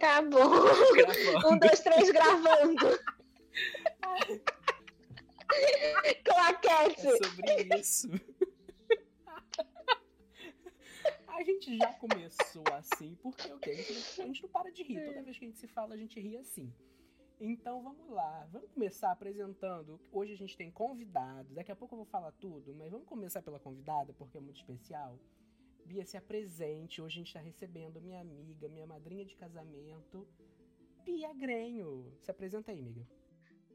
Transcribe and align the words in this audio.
tá 0.00 0.22
bom. 0.22 0.50
Gravando. 0.96 1.48
Um, 1.48 1.58
dois, 1.58 1.80
três, 1.80 2.10
gravando. 2.10 2.98
Claquete. 6.24 7.06
É 7.06 7.16
sobre 7.16 7.78
isso. 7.78 8.08
A 11.28 11.42
gente 11.42 11.78
já 11.78 11.92
começou 11.94 12.64
assim, 12.72 13.16
porque 13.22 13.50
o 13.50 13.58
quê? 13.58 13.70
A 13.70 13.74
gente, 13.74 14.22
a 14.22 14.26
gente 14.26 14.42
não 14.42 14.50
para 14.50 14.70
de 14.70 14.82
rir. 14.82 15.04
Toda 15.06 15.22
vez 15.22 15.38
que 15.38 15.44
a 15.44 15.48
gente 15.48 15.58
se 15.58 15.68
fala, 15.68 15.94
a 15.94 15.96
gente 15.96 16.20
ri 16.20 16.36
assim. 16.36 16.72
Então 17.40 17.82
vamos 17.82 18.10
lá, 18.10 18.46
vamos 18.52 18.70
começar 18.70 19.10
apresentando. 19.10 19.98
Hoje 20.12 20.34
a 20.34 20.36
gente 20.36 20.54
tem 20.54 20.70
convidados, 20.70 21.54
daqui 21.54 21.72
a 21.72 21.76
pouco 21.76 21.94
eu 21.94 21.98
vou 21.98 22.06
falar 22.06 22.32
tudo, 22.32 22.74
mas 22.74 22.90
vamos 22.90 23.06
começar 23.06 23.40
pela 23.40 23.58
convidada, 23.58 24.12
porque 24.12 24.36
é 24.36 24.40
muito 24.40 24.60
especial. 24.60 25.18
Bia, 25.84 26.04
se 26.04 26.16
apresente. 26.16 27.00
Hoje 27.00 27.14
a 27.14 27.18
gente 27.18 27.26
está 27.28 27.40
recebendo 27.40 28.00
minha 28.00 28.20
amiga, 28.20 28.68
minha 28.68 28.86
madrinha 28.86 29.24
de 29.24 29.34
casamento, 29.34 30.26
Bia 31.04 31.32
Grenho. 31.34 32.12
Se 32.20 32.30
apresenta 32.30 32.70
aí, 32.70 32.78
amiga. 32.78 33.06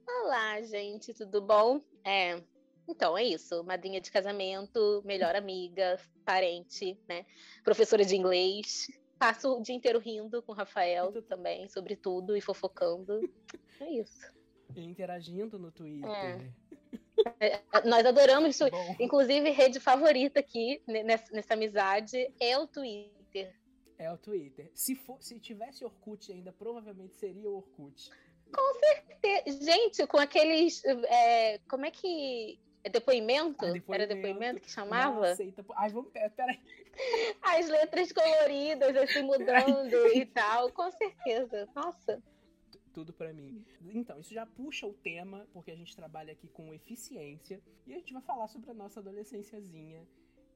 Olá, 0.08 0.62
gente, 0.62 1.14
tudo 1.14 1.42
bom? 1.42 1.82
É, 2.04 2.42
então, 2.88 3.18
é 3.18 3.24
isso. 3.24 3.64
Madrinha 3.64 4.00
de 4.00 4.12
casamento, 4.12 5.02
melhor 5.04 5.36
amiga, 5.36 6.00
parente, 6.24 6.98
né? 7.08 7.26
Professora 7.64 8.06
de 8.06 8.16
inglês. 8.16 8.88
Passo 9.18 9.58
o 9.58 9.62
dia 9.62 9.76
inteiro 9.76 10.00
rindo 10.00 10.42
com 10.44 10.52
o 10.52 10.56
Rafael 10.56 11.12
também, 11.24 11.68
sobre 11.70 11.96
tudo, 11.96 12.36
e 12.36 12.42
fofocando. 12.42 13.20
É 13.78 13.92
isso. 13.92 14.32
E 14.74 14.86
interagindo 14.86 15.60
no 15.60 15.70
Twitter. 15.70 16.10
É. 16.10 16.54
É, 17.40 17.62
nós 17.86 18.06
adoramos 18.06 18.50
isso. 18.50 18.70
Bom. 18.70 18.96
Inclusive, 19.00 19.50
rede 19.52 19.80
favorita 19.80 20.40
aqui 20.40 20.82
nessa, 20.88 21.32
nessa, 21.32 21.54
amizade 21.54 22.32
é 22.40 22.58
o 22.58 22.68
Twitter. 22.68 23.54
É 23.98 24.12
o 24.12 24.18
Twitter. 24.18 24.70
Se, 24.74 24.96
for, 24.96 25.22
se 25.22 25.40
tivesse 25.40 25.86
Orkut 25.86 26.32
ainda, 26.32 26.52
provavelmente 26.52 27.16
seria 27.16 27.50
o 27.50 27.58
Orkut. 27.58 28.12
Com 28.54 28.74
certeza. 28.80 29.64
Gente, 29.64 30.06
com 30.08 30.18
aqueles. 30.18 30.84
É, 30.86 31.60
como 31.70 31.86
é 31.86 31.92
que. 31.92 32.60
É 32.84 32.90
depoimento? 32.90 33.66
Ah, 33.66 33.72
depoimento? 33.72 33.94
Era 33.94 34.08
depoimento 34.08 34.62
que 34.62 34.70
chamava? 34.70 35.32
Aceita. 35.32 35.66
Ai, 35.76 35.90
vamos. 35.90 36.12
Peraí. 36.12 36.60
As 37.42 37.68
letras 37.68 38.12
coloridas, 38.12 38.96
assim, 38.96 39.24
mudando 39.24 40.08
e 40.14 40.26
tal. 40.26 40.72
Com 40.72 40.92
certeza. 40.92 41.68
Nossa 41.76 42.22
tudo 42.96 43.12
para 43.12 43.34
mim. 43.34 43.66
Então, 43.94 44.22
isso 44.22 44.34
já 44.34 44.46
puxa 44.46 44.88
o 44.88 44.94
tema, 44.94 45.46
porque 45.52 45.70
a 45.70 45.76
gente 45.76 45.94
trabalha 45.94 46.32
aqui 46.32 46.48
com 46.48 46.74
eficiência. 46.74 47.62
E 47.86 47.94
a 47.94 47.98
gente 47.98 48.14
vai 48.14 48.22
falar 48.22 48.48
sobre 48.48 48.72
a 48.72 48.74
nossa 48.74 49.02
adolescênciazinha 49.02 50.08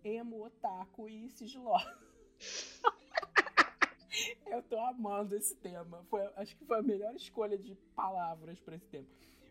emo, 0.01 0.45
otaku 0.45 1.09
e 1.09 1.29
sigilosa. 1.29 1.99
Eu 4.47 4.63
tô 4.63 4.79
amando 4.79 5.35
esse 5.35 5.53
tema. 5.57 6.05
Foi, 6.09 6.21
acho 6.37 6.55
que 6.55 6.65
foi 6.65 6.79
a 6.79 6.81
melhor 6.81 7.13
escolha 7.13 7.57
de 7.57 7.75
palavras 7.93 8.57
para 8.61 8.77
esse 8.77 8.87
tema. 8.87 9.05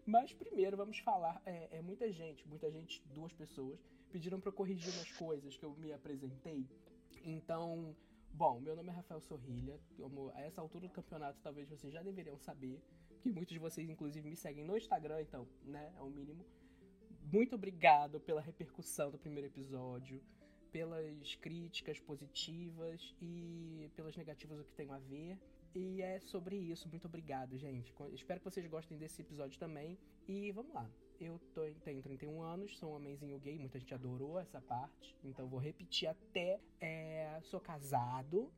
Mas 0.06 0.32
primeiro 0.32 0.74
vamos 0.74 0.98
falar. 1.00 1.42
É, 1.44 1.76
é, 1.76 1.82
muita 1.82 2.10
gente, 2.10 2.48
muita 2.48 2.70
gente, 2.70 3.02
duas 3.14 3.34
pessoas, 3.34 3.78
pediram 4.10 4.40
para 4.40 4.48
eu 4.48 4.54
corrigir 4.54 4.90
umas 4.94 5.12
coisas 5.12 5.58
que 5.58 5.64
eu 5.64 5.76
me 5.76 5.92
apresentei. 5.92 6.66
Então, 7.22 7.94
Bom, 8.32 8.60
meu 8.60 8.76
nome 8.76 8.90
é 8.90 8.92
Rafael 8.92 9.20
Sorrilha. 9.20 9.80
Como 9.96 10.30
a 10.34 10.40
essa 10.42 10.60
altura 10.60 10.86
do 10.86 10.92
campeonato, 10.92 11.40
talvez 11.42 11.68
vocês 11.68 11.92
já 11.92 12.02
deveriam 12.02 12.38
saber, 12.38 12.80
que 13.20 13.30
muitos 13.30 13.52
de 13.52 13.58
vocês, 13.58 13.88
inclusive, 13.88 14.28
me 14.28 14.36
seguem 14.36 14.64
no 14.64 14.76
Instagram, 14.76 15.20
então, 15.20 15.46
né, 15.64 15.92
é 15.96 16.02
o 16.02 16.10
mínimo. 16.10 16.44
Muito 17.32 17.54
obrigado 17.54 18.20
pela 18.20 18.40
repercussão 18.40 19.10
do 19.10 19.18
primeiro 19.18 19.48
episódio, 19.48 20.22
pelas 20.70 21.34
críticas 21.36 21.98
positivas 22.00 23.14
e 23.20 23.90
pelas 23.96 24.16
negativas 24.16 24.60
o 24.60 24.64
que 24.64 24.72
tem 24.72 24.90
a 24.90 24.98
ver. 24.98 25.38
E 25.74 26.00
é 26.00 26.18
sobre 26.20 26.56
isso. 26.56 26.88
Muito 26.88 27.06
obrigado, 27.06 27.56
gente. 27.58 27.92
Espero 28.12 28.40
que 28.40 28.44
vocês 28.44 28.66
gostem 28.66 28.96
desse 28.96 29.20
episódio 29.20 29.58
também. 29.58 29.98
E 30.26 30.50
vamos 30.52 30.72
lá. 30.72 30.90
Eu 31.20 31.38
tô, 31.52 31.62
tenho 31.84 32.00
31 32.02 32.42
anos, 32.42 32.78
sou 32.78 32.92
um 32.92 32.96
homenzinho 32.96 33.38
gay, 33.38 33.58
muita 33.58 33.78
gente 33.78 33.92
adorou 33.92 34.38
essa 34.38 34.60
parte, 34.60 35.16
então 35.24 35.48
vou 35.48 35.58
repetir 35.58 36.08
até. 36.08 36.60
É, 36.80 37.40
sou 37.42 37.60
casado, 37.60 38.52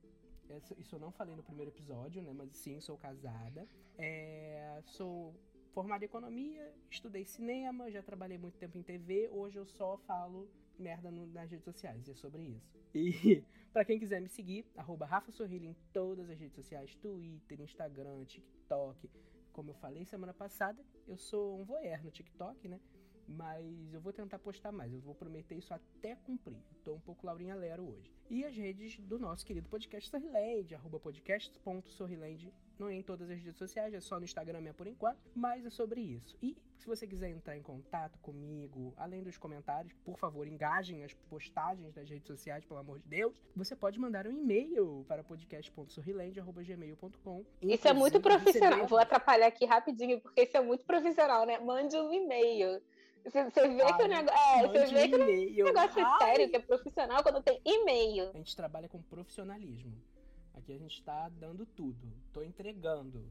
isso 0.79 0.97
eu 0.97 1.01
não 1.01 1.13
falei 1.13 1.35
no 1.35 1.43
primeiro 1.43 1.71
episódio, 1.71 2.23
né? 2.23 2.33
Mas 2.33 2.57
sim, 2.57 2.81
sou 2.81 2.99
casada. 2.99 3.67
É, 3.97 4.81
sou 4.85 5.35
formada 5.73 6.05
em 6.05 6.07
economia, 6.07 6.75
estudei 6.91 7.25
cinema, 7.25 7.91
já 7.91 8.03
trabalhei 8.03 8.39
muito 8.39 8.59
tempo 8.59 8.77
em 8.77 8.83
TV. 8.83 9.29
Hoje 9.31 9.59
eu 9.59 9.65
só 9.65 9.97
falo 9.99 10.49
merda 10.79 11.11
no, 11.11 11.27
nas 11.27 11.51
redes 11.51 11.65
sociais, 11.65 12.09
é 12.09 12.15
sobre 12.15 12.43
isso. 12.43 12.79
E 12.95 13.45
para 13.73 13.85
quem 13.85 13.99
quiser 13.99 14.21
me 14.21 14.29
seguir, 14.29 14.67
arroba 14.77 15.07
Rafa 15.07 15.31
em 15.47 15.77
todas 15.93 16.29
as 16.29 16.39
redes 16.39 16.57
sociais, 16.57 16.95
Twitter, 16.97 17.61
Instagram, 17.61 18.25
TikTok, 18.25 19.09
como 19.53 19.71
eu 19.71 19.75
falei 19.75 20.05
semana 20.05 20.33
passada, 20.33 20.85
eu 21.07 21.17
sou 21.17 21.59
um 21.59 21.65
voyeur 21.65 22.03
no 22.03 22.11
TikTok, 22.11 22.69
né? 22.69 22.81
Mas 23.27 23.95
eu 23.95 24.01
vou 24.01 24.13
tentar 24.13 24.39
postar 24.39 24.73
mais. 24.73 24.93
Eu 24.93 25.01
vou 25.01 25.15
prometer 25.15 25.55
isso 25.55 25.73
até 25.73 26.17
cumprir. 26.17 26.59
Estou 26.73 26.97
um 26.97 27.01
pouco 27.01 27.27
Laurinha 27.27 27.55
Lero 27.55 27.89
hoje. 27.89 28.13
E 28.29 28.45
as 28.45 28.57
redes 28.57 28.99
do 28.99 29.19
nosso 29.19 29.47
querido 29.47 29.69
podcast 29.69 30.11
Sorriland, 30.11 30.75
arroba 30.75 30.99
podcast.sorriland 30.99 32.53
não 32.81 32.89
é 32.89 32.95
em 32.95 33.03
todas 33.03 33.31
as 33.31 33.39
redes 33.39 33.59
sociais, 33.59 33.93
é 33.93 34.01
só 34.01 34.19
no 34.19 34.25
Instagram 34.25 34.63
mesmo 34.63 34.77
por 34.77 34.87
enquanto, 34.87 35.19
mas 35.35 35.67
é 35.67 35.71
sobre 35.71 36.01
isso. 36.01 36.35
E 36.43 36.57
se 36.79 36.87
você 36.87 37.07
quiser 37.07 37.29
entrar 37.29 37.55
em 37.57 37.63
contato 37.63 38.19
comigo, 38.21 38.95
além 38.97 39.23
dos 39.23 39.37
comentários, 39.37 39.93
por 40.03 40.19
favor, 40.19 40.49
engajem 40.49 41.05
as 41.05 41.13
postagens 41.13 41.93
das 41.93 42.09
redes 42.09 42.27
sociais, 42.27 42.65
pelo 42.65 42.81
amor 42.81 42.99
de 43.01 43.07
Deus. 43.07 43.35
Você 43.55 43.77
pode 43.77 44.01
mandar 44.01 44.27
um 44.27 44.33
e-mail 44.33 45.05
para 45.07 45.23
podcast.sorriland.gmail.com. 45.23 47.45
Isso 47.61 47.87
é 47.87 47.93
muito 47.93 48.19
profissional. 48.19 48.87
Vou 48.87 48.99
atrapalhar 48.99 49.49
aqui 49.49 49.67
rapidinho, 49.67 50.19
porque 50.21 50.45
isso 50.45 50.57
é 50.57 50.63
muito 50.63 50.87
profissional, 50.87 51.45
né? 51.45 51.59
Mande 51.59 51.97
um 51.97 52.11
e-mail. 52.11 52.81
Você, 53.25 53.45
vê 53.45 53.83
Ai, 53.83 53.97
que 53.97 54.03
o 54.03 54.09
negócio. 54.09 54.41
É, 54.41 54.67
você 54.67 54.87
vê 54.87 55.09
que 55.09 55.17
o 55.63 55.67
negócio 55.67 56.01
é 56.01 56.19
sério, 56.19 56.49
que 56.49 56.57
é 56.57 56.61
profissional 56.61 57.23
quando 57.23 57.43
tem 57.43 57.61
e-mail. 57.63 58.31
A 58.31 58.39
gente 58.39 58.57
trabalha 58.57 58.89
com 58.89 59.03
profissionalismo. 59.03 59.93
Aqui 60.61 60.75
a 60.75 60.79
gente 60.79 60.97
está 60.97 61.27
dando 61.31 61.65
tudo, 61.65 62.13
tô 62.35 62.43
entregando. 62.43 63.25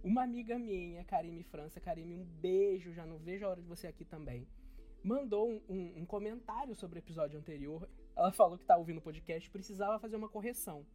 Uma 0.00 0.22
amiga 0.22 0.56
minha, 0.60 1.04
Karime 1.04 1.42
França, 1.42 1.80
Karime, 1.80 2.14
um 2.14 2.24
beijo, 2.24 2.92
já 2.92 3.04
não 3.04 3.18
vejo 3.18 3.44
a 3.44 3.48
hora 3.48 3.60
de 3.60 3.66
você 3.66 3.88
aqui 3.88 4.04
também. 4.04 4.46
Mandou 5.02 5.50
um, 5.50 5.60
um, 5.68 6.02
um 6.02 6.06
comentário 6.06 6.76
sobre 6.76 6.98
o 6.98 7.00
episódio 7.00 7.36
anterior. 7.36 7.90
Ela 8.14 8.30
falou 8.30 8.56
que 8.56 8.64
tá 8.64 8.76
ouvindo 8.76 8.98
o 8.98 9.02
podcast 9.02 9.50
precisava 9.50 9.98
fazer 9.98 10.14
uma 10.14 10.28
correção. 10.28 10.86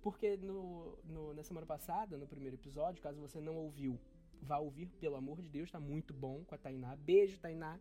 Porque 0.00 0.36
no, 0.36 0.96
no, 1.02 1.34
na 1.34 1.42
semana 1.42 1.66
passada, 1.66 2.16
no 2.16 2.28
primeiro 2.28 2.54
episódio, 2.54 3.02
caso 3.02 3.20
você 3.20 3.40
não 3.40 3.56
ouviu, 3.56 3.98
vá 4.40 4.58
ouvir, 4.58 4.86
pelo 5.00 5.16
amor 5.16 5.42
de 5.42 5.48
Deus, 5.48 5.72
tá 5.72 5.80
muito 5.80 6.14
bom 6.14 6.44
com 6.44 6.54
a 6.54 6.58
Tainá. 6.58 6.94
Beijo, 6.94 7.40
Tainá 7.40 7.80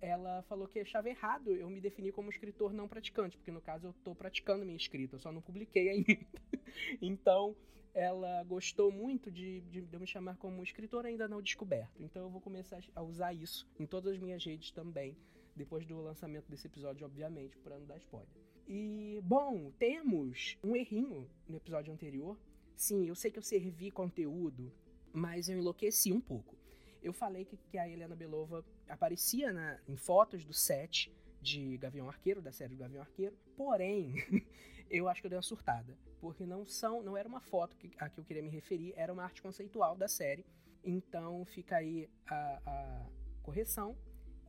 ela 0.00 0.42
falou 0.42 0.68
que 0.68 0.80
achava 0.80 1.08
errado 1.08 1.54
eu 1.54 1.68
me 1.68 1.80
definir 1.80 2.12
como 2.12 2.30
escritor 2.30 2.72
não 2.72 2.88
praticante, 2.88 3.36
porque 3.36 3.50
no 3.50 3.60
caso 3.60 3.86
eu 3.86 3.90
estou 3.90 4.14
praticando 4.14 4.64
minha 4.64 4.76
escrita, 4.76 5.16
eu 5.16 5.20
só 5.20 5.32
não 5.32 5.40
publiquei 5.40 5.88
ainda. 5.88 6.26
então, 7.02 7.56
ela 7.94 8.42
gostou 8.44 8.92
muito 8.92 9.30
de, 9.30 9.60
de, 9.62 9.82
de, 9.82 9.94
eu 9.94 10.00
me 10.00 10.06
chamar 10.06 10.36
como 10.36 10.62
escritor 10.62 11.04
ainda 11.04 11.26
não 11.26 11.42
descoberto. 11.42 12.02
Então, 12.02 12.22
eu 12.22 12.30
vou 12.30 12.40
começar 12.40 12.82
a 12.94 13.02
usar 13.02 13.32
isso 13.32 13.68
em 13.78 13.86
todas 13.86 14.14
as 14.14 14.20
minhas 14.20 14.44
redes 14.44 14.70
também, 14.70 15.16
depois 15.56 15.84
do 15.84 16.00
lançamento 16.00 16.48
desse 16.48 16.66
episódio, 16.66 17.04
obviamente, 17.04 17.58
para 17.58 17.78
não 17.78 17.86
dar 17.86 17.98
spoiler. 17.98 18.28
E, 18.66 19.20
bom, 19.24 19.72
temos 19.78 20.58
um 20.62 20.76
errinho 20.76 21.28
no 21.48 21.56
episódio 21.56 21.92
anterior. 21.92 22.38
Sim, 22.76 23.08
eu 23.08 23.14
sei 23.14 23.30
que 23.30 23.38
eu 23.38 23.42
servi 23.42 23.90
conteúdo, 23.90 24.70
mas 25.12 25.48
eu 25.48 25.58
enlouqueci 25.58 26.12
um 26.12 26.20
pouco. 26.20 26.57
Eu 27.02 27.12
falei 27.12 27.44
que, 27.44 27.56
que 27.56 27.78
a 27.78 27.88
Helena 27.88 28.16
Belova 28.16 28.64
aparecia 28.88 29.52
na, 29.52 29.78
em 29.88 29.96
fotos 29.96 30.44
do 30.44 30.52
set 30.52 31.12
de 31.40 31.76
Gavião 31.78 32.08
Arqueiro, 32.08 32.42
da 32.42 32.52
série 32.52 32.74
do 32.74 32.78
Gavião 32.78 33.02
Arqueiro. 33.02 33.36
Porém, 33.56 34.14
eu 34.90 35.08
acho 35.08 35.20
que 35.20 35.26
eu 35.26 35.30
dei 35.30 35.36
uma 35.36 35.42
surtada. 35.42 35.96
Porque 36.20 36.44
não 36.44 36.66
são, 36.66 37.02
não 37.02 37.16
era 37.16 37.28
uma 37.28 37.40
foto 37.40 37.76
que, 37.76 37.92
a 37.98 38.08
que 38.08 38.18
eu 38.18 38.24
queria 38.24 38.42
me 38.42 38.50
referir, 38.50 38.92
era 38.96 39.12
uma 39.12 39.22
arte 39.22 39.40
conceitual 39.40 39.96
da 39.96 40.08
série. 40.08 40.44
Então 40.84 41.44
fica 41.44 41.76
aí 41.76 42.08
a, 42.26 42.60
a 42.66 43.06
correção. 43.42 43.96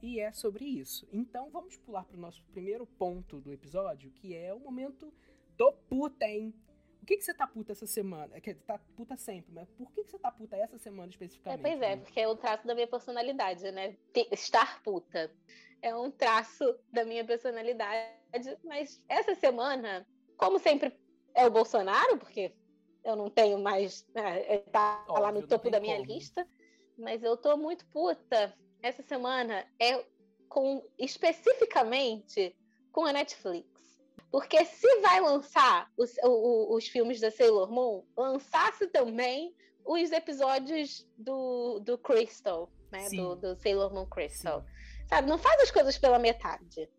E 0.02 0.20
é 0.20 0.32
sobre 0.32 0.66
isso. 0.66 1.08
Então 1.12 1.50
vamos 1.52 1.78
pular 1.78 2.06
para 2.06 2.18
o 2.18 2.20
nosso 2.20 2.42
primeiro 2.46 2.88
ponto 2.88 3.42
do 3.42 3.52
episódio, 3.52 4.12
que 4.12 4.34
é 4.34 4.54
o 4.54 4.60
momento 4.60 5.14
do? 5.58 5.76
O 5.90 6.10
que, 7.10 7.18
que 7.18 7.24
você 7.24 7.34
tá 7.34 7.48
puta 7.48 7.72
essa 7.72 7.88
semana? 7.88 8.38
É 8.38 8.40
que 8.40 8.54
tá 8.54 8.80
puta 8.96 9.18
sempre, 9.18 9.52
mas 9.52 9.68
por 9.72 9.92
que, 9.92 10.04
que 10.04 10.12
você 10.12 10.20
tá 10.20 10.32
puta 10.32 10.56
essa 10.56 10.78
semana 10.78 11.10
especificamente? 11.10 11.60
É, 11.60 11.70
pois 11.72 11.82
é, 11.82 11.96
porque 11.98 12.20
é 12.20 12.28
o 12.28 12.36
traço 12.36 12.68
da 12.68 12.76
minha 12.76 12.88
personalidade, 12.88 13.72
né? 13.72 13.98
Estar 14.32 14.84
puta. 14.84 15.32
É 15.82 15.96
um 15.96 16.12
traço 16.12 16.78
da 16.92 17.04
minha 17.04 17.26
personalidade, 17.26 18.56
mas 18.64 19.04
essa 19.10 19.34
semana, 19.34 20.06
como 20.38 20.60
sempre 20.60 20.96
é 21.34 21.48
o 21.48 21.52
Bolsonaro, 21.52 22.20
porque 22.20 22.54
eu 23.04 23.16
não 23.16 23.28
tenho 23.28 23.58
mais. 23.58 24.06
Né, 24.14 24.42
é, 24.42 24.58
tá 24.60 25.04
Óbvio, 25.08 25.24
lá 25.24 25.32
no 25.32 25.48
topo 25.48 25.72
da 25.72 25.80
minha 25.80 25.98
como. 25.98 26.12
lista, 26.12 26.48
mas 26.96 27.24
eu 27.24 27.36
tô 27.36 27.58
muito 27.58 27.88
puta. 27.88 28.56
Essa 28.84 29.02
semana 29.02 29.66
é 29.80 30.06
com 30.48 30.88
especificamente 30.96 32.56
com 32.92 33.04
a 33.06 33.14
Netflix. 33.14 33.79
Porque 34.32 34.64
se 34.66 35.00
vai 35.02 35.20
lançar 35.20 35.92
os, 35.98 36.12
os, 36.24 36.76
os 36.76 36.88
filmes 36.88 37.20
da 37.20 37.32
Sailor 37.32 37.72
Moon, 37.72 38.04
lançasse 38.18 38.88
também 38.88 39.56
os 39.86 40.12
episódios 40.12 41.08
do, 41.18 41.80
do 41.80 41.98
Crystal, 41.98 42.72
né? 42.92 43.08
Do, 43.10 43.36
do, 43.36 43.56
Sailor 43.56 43.94
Moon 43.94 44.06
Crystal. 44.06 44.62
Sim. 44.62 45.08
Sabe? 45.08 45.28
Não 45.28 45.38
faz 45.38 45.62
as 45.62 45.72
coisas 45.72 45.98
pela 45.98 46.20
metade. 46.20 46.90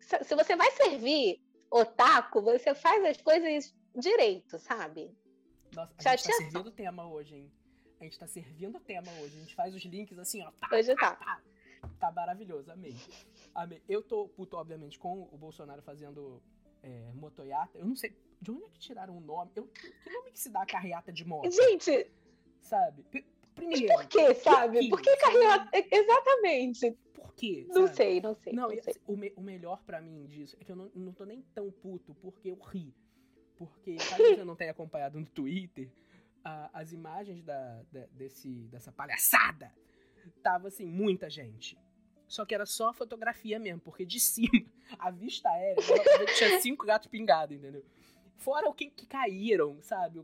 Se 0.00 0.34
você 0.34 0.54
vai 0.54 0.70
servir 0.72 1.42
otaku, 1.70 2.42
você 2.42 2.74
faz 2.74 3.04
as 3.04 3.20
coisas 3.20 3.74
direito, 3.96 4.58
sabe? 4.58 5.16
Nossa, 5.74 5.92
a 5.98 6.02
Já 6.02 6.16
gente 6.16 6.26
tá 6.28 6.36
servindo 6.36 6.66
o 6.66 6.70
tema 6.70 7.08
hoje, 7.08 7.36
hein? 7.36 7.52
A 8.00 8.04
gente 8.04 8.18
tá 8.18 8.26
servindo 8.26 8.76
o 8.76 8.80
tema 8.80 9.10
hoje. 9.20 9.36
A 9.36 9.40
gente 9.40 9.54
faz 9.54 9.74
os 9.74 9.84
links 9.84 10.18
assim, 10.18 10.42
ó. 10.42 10.50
Tá, 10.52 10.68
hoje 10.76 10.94
tá. 10.96 11.16
Tá, 11.16 11.40
tá 11.98 12.12
maravilhoso, 12.12 12.70
amei. 12.70 12.94
amei. 13.54 13.82
Eu 13.88 14.02
tô 14.02 14.28
puto, 14.28 14.56
obviamente, 14.56 14.98
com 14.98 15.28
o 15.32 15.38
Bolsonaro 15.38 15.82
fazendo 15.82 16.42
é, 16.84 17.12
motoiata. 17.14 17.78
Eu 17.78 17.86
não 17.86 17.96
sei 17.96 18.14
de 18.40 18.50
onde 18.50 18.64
é 18.64 18.68
que 18.68 18.78
tiraram 18.78 19.16
o 19.16 19.20
nome. 19.20 19.50
Eu, 19.56 19.66
que 19.66 20.10
nome 20.10 20.30
que 20.30 20.38
se 20.38 20.50
dá 20.50 20.62
a 20.62 20.66
carreata 20.66 21.12
de 21.12 21.24
moto? 21.24 21.50
Gente, 21.50 22.10
sabe? 22.60 23.04
Primeiro. 23.54 23.94
Por 23.94 24.06
que, 24.06 24.34
sabe? 24.34 24.88
Por 24.88 25.00
que 25.00 25.16
carreata? 25.16 25.70
Exatamente. 25.90 26.96
Por 27.14 27.34
quê? 27.34 27.66
Não 27.70 27.86
sei, 27.88 28.20
não 28.20 28.34
sei. 28.34 28.52
Não, 28.52 28.68
não 28.68 28.82
sei. 28.82 28.94
O, 29.06 29.16
me, 29.16 29.32
o, 29.36 29.40
melhor 29.40 29.82
para 29.84 30.00
mim 30.00 30.26
disso 30.26 30.56
é 30.60 30.64
que 30.64 30.72
eu 30.72 30.76
não, 30.76 30.90
não 30.94 31.12
tô 31.12 31.24
nem 31.24 31.42
tão 31.54 31.70
puto 31.70 32.14
porque 32.14 32.50
eu 32.50 32.58
ri. 32.58 32.94
Porque, 33.56 33.96
caso 33.96 34.16
você 34.16 34.44
não 34.44 34.56
tenha 34.56 34.72
acompanhado 34.72 35.18
no 35.18 35.26
Twitter, 35.26 35.88
a, 36.44 36.80
as 36.80 36.92
imagens 36.92 37.42
da, 37.44 37.82
da, 37.92 38.06
desse, 38.06 38.48
dessa 38.68 38.90
palhaçada 38.90 39.72
tava 40.42 40.68
assim, 40.68 40.86
muita 40.86 41.28
gente. 41.28 41.78
Só 42.34 42.44
que 42.44 42.52
era 42.52 42.66
só 42.66 42.92
fotografia 42.92 43.60
mesmo, 43.60 43.80
porque 43.80 44.04
de 44.04 44.18
cima, 44.18 44.66
a 44.98 45.08
vista 45.08 45.48
aérea, 45.48 45.76
tinha 46.36 46.60
cinco 46.60 46.84
gatos 46.84 47.08
pingados, 47.08 47.56
entendeu? 47.56 47.84
Fora 48.36 48.68
o 48.68 48.74
que, 48.74 48.90
que 48.90 49.06
caíram, 49.06 49.78
sabe? 49.80 50.20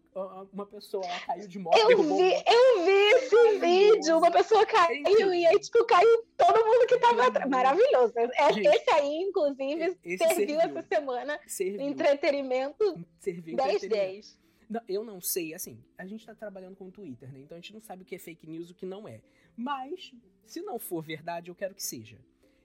Uma 0.53 0.67
pessoa 0.67 1.07
lá 1.07 1.21
caiu 1.21 1.47
de 1.47 1.59
moto. 1.61 1.79
Eu 1.79 2.03
vi, 2.03 2.33
eu 2.35 2.85
vi 2.85 2.91
esse 3.15 3.59
vídeo. 3.61 4.19
Uma 4.19 4.31
pessoa 4.31 4.67
caiu 4.67 5.33
e 5.33 5.47
aí, 5.47 5.59
tipo, 5.61 5.85
caiu 5.87 6.27
todo 6.37 6.67
mundo 6.67 6.87
que 6.89 6.99
tava 6.99 7.29
atrás. 7.29 7.49
Maravilhoso. 7.49 8.13
É, 8.17 8.53
Gente, 8.53 8.67
esse 8.67 8.91
aí, 8.91 9.23
inclusive, 9.23 9.97
esse 10.05 10.19
serviu, 10.19 10.59
serviu, 10.59 10.61
essa 10.61 10.83
semana. 10.89 11.41
Serviu. 11.47 11.81
Entretenimento 11.81 13.07
serviu 13.21 13.57
10 13.57 13.83
10. 13.83 14.39
Não, 14.71 14.81
eu 14.87 15.03
não 15.03 15.21
sei, 15.21 15.53
assim, 15.53 15.83
a 15.99 16.07
gente 16.07 16.25
tá 16.25 16.33
trabalhando 16.33 16.77
com 16.77 16.87
o 16.87 16.93
Twitter, 16.93 17.33
né? 17.33 17.41
Então 17.41 17.59
a 17.59 17.61
gente 17.61 17.73
não 17.75 17.81
sabe 17.81 18.05
o 18.05 18.07
que 18.07 18.15
é 18.15 18.19
fake 18.19 18.47
news 18.47 18.69
e 18.69 18.73
o 18.73 18.75
que 18.77 18.87
não 18.87 19.09
é. 19.09 19.21
Mas, 19.57 20.15
se 20.47 20.63
não 20.63 20.79
for 20.79 21.03
verdade, 21.03 21.51
eu 21.51 21.57
quero 21.57 21.75
que 21.75 21.83
seja. 21.83 22.21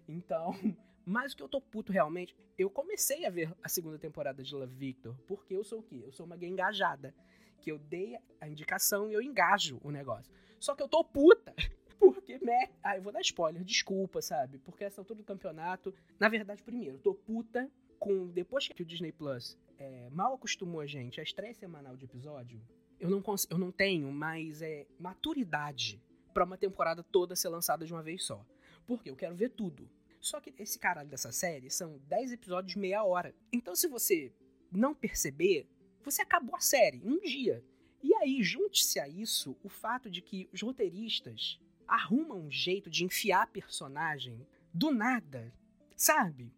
Então, 0.08 0.54
mas 1.04 1.34
o 1.34 1.38
que 1.38 1.42
eu 1.42 1.50
tô 1.50 1.60
puto 1.60 1.92
realmente, 1.92 2.36
eu 2.60 2.70
comecei 2.70 3.26
a 3.26 3.32
ver 3.32 3.52
a 3.64 3.68
segunda 3.68 3.98
temporada 3.98 4.44
de 4.44 4.54
Love 4.54 4.76
Victor, 4.76 5.18
porque 5.26 5.56
eu 5.56 5.64
sou 5.64 5.80
o 5.80 5.84
quê? 5.84 6.04
Eu 6.06 6.12
sou 6.12 6.28
uma 6.28 6.38
gay 6.38 6.48
engajada. 6.48 7.12
Que 7.60 7.72
eu 7.72 7.80
dei 7.80 8.20
a 8.40 8.48
indicação 8.48 9.10
e 9.10 9.14
eu 9.14 9.22
engajo 9.22 9.80
o 9.84 9.90
negócio. 9.90 10.32
Só 10.60 10.76
que 10.76 10.84
eu 10.84 10.88
tô 10.88 11.04
puta. 11.04 11.56
Porque, 11.98 12.38
né? 12.38 12.70
Ah, 12.84 12.98
eu 12.98 13.02
vou 13.02 13.12
dar 13.12 13.22
spoiler, 13.22 13.64
desculpa, 13.64 14.22
sabe? 14.22 14.60
Porque 14.60 14.84
essa 14.84 15.02
altura 15.02 15.18
do 15.18 15.24
campeonato. 15.24 15.92
Na 16.20 16.30
verdade, 16.30 16.62
primeiro, 16.62 17.00
tô 17.00 17.16
puta 17.16 17.68
com. 17.98 18.28
Depois 18.28 18.68
que 18.68 18.84
o 18.84 18.86
Disney 18.86 19.12
Plus 19.12 19.58
é, 19.78 20.10
mal 20.12 20.34
acostumou 20.34 20.82
a 20.82 20.86
gente 20.86 21.20
a 21.20 21.24
estreia 21.24 21.54
semanal 21.54 21.96
de 21.96 22.06
episódio, 22.06 22.62
eu 23.00 23.10
não, 23.10 23.24
eu 23.50 23.58
não 23.58 23.72
tenho 23.72 24.12
mais 24.12 24.62
é, 24.62 24.86
maturidade 24.98 26.02
para 26.34 26.44
uma 26.44 26.58
temporada 26.58 27.04
toda 27.04 27.36
ser 27.36 27.50
lançada 27.50 27.86
de 27.86 27.94
uma 27.94 28.04
vez 28.04 28.24
só. 28.24 28.46
Porque 28.86 29.10
eu 29.10 29.16
quero 29.16 29.36
ver 29.36 29.50
tudo. 29.50 29.90
Só 30.20 30.40
que 30.40 30.54
esse 30.58 30.80
caralho 30.80 31.10
dessa 31.10 31.32
série 31.32 31.70
são 31.70 32.00
10 32.08 32.34
episódios 32.34 32.74
de 32.74 32.80
meia 32.80 33.04
hora. 33.04 33.34
Então, 33.52 33.76
se 33.76 33.88
você 33.88 34.34
não 34.72 34.94
perceber, 34.94 35.68
você 36.04 36.22
acabou 36.22 36.56
a 36.56 36.60
série 36.60 36.98
em 36.98 37.10
um 37.10 37.22
dia. 37.22 37.64
E 38.02 38.14
aí, 38.16 38.42
junte-se 38.44 39.00
a 39.00 39.08
isso 39.08 39.56
o 39.64 39.70
fato 39.70 40.10
de 40.10 40.22
que 40.22 40.50
os 40.52 40.62
roteiristas 40.62 41.60
arrumam 41.88 42.40
um 42.40 42.52
jeito 42.52 42.90
de 42.90 43.04
enfiar 43.04 43.48
personagem 43.48 44.46
do 44.74 44.92
nada, 44.92 45.54
sabe? 45.96 46.52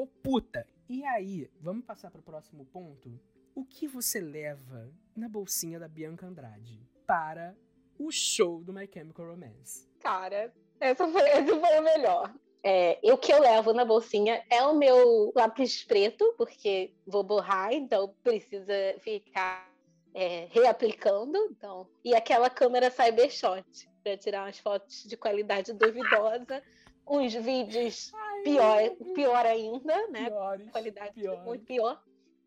Tô 0.00 0.06
puta. 0.06 0.66
E 0.88 1.04
aí, 1.04 1.46
vamos 1.60 1.84
passar 1.84 2.10
para 2.10 2.20
o 2.20 2.24
próximo 2.24 2.64
ponto? 2.64 3.20
O 3.54 3.66
que 3.66 3.86
você 3.86 4.18
leva 4.18 4.90
na 5.14 5.28
bolsinha 5.28 5.78
da 5.78 5.86
Bianca 5.86 6.24
Andrade 6.24 6.80
para 7.06 7.54
o 7.98 8.10
show 8.10 8.64
do 8.64 8.72
My 8.72 8.88
Chemical 8.90 9.26
Romance? 9.26 9.86
Cara, 9.98 10.54
essa 10.80 11.06
foi, 11.06 11.28
esse 11.28 11.60
foi 11.60 11.78
o 11.78 11.82
melhor. 11.82 12.34
É, 12.64 12.98
o 13.12 13.18
que 13.18 13.30
eu 13.30 13.42
levo 13.42 13.74
na 13.74 13.84
bolsinha 13.84 14.42
é 14.48 14.64
o 14.64 14.74
meu 14.74 15.34
lápis 15.36 15.84
preto, 15.84 16.34
porque 16.38 16.94
vou 17.06 17.22
borrar, 17.22 17.70
então 17.74 18.14
precisa 18.22 18.72
ficar 19.00 19.70
é, 20.14 20.48
reaplicando. 20.50 21.36
Então, 21.50 21.86
e 22.02 22.14
aquela 22.14 22.48
câmera 22.48 22.90
Cybershot 22.90 23.86
para 24.02 24.16
tirar 24.16 24.46
umas 24.46 24.58
fotos 24.58 25.02
de 25.02 25.14
qualidade 25.14 25.74
duvidosa, 25.74 26.62
uns 27.06 27.34
vídeos 27.34 28.10
Ai, 28.14 28.29
pior, 28.42 28.96
pior 29.14 29.46
ainda, 29.46 30.08
né? 30.08 30.28
Piores, 30.28 30.70
qualidade 30.70 31.22
muito 31.44 31.64
pior. 31.64 32.02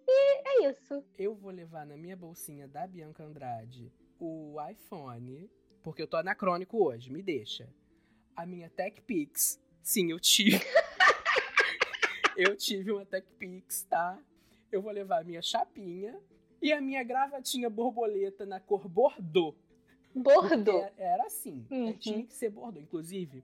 E 0.08 0.66
é 0.66 0.70
isso. 0.70 1.04
Eu 1.18 1.34
vou 1.36 1.52
levar 1.52 1.86
na 1.86 1.96
minha 1.96 2.16
bolsinha 2.16 2.68
da 2.68 2.86
Bianca 2.86 3.24
Andrade 3.24 3.92
o 4.20 4.56
iPhone, 4.70 5.50
porque 5.82 6.02
eu 6.02 6.08
tô 6.08 6.18
anacrônico 6.18 6.84
hoje, 6.84 7.12
me 7.12 7.22
deixa. 7.22 7.68
A 8.36 8.46
minha 8.46 8.70
TechPix 8.70 9.64
Sim, 9.84 10.12
eu 10.12 10.20
tive. 10.20 10.58
eu 12.38 12.56
tive 12.56 12.90
uma 12.92 13.06
TechPix, 13.06 13.84
tá? 13.84 14.18
Eu 14.72 14.82
vou 14.82 14.92
levar 14.92 15.20
a 15.20 15.24
minha 15.26 15.42
chapinha 15.42 16.18
e 16.62 16.72
a 16.72 16.80
minha 16.80 17.04
gravatinha 17.04 17.70
borboleta 17.70 18.46
na 18.46 18.62
cor 18.62 18.88
Bordeaux. 18.88 19.54
Bordeaux? 20.16 20.84
Era, 20.84 20.94
era 20.98 21.24
assim. 21.26 21.68
Uhum. 21.70 21.92
Tinha 21.94 22.26
que 22.26 22.34
ser 22.34 22.50
Bordeaux. 22.50 22.82
Inclusive, 22.82 23.44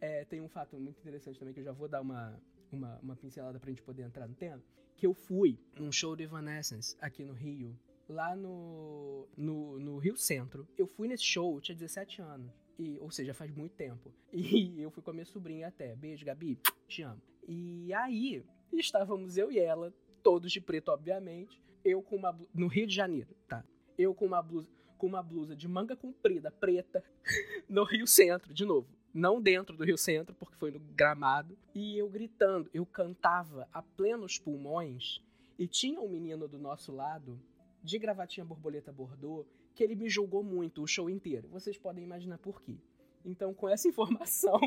é, 0.00 0.24
tem 0.24 0.40
um 0.40 0.48
fato 0.48 0.78
muito 0.78 0.98
interessante 0.98 1.38
também 1.38 1.52
que 1.52 1.60
eu 1.60 1.64
já 1.64 1.72
vou 1.72 1.88
dar 1.88 2.00
uma, 2.00 2.40
uma, 2.72 2.98
uma 3.02 3.16
pincelada 3.16 3.58
pra 3.60 3.70
gente 3.70 3.82
poder 3.82 4.02
entrar 4.02 4.26
no 4.26 4.34
tema. 4.34 4.62
Que 4.96 5.06
eu 5.06 5.14
fui 5.14 5.58
num 5.78 5.92
show 5.92 6.16
do 6.16 6.22
Evanescence 6.22 6.96
aqui 7.00 7.24
no 7.24 7.32
Rio, 7.32 7.78
lá 8.08 8.34
no, 8.34 9.28
no, 9.36 9.78
no 9.78 9.98
Rio 9.98 10.16
Centro. 10.16 10.66
Eu 10.76 10.86
fui 10.86 11.08
nesse 11.08 11.24
show, 11.24 11.54
eu 11.54 11.60
tinha 11.60 11.76
17 11.76 12.20
anos. 12.22 12.52
E, 12.78 12.98
ou 12.98 13.10
seja, 13.10 13.34
faz 13.34 13.50
muito 13.50 13.74
tempo. 13.74 14.12
E 14.32 14.80
eu 14.80 14.90
fui 14.90 15.02
com 15.02 15.10
a 15.10 15.14
minha 15.14 15.26
sobrinha 15.26 15.68
até. 15.68 15.94
Beijo, 15.94 16.24
Gabi. 16.24 16.58
Te 16.88 17.02
amo. 17.02 17.20
E 17.46 17.92
aí, 17.92 18.44
estávamos 18.72 19.36
eu 19.36 19.50
e 19.50 19.58
ela, 19.58 19.92
todos 20.22 20.50
de 20.52 20.60
preto, 20.60 20.90
obviamente. 20.90 21.60
Eu 21.84 22.02
com 22.02 22.16
uma. 22.16 22.38
No 22.54 22.68
Rio 22.68 22.86
de 22.86 22.94
Janeiro, 22.94 23.34
tá? 23.48 23.64
Eu 23.98 24.14
com 24.14 24.26
uma 24.26 24.42
blusa, 24.42 24.68
com 24.96 25.06
uma 25.06 25.22
blusa 25.22 25.56
de 25.56 25.66
manga 25.66 25.96
comprida, 25.96 26.50
preta, 26.50 27.02
no 27.68 27.84
Rio 27.84 28.06
Centro, 28.06 28.54
de 28.54 28.64
novo. 28.64 28.88
Não 29.12 29.40
dentro 29.40 29.76
do 29.76 29.84
Rio 29.84 29.98
Centro, 29.98 30.34
porque 30.34 30.56
foi 30.56 30.70
no 30.70 30.78
gramado. 30.78 31.58
E 31.74 31.98
eu 31.98 32.08
gritando, 32.08 32.70
eu 32.72 32.86
cantava 32.86 33.68
a 33.72 33.82
plenos 33.82 34.38
pulmões. 34.38 35.20
E 35.58 35.66
tinha 35.66 36.00
um 36.00 36.08
menino 36.08 36.46
do 36.46 36.58
nosso 36.58 36.92
lado, 36.92 37.40
de 37.82 37.98
gravatinha 37.98 38.44
borboleta 38.44 38.92
bordô, 38.92 39.44
que 39.74 39.82
ele 39.82 39.94
me 39.94 40.08
julgou 40.08 40.42
muito 40.42 40.82
o 40.82 40.86
show 40.86 41.10
inteiro. 41.10 41.48
Vocês 41.48 41.76
podem 41.76 42.04
imaginar 42.04 42.38
por 42.38 42.62
quê. 42.62 42.76
Então, 43.24 43.52
com 43.52 43.68
essa 43.68 43.86
informação. 43.88 44.58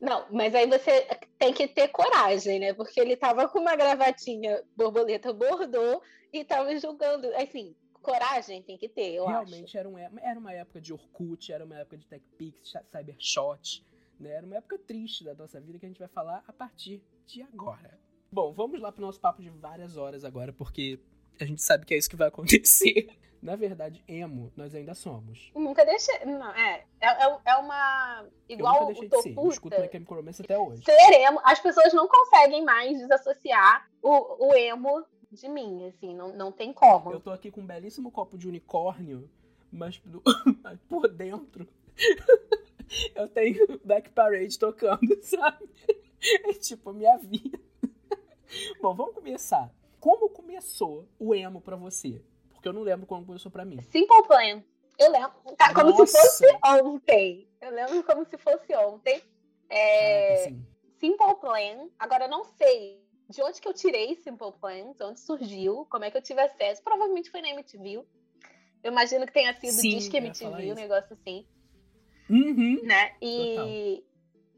Não, 0.00 0.26
mas 0.32 0.54
aí 0.54 0.66
você 0.66 1.06
tem 1.38 1.52
que 1.52 1.68
ter 1.68 1.88
coragem, 1.88 2.58
né? 2.58 2.72
Porque 2.72 3.00
ele 3.00 3.16
tava 3.16 3.48
com 3.48 3.60
uma 3.60 3.76
gravatinha 3.76 4.62
borboleta 4.76 5.32
bordô 5.32 6.02
e 6.32 6.44
tava 6.44 6.76
julgando. 6.78 7.28
Assim, 7.36 7.76
coragem 8.02 8.62
tem 8.62 8.76
que 8.76 8.88
ter, 8.88 9.14
eu 9.14 9.26
Realmente 9.26 9.64
acho. 9.64 9.78
Era, 9.78 9.88
um, 9.88 9.98
era 9.98 10.38
uma 10.38 10.52
época 10.52 10.80
de 10.80 10.92
Orkut, 10.92 11.52
era 11.52 11.64
uma 11.64 11.76
época 11.76 11.96
de 11.96 12.06
TechPix, 12.06 12.72
Cybershot, 12.90 13.84
né? 14.18 14.30
Era 14.30 14.46
uma 14.46 14.56
época 14.56 14.78
triste 14.78 15.24
da 15.24 15.34
nossa 15.34 15.60
vida 15.60 15.78
que 15.78 15.86
a 15.86 15.88
gente 15.88 15.98
vai 15.98 16.08
falar 16.08 16.44
a 16.46 16.52
partir 16.52 17.02
de 17.26 17.42
agora. 17.42 17.98
Bom, 18.30 18.52
vamos 18.52 18.80
lá 18.80 18.90
pro 18.90 19.02
nosso 19.02 19.20
papo 19.20 19.42
de 19.42 19.50
várias 19.50 19.96
horas 19.96 20.24
agora, 20.24 20.52
porque 20.52 20.98
a 21.40 21.44
gente 21.44 21.62
sabe 21.62 21.84
que 21.84 21.94
é 21.94 21.98
isso 21.98 22.08
que 22.08 22.16
vai 22.16 22.28
acontecer. 22.28 23.08
Na 23.42 23.56
verdade, 23.56 24.04
emo, 24.06 24.52
nós 24.56 24.72
ainda 24.72 24.94
somos. 24.94 25.50
Nunca 25.52 25.84
deixei. 25.84 26.24
Não, 26.24 26.54
é, 26.54 26.84
é, 27.00 27.08
é, 27.08 27.38
é 27.46 27.56
uma. 27.56 28.24
Igual 28.48 28.74
eu 28.74 28.80
nunca 28.82 29.00
deixei 29.00 29.08
o 29.08 29.10
de 29.10 29.22
ser. 29.22 29.36
Eu 29.36 29.48
escuto 29.48 29.80
My 29.80 29.88
Chemical 29.90 30.16
Romance 30.16 30.42
até 30.42 30.56
hoje. 30.56 30.84
Ser 30.84 31.12
emo, 31.20 31.40
as 31.42 31.58
pessoas 31.58 31.92
não 31.92 32.06
conseguem 32.06 32.64
mais 32.64 32.96
desassociar 32.96 33.90
o, 34.00 34.48
o 34.48 34.54
emo 34.54 35.04
de 35.32 35.48
mim, 35.48 35.86
assim, 35.86 36.14
não, 36.14 36.32
não 36.36 36.52
tem 36.52 36.72
como. 36.72 37.10
Eu 37.10 37.20
tô 37.20 37.30
aqui 37.30 37.50
com 37.50 37.62
um 37.62 37.66
belíssimo 37.66 38.10
copo 38.10 38.36
de 38.36 38.46
unicórnio, 38.46 39.28
mas, 39.70 40.00
mas 40.62 40.78
por 40.82 41.08
dentro 41.08 41.66
eu 43.14 43.26
tenho 43.28 43.80
Black 43.82 44.10
Parade 44.10 44.58
tocando, 44.58 45.00
sabe? 45.22 45.68
É 46.44 46.52
tipo 46.52 46.90
a 46.90 46.92
minha 46.92 47.16
vida. 47.16 47.58
Bom, 48.80 48.94
vamos 48.94 49.14
começar. 49.14 49.72
Como 49.98 50.28
começou 50.28 51.08
o 51.18 51.34
emo 51.34 51.60
para 51.60 51.76
você? 51.76 52.22
Porque 52.50 52.68
eu 52.68 52.72
não 52.72 52.82
lembro 52.82 53.06
como 53.06 53.24
começou 53.24 53.50
pra 53.50 53.64
mim. 53.64 53.80
Simple 53.90 54.26
Plan. 54.26 54.62
Eu 54.98 55.10
lembro. 55.10 55.32
Tá, 55.56 55.72
como 55.72 55.90
Nossa. 55.90 56.06
se 56.06 56.20
fosse 56.20 56.58
ontem. 56.64 57.48
Eu 57.60 57.70
lembro 57.70 58.04
como 58.04 58.24
se 58.26 58.36
fosse 58.36 58.74
ontem. 58.76 59.22
É... 59.70 60.52
Simple 61.00 61.34
Plan. 61.40 61.88
Agora, 61.98 62.26
eu 62.26 62.30
não 62.30 62.44
sei 62.44 63.01
de 63.28 63.42
onde 63.42 63.60
que 63.60 63.68
eu 63.68 63.72
tirei 63.74 64.14
Simple 64.16 64.52
Plans, 64.60 65.00
onde 65.00 65.20
surgiu, 65.20 65.86
como 65.90 66.04
é 66.04 66.10
que 66.10 66.16
eu 66.18 66.22
tive 66.22 66.40
acesso. 66.40 66.82
Provavelmente 66.82 67.30
foi 67.30 67.40
na 67.40 67.48
MTV. 67.50 68.04
Eu 68.82 68.90
imagino 68.92 69.26
que 69.26 69.32
tenha 69.32 69.54
sido 69.54 69.72
Sim, 69.72 69.90
Disque 69.90 70.16
MTV, 70.16 70.72
um 70.72 70.74
negócio 70.74 71.12
assim, 71.14 71.46
Uhum. 72.28 72.80
né? 72.84 73.14
E, 73.20 74.04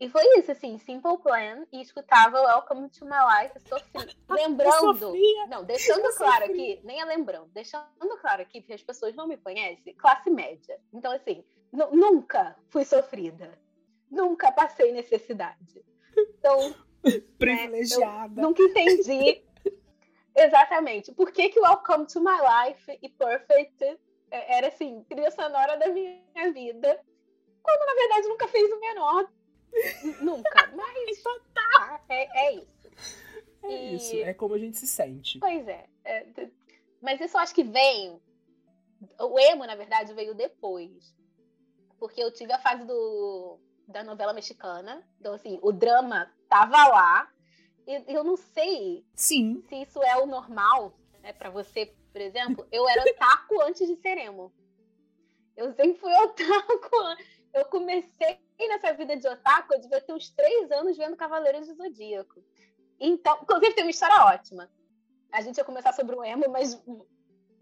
e 0.00 0.08
foi 0.08 0.22
isso, 0.38 0.50
assim, 0.52 0.78
Simple 0.78 1.18
Plan, 1.18 1.66
e 1.72 1.80
escutava 1.80 2.40
Welcome 2.40 2.88
to 2.90 3.04
My 3.04 3.18
Life, 3.42 3.58
sofri. 3.68 4.16
Lembrando, 4.30 4.98
sofria. 4.98 5.46
não, 5.48 5.64
deixando 5.64 6.04
Eu 6.06 6.16
claro 6.16 6.44
aqui, 6.44 6.80
nem 6.84 7.00
é 7.00 7.04
lembrando, 7.04 7.48
deixando 7.52 7.84
claro 8.20 8.42
aqui, 8.42 8.60
porque 8.60 8.72
as 8.74 8.82
pessoas 8.82 9.14
não 9.14 9.26
me 9.28 9.36
conhecem, 9.36 9.94
classe 9.94 10.30
média. 10.30 10.78
Então, 10.92 11.12
assim, 11.12 11.44
nu- 11.72 11.90
nunca 11.92 12.56
fui 12.70 12.84
sofrida. 12.84 13.58
Nunca 14.10 14.52
passei 14.52 14.92
necessidade. 14.92 15.84
Então, 16.16 16.74
Privilegiada. 17.38 18.40
nunca 18.42 18.62
entendi 18.62 19.42
exatamente 20.36 21.12
por 21.12 21.30
que, 21.32 21.48
que 21.50 21.60
Welcome 21.60 22.06
to 22.06 22.20
My 22.20 22.38
Life 22.40 22.98
e 23.02 23.08
Perfect 23.08 23.82
é, 24.30 24.56
era 24.58 24.68
assim, 24.68 25.04
trilha 25.08 25.30
sonora 25.30 25.76
da 25.76 25.88
minha 25.88 26.52
vida, 26.52 27.00
quando 27.62 27.86
na 27.86 27.94
verdade 27.94 28.28
nunca 28.28 28.48
fez 28.48 28.70
o 28.72 28.80
menor. 28.80 29.30
Nunca. 30.20 30.66
Mas 30.74 31.22
tá, 31.54 32.00
é, 32.08 32.46
é 32.46 32.52
isso. 32.54 32.90
É 33.62 33.68
E- 33.68 33.94
isso, 33.96 34.16
é 34.16 34.34
como 34.34 34.54
a 34.54 34.58
gente 34.58 34.76
se 34.76 34.86
sente. 34.86 35.38
Pois 35.38 35.66
é. 35.68 35.86
é, 36.04 36.26
mas 37.00 37.20
isso 37.20 37.36
eu 37.36 37.40
acho 37.40 37.54
que 37.54 37.62
vem. 37.64 38.20
O 39.20 39.38
emo, 39.38 39.66
na 39.66 39.74
verdade, 39.74 40.14
veio 40.14 40.34
depois. 40.34 41.14
Porque 41.98 42.22
eu 42.22 42.32
tive 42.32 42.52
a 42.52 42.58
fase 42.58 42.84
do, 42.86 43.58
da 43.86 44.02
novela 44.02 44.32
mexicana. 44.32 45.06
Então, 45.20 45.34
assim, 45.34 45.58
o 45.62 45.72
drama 45.72 46.30
tava 46.48 46.86
lá. 46.88 47.30
E 47.86 48.14
eu 48.14 48.24
não 48.24 48.36
sei 48.36 49.04
Sim. 49.14 49.62
se 49.68 49.76
isso 49.82 50.02
é 50.02 50.16
o 50.16 50.26
normal, 50.26 50.94
né, 51.20 51.32
para 51.32 51.50
você, 51.50 51.94
por 52.12 52.20
exemplo. 52.20 52.66
Eu 52.72 52.88
era 52.88 53.02
otaku 53.02 53.60
antes 53.62 53.86
de 53.86 53.96
ser 53.96 54.18
emo. 54.18 54.52
Eu 55.56 55.72
sempre 55.72 55.98
fui 55.98 56.12
otaku. 56.12 56.96
Eu 57.52 57.64
comecei 57.66 58.40
nessa 58.58 58.92
vida 58.94 59.16
de 59.16 59.28
otaku, 59.28 59.74
eu 59.74 59.80
devia 59.80 60.00
ter 60.00 60.12
uns 60.12 60.30
três 60.30 60.70
anos 60.72 60.96
vendo 60.96 61.16
Cavaleiros 61.16 61.68
do 61.68 61.74
Zodíaco. 61.74 62.42
Então, 62.98 63.38
inclusive 63.42 63.74
tem 63.74 63.84
uma 63.84 63.90
história 63.90 64.24
ótima. 64.24 64.70
A 65.30 65.40
gente 65.40 65.58
ia 65.58 65.64
começar 65.64 65.92
sobre 65.92 66.16
o 66.16 66.24
emo, 66.24 66.48
mas 66.48 66.80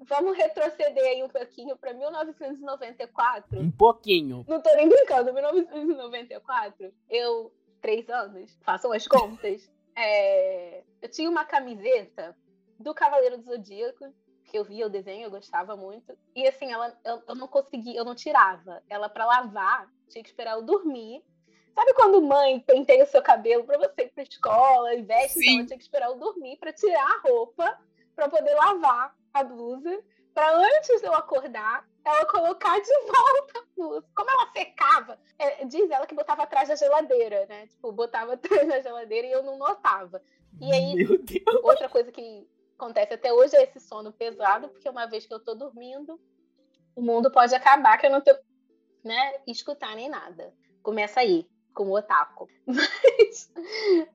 vamos 0.05 0.37
retroceder 0.37 1.05
aí 1.05 1.23
um 1.23 1.29
pouquinho 1.29 1.77
para 1.77 1.93
1994. 1.93 3.59
Um 3.59 3.71
pouquinho. 3.71 4.45
Não 4.49 4.61
tô 4.61 4.75
nem 4.75 4.89
brincando, 4.89 5.33
1994, 5.33 6.93
eu, 7.09 7.53
três 7.81 8.09
anos, 8.09 8.57
façam 8.63 8.93
as 8.93 9.07
contas, 9.07 9.71
é, 9.97 10.83
eu 11.01 11.09
tinha 11.09 11.29
uma 11.29 11.45
camiseta 11.45 12.37
do 12.79 12.95
Cavaleiro 12.95 13.39
do 13.39 13.45
Zodíaco, 13.45 14.13
que 14.45 14.59
eu 14.59 14.65
via 14.65 14.87
o 14.87 14.91
desenho, 14.91 15.25
eu 15.25 15.31
gostava 15.31 15.77
muito, 15.77 16.17
e 16.35 16.47
assim, 16.47 16.71
ela, 16.73 16.97
eu, 17.05 17.23
eu 17.29 17.35
não 17.35 17.49
conseguia, 17.49 17.99
eu 17.99 18.05
não 18.05 18.15
tirava. 18.15 18.83
Ela, 18.89 19.09
pra 19.09 19.25
lavar, 19.25 19.89
tinha 20.09 20.23
que 20.23 20.29
esperar 20.29 20.57
eu 20.57 20.63
dormir. 20.63 21.25
Sabe 21.75 21.95
quando 21.95 22.21
mãe 22.21 22.61
penteia 22.61 23.03
o 23.03 23.07
seu 23.07 23.23
cabelo 23.23 23.65
pra 23.65 23.79
você 23.79 24.03
ir 24.03 24.13
pra 24.13 24.23
escola 24.23 24.95
e 24.95 25.01
veste? 25.03 25.41
Então, 25.41 25.61
eu 25.61 25.67
tinha 25.67 25.79
que 25.79 25.85
esperar 25.85 26.11
eu 26.11 26.19
dormir 26.19 26.59
pra 26.59 26.71
tirar 26.71 27.03
a 27.03 27.21
roupa, 27.27 27.81
pra 28.15 28.29
poder 28.29 28.55
lavar 28.55 29.17
a 29.33 29.45
blusa, 29.45 30.03
pra 30.35 30.55
antes 30.57 31.01
de 31.01 31.07
eu 31.07 31.15
acordar, 31.15 31.87
ela 32.05 32.27
colocar 32.27 32.79
de 32.81 32.91
volta 33.07 33.59
a 33.59 33.65
blusa. 33.77 34.07
Como 34.15 34.31
ela 34.31 34.53
secava, 34.53 35.19
é, 35.39 35.65
diz 35.65 35.91
ela 35.91 36.07
que 36.07 36.15
botava 36.15 36.43
atrás 36.43 36.69
da 36.69 36.77
geladeira, 36.77 37.47
né? 37.47 37.67
Tipo, 37.67 37.93
botava 37.93 38.35
atrás 38.35 38.69
da 38.69 38.81
geladeira 38.81 39.27
e 39.27 39.33
eu 39.33 39.43
não 39.43 39.59
notava. 39.59 40.23
E 40.61 40.73
aí-. 40.73 41.07
Outra 41.63 41.89
coisa 41.89 42.11
que 42.11 42.49
acontece 42.77 43.15
até 43.15 43.33
hoje 43.33 43.57
é 43.57 43.63
esse 43.63 43.81
sono 43.81 44.13
pesado, 44.13 44.69
porque 44.69 44.89
uma 44.89 45.07
vez 45.07 45.27
que 45.27 45.33
eu 45.33 45.41
tô 45.41 45.55
dormindo, 45.55 46.21
o 46.97 47.03
mundo 47.03 47.31
pode 47.31 47.55
acabar, 47.55 47.97
que 47.99 48.07
eu 48.07 48.11
não 48.11 48.21
tô, 48.21 48.33
né, 49.05 49.41
escutar 49.47 49.95
nem 49.95 50.09
nada. 50.09 50.53
Começa 50.83 51.21
aí, 51.21 51.47
com 51.73 51.85
o 51.85 51.97
otaku. 51.97 52.49
Mas 52.67 53.53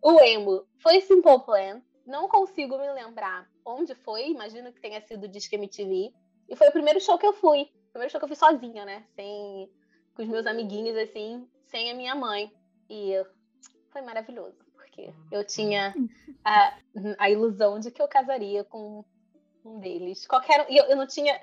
o 0.01 0.19
emo 0.19 0.67
foi 0.79 0.99
Simple 1.01 1.43
Plan, 1.45 1.81
não 2.05 2.27
consigo 2.27 2.77
me 2.77 2.91
lembrar 2.91 3.49
onde 3.67 3.93
foi, 3.95 4.29
imagino 4.29 4.71
que 4.71 4.81
tenha 4.81 5.01
sido 5.01 5.27
Disque 5.27 5.55
MTV, 5.55 6.11
e 6.49 6.55
foi 6.55 6.69
o 6.69 6.71
primeiro 6.71 6.99
show 7.01 7.17
que 7.17 7.25
eu 7.25 7.33
fui. 7.33 7.63
O 7.63 7.91
primeiro 7.91 8.11
show 8.11 8.19
que 8.19 8.23
eu 8.25 8.29
fui 8.29 8.37
sozinha, 8.37 8.85
né, 8.85 9.05
sem, 9.15 9.69
com 10.15 10.23
os 10.23 10.27
meus 10.27 10.45
amiguinhos, 10.47 10.95
assim, 10.97 11.47
sem 11.65 11.91
a 11.91 11.93
minha 11.93 12.15
mãe. 12.15 12.51
E 12.89 13.13
foi 13.91 14.01
maravilhoso, 14.01 14.57
porque 14.73 15.13
eu 15.31 15.43
tinha 15.43 15.93
a, 16.45 16.77
a 17.19 17.29
ilusão 17.29 17.79
de 17.79 17.91
que 17.91 18.01
eu 18.01 18.07
casaria 18.07 18.63
com 18.63 19.03
um 19.65 19.79
deles. 19.79 20.25
Qualquer 20.25 20.61
um, 20.61 20.71
e 20.71 20.77
eu, 20.77 20.85
eu 20.85 20.95
não 20.95 21.05
tinha 21.05 21.37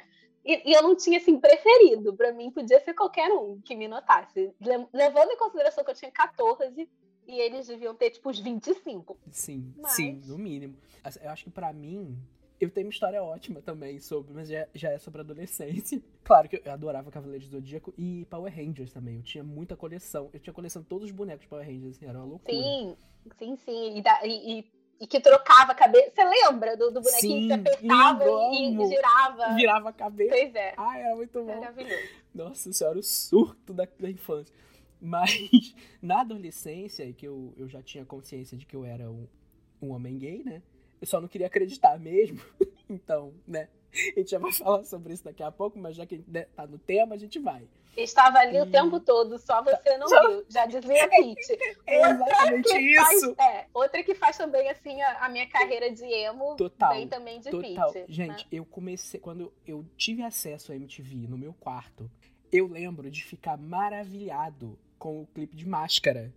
e, 0.44 0.74
eu 0.74 0.82
não 0.82 0.96
tinha 0.96 1.18
assim 1.18 1.38
preferido. 1.38 2.14
Pra 2.16 2.32
mim 2.32 2.50
podia 2.50 2.80
ser 2.80 2.94
qualquer 2.94 3.30
um 3.32 3.60
que 3.62 3.74
me 3.74 3.88
notasse, 3.88 4.54
Le- 4.60 4.88
levando 4.92 5.30
em 5.30 5.36
consideração 5.36 5.84
que 5.84 5.90
eu 5.90 5.94
tinha 5.94 6.10
14 6.10 6.88
e 7.26 7.40
eles 7.40 7.66
deviam 7.66 7.94
ter 7.94 8.10
tipo 8.10 8.28
uns 8.30 8.38
25. 8.38 9.16
Sim, 9.30 9.72
Mas- 9.78 9.92
sim, 9.92 10.20
no 10.26 10.38
mínimo. 10.38 10.76
Assim, 11.02 11.20
Eu 11.22 11.30
acho 11.30 11.44
que 11.44 11.50
pra 11.50 11.72
mim, 11.72 12.16
eu 12.60 12.70
tenho 12.70 12.86
uma 12.86 12.90
história 12.92 13.22
ótima 13.22 13.60
também 13.60 13.98
sobre, 14.00 14.32
mas 14.32 14.48
já, 14.48 14.66
já 14.74 14.90
é 14.90 14.98
sobre 14.98 15.20
adolescência. 15.20 16.00
Claro 16.24 16.48
que 16.48 16.62
eu 16.64 16.72
adorava 16.72 17.10
Cavaleiros 17.10 17.48
do 17.48 17.56
Zodíaco 17.58 17.92
e 17.98 18.24
Power 18.30 18.50
Rangers 18.54 18.90
também. 18.92 19.16
Eu 19.16 19.22
tinha 19.22 19.44
muita 19.44 19.76
coleção. 19.76 20.30
Eu 20.32 20.40
tinha 20.40 20.54
coleção 20.54 20.80
de 20.80 20.88
todos 20.88 21.04
os 21.04 21.10
bonecos 21.10 21.44
Power 21.46 21.66
Rangers, 21.66 21.96
assim, 21.96 22.06
era 22.06 22.16
uma 22.18 22.24
loucura. 22.26 22.56
Sim, 22.56 22.96
sim, 23.38 23.56
sim. 23.56 23.98
E, 23.98 24.02
da- 24.02 24.24
e- 24.24 24.60
e- 24.60 24.64
e 25.00 25.06
que 25.06 25.20
trocava 25.20 25.72
a 25.72 25.74
cabeça. 25.74 26.12
Você 26.14 26.24
lembra 26.24 26.76
do, 26.78 26.90
do 26.90 27.02
bonequinho 27.02 27.42
Sim, 27.42 27.48
que 27.48 27.48
você 27.48 27.76
apertava 27.76 28.24
lembro, 28.24 28.84
e, 28.84 28.88
girava? 28.88 29.54
Virava 29.54 29.88
a 29.90 29.92
cabeça. 29.92 30.30
Pois 30.30 30.54
é, 30.54 30.72
Ai, 30.78 31.02
era 31.02 31.14
muito 31.16 31.42
bom. 31.44 31.54
maravilhoso. 31.54 32.08
Nossa 32.34 32.72
senhora, 32.72 32.98
o 32.98 33.02
surto 33.02 33.74
da, 33.74 33.86
da 34.00 34.08
infância. 34.10 34.54
Mas 35.04 35.74
na 36.00 36.22
adolescência, 36.22 37.12
que 37.12 37.26
eu, 37.28 37.52
eu 37.56 37.68
já 37.68 37.82
tinha 37.82 38.04
consciência 38.04 38.56
de 38.56 38.64
que 38.64 38.74
eu 38.74 38.84
era 38.84 39.10
um, 39.10 39.28
um 39.82 39.90
homem 39.90 40.16
gay, 40.18 40.42
né? 40.42 40.62
Eu 41.00 41.06
só 41.06 41.20
não 41.20 41.28
queria 41.28 41.46
acreditar 41.46 41.98
mesmo. 41.98 42.40
Então, 42.86 43.32
né? 43.48 43.68
A 44.14 44.18
gente 44.20 44.30
já 44.32 44.38
vai 44.38 44.52
falar 44.52 44.84
sobre 44.84 45.14
isso 45.14 45.24
daqui 45.24 45.42
a 45.42 45.50
pouco, 45.50 45.78
mas 45.78 45.96
já 45.96 46.04
que 46.04 46.22
né, 46.28 46.42
tá 46.54 46.66
no 46.66 46.78
tema, 46.78 47.14
a 47.14 47.18
gente 47.18 47.38
vai. 47.38 47.66
Estava 47.96 48.38
ali 48.40 48.60
o 48.60 48.66
E- 48.66 48.70
tempo 48.70 49.00
todo, 49.00 49.38
só 49.38 49.62
você 49.64 49.96
não 49.96 50.06
Só- 50.06 50.28
viu. 50.28 50.44
Já 50.50 50.66
dizia 50.66 51.04
a. 51.06 51.08
É 51.86 52.10
exatamente 52.10 52.68
faz- 52.96 53.22
isso! 53.22 53.34
é, 53.40 53.66
outra 53.72 54.02
que 54.02 54.14
faz 54.14 54.36
também, 54.36 54.68
assim, 54.68 55.00
a, 55.00 55.24
a 55.24 55.28
minha 55.30 55.48
carreira 55.48 55.90
de 55.90 56.04
emo 56.04 56.56
Total. 56.56 56.92
vem 56.92 57.08
também 57.08 57.40
de 57.40 57.50
Total. 57.50 57.90
Pete. 57.90 58.12
Gente, 58.12 58.44
né? 58.44 58.48
eu 58.52 58.66
comecei. 58.66 59.18
Quando 59.18 59.50
eu 59.66 59.82
tive 59.96 60.22
acesso 60.22 60.70
à 60.70 60.76
MTV 60.76 61.26
no 61.26 61.38
meu 61.38 61.54
quarto, 61.54 62.10
eu 62.52 62.66
lembro 62.66 63.10
de 63.10 63.24
ficar 63.24 63.56
maravilhado 63.56 64.78
com 65.04 65.20
o 65.20 65.26
clipe 65.34 65.54
de 65.54 65.68
máscara. 65.68 66.32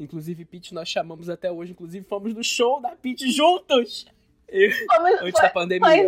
Inclusive, 0.00 0.42
Pete, 0.46 0.72
nós 0.72 0.88
chamamos 0.88 1.28
até 1.28 1.52
hoje, 1.52 1.72
inclusive, 1.72 2.06
fomos 2.06 2.32
no 2.32 2.42
show 2.42 2.80
da 2.80 2.96
Pete 2.96 3.30
juntos! 3.30 4.06
Eu- 4.48 4.70
Como- 4.86 5.06
antes 5.08 5.20
foi- 5.32 5.42
da 5.42 5.50
pandemia. 5.50 5.80
pois 5.86 6.06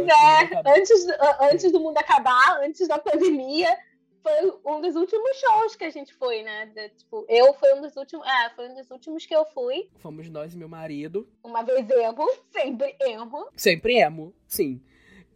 antes 0.79 1.05
do 1.05 1.13
mundo 1.13 1.21
é, 1.21 1.37
antes, 1.43 1.53
antes 1.53 1.73
do 1.73 1.81
mundo 1.81 1.99
acabar, 1.99 2.59
antes 2.63 2.89
da 2.89 2.99
pandemia, 2.99 3.69
foi 4.23 4.51
um 4.65 4.81
dos 4.81 4.97
últimos 4.97 5.37
shows 5.37 5.77
que 5.77 5.85
a 5.85 5.91
gente 5.91 6.15
foi, 6.15 6.43
né? 6.43 6.65
De- 6.75 6.89
tipo, 6.89 7.27
eu 7.29 7.53
foi 7.53 7.75
um 7.75 7.83
dos 7.83 7.95
últimos. 7.97 8.27
É, 8.27 8.49
foi 8.57 8.71
um 8.71 8.75
dos 8.77 8.91
últimos 8.91 9.27
que 9.27 9.37
eu 9.37 9.45
fui. 9.45 9.91
Fomos 9.99 10.31
nós 10.31 10.55
e 10.55 10.57
meu 10.57 10.71
marido. 10.71 11.29
Uma 11.45 11.63
vez 11.63 11.87
emo, 11.91 12.31
sempre 12.51 12.97
emo. 13.03 13.47
Sempre 13.55 13.99
emo, 13.99 14.33
sim. 14.47 14.81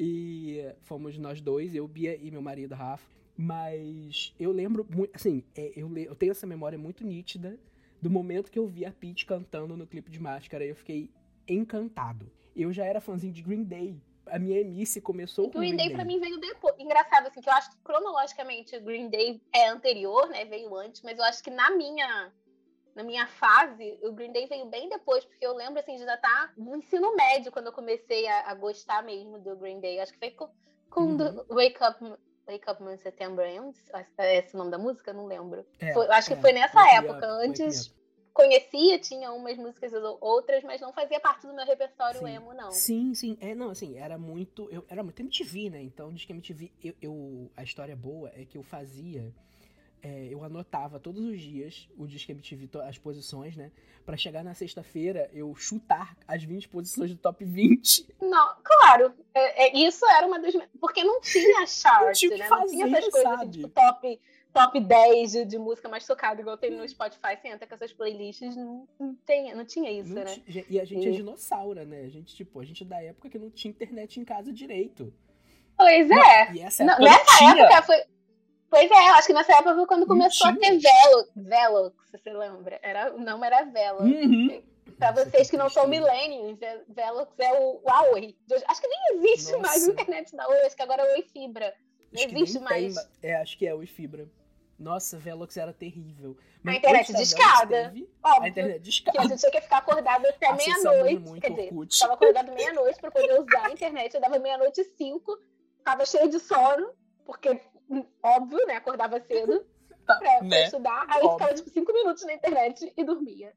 E 0.01 0.65
fomos 0.85 1.19
nós 1.19 1.43
dois, 1.43 1.75
eu, 1.75 1.87
Bia 1.87 2.17
e 2.17 2.31
meu 2.31 2.41
marido, 2.41 2.75
Rafa. 2.75 3.05
Mas 3.37 4.33
eu 4.39 4.53
lembro 4.53 4.87
muito, 4.89 5.15
assim, 5.15 5.43
é, 5.57 5.73
eu, 5.77 5.97
eu 5.97 6.15
tenho 6.15 6.33
essa 6.33 6.47
memória 6.47 6.79
muito 6.79 7.05
nítida 7.05 7.59
do 8.01 8.09
momento 8.09 8.51
que 8.51 8.59
eu 8.59 8.67
vi 8.67 8.85
a 8.85 8.93
Pete 8.93 9.27
cantando 9.27 9.77
no 9.77 9.87
clipe 9.87 10.11
de 10.11 10.21
Máscara. 10.21 10.65
Eu 10.65 10.77
fiquei 10.77 11.11
encantado. 11.49 12.31
Eu 12.55 12.73
já 12.73 12.85
era 12.85 13.01
fãzinho 13.01 13.33
de 13.33 13.43
Green 13.43 13.65
Day. 13.65 14.01
A 14.27 14.39
minha 14.39 14.61
emice 14.61 15.01
começou 15.01 15.47
O 15.47 15.51
com 15.51 15.59
Green 15.59 15.77
Day 15.77 15.91
pra 15.91 16.05
mim 16.05 16.21
veio 16.21 16.39
depois. 16.39 16.75
Engraçado, 16.79 17.27
assim, 17.27 17.41
que 17.41 17.49
eu 17.49 17.53
acho 17.53 17.71
que 17.71 17.77
cronologicamente 17.79 18.77
o 18.77 18.83
Green 18.83 19.09
Day 19.11 19.43
é 19.53 19.69
anterior, 19.69 20.29
né? 20.29 20.45
Veio 20.45 20.75
antes, 20.77 21.03
mas 21.03 21.19
eu 21.19 21.25
acho 21.25 21.43
que 21.43 21.51
na 21.51 21.71
minha. 21.71 22.33
Na 22.95 23.03
minha 23.03 23.27
fase, 23.27 23.99
o 24.05 24.13
Green 24.13 24.31
Day 24.31 24.47
veio 24.47 24.67
bem 24.67 24.89
depois, 24.89 25.25
porque 25.25 25.45
eu 25.45 25.53
lembro 25.53 25.81
assim, 25.81 25.97
de 25.97 26.05
já 26.05 26.15
estar 26.15 26.55
no 26.57 26.77
ensino 26.77 27.13
médio 27.17 27.51
quando 27.51 27.67
eu 27.67 27.73
comecei 27.73 28.25
a, 28.29 28.51
a 28.51 28.55
gostar 28.55 29.03
mesmo 29.03 29.41
do 29.41 29.57
Green 29.57 29.81
Day. 29.81 29.99
Acho 29.99 30.13
que 30.13 30.19
foi 30.21 30.31
com, 30.31 30.49
com 30.89 31.01
Uhum. 31.01 31.45
Wake 31.49 31.79
Up, 31.83 32.17
Wake 32.47 32.71
Up 32.71 32.83
Man 32.83 32.97
September 32.99 33.47
Ends. 33.47 33.79
É 34.19 34.39
esse 34.39 34.55
o 34.55 34.59
nome 34.59 34.71
da 34.71 34.79
música? 34.79 35.13
Não 35.13 35.27
lembro. 35.27 35.65
É, 35.79 35.93
Foi- 35.93 36.07
acho 36.09 36.29
que 36.29 36.35
é, 36.35 36.37
foi 36.37 36.53
nessa 36.53 36.81
época. 36.97 37.27
Up, 37.27 37.47
Antes 37.49 37.95
conhecia, 38.33 38.99
tinha 38.99 39.33
umas 39.33 39.57
músicas 39.57 39.93
ou 39.93 40.19
outras, 40.21 40.63
mas 40.65 40.81
não 40.81 40.93
fazia 40.93 41.21
parte 41.21 41.47
do 41.47 41.55
meu 41.55 41.65
repertório 41.65 42.19
Sim. 42.19 42.35
emo, 42.35 42.53
não. 42.53 42.71
Sim, 42.73 43.15
sim. 43.15 43.39
É, 43.41 43.55
não, 43.55 43.71
assim, 43.71 43.97
era 43.97 44.19
muito. 44.19 44.69
Eu, 44.71 44.85
era 44.89 45.03
muito 45.03 45.21
MTV, 45.21 45.71
né? 45.71 45.81
Então, 45.83 46.13
diz 46.13 46.25
que 46.25 46.33
MTV. 46.33 46.71
Eu, 46.83 46.95
eu- 47.01 47.51
a 47.57 47.63
história 47.63 47.95
boa 47.95 48.31
é 48.35 48.45
que 48.45 48.59
eu 48.59 48.63
fazia 48.63 49.33
é, 50.05 50.29
eu 50.31 50.45
anotava 50.45 51.01
todos 51.01 51.25
os 51.25 51.41
dias 51.41 51.89
o 51.97 52.07
Disque 52.07 52.31
MTV, 52.31 52.69
as 52.83 52.99
posições, 52.99 53.57
né? 53.57 53.73
Pra 54.05 54.19
chegar 54.19 54.45
na 54.45 54.53
sexta-feira 54.53 55.31
eu 55.33 55.55
chutar 55.55 56.15
as 56.29 56.45
20 56.45 56.69
posições 56.69 57.11
do 57.11 57.17
top 57.17 57.43
20. 57.43 58.15
Não, 58.21 58.55
claro. 58.63 59.15
É, 59.33 59.69
é, 59.69 59.79
isso 59.79 60.05
era 60.05 60.27
uma 60.27 60.39
das. 60.39 60.55
Porque 60.79 61.03
não 61.03 61.23
tinha 61.23 61.67
chart, 61.67 62.05
não 62.05 62.13
tinha 62.13 62.37
né? 62.37 62.47
Fazer, 62.47 62.77
não 62.77 62.85
tinha 62.85 62.99
essas 62.99 63.09
coisas 63.11 63.33
assim, 63.33 63.51
tipo, 63.51 63.69
top, 63.71 64.21
top 64.53 64.81
10 64.81 65.33
de, 65.33 65.45
de, 65.47 65.59
música 65.59 65.89
mais 65.89 66.07
tocada, 66.07 66.39
igual 66.39 66.59
tem 66.59 66.71
no 66.71 66.87
Spotify. 66.87 67.39
Você 67.41 67.49
entra 67.49 67.67
com 67.67 67.75
essas 67.75 67.93
playlists, 67.95 68.55
não, 68.55 68.87
não, 69.01 69.15
tem, 69.25 69.55
não 69.55 69.65
tinha 69.65 69.91
isso, 69.91 70.13
não 70.13 70.23
né? 70.23 70.37
E 70.69 70.79
a 70.79 70.85
gente 70.85 71.07
e... 71.07 71.09
é 71.09 71.13
dinossauro, 71.13 71.83
né? 71.87 72.03
A 72.03 72.11
gente, 72.11 72.37
tipo, 72.37 72.61
a 72.61 72.65
gente 72.65 72.83
é 72.83 72.87
da 72.87 73.03
época 73.03 73.31
que 73.31 73.39
não 73.39 73.49
tinha 73.49 73.71
internet 73.71 74.21
em 74.21 74.25
casa 74.25 74.53
direito. 74.53 75.11
Pois 75.79 76.11
é. 76.11 76.53
E 76.53 76.61
essa 76.61 76.85
época, 76.85 77.01
nessa 77.01 77.45
época 77.45 77.83
foi 77.85 78.05
Pois 78.75 78.91
é, 78.91 79.09
acho 79.11 79.29
que 79.29 79.33
nessa 79.33 79.53
época 79.53 79.73
foi 79.77 79.87
quando 79.87 80.05
começou 80.05 80.49
a 80.49 80.57
ter 80.57 80.77
Velo, 80.81 81.29
Velox, 81.37 81.97
você 82.11 82.33
lembra? 82.33 82.81
Era, 82.83 83.15
o 83.15 83.21
nome 83.21 83.47
era 83.47 83.63
Velox. 83.63 84.03
Uhum. 84.03 84.63
Pra 84.99 85.13
vocês 85.13 85.49
que 85.49 85.57
não 85.57 85.71
são 85.71 85.87
millennials, 85.87 86.61
é, 86.61 86.81
Velox 86.89 87.33
é 87.39 87.53
o, 87.53 87.81
o 87.85 88.13
Oi. 88.15 88.35
Acho 88.67 88.81
que 88.81 88.89
nem 88.89 88.99
existe 89.15 89.53
Nossa. 89.53 89.63
mais 89.63 89.87
internet 89.87 90.35
da 90.35 90.49
Oi, 90.49 90.61
acho 90.67 90.75
que 90.75 90.83
agora 90.83 91.03
é 91.03 91.13
Oi 91.13 91.23
Fibra. 91.23 91.73
Não 92.13 92.21
acho 92.21 92.35
existe 92.35 92.59
mais. 92.59 92.95
Tem, 93.21 93.31
é, 93.31 93.37
acho 93.37 93.57
que 93.57 93.65
é 93.65 93.73
Oi 93.73 93.87
Fibra. 93.87 94.29
Nossa, 94.77 95.19
Velox 95.19 95.57
era 95.57 95.73
terrível. 95.73 96.37
Mas 96.61 96.75
a 96.75 96.79
internet 96.79 97.15
de 97.15 97.23
escada. 97.23 97.91
Teve, 97.91 98.11
óbvio, 98.25 98.43
a 98.43 98.49
internet 98.49 98.83
de 98.83 98.91
escada. 98.91 99.19
Que 99.19 99.25
a 99.25 99.29
gente 99.29 99.39
tinha 99.39 99.53
que 99.53 99.61
ficar 99.61 99.79
acordado 99.79 100.27
até 100.27 100.53
meia-noite. 100.53 101.41
Quer 101.41 101.51
dizer, 101.51 101.69
Orkut. 101.69 101.97
tava 101.97 102.15
acordado 102.15 102.53
meia-noite 102.53 103.01
pra 103.01 103.11
poder 103.13 103.41
usar 103.41 103.67
a 103.67 103.71
internet. 103.71 104.15
Eu 104.15 104.21
dava 104.21 104.37
meia-noite 104.41 104.81
e 104.81 104.85
cinco, 104.97 105.39
tava 105.85 106.05
cheio 106.05 106.29
de 106.29 106.41
sono, 106.41 106.91
porque 107.25 107.61
óbvio, 108.23 108.67
né? 108.67 108.77
Acordava 108.77 109.21
cedo 109.21 109.65
tá, 110.07 110.17
pra, 110.17 110.43
né? 110.43 110.49
pra 110.49 110.65
estudar. 110.65 111.07
Aí 111.09 111.23
óbvio. 111.23 111.33
ficava, 111.33 111.55
tipo, 111.55 111.71
cinco 111.71 111.93
minutos 111.93 112.25
na 112.25 112.35
internet 112.35 112.93
e 112.97 113.05
dormia. 113.05 113.53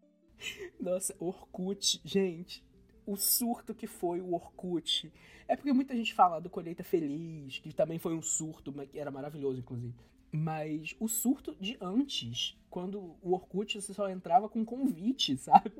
Nossa, 0.79 1.15
Orkut, 1.19 2.01
gente. 2.03 2.63
O 3.05 3.15
surto 3.15 3.73
que 3.73 3.87
foi 3.87 4.19
o 4.19 4.33
Orkut. 4.33 5.11
É 5.47 5.55
porque 5.55 5.71
muita 5.71 5.95
gente 5.95 6.13
fala 6.13 6.41
do 6.41 6.49
Colheita 6.49 6.83
Feliz, 6.83 7.57
que 7.59 7.73
também 7.73 7.97
foi 7.97 8.13
um 8.13 8.21
surto, 8.21 8.73
mas 8.75 8.89
era 8.93 9.09
maravilhoso, 9.09 9.59
inclusive. 9.59 9.95
Mas 10.29 10.93
o 10.99 11.07
surto 11.07 11.55
de 11.59 11.77
antes, 11.79 12.57
quando 12.69 13.15
o 13.21 13.33
Orkut 13.33 13.81
você 13.81 13.93
só 13.93 14.09
entrava 14.09 14.49
com 14.49 14.65
convite, 14.65 15.37
sabe? 15.39 15.71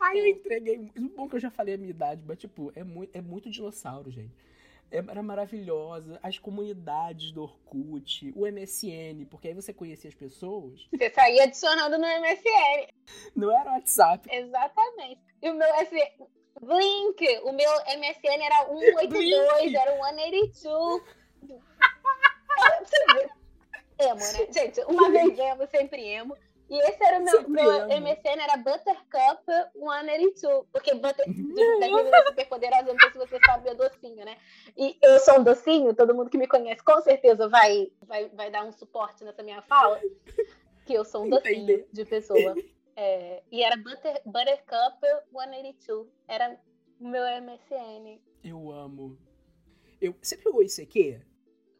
Aí 0.00 0.18
eu 0.18 0.26
entreguei. 0.26 0.78
Bom 1.16 1.28
que 1.28 1.34
eu 1.34 1.40
já 1.40 1.50
falei 1.50 1.74
a 1.74 1.78
minha 1.78 1.90
idade, 1.90 2.22
mas, 2.26 2.38
tipo, 2.38 2.72
é 2.76 2.84
muito, 2.84 3.14
é 3.14 3.20
muito 3.20 3.50
dinossauro, 3.50 4.10
gente. 4.10 4.32
É, 4.90 4.98
era 4.98 5.22
maravilhosa. 5.22 6.18
As 6.22 6.38
comunidades 6.38 7.32
do 7.32 7.42
Orkut, 7.42 8.32
o 8.34 8.46
MSN, 8.46 9.26
porque 9.30 9.48
aí 9.48 9.54
você 9.54 9.72
conhecia 9.72 10.08
as 10.08 10.14
pessoas. 10.14 10.86
Você 10.92 11.10
saía 11.10 11.44
adicionando 11.44 11.98
no 11.98 12.06
MSN. 12.06 12.88
Não 13.36 13.50
era 13.50 13.72
WhatsApp. 13.72 14.28
Exatamente. 14.30 15.20
E 15.42 15.50
o 15.50 15.54
meu 15.54 15.68
SM... 15.84 16.28
Blink, 16.60 17.24
o 17.44 17.52
meu 17.52 17.70
MSN 17.70 18.42
era 18.42 18.66
182, 18.66 19.08
Blink. 19.08 19.76
era 19.76 19.96
182. 19.96 21.02
emo, 23.98 24.16
né? 24.16 24.52
Gente, 24.52 24.80
uma 24.82 25.10
vez 25.10 25.38
emo, 25.38 25.66
sempre 25.68 26.04
emo. 26.06 26.36
E 26.68 26.78
esse 26.80 27.02
era 27.02 27.18
o 27.18 27.24
meu, 27.24 27.48
meu 27.48 27.86
MSN, 28.00 28.42
era 28.42 28.56
Buttercup 28.58 29.42
182. 29.74 30.66
Porque 30.70 30.94
butter, 30.94 31.26
das 31.26 31.78
meninas 31.78 32.28
superpoderosas, 32.28 32.86
não 32.86 33.00
sei 33.00 33.10
se 33.10 33.18
você 33.18 33.38
sabe, 33.46 33.70
é 33.70 33.74
docinho, 33.74 34.24
né? 34.24 34.36
E 34.76 34.98
eu 35.02 35.18
sou 35.20 35.38
um 35.40 35.44
docinho, 35.44 35.94
todo 35.94 36.14
mundo 36.14 36.28
que 36.28 36.36
me 36.36 36.46
conhece 36.46 36.82
com 36.84 37.00
certeza 37.00 37.48
vai, 37.48 37.90
vai, 38.02 38.28
vai 38.28 38.50
dar 38.50 38.64
um 38.64 38.72
suporte 38.72 39.24
nessa 39.24 39.42
minha 39.42 39.62
fala. 39.62 39.98
Que 40.84 40.92
eu 40.92 41.04
sou 41.04 41.24
um 41.24 41.30
docinho 41.30 41.62
Entendi. 41.62 41.86
de 41.90 42.04
pessoa. 42.04 42.54
É, 42.96 43.42
e 43.50 43.62
era 43.62 43.76
Butter, 43.76 44.20
Buttercup 44.26 44.98
182. 45.32 46.08
Era 46.26 46.58
o 47.00 47.08
meu 47.08 47.22
MSN. 47.42 48.20
Eu 48.44 48.70
amo. 48.72 49.16
Eu, 50.00 50.14
você 50.20 50.36
pegou 50.36 50.62
isso 50.62 50.82
aqui? 50.82 51.18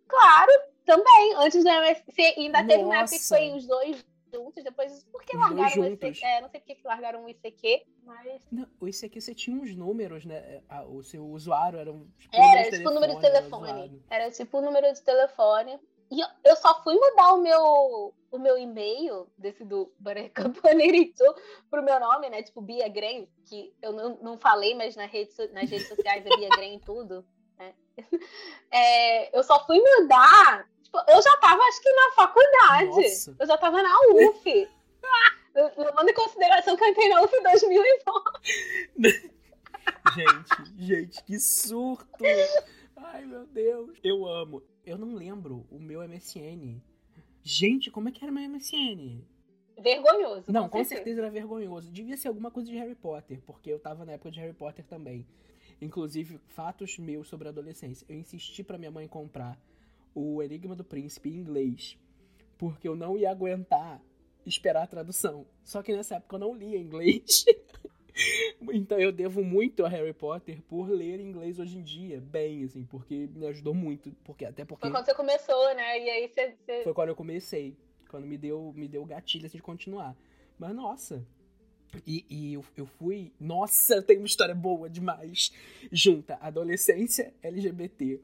Claro, 0.07 0.53
também. 0.85 1.35
Antes 1.37 1.63
do 1.63 1.71
MSN. 1.71 2.35
Ainda 2.37 2.63
Nossa. 2.63 2.69
teve 2.69 2.85
uma 2.85 2.99
época 3.01 3.19
que 3.19 3.29
foi 3.29 3.53
os 3.53 3.67
dois 3.67 4.03
juntos, 4.33 4.65
depois. 4.65 5.05
Por 5.05 5.23
que 5.23 5.37
largaram 5.37 5.83
o 5.83 5.87
ICQ? 5.87 6.25
É, 6.25 6.41
não 6.41 6.49
sei 6.49 6.61
por 6.61 6.67
que 6.67 6.79
largaram 6.85 7.25
o 7.25 7.29
ICQ, 7.29 7.87
mas. 8.05 8.43
Não, 8.51 8.67
o 8.81 8.89
ICQ 8.89 9.21
você 9.21 9.35
tinha 9.35 9.57
uns 9.57 9.75
números, 9.75 10.25
né? 10.25 10.63
O 10.89 11.03
seu 11.03 11.27
usuário 11.27 11.79
era 11.79 11.93
um. 11.93 12.07
Tipo, 12.19 12.37
era 12.37 12.71
tipo 12.71 12.89
o 12.89 12.95
número 12.95 13.15
de 13.15 13.21
telefone. 13.21 14.03
Era 14.11 14.31
tipo 14.31 14.59
o 14.59 14.63
número 14.63 14.93
de 14.93 15.03
telefone. 15.03 15.79
E 16.11 16.21
eu, 16.43 16.57
só 16.57 16.83
fui 16.83 16.95
mudar 16.95 17.35
o 17.35 17.43
meu, 17.43 18.15
o 18.31 18.39
meu 18.39 18.57
e-mail, 18.57 19.31
desse 19.37 19.63
do 19.63 19.93
Barecampaneiritu, 19.99 21.23
pro 21.71 21.83
meu 21.83 22.01
nome, 22.01 22.31
né? 22.31 22.43
Tipo, 22.43 22.63
Bia 22.63 22.89
Green, 22.89 23.29
que 23.45 23.75
eu 23.83 23.93
não, 23.93 24.17
não 24.23 24.39
falei, 24.39 24.75
mas 24.75 24.97
na 24.97 25.05
rede, 25.05 25.31
nas 25.53 25.69
redes 25.71 25.87
sociais 25.87 26.25
é 26.25 26.37
Bia 26.37 26.49
Green 26.49 26.79
tudo. 26.79 27.25
Né? 27.59 27.75
É, 28.71 29.37
eu 29.37 29.43
só 29.43 29.65
fui 29.65 29.81
mudar 29.81 30.69
Tipo, 30.89 31.11
eu 31.11 31.23
já 31.23 31.37
tava, 31.37 31.63
acho 31.63 31.83
que 31.83 31.93
na 31.93 32.13
faculdade. 32.13 32.87
Nossa. 32.87 33.37
Eu 33.39 33.47
já 33.47 33.59
tava 33.59 33.83
na 33.83 33.95
UF. 34.11 34.69
Levando 35.77 36.09
em 36.09 36.15
consideração 36.15 36.77
que 36.77 36.85
eu 36.85 36.89
entrei 36.89 37.09
na 37.09 37.23
UF 37.23 37.35
em 37.35 37.43
2009. 37.43 38.25
gente, 40.15 40.77
gente, 40.79 41.25
que 41.25 41.39
surto! 41.39 42.25
Ai, 42.97 43.25
meu 43.27 43.47
Deus. 43.47 43.99
Eu 44.03 44.27
amo. 44.27 44.63
Eu 44.85 44.97
não 44.97 45.15
lembro 45.15 45.67
o 45.71 45.79
meu 45.79 46.07
MSN. 46.09 46.81
Gente, 47.43 47.91
como 47.91 48.09
é 48.09 48.13
que 48.13 48.25
era 48.25 48.33
meu 48.33 48.49
MSN? 48.49 49.23
Vergonhoso. 49.79 50.51
Não, 50.51 50.65
com, 50.69 50.79
com 50.79 50.85
certeza. 50.85 50.97
certeza 50.97 51.21
era 51.21 51.31
vergonhoso. 51.31 51.91
Devia 51.91 52.17
ser 52.17 52.29
alguma 52.29 52.51
coisa 52.51 52.71
de 52.71 52.77
Harry 52.77 52.95
Potter, 52.95 53.41
porque 53.47 53.71
eu 53.71 53.79
tava 53.79 54.05
na 54.05 54.13
época 54.13 54.31
de 54.31 54.41
Harry 54.41 54.55
Potter 54.55 54.85
também. 54.85 55.27
Inclusive, 55.81 56.41
fatos 56.49 56.99
meus 56.99 57.29
sobre 57.29 57.49
a 57.49 57.51
adolescência. 57.51 58.05
Eu 58.09 58.17
insisti 58.17 58.65
para 58.65 58.79
minha 58.79 58.91
mãe 58.91 59.07
comprar 59.07 59.59
o 60.15 60.43
Enigma 60.43 60.75
do 60.75 60.85
Príncipe 60.85 61.29
em 61.31 61.37
inglês, 61.37 61.99
porque 62.57 62.89
eu 62.89 62.97
não 62.97 63.17
ia 63.17 63.31
aguentar 63.31 64.03
esperar 64.49 64.83
a 64.83 64.87
tradução. 64.87 65.47
Só 65.65 65.83
que 65.83 65.95
nessa 65.95 66.17
época 66.17 66.37
eu 66.37 66.41
não 66.41 66.55
lia 66.55 66.79
inglês. 66.79 67.45
então 68.73 68.99
eu 68.99 69.13
devo 69.13 69.45
muito 69.45 69.85
a 69.85 69.89
Harry 69.89 70.13
Potter 70.13 70.61
por 70.63 70.89
ler 70.91 71.21
inglês 71.21 71.59
hoje 71.59 71.79
em 71.79 71.83
dia, 71.83 72.21
bem, 72.21 72.65
assim, 72.65 72.85
porque 72.85 73.29
me 73.35 73.47
ajudou 73.47 73.75
muito. 73.75 74.11
Porque, 74.25 74.45
até 74.45 74.65
porque. 74.65 74.81
Foi 74.81 74.91
quando 74.91 75.05
você 75.05 75.15
começou, 75.15 75.75
né? 75.75 76.01
E 76.01 76.11
aí 76.11 76.29
você. 76.29 76.57
você... 76.65 76.83
Foi 76.83 76.95
quando 76.95 77.11
eu 77.11 77.17
comecei. 77.17 77.77
Quando 78.09 78.27
me 78.27 78.39
deu, 78.39 78.73
me 78.75 78.89
deu 78.89 79.05
gatilho 79.05 79.47
assim, 79.47 79.59
de 79.59 79.63
continuar. 79.63 80.17
Mas 80.59 80.75
nossa. 80.75 81.25
E, 82.07 82.25
e 82.29 82.55
eu, 82.55 82.65
eu 82.77 82.87
fui. 82.87 83.33
Nossa, 83.39 84.03
tem 84.03 84.19
uma 84.19 84.27
história 84.27 84.55
boa 84.55 84.89
demais. 84.89 85.53
Junta 85.93 86.39
adolescência 86.41 87.35
LGBT 87.43 88.21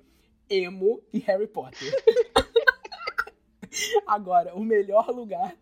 emo 0.48 1.02
e 1.12 1.18
Harry 1.20 1.46
Potter. 1.46 1.92
Agora, 4.06 4.54
o 4.54 4.62
melhor 4.62 5.08
lugar 5.10 5.56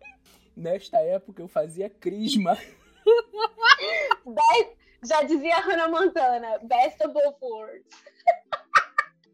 nesta 0.55 0.99
época 0.99 1.41
eu 1.41 1.47
fazia 1.47 1.89
crisma. 1.89 2.57
já 5.03 5.23
dizia 5.23 5.59
Hannah 5.59 5.87
Montana, 5.87 6.59
best 6.59 7.03
of 7.03 7.13
both 7.13 7.37
worlds. 7.41 7.85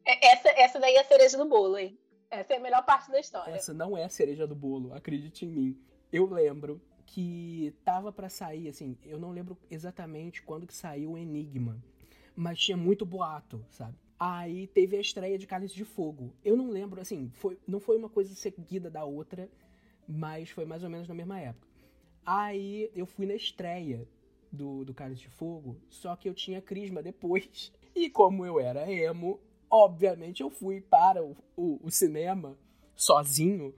É, 0.06 0.32
essa, 0.32 0.50
essa 0.50 0.80
daí 0.80 0.96
é 0.96 1.02
a 1.02 1.06
cereja 1.06 1.38
do 1.38 1.46
bolo, 1.46 1.78
hein? 1.78 2.00
Essa 2.32 2.54
é 2.54 2.58
a 2.58 2.60
melhor 2.60 2.86
parte 2.86 3.12
da 3.12 3.20
história. 3.20 3.52
Essa 3.52 3.74
não 3.74 3.98
é 3.98 4.04
a 4.04 4.10
cereja 4.10 4.48
do 4.48 4.56
bolo, 4.56 4.94
acredite 4.94 5.46
em 5.46 5.50
mim. 5.50 5.82
Eu 6.12 6.26
lembro 6.26 6.82
que 7.06 7.76
tava 7.84 8.12
para 8.12 8.30
sair, 8.30 8.68
assim, 8.68 8.98
eu 9.04 9.20
não 9.20 9.32
lembro 9.32 9.58
exatamente 9.70 10.42
quando 10.42 10.68
que 10.68 10.74
saiu 10.74 11.12
o 11.12 11.18
Enigma, 11.18 11.82
mas 12.36 12.60
tinha 12.60 12.78
muito 12.78 13.06
boato, 13.06 13.66
sabe? 13.70 13.98
Aí 14.20 14.68
teve 14.68 14.98
a 14.98 15.00
estreia 15.00 15.38
de 15.38 15.48
Cálice 15.48 15.74
de 15.74 15.86
Fogo. 15.86 16.34
Eu 16.44 16.58
não 16.58 16.70
lembro, 16.70 17.00
assim, 17.00 17.32
foi, 17.36 17.58
não 17.66 17.80
foi 17.80 17.96
uma 17.96 18.10
coisa 18.10 18.36
seguida 18.36 18.90
da 18.90 19.06
outra, 19.06 19.50
mas 20.06 20.50
foi 20.50 20.66
mais 20.66 20.84
ou 20.84 20.90
menos 20.90 21.08
na 21.08 21.16
mesma 21.16 21.40
época. 21.40 21.66
Aí 22.26 22.92
eu 22.94 23.06
fui 23.06 23.26
na 23.26 23.36
estreia 23.36 24.06
do, 24.52 24.84
do 24.84 24.94
Cálice 24.94 25.22
de 25.22 25.30
Fogo, 25.30 25.78
só 25.90 26.18
que 26.18 26.28
eu 26.28 26.34
tinha 26.34 26.62
crisma 26.62 27.02
depois. 27.02 27.72
E 27.96 28.08
como 28.08 28.46
eu 28.46 28.60
era 28.60 28.90
emo, 28.90 29.42
obviamente 29.70 30.42
eu 30.42 30.50
fui 30.50 30.80
para 30.80 31.24
o, 31.24 31.36
o, 31.58 31.80
o 31.84 31.90
cinema, 31.90 32.56
sozinho, 32.96 33.74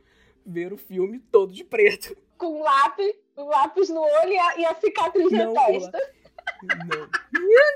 ver 0.46 0.74
o 0.74 0.78
filme 0.78 1.18
todo 1.18 1.54
de 1.54 1.64
preto. 1.64 2.16
Com 2.38 2.62
lápis, 2.62 3.16
lápis 3.38 3.90
no 3.90 4.02
olho 4.02 4.32
e 4.32 4.38
a, 4.38 4.60
e 4.60 4.66
a 4.66 4.76
cicatriz 4.76 5.32
não, 5.32 5.54
na 5.54 5.66
testa. 5.66 6.14
Não. 6.62 7.10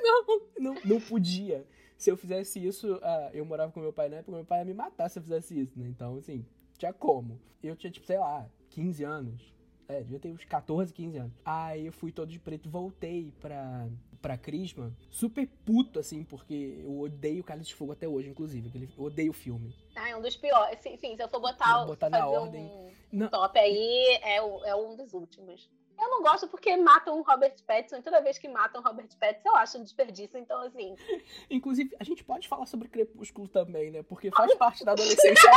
não, 0.04 0.42
não, 0.60 0.82
não 0.84 1.02
podia 1.02 1.66
se 1.98 2.10
eu 2.10 2.18
fizesse 2.18 2.66
isso, 2.66 2.96
uh, 2.96 3.30
eu 3.34 3.46
morava 3.46 3.72
com 3.72 3.80
meu 3.80 3.94
pai 3.94 4.10
na 4.10 4.18
época, 4.18 4.32
meu 4.36 4.46
pai 4.46 4.60
ia 4.60 4.66
me 4.66 4.74
matar 4.74 5.10
se 5.10 5.20
eu 5.20 5.24
fizesse 5.24 5.60
isso, 5.60 5.80
né? 5.80 5.88
Então, 5.88 6.18
assim, 6.18 6.46
tinha 6.78 6.94
como. 6.94 7.40
Eu 7.64 7.76
tinha, 7.76 7.92
tipo, 7.92 8.06
sei 8.06 8.18
lá, 8.20 8.48
15 8.70 9.04
anos. 9.04 9.54
É, 9.88 10.00
devia 10.02 10.20
ter 10.20 10.32
uns 10.32 10.44
14, 10.44 10.92
15 10.92 11.18
anos. 11.18 11.34
Aí 11.46 11.86
eu 11.86 11.94
fui 11.94 12.12
todo 12.12 12.30
de 12.30 12.40
preto 12.40 12.66
e 12.68 12.70
voltei 12.72 13.32
pra, 13.40 13.88
pra 14.20 14.36
Crisma, 14.36 14.92
super 15.12 15.48
puto, 15.64 16.00
assim, 16.00 16.24
porque 16.24 16.80
eu 16.84 17.00
odeio 17.02 17.44
Cálice 17.44 17.70
de 17.70 17.76
Fogo 17.76 17.92
até 17.92 18.08
hoje, 18.08 18.30
inclusive. 18.30 18.68
Aquele, 18.68 18.90
eu 18.98 19.04
odeio 19.04 19.30
o 19.30 19.34
filme. 19.34 19.76
Ah, 19.96 20.10
é 20.10 20.16
um 20.16 20.22
dos 20.22 20.36
piores. 20.36 20.84
Enfim, 20.88 21.16
se 21.16 21.22
eu 21.24 21.30
for 21.30 21.40
botar, 21.40 21.78
Vou 21.78 21.88
botar 21.88 22.10
na 22.10 22.28
ordem. 22.28 22.64
um 22.64 22.92
Não. 23.12 23.30
top 23.30 23.60
aí, 23.60 24.20
é, 24.24 24.38
é 24.38 24.76
um 24.76 24.96
dos 24.96 25.14
últimos. 25.14 25.70
Eu 26.00 26.10
não 26.10 26.22
gosto 26.22 26.48
porque 26.48 26.76
matam 26.78 27.20
o 27.20 27.22
Robert 27.22 27.56
Pattinson. 27.66 27.98
E 27.98 28.02
toda 28.02 28.22
vez 28.22 28.38
que 28.38 28.48
matam 28.48 28.82
o 28.82 28.84
Robert 28.84 29.10
Pattinson, 29.20 29.50
eu 29.50 29.56
acho 29.56 29.78
um 29.78 29.84
desperdício. 29.84 30.38
Então, 30.38 30.62
assim, 30.62 30.96
Inclusive, 31.50 31.96
a 32.00 32.04
gente 32.04 32.24
pode 32.24 32.48
falar 32.48 32.66
sobre 32.66 32.88
Crepúsculo 32.88 33.48
também, 33.48 33.92
né? 33.92 34.04
Porque 34.04 34.32
faz 34.32 34.54
parte 34.56 34.84
da 34.84 34.92
adolescência 34.94 35.50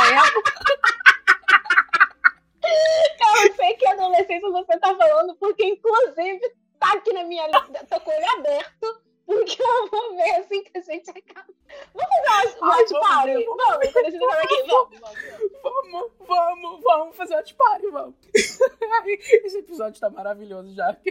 é 2.61 3.47
eu 3.47 3.53
sei 3.53 3.73
que 3.75 3.87
adolescência 3.87 4.49
você 4.49 4.77
tá 4.79 4.95
falando, 4.95 5.35
porque 5.35 5.65
inclusive 5.65 6.41
tá 6.79 6.93
aqui 6.93 7.13
na 7.13 7.23
minha 7.23 7.47
lista. 7.47 7.85
Tô 7.89 7.99
com 8.01 8.11
ele 8.11 8.25
aberto, 8.25 9.01
porque 9.29 9.61
eu 9.61 9.87
vou 9.89 10.15
ver 10.15 10.31
assim 10.37 10.63
que 10.63 10.77
a 10.77 10.81
gente 10.81 11.09
acaba. 11.11 11.53
Vamos 11.93 12.15
fazer 12.25 12.57
uma 12.57 12.67
watch 12.69 12.89
vamos 12.91 13.07
party? 13.07 13.33
vamos 13.45 13.57
Vamos, 13.57 13.91
quando 13.93 14.05
a 14.05 14.09
gente 14.09 14.23
acabar 14.23 14.43
aqui, 14.43 14.63
vamos, 14.67 16.11
vamos. 16.27 16.83
Vamos, 16.83 17.15
fazer 17.15 17.33
uma 17.35 17.43
party, 17.57 17.87
vamos. 17.91 18.15
Esse 19.45 19.57
episódio 19.59 19.99
tá 19.99 20.09
maravilhoso 20.09 20.73
já. 20.73 20.97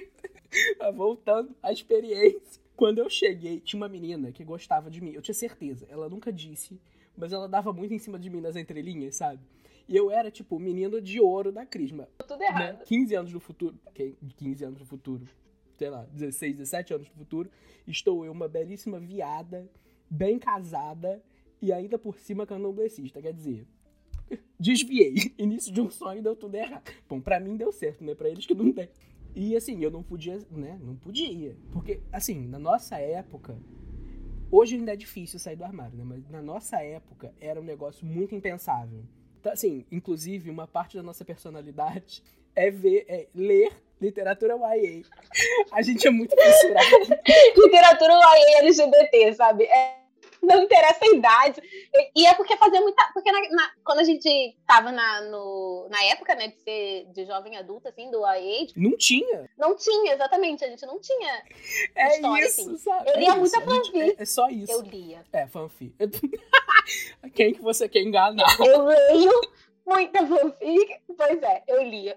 Tá 0.78 0.90
Voltando 0.90 1.54
à 1.62 1.70
experiência. 1.70 2.60
Quando 2.74 2.98
eu 3.00 3.10
cheguei, 3.10 3.60
tinha 3.60 3.78
uma 3.78 3.88
menina 3.88 4.32
que 4.32 4.42
gostava 4.42 4.90
de 4.90 4.98
mim. 5.02 5.12
Eu 5.12 5.20
tinha 5.20 5.34
certeza. 5.34 5.86
Ela 5.90 6.08
nunca 6.08 6.32
disse, 6.32 6.80
mas 7.14 7.32
ela 7.34 7.46
dava 7.46 7.70
muito 7.70 7.92
em 7.92 7.98
cima 7.98 8.18
de 8.18 8.30
mim 8.30 8.40
nas 8.40 8.56
entrelinhas, 8.56 9.16
sabe? 9.16 9.40
E 9.86 9.94
eu 9.94 10.10
era, 10.10 10.30
tipo, 10.30 10.56
o 10.56 10.58
menino 10.58 11.02
de 11.02 11.20
ouro 11.20 11.52
da 11.52 11.66
Crisma. 11.66 12.08
Tudo 12.18 12.38
Né? 12.38 12.46
errado. 12.46 12.84
15 12.84 13.14
anos 13.14 13.32
no 13.32 13.40
futuro. 13.40 13.78
que- 13.94 14.16
15 14.38 14.64
anos 14.64 14.80
no 14.80 14.86
futuro. 14.86 15.26
Sei 15.78 15.88
lá, 15.88 16.04
16, 16.12 16.56
17 16.56 16.94
anos 16.94 17.08
no 17.08 17.14
futuro. 17.14 17.48
Estou 17.86 18.24
eu, 18.24 18.32
uma 18.32 18.48
belíssima 18.48 18.98
viada, 18.98 19.70
bem 20.10 20.36
casada 20.38 21.22
e 21.62 21.72
ainda 21.72 21.96
por 21.96 22.18
cima 22.18 22.44
candomblessista. 22.44 23.22
Quer 23.22 23.32
dizer, 23.32 23.64
desviei. 24.58 25.32
Início 25.38 25.72
de 25.72 25.80
um 25.80 25.88
sonho 25.88 26.20
deu 26.20 26.34
tudo 26.34 26.56
errado. 26.56 26.90
Bom, 27.08 27.20
pra 27.20 27.38
mim 27.38 27.56
deu 27.56 27.70
certo, 27.70 28.02
né? 28.02 28.12
Pra 28.14 28.28
eles 28.28 28.44
que 28.44 28.54
não 28.54 28.72
tem. 28.72 28.88
E 29.36 29.54
assim, 29.56 29.80
eu 29.80 29.90
não 29.90 30.02
podia, 30.02 30.38
né? 30.50 30.80
Não 30.82 30.96
podia. 30.96 31.56
Porque, 31.70 32.00
assim, 32.12 32.46
na 32.48 32.58
nossa 32.58 32.98
época. 32.98 33.56
Hoje 34.50 34.76
ainda 34.76 34.94
é 34.94 34.96
difícil 34.96 35.38
sair 35.38 35.56
do 35.56 35.64
armário, 35.64 35.96
né? 35.96 36.04
Mas 36.04 36.28
na 36.30 36.40
nossa 36.40 36.82
época 36.82 37.34
era 37.38 37.60
um 37.60 37.64
negócio 37.64 38.06
muito 38.06 38.34
impensável. 38.34 39.04
Então, 39.38 39.52
assim, 39.52 39.84
inclusive, 39.92 40.50
uma 40.50 40.66
parte 40.66 40.96
da 40.96 41.02
nossa 41.02 41.24
personalidade 41.24 42.22
é 42.56 42.70
ver, 42.70 43.04
é 43.08 43.28
ler 43.34 43.72
literatura 44.00 44.54
YA. 44.76 45.02
A 45.72 45.82
gente 45.82 46.06
é 46.06 46.10
muito 46.10 46.34
fissurado. 46.36 47.20
Literatura 47.56 48.14
aí 48.26 48.54
LGBT, 48.58 49.32
sabe? 49.34 49.64
É, 49.64 49.98
não 50.42 50.62
interessa 50.62 50.98
a 51.04 51.08
idade. 51.08 51.60
E, 51.92 52.22
e 52.22 52.26
é 52.26 52.34
porque 52.34 52.56
fazia 52.56 52.80
muita. 52.80 53.04
Porque 53.12 53.30
na- 53.32 53.48
na- 53.50 53.72
quando 53.84 53.98
a 53.98 54.04
gente 54.04 54.56
tava 54.66 54.92
na, 54.92 55.22
no, 55.22 55.88
na 55.90 56.02
época, 56.04 56.34
né, 56.36 56.48
de 56.48 56.56
ser 56.62 57.06
de 57.12 57.24
jovem 57.26 57.56
adulta, 57.56 57.88
assim, 57.88 58.08
do 58.10 58.20
YA, 58.20 58.68
Não 58.76 58.96
tinha. 58.96 59.50
não 59.58 59.74
tinha, 59.76 60.14
exatamente. 60.14 60.64
A 60.64 60.68
gente 60.68 60.86
não 60.86 61.00
tinha. 61.00 61.42
É 61.94 62.14
História, 62.16 62.44
isso, 62.46 62.60
assim. 62.60 62.76
sabe? 62.78 63.10
Eu 63.10 63.14
É 63.14 63.18
lia 63.18 63.28
isso, 63.30 63.38
muita 63.38 63.60
fanfic. 63.62 64.00
É, 64.00 64.22
é 64.22 64.24
só 64.24 64.48
isso. 64.48 64.72
Eu 64.72 64.80
lia. 64.82 65.24
É, 65.32 65.46
fanfic. 65.46 65.94
Quem 67.34 67.52
que 67.54 67.60
você 67.60 67.88
quer 67.88 68.00
enganar? 68.02 68.46
Eu 68.64 68.84
leio 68.84 69.40
muita 69.86 70.26
fanfic. 70.26 71.00
Pois 71.16 71.42
é, 71.42 71.62
eu 71.66 71.82
lia. 71.82 72.16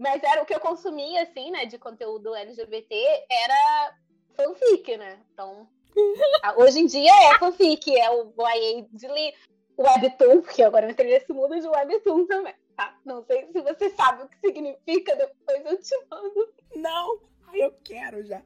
Mas 0.00 0.22
era 0.22 0.42
o 0.42 0.46
que 0.46 0.54
eu 0.54 0.60
consumia, 0.60 1.24
assim, 1.24 1.50
né, 1.50 1.66
de 1.66 1.76
conteúdo 1.76 2.34
LGBT, 2.34 2.96
era 3.30 3.94
fanfic, 4.34 4.96
né? 4.96 5.20
Então, 5.30 5.68
hoje 6.56 6.80
em 6.80 6.86
dia 6.86 7.12
é 7.12 7.38
fanfic, 7.38 7.94
é 7.94 8.10
o 8.10 8.32
YA 8.38 8.86
de 8.90 9.06
li, 9.06 9.34
webtoon, 9.76 10.40
porque 10.40 10.62
agora 10.62 10.86
eu 10.86 10.90
entrei 10.90 11.12
nesse 11.12 11.30
mundo 11.34 11.60
de 11.60 11.68
webtoon 11.68 12.26
também, 12.26 12.54
tá? 12.74 12.98
Não 13.04 13.22
sei 13.24 13.46
se 13.52 13.60
você 13.60 13.90
sabe 13.90 14.22
o 14.22 14.28
que 14.30 14.38
significa, 14.38 15.14
depois 15.14 15.66
eu 15.66 15.78
te 15.78 16.06
mando. 16.10 16.48
Não! 16.76 17.20
Ai, 17.52 17.62
eu 17.62 17.72
quero 17.84 18.24
já. 18.24 18.42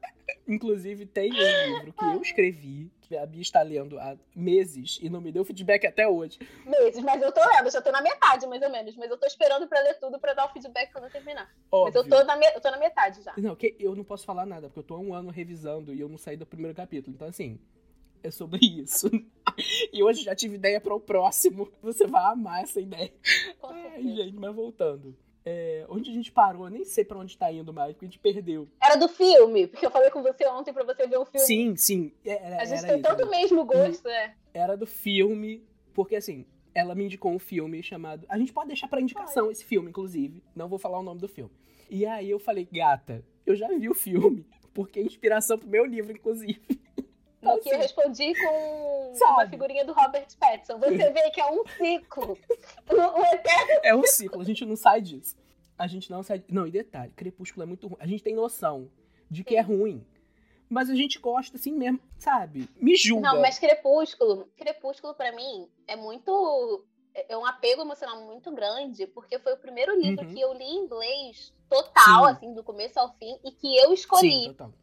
Inclusive, 0.47 1.05
tem 1.05 1.31
um 1.31 1.75
livro 1.75 1.93
que 1.93 2.05
eu 2.05 2.21
escrevi, 2.21 2.91
que 3.01 3.15
a 3.17 3.25
Bia 3.25 3.41
está 3.41 3.61
lendo 3.61 3.99
há 3.99 4.17
meses 4.35 4.99
e 5.01 5.09
não 5.09 5.21
me 5.21 5.31
deu 5.31 5.43
feedback 5.45 5.85
até 5.85 6.07
hoje. 6.07 6.39
Meses, 6.65 7.03
mas 7.03 7.21
eu 7.21 7.31
tô 7.31 7.41
lendo, 7.47 7.69
já 7.71 7.81
tô 7.81 7.91
na 7.91 8.01
metade, 8.01 8.45
mais 8.47 8.61
ou 8.61 8.69
menos. 8.69 8.95
Mas 8.95 9.09
eu 9.09 9.17
tô 9.17 9.25
esperando 9.27 9.67
pra 9.67 9.79
ler 9.81 9.95
tudo 9.99 10.19
pra 10.19 10.33
dar 10.33 10.45
o 10.45 10.49
feedback 10.53 10.91
quando 10.91 11.05
eu 11.05 11.11
terminar. 11.11 11.45
Mas 11.71 11.95
eu 11.95 12.01
Óbvio. 12.01 12.09
tô, 12.09 12.23
na 12.23 12.35
me- 12.35 12.47
eu 12.55 12.61
tô 12.61 12.69
na 12.71 12.77
metade 12.77 13.21
já. 13.23 13.33
Não, 13.37 13.55
que 13.55 13.75
eu 13.79 13.95
não 13.95 14.03
posso 14.03 14.25
falar 14.25 14.45
nada, 14.45 14.67
porque 14.67 14.79
eu 14.79 14.83
tô 14.83 14.95
há 14.95 14.99
um 14.99 15.13
ano 15.13 15.29
revisando 15.29 15.93
e 15.93 15.99
eu 15.99 16.09
não 16.09 16.17
saí 16.17 16.37
do 16.37 16.45
primeiro 16.45 16.75
capítulo. 16.75 17.15
Então, 17.15 17.27
assim, 17.27 17.59
é 18.23 18.31
sobre 18.31 18.59
isso. 18.81 19.09
E 19.93 20.03
hoje 20.03 20.23
já 20.23 20.35
tive 20.35 20.55
ideia 20.55 20.81
para 20.81 20.93
o 20.93 20.99
próximo. 20.99 21.71
Você 21.81 22.05
vai 22.07 22.23
amar 22.25 22.63
essa 22.63 22.79
ideia. 22.81 23.13
Com 23.59 23.67
Ai, 23.67 24.01
gente, 24.01 24.33
mas 24.35 24.53
voltando. 24.55 25.15
É, 25.47 25.85
onde 25.89 26.09
a 26.09 26.13
gente 26.13 26.31
parou? 26.31 26.65
Eu 26.65 26.71
nem 26.71 26.83
sei 26.83 27.05
pra 27.05 27.19
onde 27.19 27.37
tá 27.37 27.51
indo 27.51 27.71
mais, 27.71 27.93
porque 27.93 28.05
a 28.05 28.07
gente 28.07 28.17
perdeu. 28.19 28.67
Era 28.81 28.95
do 28.95 29.07
filme, 29.07 29.67
porque 29.67 29.85
eu 29.85 29.91
falei 29.91 30.09
com 30.09 30.23
você 30.23 30.45
ontem 30.47 30.73
pra 30.73 30.83
você 30.83 31.05
ver 31.05 31.17
o 31.17 31.25
filme. 31.25 31.45
Sim, 31.45 31.75
sim. 31.75 32.11
Era, 32.25 32.61
A 32.61 32.65
gente 32.65 32.83
tem 32.83 33.01
tanto 33.01 33.21
era- 33.21 33.29
mesmo 33.29 33.63
gosto, 33.63 34.05
né? 34.07 34.33
era 34.53 34.75
do 34.75 34.87
filme, 34.87 35.63
porque 35.93 36.15
assim, 36.15 36.45
ela 36.73 36.95
me 36.95 37.05
indicou 37.05 37.31
um 37.31 37.37
filme 37.39 37.83
chamado. 37.83 38.25
A 38.27 38.39
gente 38.39 38.51
pode 38.51 38.67
deixar 38.69 38.87
pra 38.87 38.99
indicação 38.99 39.51
esse 39.51 39.63
filme, 39.63 39.89
inclusive. 39.89 40.41
Não 40.55 40.67
vou 40.67 40.79
falar 40.79 40.99
o 40.99 41.03
nome 41.03 41.21
do 41.21 41.27
filme. 41.27 41.51
E 41.91 42.05
aí 42.07 42.27
eu 42.29 42.39
falei, 42.39 42.67
gata, 42.71 43.23
eu 43.45 43.55
já 43.55 43.67
vi 43.67 43.87
o 43.87 43.93
filme, 43.93 44.43
porque 44.73 44.99
é 44.99 45.03
inspiração 45.03 45.59
pro 45.59 45.69
meu 45.69 45.85
livro, 45.85 46.11
inclusive. 46.11 46.59
Então, 47.51 47.59
que 47.59 47.69
eu 47.69 47.73
assim, 47.73 47.81
respondi 47.81 48.33
com 48.35 49.13
Sabe? 49.15 49.31
uma 49.33 49.47
figurinha 49.49 49.85
do 49.85 49.93
Robert 49.93 50.27
Pattinson. 50.39 50.77
Você 50.79 51.09
vê 51.11 51.29
que 51.31 51.39
é 51.41 51.45
um 51.51 51.63
ciclo. 51.67 52.37
Eterno. 52.89 53.79
é 53.83 53.95
um 53.95 54.03
ciclo, 54.03 54.41
a 54.41 54.45
gente 54.45 54.65
não 54.65 54.75
sai 54.75 55.01
disso. 55.01 55.35
A 55.77 55.87
gente 55.87 56.09
não 56.09 56.23
sai. 56.23 56.43
Não, 56.49 56.65
e 56.65 56.71
detalhe, 56.71 57.11
Crepúsculo 57.15 57.63
é 57.63 57.65
muito 57.65 57.87
ruim. 57.87 57.97
A 57.99 58.07
gente 58.07 58.23
tem 58.23 58.33
noção 58.33 58.89
de 59.29 59.43
que 59.43 59.55
é 59.55 59.61
ruim. 59.61 60.05
Mas 60.69 60.89
a 60.89 60.95
gente 60.95 61.19
gosta 61.19 61.57
assim 61.57 61.71
mesmo, 61.73 61.99
sabe? 62.17 62.67
Me 62.81 62.95
julga. 62.95 63.29
Não, 63.33 63.41
mas 63.41 63.59
Crepúsculo, 63.59 64.49
Crepúsculo 64.57 65.13
pra 65.13 65.31
mim 65.31 65.69
é 65.87 65.95
muito. 65.95 66.85
É 67.29 67.37
um 67.37 67.45
apego 67.45 67.81
emocional 67.83 68.21
muito 68.25 68.51
grande, 68.51 69.05
porque 69.07 69.37
foi 69.39 69.53
o 69.53 69.57
primeiro 69.57 69.95
livro 69.99 70.25
Uhum. 70.25 70.33
que 70.33 70.41
eu 70.41 70.53
li 70.53 70.63
em 70.65 70.77
inglês 70.79 71.53
total, 71.69 72.25
Sim. 72.25 72.31
assim, 72.31 72.53
do 72.53 72.61
começo 72.63 72.99
ao 72.99 73.13
fim, 73.17 73.39
e 73.45 73.51
que 73.51 73.77
eu 73.77 73.87
Sim, 73.89 73.93
escolhi, 73.93 74.47
total. 74.47 74.73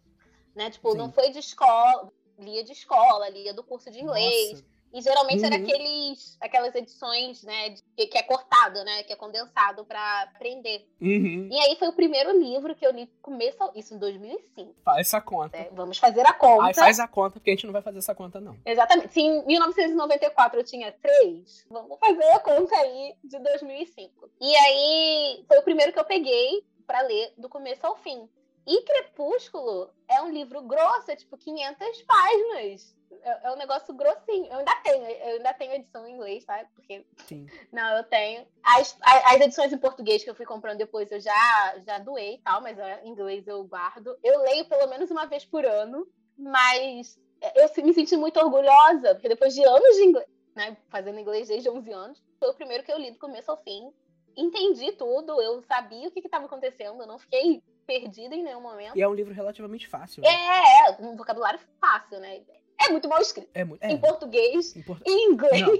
né? 0.54 0.70
Tipo, 0.70 0.92
Sim. 0.92 0.98
não 0.98 1.12
foi 1.12 1.30
de 1.30 1.40
escola, 1.40 2.10
lia 2.42 2.62
de 2.64 2.72
escola, 2.72 3.28
lia 3.30 3.54
do 3.54 3.62
curso 3.62 3.90
de 3.90 4.00
inglês. 4.02 4.50
Nossa. 4.52 4.72
E 4.94 5.00
geralmente 5.00 5.42
era 5.42 5.56
Uhum. 5.56 5.62
aqueles, 5.62 6.36
aquelas 6.38 6.74
edições, 6.74 7.42
né, 7.44 7.70
de- 7.70 8.06
que, 8.08 8.18
é 8.18 8.22
cortado, 8.22 8.84
né, 8.84 9.02
que 9.04 9.10
é 9.10 9.16
condensado 9.16 9.86
pra 9.86 10.24
aprender. 10.24 10.86
Uhum. 11.00 11.48
E 11.50 11.58
aí 11.60 11.76
foi 11.76 11.88
o 11.88 11.94
primeiro 11.94 12.38
livro 12.38 12.74
que 12.74 12.86
eu 12.86 12.90
li 12.92 13.06
do 13.06 13.12
começo 13.22 13.62
ao, 13.62 13.72
isso 13.74 13.94
em 13.94 13.98
2005. 13.98 14.74
Faz 14.84 14.98
essa 15.06 15.18
conta. 15.18 15.56
né? 15.56 15.68
Vamos 15.72 15.96
fazer 15.96 16.26
a 16.26 16.34
conta. 16.34 16.66
Aí 16.66 16.74
faz 16.74 17.00
a 17.00 17.08
conta, 17.08 17.36
porque 17.40 17.48
a 17.48 17.54
gente 17.54 17.64
não 17.64 17.72
vai 17.72 17.80
fazer 17.80 18.00
essa 18.00 18.14
conta, 18.14 18.38
não. 18.38 18.54
Exatamente. 18.66 19.14
Se 19.14 19.20
em 19.22 19.42
1994 19.46 20.60
eu 20.60 20.64
tinha 20.64 20.92
três, 20.92 21.64
vamos 21.70 21.98
fazer 21.98 22.24
a 22.30 22.40
conta 22.40 22.76
aí 22.76 23.14
de 23.24 23.38
2005. 23.38 24.28
E 24.38 24.54
aí 24.56 25.44
foi 25.48 25.56
o 25.58 25.62
primeiro 25.62 25.90
que 25.94 25.98
eu 25.98 26.04
peguei 26.04 26.62
pra 26.86 27.00
ler 27.00 27.32
do 27.38 27.48
começo 27.48 27.86
ao 27.86 27.96
fim. 27.96 28.28
E 28.66 28.82
Crepúsculo 28.82 29.90
é 30.08 30.22
um 30.22 30.30
livro 30.30 30.62
grosso, 30.62 31.10
é 31.10 31.16
tipo 31.16 31.36
500 31.36 32.02
páginas. 32.02 32.96
É, 33.22 33.48
é 33.48 33.52
um 33.52 33.56
negócio 33.56 33.92
grossinho. 33.92 34.46
Eu 34.46 34.58
ainda 34.58 34.74
tenho, 34.82 35.04
eu 35.04 35.36
ainda 35.36 35.54
tenho 35.54 35.72
edição 35.74 36.06
em 36.06 36.14
inglês, 36.14 36.44
tá? 36.44 36.64
Porque 36.74 37.04
Sim. 37.26 37.46
não, 37.72 37.96
eu 37.96 38.04
tenho. 38.04 38.46
As, 38.62 38.96
a- 39.02 39.34
as 39.34 39.40
edições 39.40 39.72
em 39.72 39.78
português 39.78 40.22
que 40.22 40.30
eu 40.30 40.34
fui 40.34 40.46
comprando 40.46 40.78
depois 40.78 41.10
eu 41.10 41.20
já, 41.20 41.78
já 41.84 41.98
doei 41.98 42.34
e 42.34 42.38
tal, 42.38 42.60
mas 42.62 42.78
é, 42.78 43.02
em 43.04 43.08
inglês 43.10 43.46
eu 43.46 43.64
guardo. 43.64 44.16
Eu 44.22 44.40
leio 44.42 44.64
pelo 44.68 44.88
menos 44.88 45.10
uma 45.10 45.26
vez 45.26 45.44
por 45.44 45.64
ano, 45.66 46.06
mas 46.38 47.18
eu 47.56 47.84
me 47.84 47.92
senti 47.92 48.16
muito 48.16 48.38
orgulhosa, 48.38 49.14
porque 49.14 49.28
depois 49.28 49.54
de 49.54 49.64
anos 49.64 49.96
de 49.96 50.04
inglês, 50.04 50.28
né, 50.54 50.76
fazendo 50.88 51.18
inglês 51.18 51.48
desde 51.48 51.68
11 51.68 51.92
anos, 51.92 52.22
foi 52.38 52.50
o 52.50 52.54
primeiro 52.54 52.84
que 52.84 52.92
eu 52.92 52.98
li 52.98 53.10
do 53.10 53.18
começo 53.18 53.50
ao 53.50 53.56
fim. 53.56 53.92
Entendi 54.36 54.92
tudo, 54.92 55.40
eu 55.42 55.60
sabia 55.62 56.08
o 56.08 56.10
que 56.10 56.20
estava 56.20 56.46
acontecendo, 56.46 57.02
eu 57.02 57.06
não 57.06 57.18
fiquei 57.18 57.62
perdida 58.00 58.34
em 58.34 58.42
nenhum 58.42 58.60
momento. 58.60 58.96
E 58.96 59.02
é 59.02 59.08
um 59.08 59.14
livro 59.14 59.34
relativamente 59.34 59.86
fácil. 59.88 60.22
né? 60.22 60.28
É, 60.28 60.90
é, 60.90 60.96
um 61.00 61.16
vocabulário 61.16 61.60
fácil, 61.80 62.18
né? 62.20 62.40
É 62.80 62.88
muito 62.90 63.08
mal 63.08 63.20
escrito. 63.20 63.48
É, 63.54 63.64
muito. 63.64 63.82
Em 63.84 63.94
É, 63.94 63.96
português, 63.98 64.74
em 64.74 64.82
portu- 64.82 65.02
em 65.06 65.30
inglês. 65.32 65.60
Não. 65.60 65.72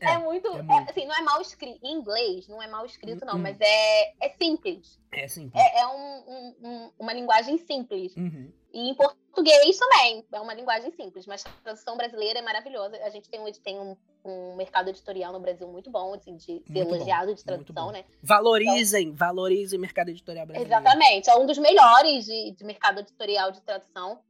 É, 0.00 0.14
é 0.14 0.18
muito, 0.18 0.48
é 0.48 0.62
muito. 0.62 0.90
assim, 0.90 1.06
não 1.06 1.14
é 1.14 1.22
mal 1.22 1.40
escrito. 1.40 1.78
Em 1.82 1.92
inglês, 1.92 2.48
não 2.48 2.62
é 2.62 2.66
mal 2.66 2.84
escrito, 2.84 3.24
não, 3.24 3.34
hum. 3.34 3.38
mas 3.38 3.56
é, 3.60 4.12
é 4.20 4.28
simples. 4.38 4.98
É 5.12 5.28
simples. 5.28 5.62
É, 5.62 5.80
é 5.80 5.86
um, 5.86 6.54
um, 6.62 6.90
uma 6.98 7.12
linguagem 7.12 7.58
simples. 7.58 8.14
Uhum. 8.16 8.52
E 8.72 8.88
em 8.88 8.94
português 8.94 9.76
também, 9.78 10.24
é 10.32 10.40
uma 10.40 10.54
linguagem 10.54 10.90
simples, 10.92 11.26
mas 11.26 11.44
a 11.44 11.50
tradução 11.62 11.96
brasileira 11.96 12.38
é 12.38 12.42
maravilhosa. 12.42 12.96
A 13.04 13.10
gente 13.10 13.28
tem, 13.28 13.40
tem 13.62 13.78
um, 13.78 13.96
um 14.24 14.56
mercado 14.56 14.88
editorial 14.88 15.32
no 15.32 15.40
Brasil 15.40 15.68
muito 15.68 15.90
bom, 15.90 16.14
assim, 16.14 16.36
de 16.36 16.44
ser 16.44 16.78
elogiado 16.78 17.28
bom, 17.28 17.34
de 17.34 17.44
tradução, 17.44 17.92
né? 17.92 18.04
Valorizem, 18.22 19.08
então, 19.08 19.16
valorizem 19.16 19.78
o 19.78 19.82
mercado 19.82 20.08
editorial 20.08 20.46
brasileiro. 20.46 20.74
Exatamente, 20.74 21.28
é 21.28 21.36
um 21.36 21.46
dos 21.46 21.58
melhores 21.58 22.24
de, 22.24 22.52
de 22.52 22.64
mercado 22.64 23.00
editorial 23.00 23.52
de 23.52 23.60
tradução, 23.60 24.20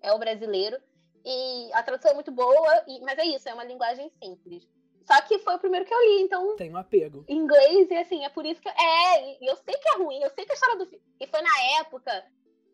é 0.00 0.12
o 0.12 0.18
brasileiro. 0.18 0.78
E 1.24 1.72
a 1.74 1.82
tradução 1.82 2.12
é 2.12 2.14
muito 2.14 2.30
boa, 2.30 2.84
e, 2.86 3.00
mas 3.00 3.18
é 3.18 3.24
isso, 3.24 3.48
é 3.48 3.54
uma 3.54 3.64
linguagem 3.64 4.10
simples. 4.22 4.66
Só 5.08 5.18
que 5.22 5.38
foi 5.38 5.54
o 5.54 5.58
primeiro 5.58 5.86
que 5.86 5.94
eu 5.94 6.00
li, 6.02 6.20
então. 6.20 6.54
Tem 6.56 6.70
um 6.70 6.76
apego. 6.76 7.24
Em 7.26 7.38
inglês, 7.38 7.90
e 7.90 7.96
assim, 7.96 8.26
é 8.26 8.28
por 8.28 8.44
isso 8.44 8.60
que. 8.60 8.68
É, 8.68 9.42
e 9.42 9.46
eu 9.46 9.56
sei 9.56 9.74
que 9.74 9.88
é 9.88 9.96
ruim, 9.96 10.20
eu 10.20 10.28
sei 10.28 10.44
que 10.44 10.52
a 10.52 10.54
história 10.54 10.76
do. 10.76 11.00
E 11.18 11.26
foi 11.26 11.40
na 11.40 11.62
época 11.80 12.26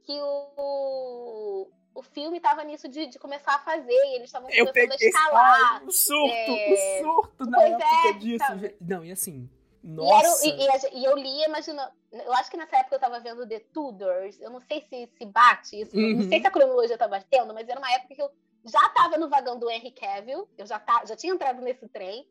que 0.03 0.21
o, 0.21 1.69
o 1.95 2.03
filme 2.03 2.41
tava 2.41 2.65
nisso 2.65 2.89
de, 2.89 3.07
de 3.07 3.21
começar 3.21 3.55
a 3.55 3.61
fazer, 3.61 3.93
e 3.93 4.17
eles 4.17 4.27
estavam 4.27 4.51
começando 4.51 4.91
a 4.91 4.97
escalar. 4.97 5.85
o 5.85 5.93
surto, 5.93 6.27
é... 6.29 6.73
o 6.73 7.05
surto 7.05 7.47
na 7.47 7.59
pois 7.59 7.73
época 7.73 8.09
é, 8.09 8.13
disso. 8.15 8.45
Sabe? 8.45 8.77
Não, 8.81 9.05
e 9.05 9.13
assim. 9.13 9.49
Nossa. 9.81 10.45
E, 10.45 10.61
era, 10.61 10.89
e, 10.93 11.03
e, 11.03 11.05
eu 11.05 11.17
li, 11.17 11.45
imagina, 11.45 11.93
eu 12.11 12.33
acho 12.33 12.51
que 12.51 12.57
nessa 12.57 12.79
época 12.79 12.97
eu 12.97 13.01
tava 13.01 13.21
vendo 13.21 13.47
The 13.47 13.61
Tudors, 13.73 14.41
eu 14.41 14.51
não 14.51 14.61
sei 14.61 14.81
se, 14.81 15.09
se 15.17 15.25
bate 15.27 15.83
isso, 15.83 15.97
uhum. 15.97 16.17
não 16.17 16.29
sei 16.29 16.41
se 16.41 16.47
a 16.49 16.51
cronologia 16.51 16.99
tá 16.99 17.07
batendo, 17.07 17.55
mas 17.55 17.69
era 17.69 17.79
uma 17.79 17.93
época 17.93 18.15
que 18.15 18.23
eu 18.23 18.31
já 18.65 18.89
tava 18.91 19.19
no 19.19 19.29
vagão 19.29 19.59
do 19.59 19.71
Henry 19.71 19.91
Cavill, 19.93 20.49
eu 20.57 20.67
já, 20.67 20.79
tá, 20.79 21.05
já 21.07 21.17
tinha 21.17 21.33
entrado 21.33 21.61
nesse 21.61 21.89
trem, 21.89 22.27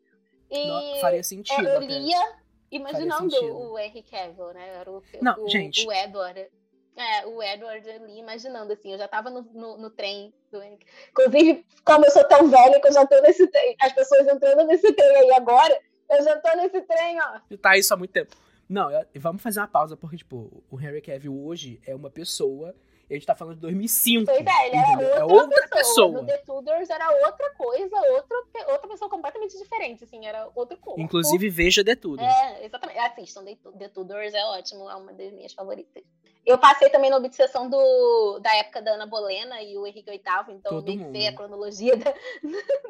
e 0.50 0.66
não, 0.66 1.00
faria 1.00 1.22
sentido. 1.22 1.66
Eu 1.66 1.80
lia 1.80 2.36
imaginando 2.70 3.34
o 3.36 3.78
Henry 3.78 4.02
Cavill, 4.02 4.52
né, 4.52 4.68
era 4.80 4.90
o, 4.90 5.02
não, 5.20 5.44
o, 5.44 5.48
gente. 5.48 5.86
o 5.86 5.92
Edward. 5.92 6.48
É, 6.96 7.26
o 7.26 7.42
Edward 7.42 7.90
ali 7.90 8.20
imaginando, 8.20 8.72
assim, 8.72 8.92
eu 8.92 8.98
já 8.98 9.08
tava 9.08 9.28
no, 9.28 9.42
no, 9.42 9.76
no 9.78 9.90
trem 9.90 10.32
do 10.52 10.62
Inclusive, 11.10 11.66
como 11.84 12.04
eu 12.04 12.10
sou 12.12 12.22
tão 12.28 12.48
velha 12.48 12.80
que 12.80 12.86
eu 12.86 12.92
já 12.92 13.04
tô 13.04 13.20
nesse 13.20 13.48
trem, 13.48 13.74
as 13.80 13.92
pessoas 13.92 14.28
entrando 14.28 14.64
nesse 14.64 14.92
trem 14.92 15.16
aí 15.16 15.32
agora, 15.32 15.76
eu 16.08 16.22
já 16.22 16.38
tô 16.38 16.56
nesse 16.56 16.80
trem, 16.82 17.18
ó. 17.20 17.56
Tá 17.60 17.76
isso 17.76 17.92
há 17.92 17.96
muito 17.96 18.12
tempo. 18.12 18.36
Não, 18.68 18.88
vamos 19.16 19.42
fazer 19.42 19.60
uma 19.60 19.68
pausa, 19.68 19.96
porque, 19.96 20.16
tipo, 20.16 20.62
o 20.70 20.80
Henry 20.80 21.02
Cavill 21.02 21.44
hoje 21.44 21.80
é 21.84 21.94
uma 21.94 22.10
pessoa. 22.10 22.74
A 23.08 23.14
gente 23.14 23.26
tá 23.26 23.34
falando 23.34 23.56
de 23.56 23.60
2005. 23.62 24.24
Pois 24.26 24.46
é, 24.46 24.66
ele 24.66 24.76
era 24.76 24.90
outra, 24.90 25.18
é 25.18 25.24
outra 25.24 25.68
pessoa. 25.68 26.08
pessoa. 26.08 26.08
No 26.10 26.26
The 26.26 26.38
Tudors 26.38 26.90
era 26.90 27.10
outra 27.26 27.50
coisa, 27.54 27.96
outra, 28.12 28.72
outra 28.72 28.88
pessoa 28.88 29.10
completamente 29.10 29.56
diferente, 29.58 30.04
assim, 30.04 30.24
era 30.26 30.48
outro 30.54 30.76
corpo. 30.78 31.00
Inclusive, 31.00 31.48
veja 31.50 31.84
The 31.84 31.96
Tudors. 31.96 32.26
É, 32.26 32.64
exatamente. 32.64 32.98
Assistam, 32.98 33.44
The, 33.44 33.56
The 33.78 33.88
Tudors 33.88 34.34
é 34.34 34.44
ótimo, 34.46 34.88
é 34.88 34.94
uma 34.94 35.12
das 35.12 35.32
minhas 35.32 35.52
favoritas. 35.52 36.02
Eu 36.46 36.58
passei 36.58 36.90
também 36.90 37.10
na 37.10 37.16
obsessão 37.16 37.70
do, 37.70 38.38
da 38.40 38.54
época 38.56 38.82
da 38.82 38.92
Ana 38.92 39.06
Bolena 39.06 39.62
e 39.62 39.78
o 39.78 39.86
Henrique 39.86 40.10
VIII, 40.10 40.20
então 40.56 40.72
Todo 40.72 40.92
eu 40.92 41.10
vi 41.10 41.26
a 41.26 41.34
cronologia 41.34 41.96
da, 41.96 42.14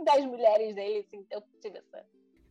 das 0.05 0.24
mulheres 0.24 0.74
dele, 0.74 1.07
assim, 1.07 1.24
eu 1.31 1.42
tive 1.61 1.79
essa 1.79 2.05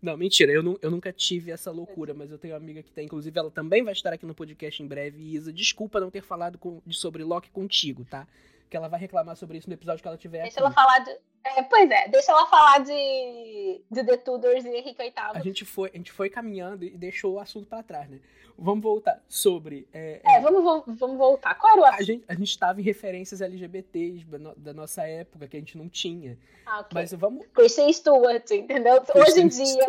não, 0.03 0.17
mentira, 0.17 0.51
eu, 0.51 0.61
não, 0.61 0.77
eu 0.81 0.91
nunca 0.91 1.13
tive 1.13 1.49
essa 1.49 1.71
loucura, 1.71 2.13
mas 2.13 2.29
eu 2.29 2.37
tenho 2.37 2.53
uma 2.53 2.59
amiga 2.59 2.83
que 2.83 2.91
tem, 2.91 3.05
inclusive 3.05 3.39
ela 3.39 3.49
também 3.49 3.81
vai 3.81 3.93
estar 3.93 4.11
aqui 4.11 4.25
no 4.25 4.35
podcast 4.35 4.83
em 4.83 4.85
breve. 4.85 5.33
Isa, 5.33 5.53
desculpa 5.53 5.97
não 5.97 6.11
ter 6.11 6.21
falado 6.21 6.57
com, 6.57 6.81
sobre 6.89 7.23
Loki 7.23 7.49
contigo, 7.51 8.05
tá? 8.09 8.27
Que 8.73 8.77
ela 8.77 8.87
vai 8.87 8.99
reclamar 8.99 9.35
sobre 9.35 9.59
isso 9.59 9.69
no 9.69 9.75
episódio 9.75 10.01
que 10.01 10.07
ela 10.07 10.17
tiver. 10.17 10.41
Deixa 10.41 10.59
aqui. 10.59 10.65
ela 10.65 10.71
falar 10.71 10.97
de. 10.97 11.11
É, 11.43 11.61
pois 11.61 11.91
é, 11.91 12.07
deixa 12.07 12.31
ela 12.31 12.47
falar 12.47 12.79
de, 12.79 13.83
de 13.91 14.03
The 14.03 14.17
Tudors 14.17 14.65
e 14.65 14.69
Henrique 14.69 14.99
VIII. 14.99 15.13
A 15.15 15.39
gente, 15.41 15.63
foi, 15.63 15.91
a 15.93 15.97
gente 15.97 16.11
foi 16.11 16.27
caminhando 16.27 16.83
e 16.83 16.97
deixou 16.97 17.33
o 17.33 17.39
assunto 17.39 17.67
para 17.67 17.83
trás, 17.83 18.09
né? 18.09 18.19
Vamos 18.57 18.81
voltar 18.81 19.21
sobre. 19.29 19.87
É, 19.93 20.21
é, 20.23 20.37
é 20.37 20.41
vamos, 20.41 20.83
vamos 20.87 21.17
voltar. 21.19 21.53
Qual 21.53 21.71
era 21.71 21.81
o 21.81 21.85
assunto? 21.85 22.01
A 22.01 22.03
gente, 22.03 22.25
a 22.27 22.33
gente 22.33 22.57
tava 22.57 22.81
em 22.81 22.83
referências 22.83 23.41
LGBTs 23.41 24.25
da 24.57 24.73
nossa 24.73 25.03
época, 25.03 25.47
que 25.47 25.55
a 25.55 25.59
gente 25.59 25.77
não 25.77 25.87
tinha. 25.87 26.35
Ah, 26.65 26.79
okay. 26.79 26.89
Mas 26.95 27.13
vamos. 27.13 27.45
Kristen 27.53 27.93
Stewart, 27.93 28.49
entendeu? 28.49 29.01
Kristen 29.01 29.21
Hoje 29.21 29.41
em 29.41 29.47
dia. 29.49 29.87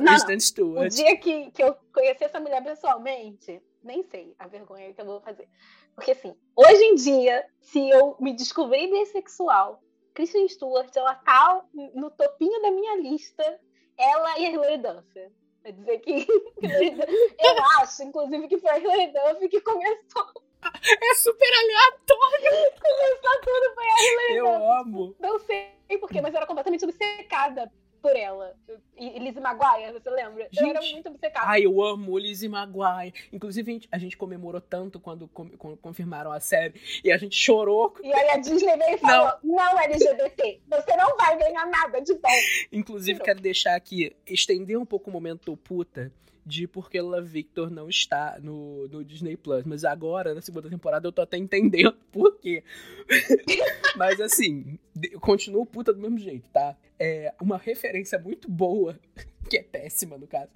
Não, 0.00 0.16
não. 0.16 0.40
Stewart. 0.40 0.86
O 0.86 0.88
dia 0.88 1.16
que, 1.16 1.52
que 1.52 1.62
eu 1.62 1.76
conheci 1.92 2.24
essa 2.24 2.40
mulher 2.40 2.60
pessoalmente, 2.60 3.62
nem 3.84 4.02
sei 4.02 4.34
a 4.36 4.48
vergonha 4.48 4.92
que 4.92 5.00
eu 5.00 5.06
vou 5.06 5.20
fazer. 5.20 5.48
Porque 5.94 6.12
assim, 6.12 6.34
hoje 6.56 6.82
em 6.84 6.94
dia, 6.94 7.44
se 7.60 7.88
eu 7.90 8.16
me 8.20 8.32
descobrir 8.32 8.90
bissexual, 8.90 9.82
Kristen 10.14 10.48
Stewart, 10.48 10.94
ela 10.96 11.14
tá 11.14 11.64
no 11.94 12.10
topinho 12.10 12.60
da 12.62 12.70
minha 12.70 12.96
lista. 12.96 13.60
Ela 13.96 14.38
e 14.38 14.46
a 14.46 14.50
Hilary 14.50 14.78
Duff. 14.78 15.30
Quer 15.62 15.72
dizer 15.72 15.98
que. 15.98 16.26
eu 16.62 17.64
acho, 17.80 18.02
inclusive, 18.02 18.48
que 18.48 18.58
foi 18.58 18.70
a 18.70 18.78
Hilary 18.78 19.12
Duff 19.12 19.48
que 19.48 19.60
começou. 19.60 20.32
É 20.62 21.14
super 21.14 21.48
aleatório! 21.54 22.72
Começou 22.80 23.40
tudo, 23.42 23.74
foi 23.74 23.84
a 23.84 24.02
Hilary 24.02 24.36
Eu 24.36 24.44
Duff. 24.44 24.88
amo! 24.88 25.16
Não 25.18 25.38
sei 25.38 25.70
porquê, 25.98 26.20
mas 26.20 26.32
eu 26.32 26.38
era 26.38 26.46
completamente 26.46 26.84
obcecada 26.84 27.70
por 28.00 28.14
ela. 28.16 28.54
E 28.96 29.18
Lizzie 29.18 29.40
Maguire, 29.40 29.92
você 29.92 30.10
lembra? 30.10 30.44
Gente, 30.50 30.62
eu 30.62 30.68
era 30.68 30.80
muito 30.80 31.08
obcecada. 31.08 31.46
Ai, 31.48 31.64
eu 31.64 31.82
amo 31.82 32.18
Lizzie 32.18 32.48
Maguire. 32.48 33.14
Inclusive, 33.32 33.70
a 33.70 33.74
gente, 33.74 33.88
a 33.92 33.98
gente 33.98 34.16
comemorou 34.16 34.60
tanto 34.60 34.98
quando, 34.98 35.28
com, 35.28 35.48
quando, 35.50 35.76
confirmaram 35.76 36.32
a 36.32 36.40
série. 36.40 36.80
E 37.04 37.12
a 37.12 37.16
gente 37.16 37.36
chorou. 37.36 37.94
E 38.02 38.12
aí 38.12 38.30
a 38.30 38.36
Disney 38.38 38.76
veio 38.76 38.94
e 38.94 38.98
falou: 38.98 39.32
não, 39.42 39.56
não 39.56 39.78
LGBT, 39.80 40.60
você 40.68 40.96
não 40.96 41.16
vai 41.16 41.38
ganhar 41.38 41.66
nada 41.66 42.00
de 42.00 42.14
bom. 42.14 42.28
Inclusive, 42.72 43.14
Tirou. 43.14 43.24
quero 43.24 43.40
deixar 43.40 43.74
aqui, 43.74 44.16
estender 44.26 44.78
um 44.78 44.86
pouco 44.86 45.10
o 45.10 45.12
momento 45.12 45.56
puta 45.56 46.12
de 46.50 46.66
porque 46.66 47.00
La 47.00 47.20
Victor 47.20 47.70
não 47.70 47.88
está 47.88 48.38
no, 48.42 48.88
no 48.88 49.04
Disney 49.04 49.36
Plus. 49.36 49.64
Mas 49.64 49.84
agora, 49.84 50.34
na 50.34 50.40
segunda 50.40 50.68
temporada, 50.68 51.06
eu 51.06 51.12
tô 51.12 51.22
até 51.22 51.38
entendendo 51.38 51.96
por 52.10 52.36
quê. 52.38 52.64
Mas 53.96 54.20
assim, 54.20 54.78
eu 55.10 55.20
continuo 55.20 55.64
puta 55.64 55.92
do 55.92 56.00
mesmo 56.00 56.18
jeito, 56.18 56.48
tá? 56.50 56.76
É 56.98 57.32
uma 57.40 57.56
referência 57.56 58.18
muito 58.18 58.50
boa, 58.50 58.98
que 59.48 59.58
é 59.58 59.62
péssima 59.62 60.18
no 60.18 60.26
caso, 60.26 60.50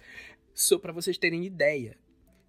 só 0.53 0.79
para 0.79 0.93
vocês 0.93 1.17
terem 1.17 1.45
ideia 1.45 1.97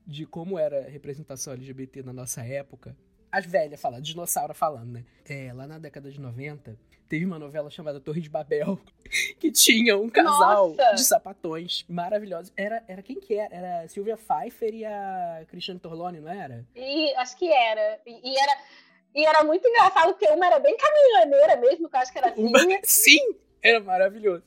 de 0.06 0.26
como 0.26 0.58
era 0.58 0.80
a 0.80 0.90
representação 0.90 1.54
LGBT 1.54 2.04
na 2.04 2.14
nossa 2.14 2.44
época. 2.44 2.98
As 3.36 3.46
velhas 3.46 3.82
falando, 3.82 4.02
dinossauro 4.02 4.54
falando, 4.54 4.94
né? 4.94 5.06
É, 5.28 5.52
lá 5.52 5.68
na 5.68 5.78
década 5.78 6.10
de 6.10 6.22
90, 6.22 6.78
teve 7.10 7.26
uma 7.26 7.38
novela 7.38 7.70
chamada 7.70 8.00
Torre 8.00 8.22
de 8.22 8.30
Babel, 8.30 8.80
que 9.38 9.52
tinha 9.52 9.98
um 9.98 10.10
casal 10.10 10.70
Nossa. 10.70 10.96
de 10.96 11.04
sapatões 11.04 11.84
maravilhosos. 11.90 12.54
Era, 12.56 12.82
era 12.88 13.04
quem 13.04 13.20
que 13.20 13.36
era? 13.36 13.54
Era 13.54 13.88
Silvia 13.90 14.16
Pfeiffer 14.16 14.74
e 14.74 14.86
a 14.86 15.44
Cristiane 15.50 15.82
Torlone, 15.82 16.22
não 16.22 16.32
era? 16.32 16.66
E, 16.74 17.14
acho 17.16 17.36
que 17.36 17.52
era. 17.52 18.00
E, 18.06 18.32
e, 18.32 18.40
era. 18.40 18.58
E 19.14 19.26
era 19.26 19.44
muito 19.44 19.68
engraçado, 19.68 20.14
porque 20.14 20.28
uma 20.30 20.48
era 20.48 20.60
bem 20.60 20.78
caminhoneira 20.78 21.58
mesmo, 21.58 21.90
que 21.90 21.96
eu 21.98 22.00
acho 22.00 22.14
que 22.14 22.18
era 22.18 22.30
assim. 22.30 22.52
Sim, 22.84 23.36
era 23.62 23.82
maravilhoso. 23.82 24.44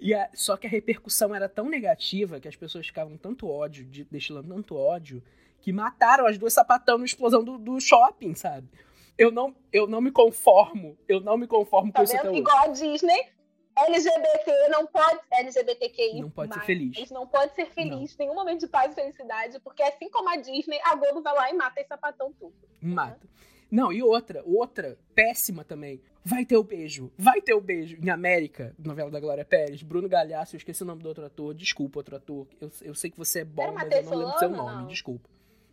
E 0.00 0.14
a, 0.14 0.30
só 0.32 0.56
que 0.56 0.66
a 0.66 0.70
repercussão 0.70 1.34
era 1.34 1.46
tão 1.46 1.68
negativa 1.68 2.40
que 2.40 2.48
as 2.48 2.56
pessoas 2.56 2.86
ficavam 2.86 3.18
tanto 3.18 3.50
ódio, 3.50 3.84
de, 3.84 4.04
destilando 4.04 4.54
tanto 4.54 4.76
ódio, 4.76 5.22
que 5.64 5.72
mataram 5.72 6.26
as 6.26 6.36
duas 6.36 6.52
sapatão 6.52 6.98
na 6.98 7.06
explosão 7.06 7.42
do, 7.42 7.56
do 7.56 7.80
shopping, 7.80 8.34
sabe? 8.34 8.68
eu 9.16 9.30
não, 9.30 9.54
eu 9.72 9.86
não 9.86 10.00
me 10.00 10.10
conformo. 10.10 10.98
Eu 11.08 11.20
não 11.20 11.38
me 11.38 11.46
conformo 11.46 11.90
tá 11.90 12.00
com 12.00 12.04
isso 12.04 12.16
até. 12.16 12.34
Igual 12.34 12.58
a 12.58 12.66
Disney, 12.66 13.28
LGBT 13.76 14.68
não 14.68 14.86
pode. 14.86 15.20
LGBTQI. 15.32 16.20
Não 16.20 16.30
pode 16.30 16.52
ser 16.52 16.60
feliz. 16.60 17.10
Não 17.10 17.26
pode 17.26 17.54
ser 17.54 17.66
feliz. 17.66 18.14
Nenhum 18.18 18.34
momento 18.34 18.60
de 18.60 18.66
paz 18.66 18.92
e 18.92 18.94
felicidade, 18.94 19.58
porque 19.60 19.82
assim 19.82 20.10
como 20.10 20.28
a 20.28 20.36
Disney, 20.36 20.78
a 20.84 20.94
Globo 20.96 21.22
vai 21.22 21.34
lá 21.34 21.50
e 21.50 21.54
mata 21.54 21.80
esse 21.80 21.88
sapatão 21.88 22.30
tudo. 22.38 22.54
Mata. 22.82 23.26
Não, 23.70 23.90
e 23.90 24.02
outra, 24.02 24.42
outra, 24.44 24.98
péssima 25.14 25.64
também. 25.64 26.00
Vai 26.24 26.44
ter 26.44 26.56
o 26.56 26.62
beijo, 26.62 27.12
vai 27.18 27.40
ter 27.42 27.54
o 27.54 27.60
beijo. 27.60 27.98
Em 28.02 28.08
América, 28.08 28.74
novela 28.78 29.10
da 29.10 29.20
Glória 29.20 29.44
Pérez, 29.44 29.82
Bruno 29.82 30.08
Galhaço, 30.08 30.54
eu 30.54 30.58
esqueci 30.58 30.82
o 30.82 30.86
nome 30.86 31.02
do 31.02 31.08
outro 31.08 31.24
ator, 31.24 31.52
desculpa, 31.54 31.98
outro 31.98 32.16
ator. 32.16 32.46
Eu, 32.60 32.70
eu 32.82 32.94
sei 32.94 33.10
que 33.10 33.18
você 33.18 33.40
é 33.40 33.44
bom, 33.44 33.72
mas 33.72 33.90
eu 33.90 34.02
não 34.04 34.14
lembro 34.16 34.38
seu 34.38 34.48
nome, 34.48 34.82
não. 34.82 34.86
desculpa. 34.86 35.28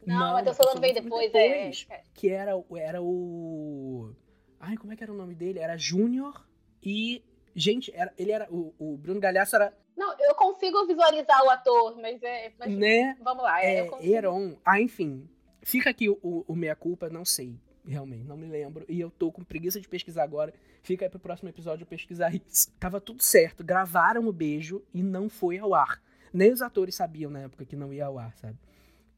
Não, 0.05 0.17
não 0.17 0.33
Matheus 0.33 0.57
Solano 0.57 0.81
veio 0.81 0.93
depois, 0.93 1.31
depois 1.31 1.87
é. 1.89 2.01
Que 2.13 2.29
era, 2.29 2.51
era 2.75 3.01
o. 3.01 4.13
Ai, 4.59 4.77
como 4.77 4.93
é 4.93 4.95
que 4.95 5.03
era 5.03 5.11
o 5.11 5.17
nome 5.17 5.35
dele? 5.35 5.59
Era 5.59 5.77
Júnior 5.77 6.47
e. 6.83 7.23
Gente, 7.53 7.91
era, 7.93 8.13
ele 8.17 8.31
era. 8.31 8.47
O, 8.51 8.73
o 8.79 8.97
Bruno 8.97 9.19
Galhaço 9.19 9.55
era. 9.55 9.77
Não, 9.95 10.15
eu 10.19 10.33
consigo 10.35 10.85
visualizar 10.87 11.43
o 11.43 11.49
ator, 11.49 11.97
mas 11.99 12.21
é. 12.23 12.51
Mas, 12.57 12.75
né? 12.75 13.17
Vamos 13.21 13.43
lá, 13.43 13.63
é. 13.63 13.87
Heron. 14.01 14.57
Ah, 14.65 14.79
enfim. 14.79 15.29
Fica 15.63 15.89
aqui 15.89 16.09
o, 16.09 16.45
o 16.47 16.55
meia-culpa, 16.55 17.09
não 17.09 17.23
sei. 17.23 17.59
Realmente, 17.85 18.23
não 18.23 18.37
me 18.37 18.47
lembro. 18.47 18.85
E 18.87 18.99
eu 18.99 19.09
tô 19.11 19.31
com 19.31 19.43
preguiça 19.43 19.79
de 19.79 19.87
pesquisar 19.87 20.23
agora. 20.23 20.53
Fica 20.81 21.05
aí 21.05 21.09
pro 21.09 21.19
próximo 21.19 21.49
episódio 21.49 21.83
eu 21.83 21.87
pesquisar 21.87 22.33
isso. 22.35 22.71
Tava 22.79 23.01
tudo 23.01 23.21
certo. 23.21 23.63
Gravaram 23.63 24.27
o 24.27 24.33
beijo 24.33 24.83
e 24.93 25.03
não 25.03 25.29
foi 25.29 25.57
ao 25.57 25.73
ar. 25.73 26.01
Nem 26.33 26.51
os 26.51 26.61
atores 26.61 26.95
sabiam 26.95 27.29
na 27.29 27.41
época 27.41 27.65
que 27.65 27.75
não 27.75 27.93
ia 27.93 28.05
ao 28.05 28.17
ar, 28.17 28.35
sabe? 28.37 28.57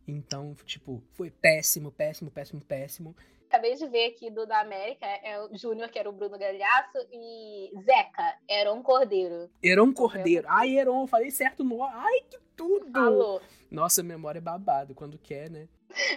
Então, 0.08 0.56
tipo, 0.66 1.02
foi 1.14 1.30
péssimo, 1.32 1.92
péssimo, 1.92 2.30
péssimo, 2.30 2.62
péssimo. 2.64 3.16
acabei 3.48 3.76
de 3.76 3.88
ver 3.88 4.08
aqui 4.08 4.30
do 4.30 4.46
da 4.46 4.60
América, 4.60 5.06
é 5.06 5.40
o 5.42 5.56
Júnior, 5.56 5.90
que 5.90 5.98
era 6.00 6.10
o 6.10 6.14
Bruno 6.14 6.38
Galhaço, 6.38 6.98
e 7.12 7.72
Zeca, 7.84 8.36
Heron 8.50 8.82
Cordeiro. 8.82 9.50
Heron 9.64 9.94
Cordeiro. 9.94 10.46
Ai, 10.50 10.78
Heron, 10.78 11.08
falei 11.08 11.32
certo 11.32 11.64
no. 11.64 11.84
Ai, 11.84 12.22
que 12.30 12.38
tudo! 12.56 12.92
Falou. 12.92 13.42
Nossa, 13.72 14.04
memória 14.04 14.40
é 14.40 14.42
babado 14.42 14.94
quando 14.94 15.18
quer, 15.18 15.50
né? 15.50 15.68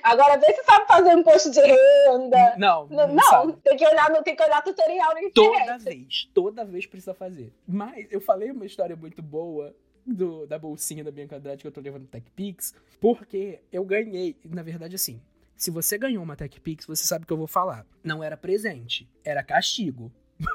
Agora 0.02 0.38
vê 0.38 0.46
se 0.54 0.64
sabe 0.64 0.86
fazer 0.86 1.12
imposto 1.12 1.50
de 1.50 1.60
renda. 1.60 2.56
Não, 2.56 2.86
Não, 2.88 3.08
não, 3.08 3.52
tem 3.52 3.76
que 3.76 3.86
olhar, 3.86 4.22
tem 4.22 4.34
que 4.34 4.42
olhar 4.42 4.62
tutorial 4.62 5.12
na 5.14 5.20
Toda 5.34 5.48
internet. 5.60 5.84
vez, 5.84 6.30
toda 6.32 6.64
vez 6.64 6.86
precisa 6.86 7.12
fazer. 7.14 7.52
Mas 7.68 8.06
eu 8.10 8.20
falei 8.20 8.50
uma 8.50 8.64
história 8.64 8.96
muito 8.96 9.20
boa 9.22 9.74
do, 10.06 10.46
da 10.46 10.58
bolsinha 10.58 11.02
da 11.02 11.10
Bianca 11.10 11.36
Andrade 11.36 11.62
que 11.62 11.66
eu 11.66 11.72
tô 11.72 11.80
levando 11.80 12.02
no 12.02 12.08
TechPix, 12.08 12.74
porque 13.00 13.60
eu 13.72 13.84
ganhei, 13.84 14.36
na 14.44 14.62
verdade 14.62 14.94
assim, 14.94 15.20
se 15.56 15.70
você 15.70 15.96
ganhou 15.96 16.22
uma 16.22 16.36
TechPix, 16.36 16.86
você 16.86 17.04
sabe 17.04 17.24
o 17.24 17.26
que 17.26 17.32
eu 17.32 17.36
vou 17.38 17.46
falar. 17.46 17.86
Não 18.04 18.22
era 18.22 18.36
presente, 18.36 19.08
era 19.24 19.42
castigo. 19.42 20.12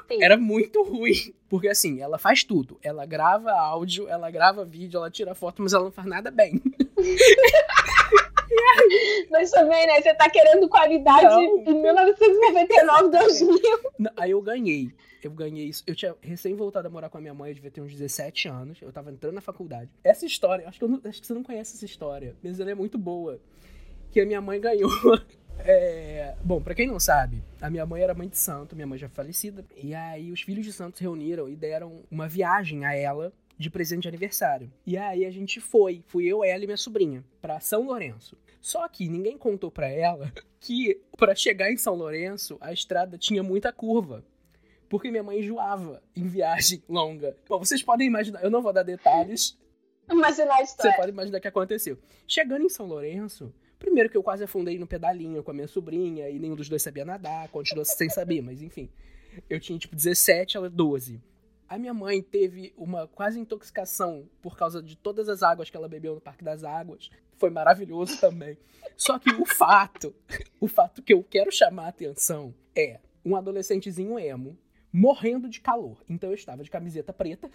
Sim. 0.08 0.22
Era 0.22 0.36
muito 0.36 0.82
ruim. 0.84 1.34
Porque 1.48 1.68
assim, 1.68 2.00
ela 2.00 2.18
faz 2.18 2.44
tudo. 2.44 2.78
Ela 2.82 3.04
grava 3.04 3.50
áudio, 3.50 4.08
ela 4.08 4.30
grava 4.30 4.64
vídeo, 4.64 4.98
ela 4.98 5.10
tira 5.10 5.34
foto, 5.34 5.60
mas 5.60 5.72
ela 5.72 5.84
não 5.84 5.90
faz 5.90 6.06
nada 6.06 6.30
bem. 6.30 6.62
Mas 9.30 9.50
também, 9.50 9.86
né? 9.86 10.00
Você 10.00 10.14
tá 10.14 10.28
querendo 10.30 10.68
qualidade 10.68 11.24
Não. 11.24 11.58
em 11.58 11.82
1999, 11.82 13.10
2000. 13.10 13.58
Não, 13.98 14.10
Aí 14.16 14.30
eu 14.30 14.40
ganhei. 14.42 14.90
Eu 15.22 15.30
ganhei 15.30 15.66
isso. 15.66 15.84
Eu 15.86 15.94
tinha 15.94 16.14
recém 16.20 16.54
voltado 16.54 16.88
a 16.88 16.90
morar 16.90 17.08
com 17.08 17.18
a 17.18 17.20
minha 17.20 17.32
mãe, 17.34 17.50
eu 17.50 17.54
devia 17.54 17.70
ter 17.70 17.80
uns 17.80 17.92
17 17.92 18.48
anos. 18.48 18.82
Eu 18.82 18.92
tava 18.92 19.10
entrando 19.10 19.34
na 19.34 19.40
faculdade. 19.40 19.88
Essa 20.02 20.26
história, 20.26 20.68
acho 20.68 20.78
que, 20.80 20.86
não- 20.86 21.00
acho 21.04 21.20
que 21.20 21.26
você 21.26 21.34
não 21.34 21.42
conhece 21.44 21.76
essa 21.76 21.84
história, 21.84 22.34
mas 22.42 22.58
ela 22.58 22.70
é 22.70 22.74
muito 22.74 22.98
boa. 22.98 23.40
Que 24.10 24.20
a 24.20 24.26
minha 24.26 24.40
mãe 24.40 24.60
ganhou. 24.60 24.90
É, 25.64 26.34
bom, 26.42 26.60
pra 26.60 26.74
quem 26.74 26.88
não 26.88 26.98
sabe, 26.98 27.40
a 27.60 27.68
minha 27.70 27.84
mãe 27.86 28.02
era 28.02 28.14
mãe 28.14 28.26
de 28.26 28.36
santo, 28.38 28.74
minha 28.74 28.86
mãe 28.86 28.98
já 28.98 29.06
é 29.06 29.10
falecida. 29.10 29.64
E 29.76 29.94
aí 29.94 30.32
os 30.32 30.40
filhos 30.40 30.64
de 30.64 30.72
santo 30.72 30.96
se 30.98 31.04
reuniram 31.04 31.48
e 31.48 31.54
deram 31.54 32.00
uma 32.10 32.26
viagem 32.26 32.84
a 32.84 32.96
ela 32.96 33.32
de 33.58 33.70
presente 33.70 34.02
de 34.02 34.08
aniversário. 34.08 34.72
E 34.84 34.96
aí 34.96 35.24
a 35.24 35.30
gente 35.30 35.60
foi, 35.60 36.02
fui 36.08 36.24
eu, 36.26 36.42
ela 36.42 36.64
e 36.64 36.66
minha 36.66 36.76
sobrinha, 36.76 37.22
pra 37.40 37.60
São 37.60 37.82
Lourenço. 37.84 38.36
Só 38.62 38.88
que 38.88 39.08
ninguém 39.08 39.36
contou 39.36 39.70
pra 39.70 39.88
ela 39.88 40.32
que 40.60 41.00
pra 41.18 41.34
chegar 41.34 41.70
em 41.70 41.76
São 41.76 41.94
Lourenço 41.96 42.56
a 42.60 42.72
estrada 42.72 43.18
tinha 43.18 43.42
muita 43.42 43.72
curva. 43.72 44.24
Porque 44.88 45.10
minha 45.10 45.22
mãe 45.22 45.40
enjoava 45.40 46.02
em 46.14 46.26
viagem 46.28 46.82
longa. 46.88 47.36
Bom, 47.48 47.58
vocês 47.58 47.82
podem 47.82 48.06
imaginar, 48.06 48.42
eu 48.42 48.50
não 48.50 48.62
vou 48.62 48.72
dar 48.72 48.82
detalhes, 48.84 49.58
Imaginar 50.10 50.54
a 50.54 50.56
você 50.58 50.62
história. 50.64 50.96
pode 50.96 51.10
imaginar 51.10 51.38
o 51.38 51.40
que 51.40 51.48
aconteceu. 51.48 51.96
Chegando 52.26 52.64
em 52.64 52.68
São 52.68 52.86
Lourenço, 52.86 53.52
primeiro 53.78 54.10
que 54.10 54.16
eu 54.16 54.22
quase 54.22 54.44
afundei 54.44 54.78
no 54.78 54.86
pedalinho 54.86 55.42
com 55.42 55.50
a 55.50 55.54
minha 55.54 55.68
sobrinha 55.68 56.28
e 56.28 56.38
nenhum 56.38 56.54
dos 56.56 56.68
dois 56.68 56.82
sabia 56.82 57.04
nadar, 57.04 57.48
continuou 57.48 57.84
sem 57.84 58.08
saber, 58.10 58.42
mas 58.42 58.60
enfim. 58.62 58.90
Eu 59.48 59.58
tinha 59.58 59.78
tipo 59.78 59.96
17, 59.96 60.56
ela 60.56 60.68
12. 60.68 61.20
A 61.68 61.78
minha 61.78 61.94
mãe 61.94 62.22
teve 62.22 62.72
uma 62.76 63.08
quase 63.08 63.38
intoxicação 63.40 64.28
por 64.42 64.56
causa 64.56 64.82
de 64.82 64.96
todas 64.96 65.28
as 65.28 65.42
águas 65.42 65.70
que 65.70 65.76
ela 65.76 65.88
bebeu 65.88 66.14
no 66.14 66.20
Parque 66.20 66.44
das 66.44 66.64
Águas. 66.64 67.10
Foi 67.36 67.50
maravilhoso 67.50 68.20
também. 68.20 68.58
Só 68.96 69.18
que 69.18 69.30
o 69.30 69.46
fato, 69.46 70.14
o 70.60 70.68
fato 70.68 71.02
que 71.02 71.14
eu 71.14 71.24
quero 71.24 71.50
chamar 71.50 71.86
a 71.86 71.88
atenção 71.88 72.54
é 72.76 73.00
um 73.24 73.34
adolescentezinho 73.36 74.18
emo 74.18 74.58
morrendo 74.92 75.48
de 75.48 75.60
calor. 75.60 76.02
Então 76.08 76.30
eu 76.30 76.34
estava 76.34 76.62
de 76.62 76.70
camiseta 76.70 77.12
preta, 77.12 77.50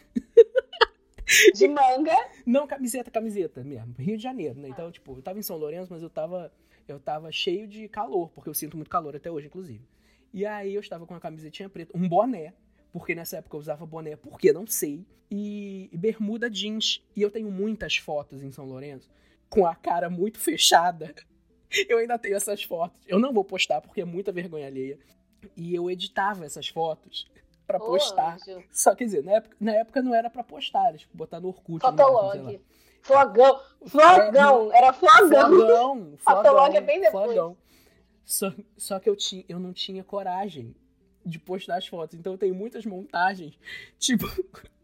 De 1.54 1.67
manga. 1.67 2.15
não, 2.46 2.65
camiseta, 2.65 3.12
camiseta 3.12 3.63
mesmo. 3.63 3.93
Rio 4.00 4.15
de 4.15 4.24
Janeiro, 4.24 4.60
né? 4.60 4.70
Então, 4.70 4.89
tipo, 4.91 5.17
eu 5.17 5.22
tava 5.22 5.38
em 5.38 5.41
São 5.41 5.58
Lourenço, 5.58 5.91
mas 5.91 6.02
eu 6.02 6.10
tava, 6.10 6.52
eu 6.88 7.00
tava 7.00 7.32
cheio 7.32 7.67
de 7.67 7.88
calor, 7.89 8.30
porque 8.32 8.50
eu 8.50 8.54
sinto 8.54 8.78
muito 8.78 8.89
calor 8.89 9.15
até 9.15 9.30
hoje, 9.30 9.48
inclusive. 9.48 9.86
E 10.34 10.46
aí 10.46 10.74
eu 10.74 10.80
estava 10.80 11.06
com 11.06 11.13
uma 11.13 11.20
camisetinha 11.20 11.70
preta, 11.70 11.91
um 11.96 12.08
boné, 12.08 12.54
porque 12.91 13.13
nessa 13.15 13.38
época 13.38 13.56
eu 13.56 13.60
usava 13.60 13.86
boné, 13.86 14.15
porque 14.15 14.52
não 14.54 14.65
sei, 14.65 15.06
e, 15.30 15.89
e 15.91 15.97
bermuda 15.97 16.50
jeans. 16.50 17.04
E 17.15 17.21
eu 17.21 17.30
tenho 17.30 17.52
muitas 17.52 17.97
fotos 17.97 18.41
em 18.41 18.52
São 18.52 18.65
Lourenço 18.65 19.10
com 19.50 19.65
a 19.65 19.76
cara 19.76 20.10
muito 20.10 20.39
fechada. 20.39 21.13
Eu 21.89 21.97
ainda 21.97 22.17
tenho 22.17 22.36
essas 22.38 22.63
fotos. 22.63 23.02
Eu 23.06 23.19
não 23.19 23.34
vou 23.34 23.43
postar 23.43 23.82
porque 23.82 24.00
é 24.00 24.06
muita 24.06 24.32
vergonha 24.32 24.67
alheia. 24.67 24.97
E 25.56 25.76
eu 25.76 25.91
editava 25.91 26.45
essas 26.45 26.69
fotos 26.69 27.30
pra 27.67 27.78
Ô, 27.78 27.82
postar. 27.82 28.36
anjo. 28.36 28.63
Só 28.71 28.95
quer 28.95 29.04
dizer, 29.04 29.21
na 29.21 29.34
época, 29.34 29.58
na 29.60 29.71
época 29.73 30.02
não 30.02 30.15
era 30.15 30.30
pra 30.30 30.45
postar, 30.45 30.88
era 30.88 30.97
tipo 30.97 31.15
botar 31.15 31.41
no 31.41 31.50
Orkut. 31.50 31.82
Fotolog. 31.82 32.62
Flogão. 33.02 33.60
Flogão. 33.86 34.73
Era 34.73 34.93
flogão. 34.93 35.50
Flogão, 35.50 36.13
Fotolog 36.19 36.47
flogão, 36.47 36.76
é 36.78 36.82
bem 36.82 37.02
depois. 37.02 37.26
flogão. 37.26 37.58
Só, 38.23 38.54
só 38.78 39.00
que 39.00 39.10
eu, 39.10 39.15
tinha, 39.17 39.43
eu 39.50 39.60
não 39.60 39.73
tinha 39.73 40.04
coragem 40.06 40.73
de 41.28 41.40
postar 41.40 41.78
as 41.78 41.88
fotos. 41.88 42.18
Então 42.18 42.38
tenho 42.38 42.56
muitas 42.56 42.86
montagens. 42.86 43.58
Tipo, 44.00 44.26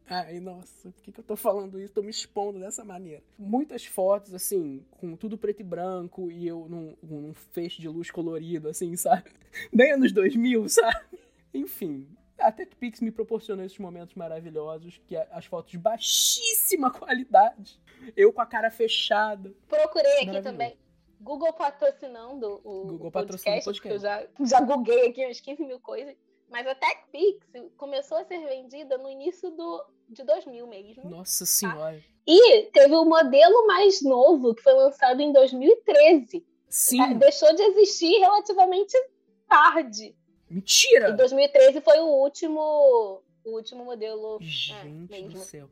ai, 0.07 0.39
nossa, 0.39 0.91
por 0.91 1.01
que, 1.01 1.11
que 1.11 1.19
eu 1.19 1.23
tô 1.23 1.35
falando 1.35 1.79
isso? 1.79 1.93
Tô 1.93 2.01
me 2.01 2.09
expondo 2.09 2.59
dessa 2.59 2.83
maneira. 2.83 3.23
Muitas 3.37 3.85
fotos, 3.85 4.33
assim, 4.33 4.83
com 4.91 5.15
tudo 5.15 5.37
preto 5.37 5.61
e 5.61 5.63
branco 5.63 6.29
e 6.29 6.47
eu 6.47 6.67
num, 6.69 6.95
num 7.01 7.33
feixe 7.33 7.81
de 7.81 7.87
luz 7.87 8.11
colorido, 8.11 8.69
assim, 8.69 8.95
sabe? 8.95 9.31
Bem 9.73 9.93
anos 9.93 10.11
2000, 10.11 10.69
sabe? 10.69 11.19
Enfim. 11.53 12.07
A 12.39 12.51
TechPix 12.51 12.99
me 12.99 13.11
proporcionou 13.11 13.63
esses 13.63 13.77
momentos 13.77 14.15
maravilhosos, 14.15 14.99
que 15.07 15.15
é 15.15 15.27
as 15.31 15.45
fotos 15.45 15.71
de 15.71 15.77
baixíssima 15.77 16.91
qualidade. 16.91 17.79
Eu 18.17 18.33
com 18.33 18.41
a 18.41 18.45
cara 18.45 18.69
fechada. 18.69 19.53
Procurei 19.69 20.23
aqui 20.23 20.41
também. 20.41 20.75
Google 21.23 21.53
patrocinando 21.53 22.59
o, 22.65 22.85
Google 22.85 23.07
o 23.07 23.11
patrocinando 23.11 23.61
o 23.61 23.63
podcast, 23.63 23.95
eu 23.95 23.99
já, 23.99 24.17
podcast. 24.17 24.49
já 24.49 24.59
googlei 24.59 25.07
aqui 25.07 25.25
uns 25.25 25.39
15 25.39 25.63
mil 25.63 25.79
coisas. 25.79 26.15
Mas 26.53 26.67
a 26.67 26.75
TechPix 26.75 27.47
começou 27.75 28.15
a 28.15 28.25
ser 28.25 28.37
vendida 28.45 28.95
no 28.99 29.09
início 29.09 29.49
do, 29.49 29.83
de 30.07 30.23
2000 30.23 30.67
mesmo. 30.67 31.09
Nossa 31.09 31.47
senhora. 31.47 31.99
E 32.27 32.67
teve 32.71 32.93
o 32.93 33.03
modelo 33.03 33.65
mais 33.65 34.03
novo, 34.03 34.53
que 34.53 34.61
foi 34.61 34.73
lançado 34.73 35.19
em 35.19 35.33
2013. 35.33 36.45
Sim. 36.69 37.01
Ah, 37.01 37.13
Deixou 37.15 37.55
de 37.55 37.63
existir 37.63 38.19
relativamente 38.19 38.95
tarde. 39.49 40.15
E 40.47 40.53
Mentira! 40.53 41.11
2013 41.13 41.81
foi 41.81 41.97
o 41.97 42.05
último, 42.05 43.23
o 43.43 43.49
último 43.49 43.83
modelo 43.83 44.37
é, 44.39 44.45
Gente 44.45 45.07
do 45.07 45.11
mesmo. 45.11 45.39
céu. 45.39 45.67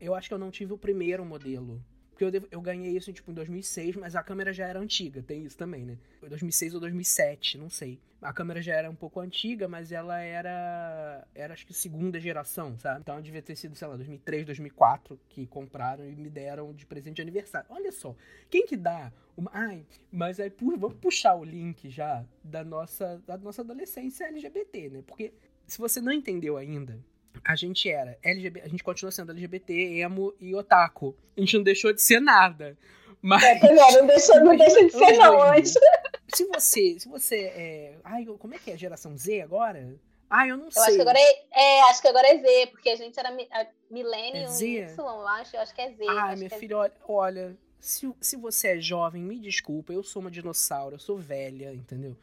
Eu 0.00 0.12
acho 0.12 0.26
que 0.26 0.34
eu 0.34 0.38
não 0.38 0.50
tive 0.50 0.72
o 0.72 0.78
primeiro 0.78 1.24
modelo. 1.24 1.80
Porque 2.16 2.24
eu, 2.24 2.30
devo- 2.30 2.48
eu 2.50 2.62
ganhei 2.62 2.96
isso 2.96 3.12
tipo, 3.12 3.30
em 3.30 3.34
2006, 3.34 3.94
mas 3.96 4.16
a 4.16 4.22
câmera 4.22 4.50
já 4.50 4.66
era 4.66 4.80
antiga. 4.80 5.22
Tem 5.22 5.44
isso 5.44 5.54
também, 5.54 5.84
né? 5.84 5.98
Foi 6.18 6.30
2006 6.30 6.72
ou 6.72 6.80
2007, 6.80 7.58
não 7.58 7.68
sei. 7.68 8.00
A 8.22 8.32
câmera 8.32 8.62
já 8.62 8.72
era 8.74 8.90
um 8.90 8.94
pouco 8.94 9.20
antiga, 9.20 9.68
mas 9.68 9.92
ela 9.92 10.18
era. 10.18 11.28
Era 11.34 11.52
acho 11.52 11.66
que 11.66 11.74
segunda 11.74 12.18
geração, 12.18 12.78
sabe? 12.78 13.00
Então 13.00 13.20
devia 13.20 13.42
ter 13.42 13.54
sido, 13.54 13.76
sei 13.76 13.86
lá, 13.86 13.96
2003, 13.96 14.46
2004 14.46 15.20
que 15.28 15.46
compraram 15.46 16.08
e 16.08 16.16
me 16.16 16.30
deram 16.30 16.72
de 16.72 16.86
presente 16.86 17.16
de 17.16 17.22
aniversário. 17.22 17.66
Olha 17.68 17.92
só. 17.92 18.16
Quem 18.48 18.66
que 18.66 18.78
dá 18.78 19.12
uma. 19.36 19.50
Ai, 19.52 19.84
mas 20.10 20.40
aí 20.40 20.48
pu- 20.48 20.78
vamos 20.78 20.96
puxar 20.96 21.34
o 21.34 21.44
link 21.44 21.90
já 21.90 22.24
da 22.42 22.64
nossa, 22.64 23.22
da 23.26 23.36
nossa 23.36 23.60
adolescência 23.60 24.24
LGBT, 24.24 24.88
né? 24.88 25.02
Porque 25.06 25.34
se 25.66 25.76
você 25.78 26.00
não 26.00 26.12
entendeu 26.12 26.56
ainda, 26.56 26.98
a 27.44 27.56
gente 27.56 27.88
era 27.90 28.18
LGBT, 28.22 28.66
a 28.66 28.70
gente 28.70 28.84
continua 28.84 29.10
sendo 29.12 29.32
LGBT, 29.32 29.72
emo 30.00 30.34
e 30.40 30.54
otaku. 30.54 31.14
A 31.36 31.40
gente 31.40 31.56
não 31.56 31.62
deixou 31.64 31.92
de 31.92 32.02
ser 32.02 32.20
nada. 32.20 32.76
Mas 33.22 33.42
É, 33.42 33.52
é, 33.66 33.72
não, 33.72 34.06
deixou, 34.06 34.40
não 34.40 34.56
deixa 34.58 34.84
de 34.84 34.90
ser 34.92 35.16
não 35.18 35.36
Dois 35.36 35.58
antes. 35.58 35.74
se 36.34 36.44
você, 36.46 36.98
se 37.00 37.08
você 37.08 37.36
é, 37.44 37.94
ai, 38.04 38.24
como 38.38 38.54
é 38.54 38.58
que 38.58 38.70
é 38.70 38.76
geração 38.76 39.16
Z 39.16 39.40
agora? 39.40 39.94
Ai, 40.28 40.50
eu 40.50 40.56
não 40.56 40.66
Eu 40.66 40.70
sei. 40.72 40.82
acho 40.82 40.94
que 40.96 41.00
agora 41.00 41.18
é, 41.18 41.44
é, 41.52 41.82
acho 41.90 42.02
que 42.02 42.08
agora 42.08 42.26
é 42.28 42.38
Z, 42.38 42.66
porque 42.72 42.90
a 42.90 42.96
gente 42.96 43.18
era 43.18 43.30
mi- 43.30 43.48
a 43.52 43.66
Millennium 43.90 44.42
É 44.44 44.46
Z? 44.48 44.66
Y, 44.66 44.98
eu 44.98 45.28
acho, 45.28 45.56
eu 45.56 45.60
acho 45.60 45.74
que 45.74 45.80
é 45.80 45.92
Z. 45.92 46.04
Ai, 46.08 46.16
acho 46.32 46.36
minha 46.42 46.46
é 46.52 46.58
filha, 46.58 46.76
olha, 46.76 46.92
olha 47.06 47.56
se, 47.78 48.12
se 48.20 48.36
você 48.36 48.76
é 48.76 48.80
jovem, 48.80 49.22
me 49.22 49.38
desculpa, 49.38 49.92
eu 49.92 50.02
sou 50.02 50.20
uma 50.20 50.30
dinossauro, 50.30 50.96
eu 50.96 50.98
sou 50.98 51.16
velha, 51.16 51.72
entendeu? 51.72 52.16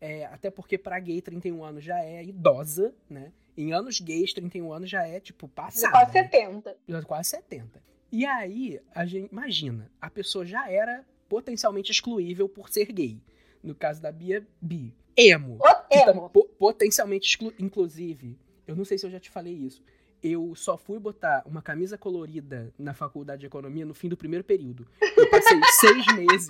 É, 0.00 0.24
até 0.26 0.50
porque 0.50 0.78
pra 0.78 0.98
gay 0.98 1.20
31 1.20 1.62
anos 1.62 1.84
já 1.84 2.02
é 2.02 2.24
idosa, 2.24 2.94
né? 3.08 3.30
Em 3.60 3.74
anos 3.74 4.00
gays, 4.00 4.32
31 4.32 4.72
anos 4.72 4.88
já 4.88 5.06
é, 5.06 5.20
tipo, 5.20 5.46
Z, 5.46 5.52
passada. 5.54 5.92
quase 5.92 6.14
né? 6.14 6.22
70. 6.30 6.76
Já 6.88 7.02
quase 7.02 7.28
70. 7.28 7.82
E 8.10 8.24
aí, 8.24 8.80
a 8.94 9.04
gente, 9.04 9.30
imagina, 9.30 9.90
a 10.00 10.08
pessoa 10.08 10.46
já 10.46 10.70
era 10.70 11.04
potencialmente 11.28 11.92
excluível 11.92 12.48
por 12.48 12.70
ser 12.70 12.90
gay. 12.90 13.20
No 13.62 13.74
caso 13.74 14.00
da 14.00 14.10
Bia, 14.10 14.46
bi. 14.62 14.94
Emo. 15.14 15.58
Emo. 15.90 16.30
po- 16.30 16.48
potencialmente 16.58 17.28
exclu... 17.28 17.52
Inclusive, 17.58 18.38
eu 18.66 18.74
não 18.74 18.84
sei 18.86 18.96
se 18.96 19.04
eu 19.04 19.10
já 19.10 19.20
te 19.20 19.28
falei 19.28 19.52
isso. 19.52 19.82
Eu 20.22 20.54
só 20.54 20.78
fui 20.78 20.98
botar 20.98 21.42
uma 21.44 21.60
camisa 21.60 21.98
colorida 21.98 22.72
na 22.78 22.94
faculdade 22.94 23.40
de 23.40 23.46
economia 23.46 23.84
no 23.84 23.92
fim 23.92 24.08
do 24.08 24.16
primeiro 24.16 24.42
período. 24.44 24.88
Eu 25.16 25.28
passei 25.28 25.60
seis 25.80 26.06
meses 26.16 26.46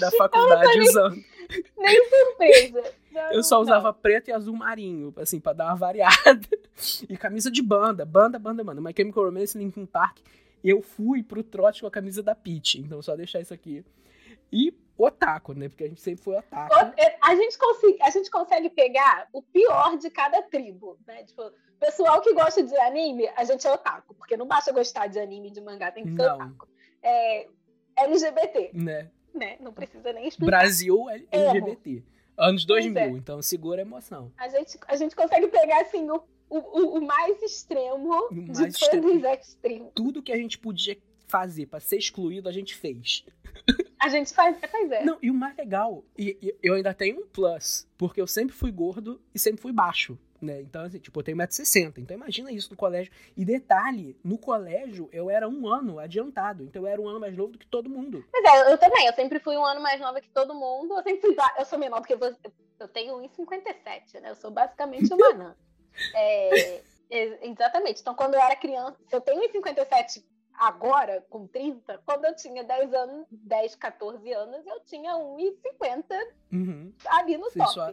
da 0.00 0.10
faculdade 0.10 0.80
usando. 0.80 1.24
Nem 1.76 2.08
surpresa. 2.08 2.94
Não, 3.10 3.32
Eu 3.32 3.42
só 3.42 3.56
não. 3.56 3.62
usava 3.62 3.92
preto 3.92 4.28
e 4.28 4.32
azul 4.32 4.54
marinho, 4.54 5.12
assim, 5.16 5.40
pra 5.40 5.52
dar 5.52 5.66
uma 5.66 5.76
variada. 5.76 6.48
E 7.08 7.16
camisa 7.16 7.50
de 7.50 7.62
banda, 7.62 8.04
banda, 8.04 8.38
banda, 8.38 8.62
banda. 8.62 8.80
My 8.80 8.92
Chemical 8.96 9.24
Romance, 9.24 9.56
Linkin 9.56 9.86
Park. 9.86 10.18
Eu 10.62 10.82
fui 10.82 11.22
pro 11.22 11.42
trote 11.42 11.80
com 11.80 11.86
a 11.86 11.90
camisa 11.90 12.22
da 12.22 12.34
Peach. 12.34 12.78
Então, 12.78 13.00
só 13.00 13.16
deixar 13.16 13.40
isso 13.40 13.54
aqui. 13.54 13.84
E 14.52 14.72
otaku, 14.96 15.54
né? 15.54 15.68
Porque 15.68 15.84
a 15.84 15.88
gente 15.88 16.00
sempre 16.00 16.22
foi 16.22 16.36
otaku. 16.36 16.74
É, 16.96 17.16
a 17.22 17.34
gente, 17.36 17.56
consegue, 17.56 18.02
a 18.02 18.10
gente 18.10 18.30
consegue 18.30 18.70
pegar 18.70 19.28
o 19.32 19.42
pior 19.42 19.96
de 19.96 20.10
cada 20.10 20.42
tribo, 20.42 20.98
né? 21.06 21.22
Tipo, 21.24 21.52
pessoal 21.78 22.20
que 22.20 22.34
gosta 22.34 22.62
de 22.62 22.76
anime, 22.78 23.28
a 23.36 23.44
gente 23.44 23.66
é 23.66 23.72
otaku, 23.72 24.14
porque 24.14 24.36
não 24.36 24.46
basta 24.46 24.72
gostar 24.72 25.06
de 25.06 25.18
anime 25.18 25.50
de 25.50 25.60
mangá, 25.60 25.92
tem 25.92 26.04
que 26.04 26.10
ser 26.10 26.16
não. 26.16 26.34
otaku. 26.34 26.68
É, 27.02 27.48
LGBT. 27.96 28.70
Né? 28.74 29.10
Né? 29.34 29.56
Não 29.60 29.72
precisa 29.72 30.12
nem 30.12 30.28
explicar. 30.28 30.58
Brasil 30.58 31.06
LGBT. 31.30 32.02
Anos 32.36 32.64
2000, 32.64 33.02
é. 33.02 33.08
então 33.08 33.42
segura 33.42 33.82
a 33.82 33.84
emoção. 33.84 34.32
A 34.36 34.48
gente, 34.48 34.78
a 34.86 34.96
gente 34.96 35.16
consegue 35.16 35.48
pegar, 35.48 35.80
assim, 35.80 36.08
o, 36.08 36.22
o, 36.48 36.98
o 36.98 37.00
mais 37.00 37.42
extremo 37.42 38.08
o 38.30 38.34
mais 38.34 38.74
de 38.74 38.78
todos 38.78 39.16
os 39.16 39.24
extremos. 39.24 39.90
Tudo 39.94 40.22
que 40.22 40.32
a 40.32 40.36
gente 40.36 40.56
podia 40.56 40.96
fazer 41.26 41.66
para 41.66 41.80
ser 41.80 41.98
excluído, 41.98 42.48
a 42.48 42.52
gente 42.52 42.74
fez. 42.74 43.24
A 44.00 44.08
gente 44.08 44.32
faz, 44.32 44.56
pois 44.70 44.90
é. 44.92 45.04
Não, 45.04 45.18
e 45.20 45.30
o 45.30 45.34
mais 45.34 45.56
legal, 45.56 46.04
e, 46.16 46.38
e, 46.40 46.54
eu 46.62 46.74
ainda 46.74 46.94
tenho 46.94 47.20
um 47.20 47.26
plus, 47.26 47.86
porque 47.98 48.20
eu 48.20 48.26
sempre 48.26 48.54
fui 48.54 48.70
gordo 48.70 49.20
e 49.34 49.38
sempre 49.38 49.60
fui 49.60 49.72
baixo. 49.72 50.16
Né? 50.40 50.60
Então, 50.60 50.82
assim, 50.84 50.98
tipo, 50.98 51.18
eu 51.18 51.24
tenho 51.24 51.36
1,60m. 51.36 51.98
Então, 51.98 52.16
imagina 52.16 52.52
isso 52.52 52.70
no 52.70 52.76
colégio. 52.76 53.12
E 53.36 53.44
detalhe, 53.44 54.16
no 54.22 54.38
colégio 54.38 55.08
eu 55.12 55.28
era 55.28 55.48
um 55.48 55.66
ano 55.66 55.98
adiantado. 55.98 56.64
Então, 56.64 56.82
eu 56.82 56.86
era 56.88 57.00
um 57.00 57.08
ano 57.08 57.20
mais 57.20 57.36
novo 57.36 57.52
do 57.52 57.58
que 57.58 57.66
todo 57.66 57.90
mundo. 57.90 58.24
Pois 58.30 58.44
é, 58.44 58.72
eu 58.72 58.78
também. 58.78 59.06
Eu 59.06 59.12
sempre 59.12 59.40
fui 59.40 59.56
um 59.56 59.64
ano 59.64 59.80
mais 59.80 60.00
nova 60.00 60.20
que 60.20 60.30
todo 60.30 60.54
mundo. 60.54 60.96
Eu 60.96 61.02
sempre 61.02 61.20
fui. 61.20 61.36
Eu 61.58 61.64
sou 61.64 61.78
menor 61.78 62.00
do 62.00 62.06
que 62.06 62.16
você. 62.16 62.38
Eu 62.78 62.88
tenho 62.88 63.14
1,57, 63.14 64.20
né? 64.20 64.30
Eu 64.30 64.36
sou 64.36 64.50
basicamente 64.50 65.12
uma 65.12 65.26
anã. 65.30 65.56
é, 66.14 66.80
exatamente. 67.10 68.00
Então, 68.00 68.14
quando 68.14 68.34
eu 68.34 68.40
era 68.40 68.54
criança, 68.54 68.96
eu 69.10 69.20
tenho 69.20 69.42
1,57 69.52 70.22
agora, 70.54 71.24
com 71.30 71.46
30, 71.46 71.98
quando 72.04 72.24
eu 72.24 72.34
tinha 72.34 72.64
10 72.64 72.92
anos, 72.92 73.26
10, 73.30 73.74
14 73.76 74.32
anos, 74.32 74.66
eu 74.66 74.80
tinha 74.80 75.12
1,50 75.14 76.04
uhum. 76.52 76.92
ali 77.06 77.36
no 77.36 77.44
Você 77.44 77.58
top. 77.58 77.72
Só 77.72 77.92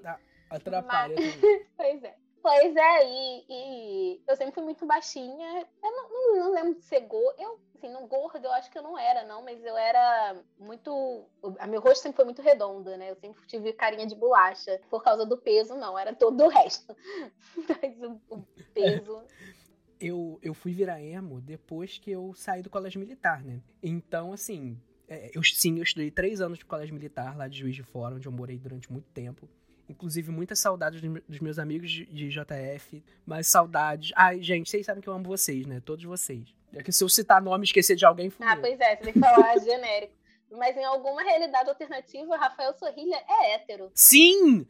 atrapalha. 0.49 1.15
Mas... 1.15 1.39
pois 1.77 2.03
é. 2.03 2.15
Pois 2.45 2.75
é, 2.75 3.09
e, 3.09 3.45
e, 3.49 4.21
eu 4.27 4.35
sempre 4.35 4.53
fui 4.53 4.61
muito 4.61 4.85
baixinha. 4.85 5.67
Eu 5.83 5.91
não, 5.91 6.09
não, 6.09 6.35
não 6.35 6.53
lembro 6.53 6.75
de 6.75 6.83
ser 6.83 6.99
gorda. 6.99 7.41
Eu, 7.41 7.59
assim, 7.73 7.91
não 7.91 8.05
gorda, 8.05 8.47
eu 8.47 8.51
acho 8.51 8.69
que 8.69 8.77
eu 8.77 8.83
não 8.83 8.95
era, 8.95 9.25
não, 9.25 9.41
mas 9.41 9.65
eu 9.65 9.75
era 9.75 10.39
muito. 10.59 11.25
A 11.57 11.65
meu 11.65 11.81
rosto 11.81 12.03
sempre 12.03 12.17
foi 12.17 12.25
muito 12.25 12.43
redondo, 12.43 12.95
né? 12.97 13.09
Eu 13.09 13.15
sempre 13.15 13.41
tive 13.47 13.73
carinha 13.73 14.05
de 14.05 14.13
bolacha. 14.13 14.79
Por 14.91 15.01
causa 15.03 15.25
do 15.25 15.35
peso, 15.35 15.73
não, 15.73 15.97
era 15.97 16.13
todo 16.13 16.43
o 16.43 16.47
resto. 16.47 16.95
mas 17.81 17.99
o, 18.03 18.21
o 18.29 18.45
peso. 18.75 19.23
Eu, 19.97 20.37
eu 20.41 20.53
fui 20.53 20.73
virar 20.73 21.01
emo 21.01 21.39
depois 21.39 21.97
que 21.97 22.11
eu 22.11 22.33
saí 22.35 22.61
do 22.61 22.69
colégio 22.69 22.99
militar, 22.99 23.41
né? 23.41 23.61
Então, 23.81 24.33
assim, 24.33 24.77
é, 25.07 25.31
eu 25.33 25.41
sim, 25.41 25.77
eu 25.77 25.83
estudei 25.83 26.11
três 26.11 26.41
anos 26.41 26.59
de 26.59 26.65
colégio 26.65 26.93
militar 26.93 27.35
lá 27.37 27.47
de 27.47 27.57
Juiz 27.57 27.77
de 27.77 27.81
Fora, 27.81 28.13
onde 28.13 28.27
eu 28.27 28.31
morei 28.31 28.59
durante 28.59 28.91
muito 28.91 29.09
tempo. 29.11 29.47
Inclusive, 29.87 30.31
muitas 30.31 30.59
saudades 30.59 31.01
dos 31.01 31.39
meus 31.39 31.59
amigos 31.59 31.91
de, 31.91 32.29
JF, 32.29 33.03
mas 33.25 33.47
saudades. 33.47 34.11
Ai, 34.15 34.41
gente, 34.41 34.69
vocês 34.69 34.85
sabem 34.85 35.01
que 35.01 35.07
eu 35.07 35.13
amo 35.13 35.25
vocês, 35.25 35.65
né? 35.65 35.81
Todos 35.83 36.03
vocês. 36.03 36.53
É 36.73 36.81
que 36.81 36.91
se 36.91 37.03
eu 37.03 37.09
citar 37.09 37.41
nome 37.41 37.63
e 37.63 37.67
esquecer 37.67 37.95
de 37.95 38.05
alguém, 38.05 38.29
fudeu. 38.29 38.49
Ah, 38.49 38.57
pois 38.57 38.79
é, 38.79 38.95
você 38.95 39.03
tem 39.03 39.13
que 39.13 39.19
falar 39.19 39.57
genérico. 39.59 40.13
Mas 40.51 40.75
em 40.75 40.83
alguma 40.83 41.21
realidade 41.21 41.69
alternativa, 41.69 42.35
Rafael 42.37 42.73
Sorrilha 42.73 43.21
é 43.27 43.55
hétero. 43.55 43.91
Sim! 43.93 44.65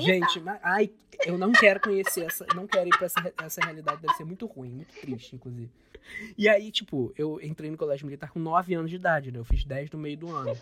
Gente, 0.00 0.38
mas, 0.40 0.60
ai, 0.62 0.92
eu 1.26 1.36
não 1.36 1.50
quero 1.50 1.80
conhecer 1.80 2.26
essa. 2.26 2.46
Não 2.54 2.66
quero 2.66 2.88
ir 2.88 2.96
pra 2.96 3.06
essa, 3.06 3.34
essa 3.42 3.60
realidade. 3.62 4.00
Deve 4.00 4.14
ser 4.14 4.24
muito 4.24 4.46
ruim, 4.46 4.70
muito 4.70 4.94
triste, 5.00 5.34
inclusive. 5.34 5.70
E 6.36 6.48
aí, 6.48 6.70
tipo, 6.70 7.12
eu 7.16 7.40
entrei 7.42 7.70
no 7.70 7.76
colégio 7.76 8.06
militar 8.06 8.30
com 8.30 8.38
9 8.38 8.74
anos 8.74 8.90
de 8.90 8.96
idade, 8.96 9.32
né? 9.32 9.38
Eu 9.38 9.44
fiz 9.44 9.64
10 9.64 9.90
no 9.90 9.98
meio 9.98 10.16
do 10.16 10.30
ano. 10.30 10.56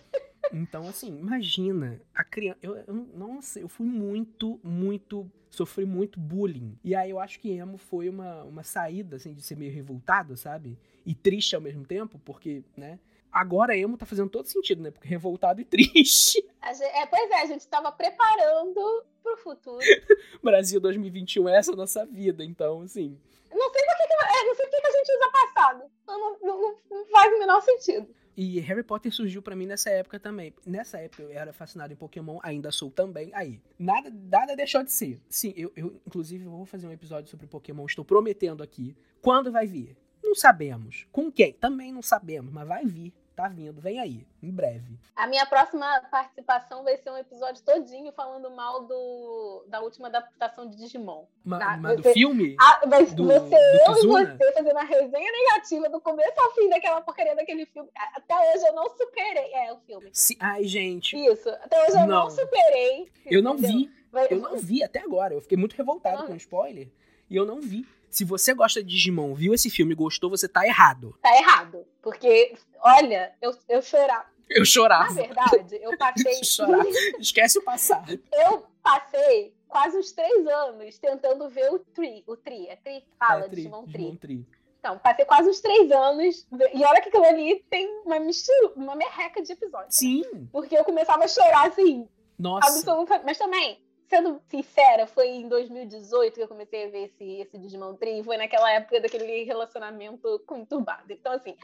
Então, 0.53 0.89
assim, 0.89 1.19
imagina, 1.19 2.01
a 2.15 2.25
criança. 2.25 2.59
Eu, 2.63 2.77
eu, 2.77 2.95
nossa, 3.15 3.61
eu 3.61 3.69
fui 3.69 3.87
muito, 3.87 4.59
muito. 4.63 5.31
Sofri 5.49 5.85
muito 5.85 6.19
bullying. 6.21 6.79
E 6.85 6.95
aí 6.95 7.11
eu 7.11 7.19
acho 7.19 7.41
que 7.41 7.51
emo 7.51 7.77
foi 7.77 8.09
uma, 8.09 8.45
uma 8.45 8.63
saída, 8.63 9.17
assim, 9.17 9.35
de 9.35 9.43
ser 9.43 9.57
meio 9.57 9.73
revoltado, 9.73 10.37
sabe? 10.37 10.79
E 11.05 11.15
triste 11.15 11.57
ao 11.57 11.61
mesmo 11.61 11.85
tempo, 11.85 12.21
porque, 12.25 12.63
né? 12.77 12.99
Agora 13.33 13.77
emo 13.77 13.97
tá 13.97 14.07
fazendo 14.07 14.31
todo 14.31 14.47
sentido, 14.47 14.83
né? 14.83 14.91
Porque 14.91 15.09
revoltado 15.09 15.61
e 15.61 15.65
triste. 15.67 16.41
Gente, 16.41 16.83
é, 16.83 17.07
pois 17.07 17.31
é, 17.31 17.43
a 17.43 17.47
gente 17.47 17.67
tava 17.67 17.91
preparando 17.93 19.05
pro 19.23 19.37
futuro. 19.39 19.79
Brasil 20.43 20.81
2021 20.81 21.49
é 21.49 21.57
essa 21.57 21.73
nossa 21.73 22.05
vida, 22.07 22.45
então, 22.45 22.83
assim. 22.83 23.19
Não 23.53 23.73
sei 23.73 23.85
por 23.85 23.97
que, 23.97 24.07
que 24.07 24.13
é, 24.13 24.45
não 24.45 24.55
sei 24.55 24.67
por 24.67 24.71
que, 24.71 24.81
que 24.81 24.87
a 24.87 24.91
gente 24.91 25.13
usa 25.13 25.31
passado. 25.33 25.85
Não, 26.07 26.39
não, 26.41 26.77
não 26.91 27.07
faz 27.07 27.33
o 27.33 27.39
menor 27.39 27.61
sentido. 27.63 28.09
E 28.43 28.59
Harry 28.61 28.83
Potter 28.83 29.13
surgiu 29.13 29.43
para 29.43 29.55
mim 29.55 29.67
nessa 29.67 29.91
época 29.91 30.19
também. 30.19 30.55
Nessa 30.65 30.97
época 30.97 31.25
eu 31.25 31.31
era 31.31 31.53
fascinado 31.53 31.93
em 31.93 31.97
Pokémon, 31.97 32.39
ainda 32.43 32.73
sou 32.73 32.91
também. 32.91 33.31
Aí, 33.35 33.61
nada, 33.79 34.11
nada 34.11 34.57
deixou 34.57 34.83
de 34.83 34.91
ser. 34.91 35.21
Sim, 35.29 35.53
eu, 35.55 35.71
eu 35.77 36.01
inclusive 36.07 36.43
vou 36.47 36.65
fazer 36.65 36.87
um 36.87 36.91
episódio 36.91 37.31
sobre 37.31 37.47
Pokémon, 37.47 37.85
estou 37.85 38.03
prometendo 38.03 38.63
aqui. 38.63 38.97
Quando 39.21 39.53
vai 39.53 39.67
vir? 39.67 39.95
Não 40.25 40.35
sabemos. 40.35 41.07
Com 41.13 41.31
quem? 41.31 41.53
Também 41.53 41.93
não 41.93 42.01
sabemos, 42.01 42.51
mas 42.51 42.67
vai 42.67 42.87
vir 42.87 43.13
tá 43.41 43.49
vindo, 43.49 43.81
vem 43.81 43.99
aí, 43.99 44.27
em 44.43 44.51
breve. 44.51 44.99
A 45.17 45.27
minha 45.27 45.47
próxima 45.47 45.87
participação 46.11 46.85
vai 46.85 46.97
ser 46.99 47.11
um 47.11 47.17
episódio 47.17 47.63
todinho 47.63 48.13
falando 48.13 48.51
mal 48.51 48.85
do, 48.87 49.65
da 49.67 49.81
última 49.81 50.09
adaptação 50.09 50.69
de 50.69 50.77
Digimon. 50.77 51.25
Ma, 51.45 51.59
tá? 51.59 51.77
mas 51.79 51.97
do 51.97 52.13
filme? 52.13 52.57
Ah, 52.61 52.83
vai, 52.87 53.07
do, 53.07 53.27
vai 53.27 53.41
ser 53.41 53.55
eu 53.55 53.97
e 53.97 54.07
você 54.07 54.53
fazendo 54.53 54.77
a 54.77 54.83
resenha 54.83 55.33
negativa 55.33 55.89
do 55.89 56.01
começo 56.01 56.39
ao 56.39 56.51
fim 56.53 56.69
daquela 56.69 57.01
porcaria 57.01 57.35
daquele 57.35 57.65
filme. 57.67 57.89
Até 58.15 58.35
hoje 58.35 58.67
eu 58.67 58.75
não 58.75 58.89
superei. 58.91 59.53
É, 59.55 59.73
o 59.73 59.79
filme. 59.79 60.11
Se, 60.13 60.37
ai, 60.39 60.65
gente. 60.65 61.17
Isso. 61.17 61.49
Até 61.49 61.83
hoje 61.85 61.93
eu 61.93 62.07
não, 62.07 62.25
não 62.25 62.31
superei. 62.31 63.11
Eu 63.27 63.43
não 63.43 63.57
vi. 63.57 63.91
Vai, 64.13 64.27
eu 64.31 64.39
não 64.39 64.59
vi 64.59 64.83
até 64.83 65.01
agora. 65.01 65.33
Eu 65.33 65.41
fiquei 65.41 65.57
muito 65.57 65.75
revoltado 65.75 66.27
com 66.27 66.33
o 66.33 66.37
spoiler. 66.37 66.89
E 67.31 67.37
eu 67.37 67.47
não 67.47 67.61
vi. 67.61 67.87
Se 68.11 68.25
você 68.25 68.53
gosta 68.53 68.83
de 68.83 68.89
Digimon, 68.91 69.35
viu 69.35 69.55
esse 69.55 69.71
filme 69.71 69.93
e 69.93 69.97
gostou, 69.97 70.29
você 70.29 70.49
tá 70.49 70.67
errado. 70.67 71.17
Tá 71.23 71.35
errado. 71.37 71.87
Porque, 72.03 72.55
olha, 72.83 73.33
eu, 73.41 73.57
eu 73.69 73.81
chorava. 73.81 74.27
Eu 74.49 74.65
chorava. 74.65 75.15
Na 75.15 75.23
verdade, 75.23 75.79
eu 75.81 75.97
passei. 75.97 76.43
Chorar. 76.45 76.85
Esquece 77.21 77.59
o 77.59 77.63
passado. 77.63 78.21
Eu 78.33 78.67
passei 78.83 79.55
quase 79.69 79.97
uns 79.97 80.11
três 80.11 80.47
anos 80.47 80.99
tentando 80.99 81.49
ver 81.49 81.73
o 81.73 81.79
Tri. 81.79 82.25
O 82.27 82.37
Tri, 82.37 82.67
é 82.67 82.77
Tri? 82.77 83.05
Fala, 83.17 83.45
é, 83.45 83.49
tri, 83.49 83.57
Digimon 83.57 83.85
Tri. 83.85 83.93
Digimon 83.93 84.17
Tri. 84.17 84.47
Então, 84.81 84.99
passei 84.99 85.25
quase 85.25 85.49
uns 85.49 85.61
três 85.61 85.91
anos. 85.93 86.47
E 86.75 86.85
olha 86.85 87.01
que 87.01 87.11
aquilo 87.11 87.25
ali 87.25 87.65
tem 87.71 87.87
uma 88.05 88.19
mistura, 88.19 88.73
uma 88.75 88.97
merreca 88.97 89.41
de 89.41 89.53
episódios. 89.53 89.95
Sim. 89.95 90.25
Né? 90.33 90.47
Porque 90.51 90.77
eu 90.77 90.85
começava 90.85 91.25
a 91.25 91.29
chorar 91.29 91.69
assim. 91.69 92.09
Nossa. 92.39 92.67
Absolutamente. 92.67 93.27
Mas 93.27 93.39
também, 93.39 93.79
sendo 94.11 94.43
sincera, 94.51 95.07
foi 95.07 95.29
em 95.29 95.49
2018 95.49 96.35
que 96.35 96.43
eu 96.43 96.49
comecei 96.49 96.87
a 96.87 96.91
ver 96.91 97.05
esse, 97.05 97.25
esse 97.41 97.57
Digimon 97.57 97.95
Tree. 97.95 98.23
Foi 98.25 98.37
naquela 98.37 98.71
época 98.73 99.01
daquele 99.01 99.45
relacionamento 99.45 100.43
conturbado. 100.45 101.13
Então, 101.13 101.33
assim. 101.33 101.57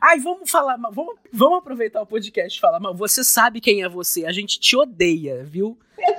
Ai, 0.00 0.20
vamos 0.20 0.48
falar, 0.50 0.76
vamos, 0.76 1.16
vamos 1.32 1.58
aproveitar 1.58 2.02
o 2.02 2.06
podcast 2.06 2.56
e 2.56 2.60
falar, 2.60 2.78
mas 2.78 2.96
você 2.96 3.24
sabe 3.24 3.60
quem 3.60 3.82
é 3.82 3.88
você. 3.88 4.24
A 4.26 4.32
gente 4.32 4.60
te 4.60 4.76
odeia, 4.76 5.42
viu? 5.44 5.76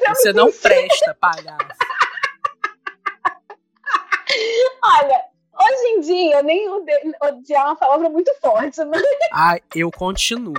Você 0.09 0.33
não 0.33 0.51
presta, 0.51 1.13
palhaço. 1.13 1.57
Olha, 4.83 5.23
hoje 5.53 5.87
em 5.87 6.01
dia, 6.01 6.41
nem 6.41 6.67
odiar 6.67 7.61
é 7.61 7.65
uma 7.65 7.75
palavra 7.75 8.09
muito 8.09 8.33
forte, 8.41 8.83
mas. 8.85 9.03
Ai, 9.31 9.61
eu 9.75 9.91
continuo. 9.91 10.55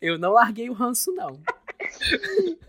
Eu 0.00 0.18
não 0.18 0.32
larguei 0.32 0.70
o 0.70 0.74
ranço, 0.74 1.12
não. 1.12 1.38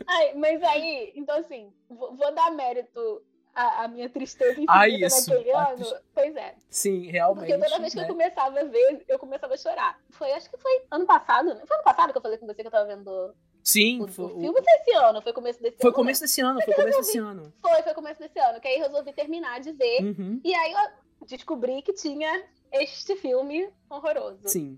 Ai, 0.07 0.33
mas 0.35 0.61
aí, 0.63 1.13
então 1.15 1.37
assim, 1.37 1.71
vou, 1.89 2.15
vou 2.15 2.33
dar 2.33 2.51
mérito 2.51 3.21
à, 3.53 3.83
à, 3.83 3.87
minha 3.87 4.09
tristeza 4.09 4.61
ah, 4.67 4.87
isso. 4.87 5.29
naquele 5.29 5.51
ano. 5.51 5.85
Pois 6.13 6.35
é. 6.35 6.55
Sim, 6.69 7.09
realmente. 7.09 7.47
Porque 7.47 7.63
toda 7.63 7.79
vez 7.79 7.93
que 7.93 7.99
né? 7.99 8.03
eu 8.03 8.07
começava 8.07 8.59
a 8.59 8.63
ver, 8.63 9.05
eu 9.07 9.19
começava 9.19 9.53
a 9.53 9.57
chorar. 9.57 9.99
Foi, 10.11 10.31
acho 10.33 10.49
que 10.49 10.57
foi 10.57 10.85
ano 10.91 11.05
passado, 11.05 11.53
né? 11.53 11.61
Foi 11.65 11.75
ano 11.75 11.83
passado 11.83 12.11
que 12.11 12.17
eu 12.17 12.21
falei 12.21 12.37
com 12.37 12.45
você 12.45 12.61
que 12.61 12.67
eu 12.67 12.71
tava 12.71 12.87
vendo 12.87 13.33
Sim, 13.63 14.03
o, 14.03 14.07
foi. 14.07 14.25
O 14.25 14.39
filme 14.39 14.61
foi 14.61 14.73
esse 14.73 14.91
ano, 14.93 15.21
foi 15.21 15.33
começo 15.33 15.61
desse 15.61 15.77
foi 15.77 15.89
ano. 15.89 15.95
Começo 15.95 16.21
desse 16.21 16.41
ano 16.41 16.61
foi 16.61 16.73
começo 16.73 16.97
desse 16.99 17.17
ano. 17.17 17.53
Foi, 17.61 17.81
foi 17.81 17.93
começo 17.93 18.19
desse 18.19 18.39
ano. 18.39 18.61
Que 18.61 18.67
aí 18.67 18.77
resolvi 18.77 19.13
terminar 19.13 19.59
de 19.59 19.71
ver. 19.71 20.03
Uhum. 20.03 20.39
E 20.43 20.53
aí 20.53 20.71
eu 20.71 21.25
descobri 21.25 21.81
que 21.81 21.93
tinha 21.93 22.43
este 22.71 23.15
filme 23.15 23.69
horroroso. 23.89 24.47
Sim 24.47 24.77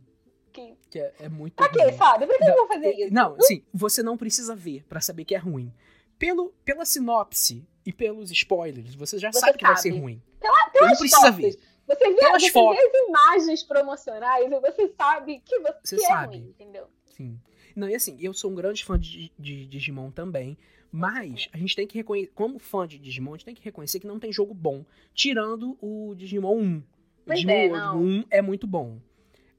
que. 0.57 0.77
Que 0.89 0.99
é, 0.99 1.13
é 1.21 1.29
muito. 1.29 1.55
Pra 1.55 1.69
quê, 1.69 1.91
sabe? 1.93 2.25
Por 2.25 2.37
que 2.37 2.43
não, 2.45 2.49
eu 2.49 2.57
vou 2.57 2.67
fazer 2.67 2.91
isso? 2.91 3.13
Não, 3.13 3.39
sim, 3.41 3.63
você 3.73 4.01
não 4.01 4.17
precisa 4.17 4.55
ver 4.55 4.83
para 4.89 4.99
saber 4.99 5.25
que 5.25 5.35
é 5.35 5.37
ruim. 5.37 5.71
Pelo, 6.17 6.49
pela 6.65 6.83
sinopse 6.83 7.67
e 7.85 7.93
pelos 7.93 8.31
spoilers, 8.31 8.95
você 8.95 9.19
já 9.19 9.31
você 9.31 9.39
sabe, 9.39 9.51
sabe, 9.51 9.59
que 9.59 9.65
vai 9.65 9.77
ser 9.77 9.91
ruim. 9.91 10.21
Pela, 10.39 10.69
pelas 10.71 10.91
não 10.91 10.97
precisa 10.97 11.21
fotos. 11.21 11.37
ver. 11.37 11.59
Você 11.87 12.09
vê, 12.09 12.15
pelas 12.15 12.41
você 12.41 12.51
fotos. 12.51 12.77
vê 12.77 12.87
as 12.87 13.07
imagens 13.07 13.63
promocionais 13.63 14.51
e 14.51 14.59
você 14.59 14.93
sabe 14.97 15.39
que 15.39 15.59
você, 15.59 15.77
você 15.83 15.95
que 15.97 16.03
é 16.03 16.07
sabe. 16.07 16.37
ruim, 16.37 16.49
entendeu? 16.49 16.87
Sim. 17.05 17.39
Não, 17.75 17.87
e 17.87 17.95
assim, 17.95 18.17
eu 18.19 18.33
sou 18.33 18.51
um 18.51 18.55
grande 18.55 18.83
fã 18.83 18.99
de, 18.99 19.31
de, 19.37 19.65
de 19.65 19.65
Digimon 19.67 20.09
também. 20.09 20.57
Mas 20.91 21.49
a 21.51 21.57
gente 21.57 21.75
tem 21.75 21.85
que 21.85 21.97
reconhecer, 21.97 22.31
como 22.33 22.57
fã 22.59 22.87
de 22.87 22.97
Digimon, 22.97 23.33
a 23.33 23.37
gente 23.37 23.45
tem 23.45 23.55
que 23.55 23.63
reconhecer 23.63 23.99
que 23.99 24.07
não 24.07 24.19
tem 24.19 24.31
jogo 24.31 24.53
bom, 24.53 24.85
tirando 25.13 25.77
o 25.81 26.15
Digimon 26.15 26.57
1. 26.57 26.83
O 27.25 27.33
Digimon 27.33 27.75
é, 27.75 27.91
1 27.91 28.23
é 28.29 28.41
muito 28.41 28.65
bom. 28.65 28.97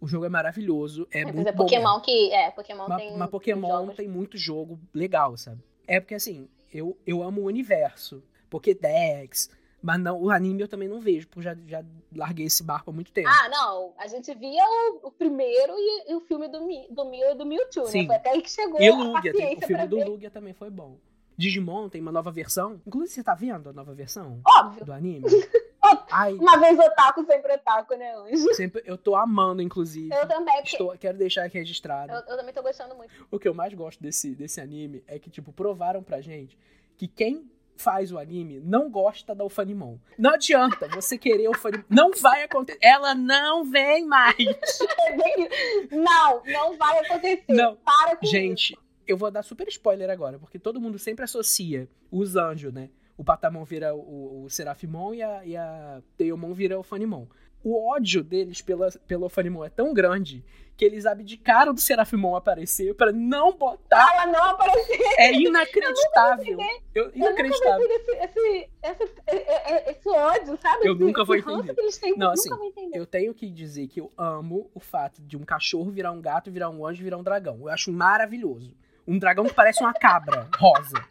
O 0.00 0.06
jogo 0.06 0.24
é 0.24 0.28
maravilhoso, 0.28 1.08
é, 1.10 1.20
É, 1.20 1.24
muito 1.24 1.36
mas 1.36 1.46
é 1.46 1.52
bom. 1.52 1.64
Pokémon 1.64 2.00
que. 2.00 2.32
É, 2.32 2.50
Pokémon 2.50 2.86
Mas, 2.88 3.02
tem. 3.02 3.16
mas 3.16 3.30
Pokémon 3.30 3.68
jogos. 3.68 3.96
tem 3.96 4.08
muito 4.08 4.36
jogo 4.38 4.78
legal, 4.94 5.36
sabe? 5.36 5.60
É 5.86 5.98
porque 6.00 6.14
assim, 6.14 6.48
eu, 6.72 6.96
eu 7.06 7.22
amo 7.22 7.40
o 7.42 7.46
universo. 7.46 8.22
Pokédex. 8.48 9.50
Mas 9.80 10.00
não, 10.00 10.20
o 10.20 10.30
anime 10.30 10.62
eu 10.62 10.68
também 10.68 10.88
não 10.88 11.00
vejo, 11.00 11.28
porque 11.28 11.42
já, 11.42 11.56
já 11.66 11.84
larguei 12.14 12.46
esse 12.46 12.64
barco 12.64 12.90
há 12.90 12.92
muito 12.92 13.12
tempo. 13.12 13.28
Ah, 13.28 13.48
não. 13.48 13.92
A 13.96 14.08
gente 14.08 14.34
via 14.34 14.64
o, 14.64 15.06
o 15.08 15.10
primeiro 15.12 15.72
e, 15.76 16.10
e 16.10 16.14
o 16.14 16.20
filme 16.20 16.48
do, 16.48 16.64
Mi, 16.66 16.86
do 16.90 17.04
Mew 17.04 17.30
e 17.30 17.34
do 17.34 17.46
Mewtwo, 17.46 17.86
Sim. 17.86 18.00
né? 18.02 18.06
Foi 18.06 18.16
até 18.16 18.30
aí 18.30 18.42
que 18.42 18.50
chegou 18.50 18.80
e 18.80 18.88
a 18.88 18.94
Lugia, 18.96 19.32
tem, 19.32 19.56
o 19.56 19.60
filme 19.60 19.86
do 19.86 19.96
ver. 19.96 20.04
Lugia 20.04 20.30
também 20.30 20.52
foi 20.52 20.68
bom. 20.68 20.96
Digimon 21.36 21.88
tem 21.88 22.00
uma 22.00 22.10
nova 22.10 22.32
versão. 22.32 22.80
Inclusive, 22.84 23.14
você 23.14 23.22
tá 23.22 23.34
vendo 23.34 23.70
a 23.70 23.72
nova 23.72 23.94
versão 23.94 24.40
Óbvio. 24.44 24.84
do 24.84 24.92
anime? 24.92 25.24
Ai, 26.10 26.34
Uma 26.34 26.56
vez 26.58 26.78
otaku, 26.78 27.24
sempre 27.24 27.52
otaku, 27.54 27.94
né, 27.96 28.14
Anjo? 28.16 28.54
sempre, 28.54 28.82
eu 28.84 28.96
tô 28.98 29.14
amando, 29.14 29.62
inclusive. 29.62 30.14
Eu 30.14 30.26
também, 30.26 30.54
porque 30.56 30.68
Estou, 30.70 30.96
quero 30.98 31.16
deixar 31.18 31.44
aqui 31.44 31.58
registrado. 31.58 32.12
eu, 32.12 32.18
eu 32.20 32.36
também 32.36 32.52
tô 32.54 32.62
gostando 32.62 32.94
muito. 32.94 33.12
O 33.30 33.38
que 33.38 33.48
eu 33.48 33.54
mais 33.54 33.72
gosto 33.74 34.02
desse, 34.02 34.34
desse 34.34 34.60
anime 34.60 35.02
é 35.06 35.18
que, 35.18 35.30
tipo, 35.30 35.52
provaram 35.52 36.02
pra 36.02 36.20
gente 36.20 36.58
que 36.96 37.06
quem 37.06 37.50
faz 37.76 38.10
o 38.10 38.18
anime 38.18 38.58
não 38.58 38.90
gosta 38.90 39.34
da 39.36 39.44
Ufanimon. 39.44 39.98
Não 40.18 40.32
adianta 40.34 40.88
você 40.88 41.16
querer 41.16 41.46
o 41.48 41.52
Ufanimon. 41.52 41.84
Não 41.88 42.10
vai 42.12 42.42
acontecer. 42.42 42.78
Ela 42.82 43.14
não 43.14 43.64
vem 43.64 44.04
mais. 44.04 44.34
É 45.08 45.40
isso. 45.40 45.88
Não, 45.92 46.42
não 46.44 46.76
vai 46.76 46.98
acontecer. 46.98 47.44
Não. 47.48 47.76
Para 47.76 48.16
com 48.16 48.26
Gente, 48.26 48.76
eu 49.06 49.16
vou 49.16 49.30
dar 49.30 49.42
super 49.42 49.66
spoiler 49.68 50.10
agora, 50.10 50.38
porque 50.38 50.58
todo 50.58 50.80
mundo 50.80 50.98
sempre 50.98 51.24
associa 51.24 51.88
os 52.10 52.36
anjos, 52.36 52.72
né? 52.72 52.90
O 53.18 53.24
Patamon 53.24 53.64
vira 53.64 53.94
o, 53.94 54.44
o 54.44 54.48
Serafimon 54.48 55.12
e 55.12 55.22
a, 55.22 55.44
e 55.44 55.56
a 55.56 56.00
Teomon 56.16 56.54
vira 56.54 56.78
o 56.78 56.82
Fanimon. 56.84 57.26
O 57.64 57.90
ódio 57.90 58.22
deles 58.22 58.62
pela, 58.62 58.88
pelo 59.08 59.28
Fanimon 59.28 59.64
é 59.64 59.68
tão 59.68 59.92
grande 59.92 60.44
que 60.76 60.84
eles 60.84 61.04
abdicaram 61.04 61.74
do 61.74 61.80
Serafimon 61.80 62.36
aparecer 62.36 62.94
pra 62.94 63.10
não 63.10 63.52
botar. 63.52 64.08
Ela 64.14 64.26
não 64.26 64.44
aparecer. 64.44 64.96
É 65.18 65.32
inacreditável. 65.32 66.56
Eu, 66.94 67.06
Eu 67.06 67.16
inacreditável. 67.16 67.84
entender 67.84 67.94
esse, 67.94 68.10
esse, 68.12 68.70
esse, 68.84 69.90
esse 69.90 70.08
ódio, 70.08 70.56
sabe? 70.62 70.86
Eu 70.86 70.94
nunca 70.94 71.24
vou 71.24 71.34
entender. 71.34 71.74
que 71.74 71.80
eles 71.80 71.98
têm, 71.98 72.16
Não, 72.16 72.28
eu 72.28 72.32
assim, 72.34 72.48
nunca 72.48 72.60
vou 72.60 72.68
entender. 72.68 72.96
Eu 72.96 73.04
tenho 73.06 73.34
que 73.34 73.50
dizer 73.50 73.88
que 73.88 74.00
eu 74.00 74.12
amo 74.16 74.70
o 74.72 74.78
fato 74.78 75.20
de 75.20 75.36
um 75.36 75.44
cachorro 75.44 75.90
virar 75.90 76.12
um 76.12 76.20
gato, 76.20 76.52
virar 76.52 76.70
um 76.70 76.86
anjo, 76.86 77.02
virar 77.02 77.16
um 77.16 77.24
dragão. 77.24 77.58
Eu 77.62 77.68
acho 77.70 77.90
maravilhoso. 77.90 78.72
Um 79.04 79.18
dragão 79.18 79.44
que 79.44 79.54
parece 79.54 79.82
uma 79.82 79.92
cabra 79.92 80.48
rosa. 80.56 81.04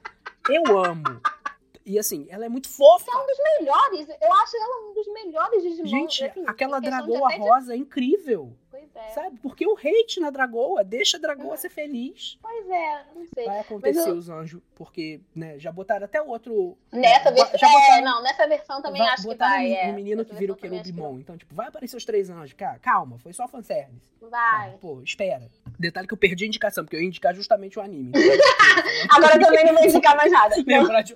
Eu 0.50 0.80
amo. 0.80 1.04
E 1.88 1.98
assim, 1.98 2.28
ela 2.30 2.44
é 2.46 2.50
muito 2.50 2.68
fofa. 2.70 3.10
melhores, 3.60 4.10
eu 4.22 4.34
acho 4.34 4.58
ela 4.58 4.90
um 4.90 4.94
dos 4.94 5.08
melhores 5.14 5.64
Digimon. 5.64 5.88
Gente, 5.88 6.26
assim, 6.26 6.44
aquela 6.46 6.80
dragoa 6.82 7.30
de- 7.30 7.38
rosa 7.40 7.74
é 7.74 7.78
incrível. 7.78 8.54
Pois 8.70 8.84
é, 8.94 9.08
Sabe? 9.10 9.40
Porque 9.42 9.66
o 9.66 9.76
hate 9.76 10.20
na 10.20 10.30
dragoa 10.30 10.84
deixa 10.84 11.16
a 11.18 11.20
dragoa 11.20 11.56
ser 11.58 11.70
feliz. 11.70 12.38
pois 12.42 12.70
é, 12.70 13.06
não 13.16 13.26
sei. 13.34 13.46
Vai 13.46 13.60
acontecer 13.62 14.10
eu- 14.10 14.16
os 14.18 14.30
anjos, 14.30 14.62
porque, 14.76 15.22
né, 15.34 15.58
já 15.58 15.72
botaram 15.72 16.04
até 16.06 16.22
outro. 16.22 16.78
Nessa 16.92 17.30
é, 17.30 17.32
versão, 17.32 17.58
já 17.58 17.68
é, 17.68 17.72
botaram- 17.72 18.04
não, 18.04 18.22
nessa 18.22 18.48
versão 18.48 18.82
também 18.82 19.02
vai- 19.02 19.12
acho 19.14 19.28
que 19.28 19.36
vai. 19.36 19.72
um, 19.72 19.76
é. 19.76 19.88
um 19.88 19.94
menino 19.94 20.18
Nessa 20.18 20.30
que 20.34 20.36
vira 20.40 20.52
o 20.52 20.56
versão 20.56 20.78
acho 20.78 20.84
que 20.84 20.92
Querubimon. 20.92 21.20
Então, 21.20 21.38
tipo, 21.38 21.56
vai 21.56 21.68
aparecer 21.70 21.96
os 21.96 22.04
três 22.06 22.30
anjos. 22.30 22.54
Cara, 22.54 22.78
calma, 22.80 23.18
foi 23.20 23.32
só 23.34 23.48
fanservice. 23.48 24.12
Vai. 24.22 24.76
Pô, 24.82 25.02
espera. 25.02 25.50
Detalhe 25.80 26.08
que 26.08 26.14
eu 26.14 26.18
perdi 26.18 26.44
a 26.44 26.48
indicação, 26.48 26.84
porque 26.84 26.98
eu 26.98 27.02
ia 27.02 27.08
indicar 27.08 27.34
justamente 27.34 27.80
o 27.80 27.82
anime. 27.82 28.12
Agora 29.10 29.36
eu 29.36 29.42
também 29.42 29.66
não 29.66 29.74
vou 29.76 29.86
indicar 29.86 30.16
mais 30.18 30.32
nada. 30.32 30.56
lembrar 30.68 31.02
de. 31.02 31.16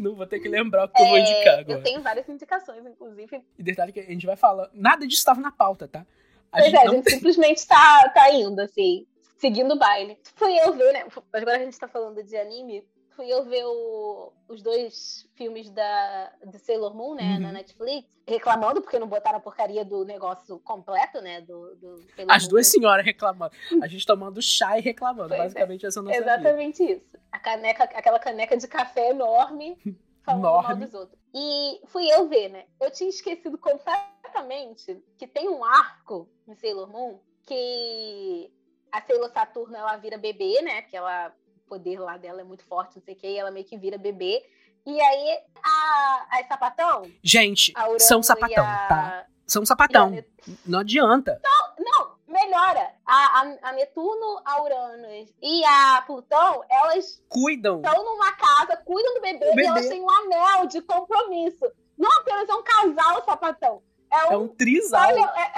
Não 0.00 0.14
vou 0.14 0.26
ter 0.26 0.40
que 0.40 0.48
lembrar 0.48 0.84
o 0.84 0.88
que 0.88 1.00
eu 1.00 1.06
vou 1.06 1.16
É, 1.16 1.20
indicar 1.20 1.58
agora. 1.60 1.78
eu 1.78 1.82
tenho 1.82 2.00
várias 2.00 2.28
indicações, 2.28 2.84
inclusive. 2.86 3.44
E 3.58 3.62
detalhe 3.62 3.92
que 3.92 4.00
a 4.00 4.04
gente 4.04 4.24
vai 4.26 4.36
falar. 4.36 4.70
Nada 4.72 5.06
disso 5.06 5.20
estava 5.20 5.40
na 5.40 5.52
pauta, 5.52 5.86
tá? 5.86 6.06
A 6.50 6.58
Pois 6.58 6.64
gente 6.64 6.76
é, 6.76 6.86
a 6.86 6.90
gente 6.90 7.10
simplesmente 7.10 7.66
tá, 7.66 8.08
tá 8.14 8.32
indo, 8.32 8.58
assim, 8.60 9.06
seguindo 9.36 9.72
o 9.74 9.78
baile. 9.78 10.18
Fui 10.34 10.52
eu 10.58 10.72
ver, 10.72 10.92
né? 10.92 11.04
Agora 11.32 11.56
a 11.58 11.64
gente 11.64 11.78
tá 11.78 11.86
falando 11.86 12.22
de 12.24 12.36
anime. 12.36 12.84
Fui 13.16 13.28
eu 13.28 13.44
ver 13.44 13.64
o- 13.66 14.32
os 14.48 14.62
dois 14.62 15.28
filmes 15.34 15.68
da, 15.70 16.32
de 16.46 16.58
Sailor 16.58 16.94
Moon, 16.94 17.14
né, 17.14 17.34
Uhum. 17.34 17.40
na 17.40 17.52
Netflix, 17.52 18.08
reclamando 18.26 18.80
porque 18.80 18.98
não 18.98 19.06
botaram 19.08 19.38
a 19.38 19.40
porcaria 19.40 19.84
do 19.84 20.04
negócio 20.04 20.58
completo, 20.60 21.20
né? 21.20 21.40
Do, 21.42 21.74
do 21.76 21.96
Sailor 22.14 22.34
As 22.34 22.42
Moon. 22.44 22.48
duas 22.50 22.66
senhoras 22.68 23.04
reclamando. 23.04 23.52
A 23.82 23.86
gente 23.86 24.06
tomando 24.06 24.40
chá 24.40 24.78
e 24.78 24.80
reclamando. 24.80 25.28
Pois 25.28 25.40
é. 25.40 25.44
Basicamente, 25.44 25.86
essa 25.86 25.98
é 25.98 26.00
a 26.00 26.02
nossa 26.04 26.18
vida. 26.18 26.32
Exatamente 26.32 26.82
isso. 26.82 27.18
A 27.32 27.38
caneca, 27.38 27.84
aquela 27.84 28.18
caneca 28.18 28.56
de 28.56 28.66
café 28.68 29.10
enorme, 29.10 29.76
falando 30.24 30.42
mal 30.42 30.60
Enorme. 30.62 30.84
dos 30.86 30.94
outros. 30.94 31.18
E 31.34 31.80
fui 31.86 32.08
eu 32.10 32.28
ver, 32.28 32.48
né? 32.48 32.64
Eu 32.80 32.90
tinha 32.90 33.08
esquecido 33.10 33.56
completamente 33.58 35.02
que 35.18 35.26
tem 35.26 35.48
um 35.48 35.64
arco 35.64 36.28
em 36.48 36.54
Sailor 36.54 36.88
Moon 36.90 37.20
que 37.46 38.50
a 38.92 39.00
Sailor 39.02 39.30
Saturno 39.30 39.76
ela 39.76 39.96
vira 39.96 40.18
bebê, 40.18 40.60
né? 40.62 40.82
Porque 40.82 40.96
ela, 40.96 41.32
poder 41.70 41.98
lá 42.00 42.16
dela 42.16 42.40
é 42.40 42.44
muito 42.44 42.64
forte, 42.64 42.96
não 42.96 43.02
sei 43.04 43.14
o 43.14 43.16
que, 43.16 43.26
e 43.28 43.38
ela 43.38 43.50
meio 43.52 43.64
que 43.64 43.78
vira 43.78 43.96
bebê. 43.96 44.42
E 44.84 45.00
aí 45.00 45.38
a, 45.62 46.26
a 46.38 46.44
sapatão, 46.48 47.02
Gente, 47.22 47.72
a 47.76 47.98
são 47.98 48.22
sapatão, 48.22 48.64
a... 48.66 48.86
tá? 48.88 49.26
São 49.46 49.64
sapatão. 49.64 50.22
Não 50.66 50.78
adianta. 50.80 51.40
Não, 51.78 52.16
melhora. 52.26 52.90
A, 53.04 53.40
a, 53.40 53.56
a 53.68 53.72
Netuno, 53.72 54.40
a 54.44 54.62
Uranus 54.62 55.32
e 55.42 55.64
a 55.64 56.02
Plutão, 56.06 56.62
elas 56.70 57.22
Cuidam. 57.28 57.82
estão 57.84 58.04
numa 58.04 58.32
casa, 58.32 58.76
cuidam 58.78 59.14
do 59.14 59.20
bebê, 59.20 59.38
Bebê. 59.50 59.62
e 59.62 59.66
elas 59.66 59.88
têm 59.88 60.00
um 60.02 60.10
anel 60.10 60.66
de 60.66 60.80
compromisso. 60.82 61.70
Não 61.98 62.10
apenas 62.20 62.48
é 62.48 62.54
um 62.54 62.62
casal 62.62 63.24
sapatão. 63.24 63.82
É 64.10 64.32
É 64.32 64.36
um, 64.36 64.42
um 64.44 64.48
trisal. 64.48 65.10
é, 65.10 65.12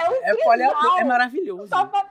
é 0.05 0.09
um 0.09 0.13
É, 0.23 0.33
trisal. 0.35 0.99
é 0.99 1.03
maravilhoso. 1.03 1.67
Sapa- 1.69 2.09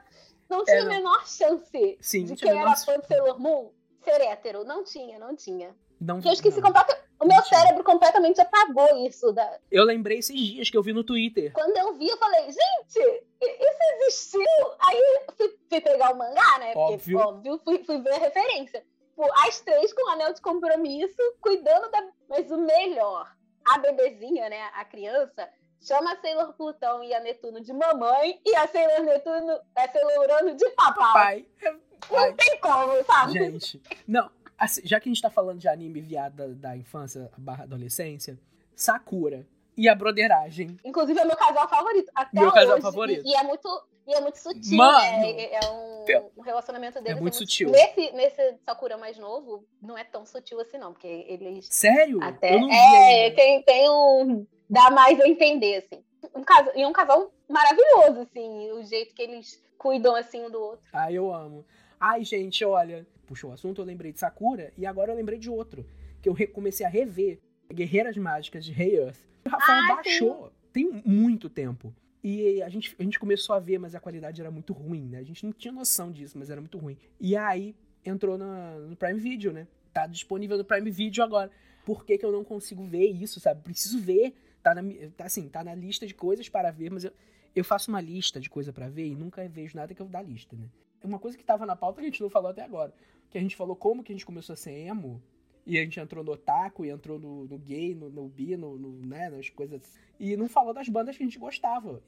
Não 0.48 0.64
tinha 0.64 0.76
É, 0.76 0.80
a 0.80 0.84
não. 0.84 0.90
menor 0.92 1.26
chance 1.26 1.98
Sim, 2.00 2.24
de 2.24 2.30
não 2.30 2.36
quem 2.36 2.58
era 2.60 2.74
fã 2.76 2.98
de 2.98 3.06
Sailor 3.06 3.38
Moon 3.40 3.70
ser 4.02 4.20
hétero. 4.20 4.64
Não 4.64 4.84
tinha, 4.84 5.18
não 5.18 5.34
tinha. 5.34 5.74
Não, 6.00 6.20
eu 6.24 6.32
esqueci 6.32 6.60
não. 6.60 6.68
completamente. 6.68 7.02
O 7.20 7.26
meu 7.26 7.40
cérebro 7.44 7.84
completamente 7.84 8.40
apagou 8.40 9.06
isso. 9.06 9.32
Da... 9.32 9.58
Eu 9.70 9.84
lembrei 9.84 10.18
esses 10.18 10.38
dias 10.38 10.68
que 10.68 10.76
eu 10.76 10.82
vi 10.82 10.92
no 10.92 11.04
Twitter. 11.04 11.52
Quando 11.52 11.76
eu 11.76 11.94
vi, 11.94 12.08
eu 12.08 12.16
falei, 12.18 12.46
gente, 12.46 13.24
isso 13.40 13.78
existiu? 14.00 14.42
Aí 14.80 15.20
fui, 15.36 15.56
fui 15.68 15.80
pegar 15.80 16.12
o 16.12 16.18
mangá, 16.18 16.58
né? 16.58 16.72
Porque, 16.72 16.94
Óbvio. 16.94 17.18
óbvio, 17.18 17.60
fui, 17.64 17.84
fui 17.84 18.00
ver 18.00 18.14
a 18.14 18.18
referência. 18.18 18.84
Pô, 19.14 19.24
as 19.46 19.60
três 19.60 19.92
com 19.92 20.04
o 20.04 20.10
anel 20.10 20.32
de 20.32 20.40
compromisso, 20.40 21.22
cuidando 21.40 21.88
da. 21.92 22.02
Mas 22.28 22.50
o 22.50 22.56
melhor, 22.56 23.30
a 23.64 23.78
bebezinha, 23.78 24.48
né? 24.48 24.70
A 24.74 24.84
criança, 24.84 25.48
chama 25.80 26.12
a 26.12 26.20
Sailor 26.20 26.54
Plutão 26.54 27.04
e 27.04 27.14
a 27.14 27.20
Netuno 27.20 27.60
de 27.60 27.72
mamãe 27.72 28.40
e 28.44 28.56
a 28.56 28.66
Sailor 28.66 29.04
Netuno, 29.04 29.60
a 29.76 29.88
Sailor 29.88 30.18
Urano 30.18 30.56
de 30.56 30.68
papai. 30.70 31.46
Pai. 31.60 31.80
É- 32.10 32.28
Não 32.28 32.36
tem 32.36 32.58
como, 32.60 33.04
sabe? 33.04 33.32
Gente, 33.32 33.80
não, 34.06 34.30
assim, 34.58 34.80
já 34.84 35.00
que 35.00 35.08
a 35.08 35.12
gente 35.12 35.22
tá 35.22 35.30
falando 35.30 35.58
de 35.58 35.68
anime 35.68 36.00
viado 36.00 36.36
da, 36.36 36.46
da 36.70 36.76
infância 36.76 37.30
barra 37.38 37.64
adolescência, 37.64 38.38
Sakura 38.74 39.46
e 39.76 39.88
a 39.88 39.94
broderagem. 39.94 40.76
Inclusive 40.84 41.18
é 41.18 41.24
meu 41.24 41.36
casal 41.36 41.68
favorito. 41.68 42.10
Até 42.14 42.40
Meu 42.40 42.52
casal 42.52 42.74
hoje, 42.74 42.82
favorito. 42.82 43.26
E, 43.26 43.30
e 43.30 43.34
é 43.34 43.42
muito. 43.42 43.68
E 44.04 44.14
é 44.14 44.20
muito 44.20 44.36
sutil, 44.36 44.76
Mano! 44.76 44.98
né? 44.98 45.30
É, 45.30 45.64
é 45.64 45.70
um, 45.70 46.30
um 46.38 46.42
relacionamento 46.42 47.00
deles. 47.00 47.20
muito 47.20 47.36
sutil. 47.36 47.70
Nesse, 47.70 48.10
nesse 48.10 48.56
Sakura 48.66 48.98
mais 48.98 49.16
novo, 49.16 49.64
não 49.80 49.96
é 49.96 50.02
tão 50.02 50.26
sutil 50.26 50.60
assim, 50.60 50.76
não, 50.76 50.92
porque 50.92 51.06
eles. 51.28 51.68
Sério? 51.70 52.18
Até. 52.20 52.56
Eu 52.56 52.62
não 52.62 52.68
vi 52.68 52.74
é, 52.74 53.24
ainda. 53.26 53.36
tem, 53.36 53.62
tem 53.62 53.88
um. 53.88 54.44
Dá 54.68 54.90
mais 54.90 55.20
a 55.20 55.28
entender, 55.28 55.76
assim. 55.76 56.02
Um 56.34 56.42
casal, 56.44 56.72
e 56.76 56.82
é 56.82 56.86
um 56.86 56.92
casal 56.92 57.32
maravilhoso, 57.48 58.20
assim, 58.20 58.70
o 58.72 58.82
jeito 58.84 59.14
que 59.14 59.22
eles 59.22 59.62
cuidam 59.78 60.14
assim 60.14 60.44
um 60.44 60.50
do 60.50 60.60
outro. 60.60 60.84
Ai, 60.92 61.14
eu 61.14 61.32
amo. 61.34 61.64
Ai, 61.98 62.24
gente, 62.24 62.64
olha. 62.64 63.06
Puxou 63.26 63.50
o 63.50 63.52
assunto, 63.52 63.80
eu 63.80 63.84
lembrei 63.84 64.12
de 64.12 64.18
Sakura 64.20 64.72
e 64.76 64.84
agora 64.84 65.12
eu 65.12 65.16
lembrei 65.16 65.38
de 65.38 65.48
outro. 65.50 65.86
Que 66.20 66.28
eu 66.28 66.36
comecei 66.52 66.84
a 66.84 66.88
rever 66.88 67.40
Guerreiras 67.72 68.16
Mágicas 68.16 68.64
de 68.64 68.72
Rei 68.72 68.96
Earth. 68.98 69.18
O 69.44 69.48
Rafael 69.48 69.78
Ah, 69.84 69.94
baixou. 69.96 70.52
Tem 70.72 70.88
muito 71.04 71.48
tempo. 71.48 71.94
E 72.22 72.62
a 72.62 72.68
gente, 72.68 72.94
a 72.98 73.02
gente 73.02 73.18
começou 73.18 73.54
a 73.56 73.58
ver, 73.58 73.78
mas 73.78 73.94
a 73.94 74.00
qualidade 74.00 74.40
era 74.40 74.50
muito 74.50 74.72
ruim, 74.72 75.02
né? 75.08 75.18
A 75.18 75.22
gente 75.24 75.44
não 75.44 75.52
tinha 75.52 75.72
noção 75.72 76.10
disso, 76.12 76.38
mas 76.38 76.50
era 76.50 76.60
muito 76.60 76.78
ruim. 76.78 76.96
E 77.18 77.36
aí 77.36 77.74
entrou 78.04 78.38
na- 78.38 78.78
no 78.78 78.94
Prime 78.96 79.18
Video, 79.18 79.52
né? 79.52 79.66
Tá 79.92 80.06
disponível 80.06 80.56
no 80.56 80.64
Prime 80.64 80.90
Video 80.90 81.24
agora. 81.24 81.50
Por 81.84 82.04
que, 82.04 82.16
que 82.16 82.24
eu 82.24 82.30
não 82.32 82.44
consigo 82.44 82.84
ver 82.84 83.06
isso, 83.06 83.40
sabe? 83.40 83.62
Preciso 83.62 83.98
ver. 84.00 84.34
Tá, 84.62 84.74
na, 84.74 84.82
tá 85.16 85.24
assim, 85.24 85.48
tá 85.48 85.64
na 85.64 85.74
lista 85.74 86.06
de 86.06 86.14
coisas 86.14 86.48
para 86.48 86.70
ver, 86.70 86.90
mas 86.90 87.04
eu, 87.04 87.12
eu 87.54 87.64
faço 87.64 87.90
uma 87.90 88.00
lista 88.00 88.40
de 88.40 88.48
coisa 88.48 88.72
para 88.72 88.88
ver 88.88 89.06
e 89.06 89.14
nunca 89.14 89.46
vejo 89.48 89.76
nada 89.76 89.94
que 89.94 90.00
eu 90.00 90.06
da 90.06 90.22
lista, 90.22 90.56
né? 90.56 90.68
Uma 91.02 91.18
coisa 91.18 91.36
que 91.36 91.44
tava 91.44 91.66
na 91.66 91.74
pauta 91.74 92.00
que 92.00 92.06
a 92.06 92.10
gente 92.10 92.22
não 92.22 92.30
falou 92.30 92.50
até 92.50 92.62
agora. 92.62 92.94
Que 93.28 93.38
a 93.38 93.40
gente 93.40 93.56
falou 93.56 93.74
como 93.74 94.02
que 94.04 94.12
a 94.12 94.14
gente 94.14 94.26
começou 94.26 94.52
a 94.52 94.56
ser 94.56 94.72
emo. 94.72 95.20
E 95.66 95.78
a 95.78 95.82
gente 95.82 95.98
entrou 95.98 96.24
no 96.24 96.32
otaku, 96.32 96.84
e 96.84 96.90
entrou 96.90 97.18
no, 97.18 97.44
no 97.44 97.58
gay, 97.58 97.94
no, 97.94 98.08
no 98.08 98.28
bi, 98.28 98.56
no, 98.56 98.76
no, 98.76 99.06
né, 99.06 99.30
nas 99.30 99.48
coisas. 99.48 99.98
E 100.18 100.36
não 100.36 100.48
falou 100.48 100.74
das 100.74 100.88
bandas 100.88 101.16
que 101.16 101.22
a 101.22 101.26
gente 101.26 101.38
gostava. 101.38 102.02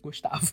Gostava. 0.00 0.46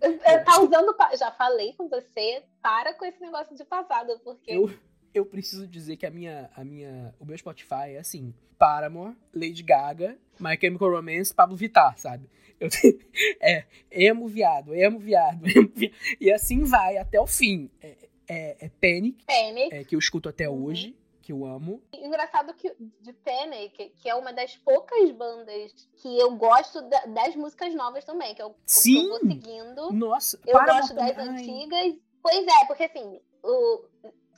É, 0.00 0.38
Tá 0.38 0.60
usando. 0.60 0.94
Já 1.16 1.30
falei 1.32 1.72
com 1.74 1.88
você, 1.88 2.42
para 2.60 2.94
com 2.94 3.04
esse 3.04 3.20
negócio 3.20 3.56
de 3.56 3.64
passado, 3.64 4.20
porque 4.24 4.52
Eu, 4.52 4.70
eu 5.14 5.24
preciso 5.26 5.66
dizer 5.66 5.96
que 5.96 6.06
a 6.06 6.10
minha, 6.10 6.50
a 6.54 6.64
minha, 6.64 7.14
o 7.18 7.24
meu 7.24 7.36
Spotify 7.36 7.94
é 7.94 7.98
assim: 7.98 8.34
Paramore, 8.58 9.16
Lady 9.34 9.62
Gaga, 9.62 10.18
My 10.38 10.58
Chemical 10.60 10.90
Romance, 10.90 11.34
Pablo 11.34 11.56
Vittar, 11.56 11.96
sabe? 11.98 12.28
Eu, 12.58 12.68
é 13.40 13.64
emo 13.90 14.28
viado, 14.28 14.74
emo 14.74 14.98
viado, 14.98 15.46
emo 15.48 15.70
viado, 15.74 15.94
e 16.20 16.30
assim 16.30 16.64
vai 16.64 16.98
até 16.98 17.20
o 17.20 17.26
fim. 17.26 17.70
É, 17.80 17.96
é, 18.28 18.66
é 18.66 18.68
Panic, 18.68 19.24
Panic. 19.24 19.74
É, 19.74 19.84
que 19.84 19.96
eu 19.96 19.98
escuto 19.98 20.28
até 20.28 20.48
uhum. 20.48 20.66
hoje, 20.66 20.96
que 21.22 21.32
eu 21.32 21.44
amo. 21.44 21.82
Engraçado 21.92 22.54
que 22.54 22.72
de 23.00 23.12
Panic, 23.12 23.92
que 23.96 24.08
é 24.08 24.14
uma 24.14 24.32
das 24.32 24.56
poucas 24.56 25.10
bandas 25.12 25.88
que 25.96 26.18
eu 26.18 26.36
gosto 26.36 26.82
da, 26.82 27.06
das 27.06 27.34
músicas 27.34 27.74
novas 27.74 28.04
também, 28.04 28.34
que 28.34 28.42
eu, 28.42 28.54
Sim. 28.66 28.94
Que 28.94 28.98
eu 29.00 29.08
vou 29.08 29.18
seguindo. 29.20 29.92
Nossa, 29.92 30.38
eu 30.46 30.58
gosto 30.64 30.94
das 30.94 31.18
antigas. 31.18 31.94
Pois 32.22 32.46
é, 32.46 32.66
porque 32.66 32.84
assim, 32.84 33.18
o 33.42 33.84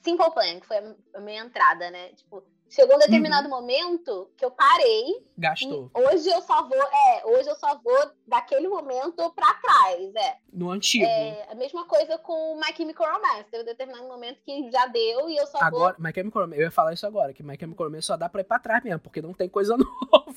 Simple 0.03 0.31
Plan, 0.33 0.61
que 0.61 0.67
foi 0.67 0.79
a 1.15 1.21
minha 1.21 1.45
entrada, 1.45 1.91
né? 1.91 2.09
Tipo, 2.11 2.45
chegou 2.69 2.97
um 2.97 2.99
determinado 2.99 3.49
uhum. 3.49 3.55
momento 3.55 4.31
que 4.37 4.45
eu 4.45 4.51
parei. 4.51 5.25
Gastou. 5.37 5.91
Hoje 5.95 6.29
eu 6.29 6.41
só 6.43 6.67
vou, 6.67 6.83
é, 6.83 7.27
hoje 7.27 7.49
eu 7.49 7.55
só 7.55 7.79
vou 7.79 8.11
daquele 8.27 8.67
momento 8.67 9.31
pra 9.33 9.55
trás, 9.55 10.15
é. 10.15 10.39
No 10.53 10.71
antigo. 10.71 11.05
É, 11.05 11.47
a 11.51 11.55
mesma 11.55 11.85
coisa 11.85 12.19
com 12.19 12.57
My 12.57 12.75
Chemical 12.75 13.13
Romance. 13.13 13.51
Teve 13.51 13.63
um 13.63 13.67
determinado 13.67 14.09
momento 14.09 14.41
que 14.45 14.71
já 14.71 14.87
deu 14.87 15.29
e 15.29 15.37
eu 15.37 15.47
só 15.47 15.59
agora, 15.59 15.95
vou... 15.97 16.05
My 16.05 16.13
Chemical 16.13 16.43
Romance, 16.43 16.61
eu 16.61 16.65
ia 16.65 16.71
falar 16.71 16.95
isso 16.95 17.07
agora, 17.07 17.33
que 17.33 17.43
My 17.43 17.57
Chemical 17.59 17.87
Romance 17.87 18.07
só 18.07 18.17
dá 18.17 18.29
pra 18.29 18.41
ir 18.41 18.45
pra 18.45 18.59
trás 18.59 18.83
mesmo, 18.83 19.01
porque 19.01 19.23
não 19.23 19.35
tem 19.35 19.49
coisa 19.49 19.77
nova. 20.11 20.35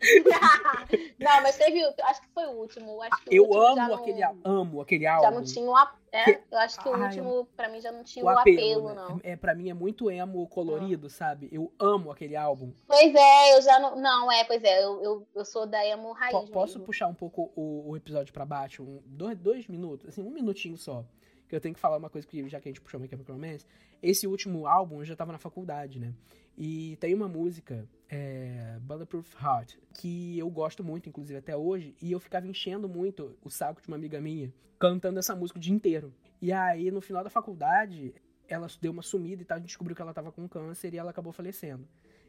não, 1.18 1.42
mas 1.42 1.56
teve. 1.56 1.82
Acho 2.04 2.22
que 2.22 2.28
foi 2.28 2.46
o 2.46 2.52
último. 2.52 3.00
eu 3.30 3.44
último 3.44 3.62
amo, 3.62 3.94
aquele, 3.94 4.20
não, 4.20 4.40
amo 4.44 4.80
aquele 4.80 5.06
álbum. 5.06 5.22
Já 5.22 5.30
não 5.30 5.44
tinha 5.44 5.70
um 5.70 5.76
é, 6.10 6.24
que... 6.24 6.40
Eu 6.50 6.58
acho 6.58 6.80
que 6.80 6.88
o 6.88 6.94
Ai, 6.94 7.02
último, 7.02 7.48
pra 7.56 7.68
mim, 7.68 7.80
já 7.80 7.92
não 7.92 8.02
tinha 8.02 8.24
o, 8.24 8.28
o 8.28 8.30
apelo, 8.30 8.88
apelo 8.88 8.88
né? 8.88 8.94
não. 8.94 9.20
É, 9.22 9.36
pra 9.36 9.54
mim 9.54 9.68
é 9.68 9.74
muito 9.74 10.10
emo 10.10 10.46
colorido, 10.48 11.10
sabe? 11.10 11.48
Eu 11.52 11.72
amo 11.78 12.10
aquele 12.10 12.36
álbum. 12.36 12.72
Pois 12.86 13.14
é, 13.14 13.56
eu 13.56 13.62
já 13.62 13.78
não. 13.78 13.96
Não, 13.96 14.30
é, 14.30 14.44
pois 14.44 14.62
é, 14.62 14.84
eu, 14.84 15.02
eu, 15.02 15.28
eu 15.34 15.44
sou 15.44 15.66
da 15.66 15.84
emo 15.86 16.12
raiz. 16.12 16.48
Posso 16.50 16.74
mesmo. 16.74 16.86
puxar 16.86 17.08
um 17.08 17.14
pouco 17.14 17.52
o, 17.54 17.90
o 17.90 17.96
episódio 17.96 18.32
pra 18.32 18.46
baixo? 18.46 18.82
Um, 18.82 19.02
dois, 19.04 19.38
dois 19.38 19.66
minutos, 19.66 20.08
assim, 20.08 20.22
um 20.22 20.30
minutinho 20.30 20.76
só. 20.76 21.04
Que 21.48 21.56
eu 21.56 21.60
tenho 21.60 21.74
que 21.74 21.80
falar 21.80 21.96
uma 21.96 22.10
coisa 22.10 22.26
que, 22.26 22.46
já 22.48 22.60
que 22.60 22.68
a 22.68 22.70
gente 22.70 22.80
puxou 22.80 23.00
My 23.00 23.08
Chemical 23.08 23.34
Romance, 23.34 23.66
esse 24.02 24.26
último 24.26 24.66
álbum 24.66 25.00
eu 25.00 25.04
já 25.04 25.16
tava 25.16 25.32
na 25.32 25.38
faculdade, 25.38 25.98
né? 25.98 26.12
E 26.60 26.96
tem 26.96 27.14
uma 27.14 27.28
música, 27.28 27.88
é, 28.08 28.78
Bulletproof 28.80 29.32
Heart, 29.40 29.76
que 29.94 30.36
eu 30.36 30.50
gosto 30.50 30.82
muito, 30.82 31.08
inclusive 31.08 31.38
até 31.38 31.56
hoje, 31.56 31.94
e 32.02 32.10
eu 32.10 32.18
ficava 32.18 32.48
enchendo 32.48 32.88
muito 32.88 33.38
o 33.44 33.48
saco 33.48 33.80
de 33.80 33.86
uma 33.86 33.96
amiga 33.96 34.20
minha, 34.20 34.52
cantando 34.76 35.20
essa 35.20 35.36
música 35.36 35.56
o 35.56 35.62
dia 35.62 35.72
inteiro. 35.72 36.12
E 36.42 36.52
aí, 36.52 36.90
no 36.90 37.00
final 37.00 37.22
da 37.22 37.30
faculdade, 37.30 38.12
ela 38.48 38.66
deu 38.80 38.90
uma 38.90 39.02
sumida 39.02 39.40
e 39.40 39.44
tal, 39.44 39.54
a 39.54 39.60
gente 39.60 39.68
descobriu 39.68 39.94
que 39.94 40.02
ela 40.02 40.12
tava 40.12 40.32
com 40.32 40.48
câncer 40.48 40.92
e 40.92 40.98
ela 40.98 41.12
acabou 41.12 41.32
falecendo. 41.32 41.86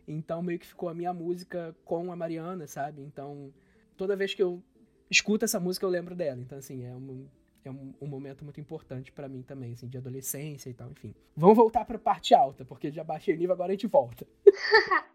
Então, 0.08 0.44
meio 0.44 0.60
que 0.60 0.68
ficou 0.68 0.90
a 0.90 0.94
minha 0.94 1.12
música 1.12 1.76
com 1.84 2.12
a 2.12 2.16
Mariana, 2.16 2.68
sabe? 2.68 3.02
Então, 3.02 3.52
toda 3.98 4.16
vez 4.16 4.36
que 4.36 4.44
eu 4.44 4.62
escuto 5.10 5.44
essa 5.44 5.60
música, 5.60 5.88
eu 5.88 5.90
lembro 5.90 6.16
dela. 6.16 6.40
Então, 6.40 6.60
assim, 6.60 6.86
é 6.86 6.96
um, 6.96 7.28
é 7.64 7.72
um, 7.72 7.94
um 8.02 8.08
momento 8.08 8.44
muito 8.44 8.60
importante 8.60 9.12
para 9.12 9.28
mim 9.28 9.42
também, 9.42 9.74
assim, 9.74 9.88
de 9.88 9.98
adolescência 9.98 10.70
e 10.70 10.74
tal, 10.74 10.90
enfim. 10.92 11.14
Vamos 11.36 11.58
voltar 11.58 11.86
pra 11.86 11.98
parte 11.98 12.34
alta, 12.34 12.64
porque 12.64 12.92
já 12.92 13.04
baixei 13.04 13.36
o 13.36 13.38
nível, 13.38 13.54
agora 13.54 13.72
a 13.72 13.76
gente 13.76 13.88
volta. 13.88 14.26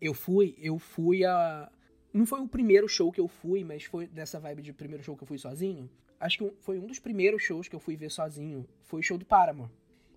eu 0.00 0.14
fui, 0.14 0.54
eu 0.58 0.78
fui 0.78 1.24
a. 1.24 1.70
Não 2.12 2.26
foi 2.26 2.40
o 2.40 2.48
primeiro 2.48 2.88
show 2.88 3.10
que 3.10 3.20
eu 3.20 3.28
fui, 3.28 3.64
mas 3.64 3.84
foi 3.84 4.06
dessa 4.06 4.38
vibe 4.38 4.62
de 4.62 4.72
primeiro 4.72 5.02
show 5.02 5.16
que 5.16 5.22
eu 5.22 5.26
fui 5.26 5.38
sozinho. 5.38 5.88
Acho 6.20 6.38
que 6.38 6.52
foi 6.60 6.78
um 6.78 6.86
dos 6.86 6.98
primeiros 6.98 7.42
shows 7.42 7.68
que 7.68 7.74
eu 7.74 7.80
fui 7.80 7.96
ver 7.96 8.10
sozinho. 8.10 8.68
Foi 8.84 9.00
o 9.00 9.02
show 9.02 9.16
do 9.16 9.24
Paramore. 9.24 9.70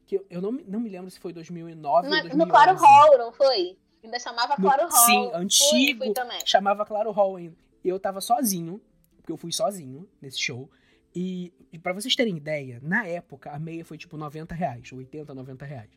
Que 0.06 0.18
eu, 0.18 0.26
eu 0.30 0.42
não, 0.42 0.52
não 0.52 0.80
me 0.80 0.90
lembro 0.90 1.10
se 1.10 1.20
foi 1.20 1.34
2009 1.34 2.08
no, 2.08 2.16
ou 2.16 2.22
2011. 2.22 2.38
No 2.38 2.48
Claro 2.48 2.78
Hall, 2.78 3.18
não 3.18 3.32
foi? 3.32 3.78
Ainda 4.04 4.20
chamava 4.20 4.56
Claro 4.56 4.84
no, 4.84 4.90
Hall. 4.90 5.06
Sim, 5.06 5.32
antigo. 5.34 6.04
Fui, 6.04 6.14
fui 6.14 6.40
chamava 6.46 6.86
Claro 6.86 7.12
Hall 7.12 7.38
ainda. 7.38 7.56
Eu 7.84 8.00
tava 8.00 8.22
sozinho, 8.22 8.82
porque 9.18 9.32
eu 9.32 9.38
fui 9.38 9.52
sozinho 9.52 10.08
nesse 10.22 10.40
show. 10.40 10.70
E, 11.16 11.53
e 11.72 11.80
para 11.80 11.93
vocês 11.93 12.16
terem 12.16 12.36
ideia, 12.36 12.80
na 12.84 13.07
época 13.07 13.51
a 13.51 13.57
meia 13.57 13.86
foi 13.86 13.97
tipo 13.97 14.18
90 14.18 14.53
reais, 14.53 14.91
80, 14.91 15.34
90 15.34 15.66
reais. 15.66 15.89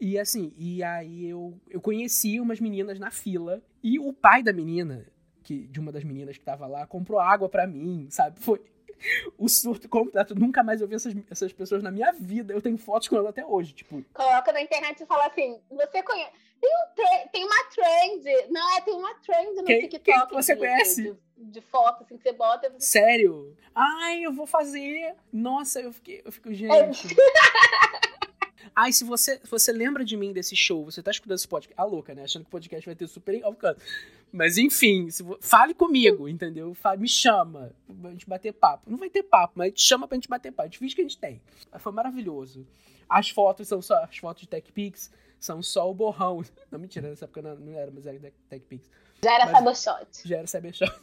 E 0.00 0.18
assim, 0.18 0.52
e 0.56 0.82
aí 0.82 1.26
eu, 1.26 1.58
eu 1.68 1.80
conheci 1.80 2.38
umas 2.38 2.60
meninas 2.60 2.98
na 2.98 3.10
fila 3.10 3.62
e 3.82 3.98
o 3.98 4.12
pai 4.12 4.42
da 4.42 4.52
menina, 4.52 5.06
que 5.42 5.66
de 5.66 5.80
uma 5.80 5.90
das 5.90 6.04
meninas 6.04 6.36
que 6.36 6.44
tava 6.44 6.66
lá, 6.66 6.86
comprou 6.86 7.18
água 7.18 7.48
para 7.48 7.66
mim, 7.66 8.06
sabe? 8.10 8.38
Foi 8.38 8.60
o 9.36 9.48
surto 9.48 9.88
completo. 9.88 10.34
Nunca 10.34 10.62
mais 10.62 10.80
eu 10.80 10.88
vi 10.88 10.94
essas, 10.94 11.14
essas 11.30 11.52
pessoas 11.52 11.82
na 11.82 11.90
minha 11.90 12.12
vida. 12.12 12.52
Eu 12.52 12.60
tenho 12.60 12.76
fotos 12.76 13.08
com 13.08 13.16
elas 13.16 13.30
até 13.30 13.44
hoje, 13.44 13.72
tipo. 13.72 14.04
Coloca 14.12 14.52
na 14.52 14.60
internet 14.60 15.02
e 15.02 15.06
fala 15.06 15.26
assim: 15.26 15.58
você 15.70 16.02
conhece. 16.02 16.32
Tem, 16.60 16.70
um 16.70 17.28
tem 17.32 17.44
uma 17.44 17.64
trend. 17.64 18.50
Não, 18.50 18.76
é, 18.76 18.80
tem 18.80 18.94
uma 18.94 19.14
trend 19.14 19.56
no 19.56 19.64
quem, 19.64 19.80
TikTok. 19.80 20.04
Quem 20.04 20.26
que 20.26 20.34
você 20.34 20.54
de, 20.54 20.58
conhece? 20.60 21.16
De, 21.36 21.50
de, 21.50 21.60
foto, 21.60 22.02
assim, 22.02 22.16
que 22.16 22.22
você 22.22 22.32
bota. 22.32 22.72
Sério? 22.78 23.56
Ai, 23.74 24.24
eu 24.24 24.32
vou 24.32 24.46
fazer. 24.46 25.14
Nossa, 25.32 25.80
eu 25.80 25.92
fiquei. 25.92 26.22
Eu 26.24 26.32
fico, 26.32 26.52
gente. 26.52 26.72
É. 26.72 26.88
Ai, 28.74 28.92
se 28.92 29.02
você, 29.02 29.40
você 29.50 29.72
lembra 29.72 30.04
de 30.04 30.16
mim 30.16 30.32
desse 30.32 30.54
show, 30.54 30.84
você 30.84 31.02
tá 31.02 31.10
escutando 31.10 31.36
esse 31.36 31.48
podcast. 31.48 31.80
A 31.80 31.84
louca, 31.84 32.14
né? 32.14 32.22
Achando 32.22 32.42
que 32.42 32.48
o 32.48 32.52
podcast 32.52 32.86
vai 32.86 32.94
ter 32.94 33.08
super 33.08 33.42
alcance. 33.42 33.80
Mas 34.32 34.56
enfim, 34.56 35.10
se, 35.10 35.24
fale 35.40 35.74
comigo, 35.74 36.28
entendeu? 36.28 36.74
Fale, 36.74 37.00
me 37.00 37.08
chama 37.08 37.72
pra 38.00 38.10
gente 38.10 38.28
bater 38.28 38.52
papo. 38.52 38.88
Não 38.88 38.98
vai 38.98 39.10
ter 39.10 39.24
papo, 39.24 39.54
mas 39.56 39.72
te 39.72 39.82
chama 39.82 40.06
pra 40.06 40.16
gente 40.16 40.28
bater 40.28 40.52
papo. 40.52 40.62
A 40.62 40.66
gente 40.66 40.78
finge 40.78 40.94
que 40.94 41.00
a 41.00 41.04
gente 41.04 41.18
tem. 41.18 41.40
Foi 41.78 41.92
maravilhoso. 41.92 42.66
As 43.08 43.30
fotos 43.30 43.66
são 43.66 43.82
só. 43.82 44.04
As 44.04 44.16
fotos 44.16 44.42
de 44.42 44.48
TechPix 44.48 45.10
são 45.38 45.62
só 45.62 45.90
o 45.90 45.94
borrão. 45.94 46.42
Não, 46.70 46.78
mentira, 46.78 47.08
nessa 47.08 47.24
época 47.24 47.42
não, 47.42 47.56
não 47.56 47.78
era, 47.78 47.90
mas 47.90 48.06
era 48.06 48.32
TechPix. 48.48 48.88
Já 49.22 49.34
era 49.34 49.46
Cybershot. 49.46 50.28
Já 50.28 50.36
era 50.38 50.46
Cybershot. 50.46 51.00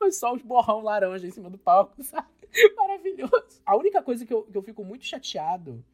mas 0.00 0.16
só 0.18 0.34
os 0.34 0.42
borrão 0.42 0.82
laranja 0.82 1.26
em 1.26 1.30
cima 1.30 1.48
do 1.48 1.58
palco, 1.58 2.00
sabe? 2.02 2.28
Maravilhoso. 2.76 3.60
A 3.64 3.76
única 3.76 4.02
coisa 4.02 4.24
que 4.26 4.32
eu, 4.32 4.42
que 4.42 4.56
eu 4.56 4.62
fico 4.62 4.84
muito 4.84 5.04
chateado 5.04 5.84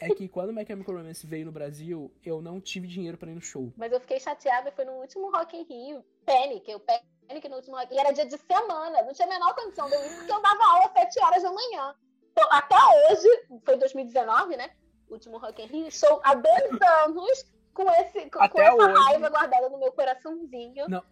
é 0.00 0.08
que 0.14 0.28
quando 0.28 0.52
My 0.52 0.64
Chemical 0.64 0.96
Romance 0.96 1.26
veio 1.26 1.46
no 1.46 1.52
Brasil, 1.52 2.10
eu 2.24 2.40
não 2.40 2.60
tive 2.60 2.86
dinheiro 2.86 3.18
para 3.18 3.30
ir 3.30 3.34
no 3.34 3.40
show. 3.40 3.72
Mas 3.76 3.92
eu 3.92 4.00
fiquei 4.00 4.18
chateada, 4.18 4.72
foi 4.72 4.84
no 4.84 4.92
último 4.92 5.30
Rock 5.30 5.56
in 5.56 5.64
Rio, 5.64 6.04
Panic, 6.24 6.70
eu 6.70 6.80
Panic 6.80 7.48
no 7.48 7.56
último 7.56 7.76
Rock, 7.76 7.92
e 7.92 7.98
era 7.98 8.12
dia 8.12 8.26
de 8.26 8.38
semana, 8.38 9.02
não 9.02 9.12
tinha 9.12 9.26
a 9.26 9.30
menor 9.30 9.54
condição 9.54 9.88
de 9.88 9.94
eu 9.94 10.04
ir, 10.04 10.16
porque 10.16 10.32
eu 10.32 10.40
dava 10.40 10.64
aula 10.64 10.86
às 10.86 10.92
7 10.92 11.24
horas 11.24 11.42
da 11.42 11.52
manhã. 11.52 11.94
Então, 12.32 12.48
até 12.50 12.76
hoje, 13.10 13.28
foi 13.64 13.76
2019, 13.76 14.56
né? 14.56 14.70
Último 15.12 15.38
Rock 15.38 15.62
in 15.62 15.66
Rio, 15.66 15.88
estou 15.88 16.20
há 16.24 16.34
dois 16.34 16.82
anos 17.04 17.44
com, 17.74 17.90
esse, 17.90 18.30
com, 18.30 18.48
com 18.48 18.60
essa 18.60 18.74
hoje... 18.74 19.04
raiva 19.04 19.28
guardada 19.30 19.68
no 19.68 19.78
meu 19.78 19.92
coraçãozinho. 19.92 20.88
Não, 20.88 21.02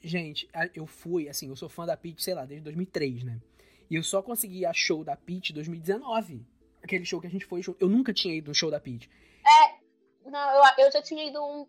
gente, 0.00 0.48
eu 0.74 0.86
fui, 0.86 1.28
assim, 1.28 1.48
eu 1.48 1.56
sou 1.56 1.68
fã 1.68 1.86
da 1.86 1.96
Pete, 1.96 2.22
sei 2.22 2.34
lá, 2.34 2.44
desde 2.44 2.64
2003, 2.64 3.24
né? 3.24 3.40
E 3.90 3.96
eu 3.96 4.02
só 4.02 4.22
consegui 4.22 4.64
a 4.64 4.72
show 4.72 5.02
da 5.04 5.16
Pete 5.16 5.52
em 5.52 5.54
2019 5.54 6.46
aquele 6.82 7.04
show 7.04 7.20
que 7.20 7.26
a 7.26 7.30
gente 7.30 7.46
foi. 7.46 7.60
Eu 7.78 7.88
nunca 7.88 8.12
tinha 8.12 8.34
ido 8.34 8.48
no 8.48 8.54
show 8.54 8.70
da 8.70 8.80
Peach. 8.80 9.08
É, 9.46 10.30
não, 10.30 10.50
eu, 10.50 10.84
eu 10.84 10.92
já 10.92 11.02
tinha 11.02 11.24
ido 11.24 11.42
um. 11.42 11.66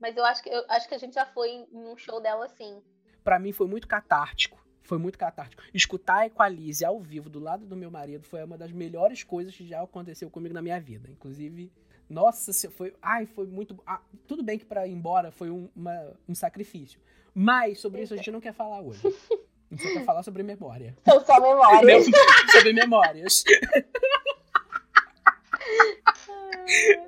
Mas 0.00 0.16
eu 0.16 0.24
acho, 0.24 0.42
que, 0.42 0.50
eu 0.50 0.64
acho 0.68 0.88
que 0.88 0.94
a 0.94 0.98
gente 0.98 1.14
já 1.14 1.24
foi 1.24 1.50
em 1.50 1.66
um 1.72 1.96
show 1.96 2.20
dela 2.20 2.44
assim. 2.46 2.82
Para 3.22 3.38
mim 3.38 3.52
foi 3.52 3.66
muito 3.66 3.88
catártico. 3.88 4.62
Foi 4.84 4.98
muito 4.98 5.18
catártico. 5.18 5.62
Escutar 5.72 6.18
a 6.18 6.26
Equalize 6.26 6.84
ao 6.84 7.00
vivo 7.00 7.28
do 7.30 7.40
lado 7.40 7.66
do 7.66 7.74
meu 7.74 7.90
marido 7.90 8.24
foi 8.24 8.44
uma 8.44 8.56
das 8.56 8.70
melhores 8.70 9.24
coisas 9.24 9.56
que 9.56 9.66
já 9.66 9.82
aconteceu 9.82 10.30
comigo 10.30 10.54
na 10.54 10.62
minha 10.62 10.78
vida. 10.78 11.08
Inclusive, 11.10 11.72
nossa, 12.08 12.52
foi. 12.70 12.94
Ai, 13.00 13.24
foi 13.26 13.46
muito. 13.46 13.82
Ah, 13.86 14.00
tudo 14.28 14.42
bem 14.42 14.58
que 14.58 14.64
para 14.64 14.86
ir 14.86 14.92
embora 14.92 15.32
foi 15.32 15.50
um, 15.50 15.68
uma, 15.74 16.12
um 16.28 16.34
sacrifício. 16.34 17.00
Mas 17.34 17.80
sobre 17.80 18.02
isso 18.02 18.12
a 18.14 18.16
gente 18.16 18.30
não 18.30 18.40
quer 18.40 18.52
falar 18.52 18.80
hoje. 18.80 19.00
A 19.70 19.76
gente 19.76 19.88
só 19.88 19.94
quer 19.94 20.04
falar 20.04 20.22
sobre 20.22 20.42
memória. 20.44 20.94
São 21.04 21.24
só 21.24 21.40
memórias. 21.40 22.04
sobre 22.52 22.72
memórias. 22.74 23.42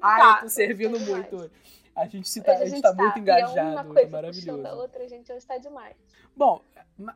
Ai, 0.03 0.21
tá, 0.21 0.37
eu 0.39 0.43
tô 0.43 0.49
servindo 0.49 0.99
muito. 0.99 1.51
A 1.97 2.07
gente, 2.07 2.29
se 2.29 2.43
tá, 2.43 2.53
a 2.53 2.67
gente 2.67 2.83
tá, 2.83 2.93
muito 2.93 3.19
engajado. 3.19 3.99
É 3.99 4.07
maravilhoso. 4.07 4.67
A 4.67 4.75
outra, 4.75 5.03
a 5.03 5.09
gente 5.09 5.33
hoje 5.33 5.47
tá 5.47 5.57
demais. 5.57 5.97
Bom, 6.37 6.63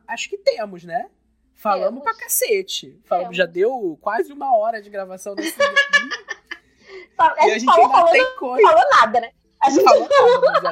acho 0.07 0.27
que 0.27 0.39
temos, 0.39 0.83
né? 0.83 1.07
Falamos 1.53 2.01
temos. 2.01 2.03
pra 2.03 2.15
cacete. 2.15 2.99
Falamos, 3.05 3.37
já 3.37 3.45
deu 3.45 3.95
quase 4.01 4.33
uma 4.33 4.57
hora 4.57 4.81
de 4.81 4.89
gravação 4.89 5.35
desse 5.35 5.55
a, 7.15 7.47
e 7.47 7.51
a 7.51 7.59
gente 7.59 7.65
falou, 7.65 7.91
falou, 7.91 8.35
coisa. 8.39 8.63
Não 8.63 8.69
falou 8.71 8.89
nada, 8.99 9.21
né? 9.21 9.31
A 9.61 9.69
gente 9.69 9.83
falou 9.83 10.09
nada, 10.41 10.71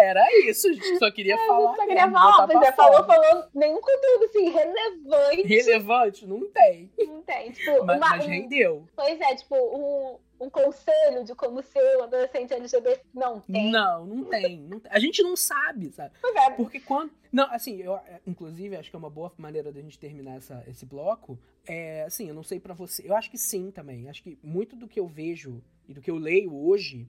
era 0.00 0.26
isso. 0.48 0.68
A 0.68 0.72
gente 0.72 0.98
só 0.98 1.10
queria 1.10 1.34
É, 1.40 1.46
falar. 1.46 1.76
só 1.76 1.86
queria 1.86 2.10
falar, 2.10 2.46
pois 2.48 2.62
é, 2.68 2.72
falou, 2.72 3.04
falou, 3.04 3.44
nenhum 3.54 3.80
conteúdo 3.80 4.24
assim, 4.24 4.50
relevante. 4.50 5.42
Relevante? 5.46 6.26
Não 6.26 6.50
tem. 6.50 6.90
Não 6.98 7.22
tem, 7.22 7.52
tipo, 7.52 7.84
Mas, 7.84 7.96
uma- 7.98 8.08
mas 8.10 8.26
rendeu. 8.26 8.88
Pois 8.96 9.20
é, 9.20 9.34
tipo, 9.36 9.54
um, 9.56 10.18
um 10.46 10.50
conselho 10.50 11.24
de 11.24 11.34
como 11.34 11.62
ser 11.62 11.98
um 11.98 12.02
adolescente 12.04 12.52
LGBT. 12.52 13.00
Não 13.14 13.40
tem. 13.40 13.70
Não, 13.70 14.06
não 14.06 14.24
tem, 14.24 14.58
não 14.58 14.80
tem. 14.80 14.90
A 14.92 14.98
gente 14.98 15.22
não 15.22 15.36
sabe, 15.36 15.90
sabe? 15.92 16.14
Pois 16.20 16.34
é, 16.36 16.50
Porque 16.50 16.80
quando. 16.80 17.10
Não, 17.32 17.44
assim, 17.52 17.80
eu, 17.80 17.96
inclusive, 18.26 18.76
acho 18.76 18.90
que 18.90 18.96
é 18.96 18.98
uma 18.98 19.10
boa 19.10 19.32
maneira 19.38 19.70
da 19.70 19.80
gente 19.80 19.98
terminar 19.98 20.36
essa, 20.36 20.64
esse 20.68 20.84
bloco. 20.84 21.38
É, 21.66 22.02
assim, 22.02 22.28
eu 22.28 22.34
não 22.34 22.42
sei 22.42 22.58
pra 22.58 22.74
você. 22.74 23.08
Eu 23.08 23.14
acho 23.14 23.30
que 23.30 23.38
sim 23.38 23.70
também. 23.70 24.08
Acho 24.08 24.22
que 24.22 24.36
muito 24.42 24.74
do 24.74 24.88
que 24.88 24.98
eu 24.98 25.06
vejo 25.06 25.62
e 25.88 25.94
do 25.94 26.00
que 26.00 26.10
eu 26.10 26.16
leio 26.16 26.52
hoje. 26.56 27.06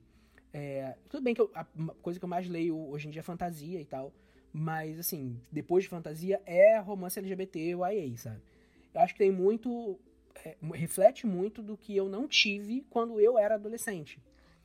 É, 0.54 0.96
tudo 1.10 1.24
bem 1.24 1.34
que 1.34 1.42
eu- 1.42 1.52
a 1.56 1.66
coisa 2.02 2.20
que 2.20 2.26
eu 2.26 2.30
mais 2.30 2.48
leio 2.48 2.78
hoje 2.90 3.08
em 3.08 3.12
dia 3.12 3.22
é 3.22 3.24
fantasia 3.24 3.80
e 3.80 3.86
tal. 3.86 4.12
Mas, 4.54 5.00
assim, 5.00 5.40
depois 5.52 5.84
de 5.86 5.90
fantasia 5.90 6.42
é 6.46 6.78
romance 6.78 7.18
LGBT 7.18 7.76
ou 7.76 7.88
IA, 7.88 8.18
sabe? 8.18 8.42
Eu 8.94 9.02
acho 9.02 9.14
que 9.14 9.20
tem 9.20 9.32
muito. 9.32 9.98
é, 10.46 10.56
reflete 10.74 11.28
muito 11.28 11.62
do 11.62 11.76
que 11.78 11.96
eu 11.96 12.08
não 12.10 12.26
tive 12.28 12.82
quando 12.90 13.20
eu 13.20 13.38
era 13.38 13.56
adolescente. 13.56 14.20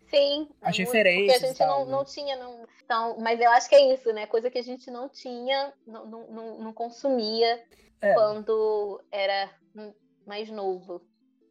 sim. 0.08 0.48
As 0.62 0.76
muito- 0.78 0.88
referências 0.88 1.32
Porque 1.34 1.44
a 1.44 1.48
gente 1.48 1.58
tal, 1.58 1.78
não, 1.80 1.86
né? 1.86 1.92
não 1.92 2.04
tinha. 2.04 2.36
Não, 2.36 2.66
então, 2.84 3.18
mas 3.20 3.40
eu 3.40 3.50
acho 3.50 3.68
que 3.68 3.74
é 3.74 3.92
isso, 3.92 4.12
né? 4.12 4.26
Coisa 4.26 4.48
que 4.50 4.58
a 4.58 4.62
gente 4.62 4.90
não 4.90 5.08
tinha, 5.08 5.72
não, 5.86 6.06
não, 6.06 6.58
não, 6.60 6.72
consumia 6.72 7.62
É, 8.00 8.14
quando 8.14 9.02
era 9.10 9.50
mais 10.24 10.48
novo. 10.50 11.02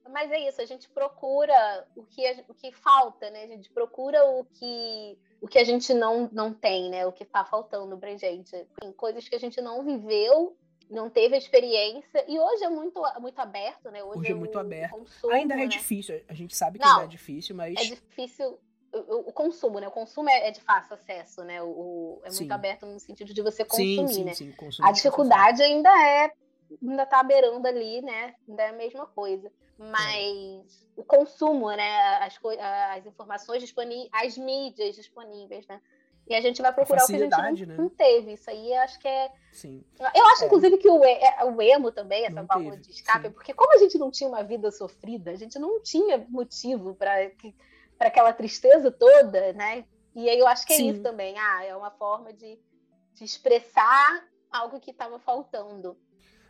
Mas 0.09 0.31
é 0.31 0.47
isso, 0.47 0.61
a 0.61 0.65
gente 0.65 0.87
procura 0.89 1.87
o 1.95 2.03
que, 2.03 2.25
a- 2.25 2.43
o 2.47 2.53
que 2.53 2.71
falta, 2.71 3.29
né? 3.29 3.43
A 3.43 3.47
gente 3.47 3.69
procura 3.71 4.23
o 4.25 4.45
que, 4.45 5.17
o 5.41 5.47
que 5.47 5.57
a 5.57 5.63
gente 5.63 5.93
não, 5.93 6.29
não 6.31 6.53
tem, 6.53 6.89
né? 6.89 7.05
O 7.05 7.11
que 7.11 7.25
tá 7.25 7.43
faltando 7.43 7.97
pra 7.97 8.15
gente. 8.15 8.51
Tem 8.79 8.91
coisas 8.93 9.27
que 9.27 9.35
a 9.35 9.39
gente 9.39 9.59
não 9.61 9.83
viveu, 9.83 10.55
não 10.89 11.09
teve 11.09 11.35
a 11.35 11.37
experiência. 11.37 12.23
E 12.27 12.39
hoje 12.39 12.63
é 12.63 12.69
muito, 12.69 13.01
muito 13.19 13.39
aberto, 13.39 13.89
né? 13.89 14.03
Hoje 14.03 14.31
é 14.31 14.35
muito 14.35 14.57
aberto. 14.59 14.91
consumo, 14.91 15.33
ainda 15.33 15.55
é 15.55 15.57
né? 15.57 15.67
difícil, 15.67 16.21
a 16.27 16.33
gente 16.33 16.55
sabe 16.55 16.77
que 16.77 16.85
Não, 16.85 16.91
ainda 16.93 17.05
é 17.05 17.07
difícil, 17.07 17.55
mas. 17.55 17.75
É 17.79 17.83
difícil. 17.83 18.59
O, 18.93 19.33
consumo, 19.33 19.79
né? 19.81 19.89
O 19.89 19.91
consumo 19.91 20.29
é, 20.29 20.47
é 20.47 20.51
de 20.51 20.61
fácil 20.61 20.93
acesso, 20.93 21.43
né? 21.43 21.61
O, 21.61 22.21
é 22.23 22.29
Sim. 22.31 22.43
muito 22.43 22.51
aberto 22.53 22.85
no 22.85 22.97
sentido 22.97 23.33
de 23.33 23.41
você 23.41 23.63
sim, 23.63 23.97
consumir, 23.97 24.13
sim, 24.13 24.23
né? 24.23 24.33
sim, 24.33 24.51
consumir 24.53 24.87
A 24.87 24.91
de 24.91 24.97
dificuldade 24.97 25.61
ainda 25.61 25.89
é, 26.01 26.31
ainda 26.82 27.05
tá 27.05 27.22
beirando 27.24 27.68
ali, 27.68 28.01
né? 28.01 28.36
Ainda 28.47 28.63
é 28.63 28.70
a 28.70 28.74
mesma 28.74 29.05
coisa. 29.05 29.51
Mas 29.78 30.88
o 30.95 31.03
consumo, 31.03 31.70
né? 31.72 32.18
As, 32.18 32.39
as 32.97 33.05
informações 33.05 33.61
disponíveis, 33.61 34.09
as 34.13 34.38
mídias 34.38 34.95
disponíveis, 34.95 35.68
né? 35.68 35.82
E 36.28 36.34
a 36.34 36.41
gente 36.41 36.59
vai 36.61 36.74
procurar 36.74 37.03
o 37.03 37.07
que 37.07 37.16
a 37.16 37.20
gente 37.20 37.66
não, 37.66 37.68
né? 37.68 37.76
não 37.78 37.89
teve. 37.89 38.34
Isso 38.34 38.49
aí 38.49 38.74
acho 38.74 38.99
que 38.99 39.07
é. 39.07 39.32
Sim. 39.51 39.84
Eu 39.99 40.26
acho, 40.28 40.43
É. 40.43 40.45
inclusive, 40.47 40.78
que 40.78 40.89
o, 40.89 41.03
é, 41.03 41.43
o 41.43 41.61
emo 41.61 41.91
também, 41.91 42.26
essa 42.26 42.38
Não 42.38 42.47
válvula 42.47 42.72
teve, 42.72 42.84
de 42.84 42.91
escape, 42.93 43.28
sim. 43.28 43.34
porque 43.34 43.53
como 43.53 43.74
a 43.74 43.78
gente 43.78 43.97
não 43.97 44.09
tinha 44.09 44.28
uma 44.28 44.43
vida 44.43 44.72
sofrida, 44.72 45.32
a 45.32 45.36
gente 45.36 45.59
não 45.59 45.80
tinha 45.84 46.26
motivo 46.30 46.95
para 46.95 47.30
aquela 47.99 48.34
tristeza 48.34 48.91
toda, 48.91 49.53
né? 49.53 49.86
E 50.16 50.30
aí 50.30 50.39
eu 50.39 50.47
acho 50.47 50.66
que 50.66 50.74
é 50.74 50.78
Sim. 50.78 50.89
isso 50.89 51.03
também. 51.03 51.38
Ah, 51.38 51.63
é 51.66 51.76
uma 51.76 51.91
forma 51.91 52.34
de, 52.34 52.57
de 53.13 53.24
expressar 53.24 54.26
algo 54.49 54.80
que 54.80 54.91
estava 54.91 55.20
faltando. 55.20 55.97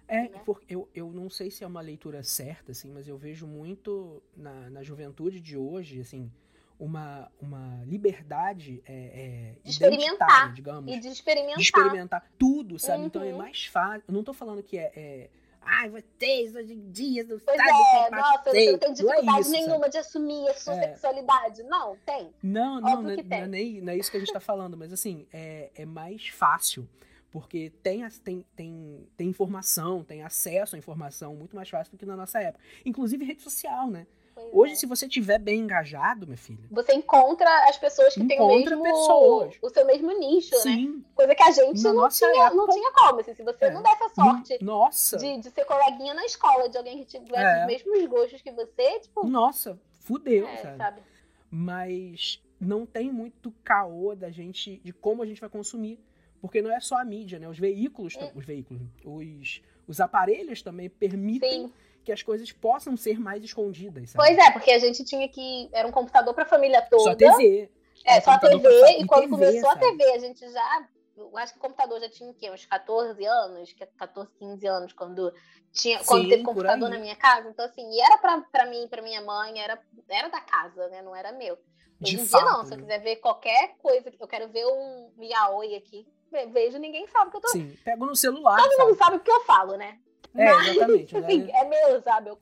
É, 0.07 0.23
Né? 0.29 0.41
porque 0.45 0.65
eu, 0.73 0.87
eu 0.93 1.11
não 1.11 1.29
sei 1.29 1.49
se 1.49 1.63
é 1.63 1.67
uma 1.67 1.81
leitura 1.81 2.21
certa, 2.23 2.71
assim, 2.71 2.91
mas 2.91 3.07
eu 3.07 3.17
vejo 3.17 3.47
muito 3.47 4.21
na, 4.37 4.69
na 4.69 4.83
juventude 4.83 5.39
de 5.39 5.57
hoje, 5.57 5.99
assim, 5.99 6.31
uma, 6.79 7.31
uma 7.41 7.81
liberdade 7.85 8.83
é, 8.85 8.93
é, 8.93 9.55
De 9.63 9.69
experimentar 9.71 10.53
digamos. 10.53 10.93
E 10.93 10.99
de 10.99 11.07
experimentar. 11.07 11.55
de 11.57 11.61
experimentar 11.63 12.31
tudo, 12.37 12.77
sabe? 12.77 13.05
Então 13.05 13.23
é 13.23 13.31
Uhum. 13.31 13.37
mais 13.37 13.65
fácil. 13.65 14.03
Eu 14.07 14.13
não 14.13 14.23
tô 14.23 14.33
falando 14.33 14.61
que 14.61 14.77
é. 14.77 14.91
é 14.95 15.29
Ai, 15.67 15.89
vocês 15.89 16.55
hoje 16.55 16.73
em 16.73 16.91
dia 16.91 17.23
não 17.23 17.39
Pois 17.39 17.57
sabem 17.57 17.73
é, 17.73 18.07
é 18.07 18.09
nossa, 18.11 18.43
você 18.51 18.71
não 18.71 18.77
tem 18.77 18.93
dificuldade 18.93 19.25
Não 19.25 19.35
é 19.35 19.39
isso, 19.39 19.49
sabe? 19.49 19.63
nenhuma 19.65 19.89
de 19.89 19.97
assumir 19.97 20.47
a 20.49 20.53
sua 20.53 20.75
É. 20.75 20.81
sexualidade. 20.89 21.63
Não, 21.63 21.97
tem. 22.05 22.29
Não, 22.43 22.79
não, 22.79 22.81
não, 22.81 22.99
é- 22.99 23.01
não 23.03 23.09
é 23.11 23.23
tem. 23.23 23.47
nem, 23.47 23.81
não 23.81 23.91
é 23.93 23.97
isso 23.97 24.11
que 24.11 24.17
a 24.17 24.19
gente 24.19 24.31
tá 24.31 24.39
falando, 24.39 24.77
mas 24.77 24.93
assim, 24.93 25.25
é, 25.33 25.71
é 25.73 25.83
mais 25.83 26.27
fácil. 26.27 26.87
Porque 27.36 27.69
tem, 27.83 28.07
tem, 28.23 28.45
tem, 28.55 29.07
tem 29.17 29.27
informação, 29.27 30.05
tem 30.05 30.23
acesso 30.23 30.77
à 30.77 30.79
informação 30.79 31.36
muito 31.36 31.53
mais 31.53 31.67
fácil 31.69 31.91
do 31.91 31.97
que 31.97 32.05
na 32.05 32.15
nossa 32.15 32.39
época. 32.39 32.63
Inclusive 32.86 33.25
rede 33.25 33.41
social, 33.41 33.91
né? 33.91 34.07
Pois 34.33 34.47
Hoje, 34.53 34.71
é. 34.71 34.75
se 34.77 34.86
você 34.86 35.05
tiver 35.05 35.38
bem 35.38 35.59
engajado, 35.59 36.25
minha 36.25 36.38
filha. 36.38 36.63
Você 36.71 36.93
encontra 36.93 37.49
as 37.67 37.77
pessoas 37.77 38.13
que 38.13 38.23
têm 38.25 38.39
o 38.39 38.47
mesmo, 38.47 38.81
pessoas. 38.81 39.57
o 39.61 39.69
seu 39.69 39.86
mesmo 39.86 40.17
nicho, 40.17 40.55
né? 40.55 40.61
Sim. 40.61 41.03
Coisa 41.13 41.36
que 41.36 41.43
a 41.43 41.51
gente 41.51 41.83
Na 41.83 41.91
não 41.93 42.07
tinha, 42.07 42.29
não 42.51 42.63
época- 42.63 42.71
tinha 42.73 42.91
como. 42.93 43.19
Assim, 43.19 43.33
se 43.36 43.43
você 43.43 43.65
É. 43.65 43.71
não 43.71 43.81
desse 43.83 44.03
a 44.03 44.09
sorte 44.09 44.63
Nossa. 44.63 45.17
de, 45.17 45.38
de 45.38 45.49
ser 45.51 45.65
coleguinha 45.65 46.13
na 46.13 46.23
escola 46.23 46.69
de 46.69 46.77
alguém 46.77 47.03
que 47.03 47.19
tivesse 47.19 47.36
É. 47.43 47.59
os 47.61 47.67
mesmos 47.67 48.05
gostos 48.09 48.41
que 48.41 48.51
você, 48.53 48.99
tipo, 49.01 49.27
Nossa, 49.27 49.77
fudeu, 49.99 50.47
é, 50.47 50.55
sabe? 50.57 50.77
sabe? 50.77 51.01
mas 51.51 52.41
não 52.59 52.86
tem 52.86 53.11
muito 53.11 53.51
caô 53.63 54.15
da 54.15 54.31
gente 54.31 54.77
de 54.83 54.93
como 54.93 55.21
a 55.21 55.25
gente 55.25 55.41
vai 55.41 55.49
consumir. 55.49 55.99
Porque 56.45 56.61
não 56.61 56.71
é 56.75 56.79
só 56.79 56.97
a 56.97 57.05
mídia, 57.05 57.39
né? 57.39 57.47
Os 57.47 57.57
veículos, 57.59 58.15
tam- 58.15 58.31
os 58.35 58.45
veículos, 58.45 58.81
os, 59.03 59.61
os 59.87 59.99
aparelhos 59.99 60.61
também 60.61 60.89
permitem 60.89 61.67
Sim. 61.67 61.73
que 62.03 62.11
as 62.11 62.21
coisas 62.23 62.51
possam 62.51 62.95
ser 62.97 63.19
mais 63.19 63.43
escondidas, 63.43 64.11
sabe? 64.11 64.25
Pois 64.27 64.37
é, 64.37 64.51
porque 64.51 64.71
a 64.71 64.79
gente 64.79 65.03
tinha 65.03 65.27
que. 65.27 65.69
Era 65.71 65.87
um 65.87 65.91
computador 65.91 66.33
pra 66.33 66.45
família 66.45 66.81
toda. 66.83 67.03
Só 67.03 67.15
TV. 67.15 67.69
É, 68.05 68.17
É, 68.17 68.21
só 68.21 68.31
a 68.31 68.39
TV. 68.39 68.59
pra 68.59 68.91
E 68.91 69.01
e 69.01 69.05
quando 69.07 69.21
TV, 69.21 69.31
começou 69.31 69.69
a 69.69 69.73
sabe? 69.73 69.97
TV, 69.97 70.11
a 70.11 70.19
gente 70.19 70.51
já. 70.51 70.87
Eu 71.17 71.37
acho 71.37 71.53
que 71.53 71.59
o 71.59 71.61
computador 71.61 71.97
já 72.01 72.09
tinha 72.09 72.29
o 72.29 72.33
quê? 72.33 72.51
Uns 72.51 72.65
14 72.65 73.25
anos? 73.25 73.71
que 73.71 73.81
é 73.83 73.87
14, 73.97 74.29
15 74.37 74.67
anos, 74.67 74.91
quando, 74.91 75.33
tinha, 75.71 76.03
quando 76.03 76.23
Sim, 76.23 76.29
teve 76.29 76.43
por 76.43 76.49
computador 76.49 76.89
na 76.89 76.99
minha 76.99 77.15
casa. 77.15 77.47
Então, 77.49 77.63
assim, 77.63 77.89
e 77.89 78.01
era 78.01 78.17
pra, 78.17 78.41
pra 78.51 78.65
mim, 78.65 78.85
pra 78.89 79.01
minha 79.01 79.21
mãe, 79.21 79.57
era, 79.57 79.81
era 80.09 80.27
da 80.27 80.41
casa, 80.41 80.89
né? 80.89 81.01
Não 81.01 81.15
era 81.15 81.31
meu. 81.31 81.57
De 81.99 82.17
Hoje 82.17 82.27
fato. 82.27 82.43
dia, 82.43 82.51
não. 82.51 82.65
Se 82.65 82.73
eu 82.73 82.77
né? 82.77 82.83
quiser 82.83 82.99
ver 82.99 83.15
qualquer 83.17 83.75
coisa, 83.77 84.11
eu 84.19 84.27
quero 84.27 84.47
ver 84.49 84.65
um 84.65 85.11
yaoi 85.19 85.75
aqui, 85.75 86.05
ve- 86.31 86.45
vejo, 86.47 86.77
ninguém 86.77 87.07
sabe 87.07 87.27
o 87.27 87.31
que 87.31 87.37
eu 87.37 87.41
tô 87.41 87.47
Sim, 87.49 87.75
pego 87.83 88.05
no 88.05 88.15
celular. 88.15 88.57
Todo 88.57 88.71
sabe? 88.71 88.83
mundo 88.83 88.97
sabe 88.97 89.15
o 89.17 89.19
que 89.21 89.31
eu 89.31 89.41
falo, 89.45 89.77
né? 89.77 89.97
É, 90.37 90.43
Mas, 90.53 90.67
exatamente. 90.67 91.17
assim, 91.17 91.37
né? 91.45 91.51
é 91.53 91.63
meu, 91.65 92.01
sabe? 92.01 92.29
Eu- 92.29 92.39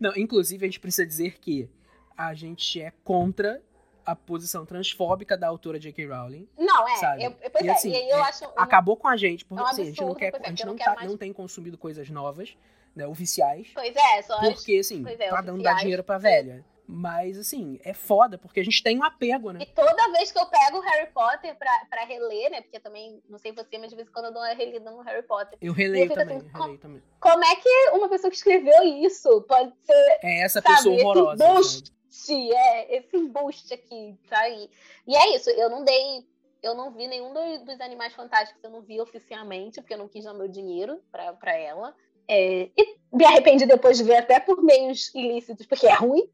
Não, 0.00 0.12
inclusive, 0.16 0.64
a 0.64 0.68
gente 0.68 0.78
precisa 0.78 1.04
dizer 1.04 1.38
que 1.40 1.68
a 2.16 2.32
gente 2.34 2.80
é 2.80 2.92
contra 3.02 3.60
a 4.06 4.14
posição 4.14 4.64
transfóbica 4.64 5.36
da 5.36 5.48
autora 5.48 5.78
J.K. 5.78 6.06
Rowling. 6.06 6.48
Não, 6.56 6.88
é. 6.88 6.96
Sabe? 6.96 7.24
Eu, 7.24 7.32
pois 7.50 7.64
E 7.64 7.68
é, 7.68 7.72
assim, 7.72 7.90
e 7.90 7.96
aí 7.96 8.10
eu 8.10 8.18
é, 8.18 8.22
acho. 8.22 8.44
um- 8.44 8.52
Acabou 8.56 8.96
com 8.96 9.08
a 9.08 9.16
gente, 9.16 9.44
porque 9.44 9.60
É 9.60 9.64
um 9.64 9.68
assim, 9.68 9.82
a 9.82 9.84
gente 9.86 10.00
não 10.00 10.08
absurdo, 10.12 10.18
quer, 10.32 10.40
é, 10.40 10.46
a 10.46 10.50
gente 10.50 10.64
não, 10.64 10.72
não 10.74 10.78
tá- 10.78 10.94
mais- 10.94 11.10
não 11.10 11.16
tem 11.16 11.32
consumido 11.32 11.76
coisas 11.76 12.08
novas, 12.10 12.56
né, 12.94 13.06
oficiais, 13.06 13.68
Pois 13.74 13.94
é, 13.96 14.22
só 14.22 14.38
porque 14.40 14.78
assim, 14.78 15.04
é, 15.06 15.28
tá 15.28 15.40
dando 15.40 15.62
dar 15.62 15.74
dinheiro 15.76 16.04
pra 16.04 16.18
velha. 16.18 16.64
Mas 16.86 17.38
assim, 17.38 17.78
é 17.84 17.94
foda, 17.94 18.36
porque 18.36 18.60
a 18.60 18.64
gente 18.64 18.82
tem 18.82 18.98
um 18.98 19.04
apego, 19.04 19.50
né? 19.52 19.60
E 19.62 19.66
toda 19.66 20.10
vez 20.12 20.30
que 20.32 20.38
eu 20.38 20.46
pego 20.46 20.78
o 20.78 20.80
Harry 20.80 21.10
Potter 21.12 21.56
pra, 21.56 21.86
pra 21.88 22.04
reler, 22.04 22.50
né? 22.50 22.60
Porque 22.60 22.80
também, 22.80 23.22
não 23.28 23.38
sei 23.38 23.52
você, 23.52 23.78
mas 23.78 23.90
de 23.90 23.96
vez 23.96 24.08
em 24.08 24.12
quando 24.12 24.26
eu 24.26 24.32
dou 24.32 24.42
uma 24.42 24.52
relida 24.52 24.90
no 24.90 25.00
Harry 25.02 25.22
Potter. 25.26 25.58
Eu 25.60 25.72
releio 25.72 26.10
eu 26.10 26.14
também, 26.14 26.36
assim, 26.38 26.48
releio 26.52 26.78
também. 26.78 27.02
Como 27.20 27.44
é 27.44 27.56
que 27.56 27.88
uma 27.92 28.08
pessoa 28.08 28.30
que 28.30 28.36
escreveu 28.36 28.82
isso 28.82 29.42
pode 29.42 29.72
ser, 29.84 30.18
É 30.22 30.42
essa 30.42 30.60
sabe, 30.60 30.76
pessoa 30.76 30.94
esse 30.96 31.04
horrorosa. 31.04 31.38
sabe? 31.44 31.58
embuste, 31.58 32.52
é, 32.52 32.96
esse 32.96 33.16
embuste 33.16 33.74
aqui, 33.74 34.18
sabe? 34.28 34.70
E 35.06 35.16
é 35.16 35.34
isso, 35.36 35.48
eu 35.50 35.70
não 35.70 35.84
dei. 35.84 36.26
Eu 36.62 36.74
não 36.76 36.92
vi 36.92 37.08
nenhum 37.08 37.32
do- 37.32 37.64
dos 37.64 37.80
Animais 37.80 38.12
Fantásticos, 38.12 38.62
eu 38.62 38.70
não 38.70 38.82
vi 38.82 39.00
oficialmente, 39.00 39.80
porque 39.80 39.94
eu 39.94 39.98
não 39.98 40.06
quis 40.06 40.24
dar 40.24 40.32
meu 40.34 40.46
dinheiro 40.46 41.02
pra, 41.10 41.32
pra 41.32 41.56
ela. 41.56 41.92
É, 42.32 42.70
e 42.76 42.96
me 43.12 43.24
arrependi 43.24 43.66
depois 43.66 43.98
de 43.98 44.04
ver 44.04 44.16
até 44.16 44.40
por 44.40 44.62
meios 44.62 45.14
ilícitos, 45.14 45.66
porque 45.66 45.86
é 45.86 45.94
ruim. 45.94 46.26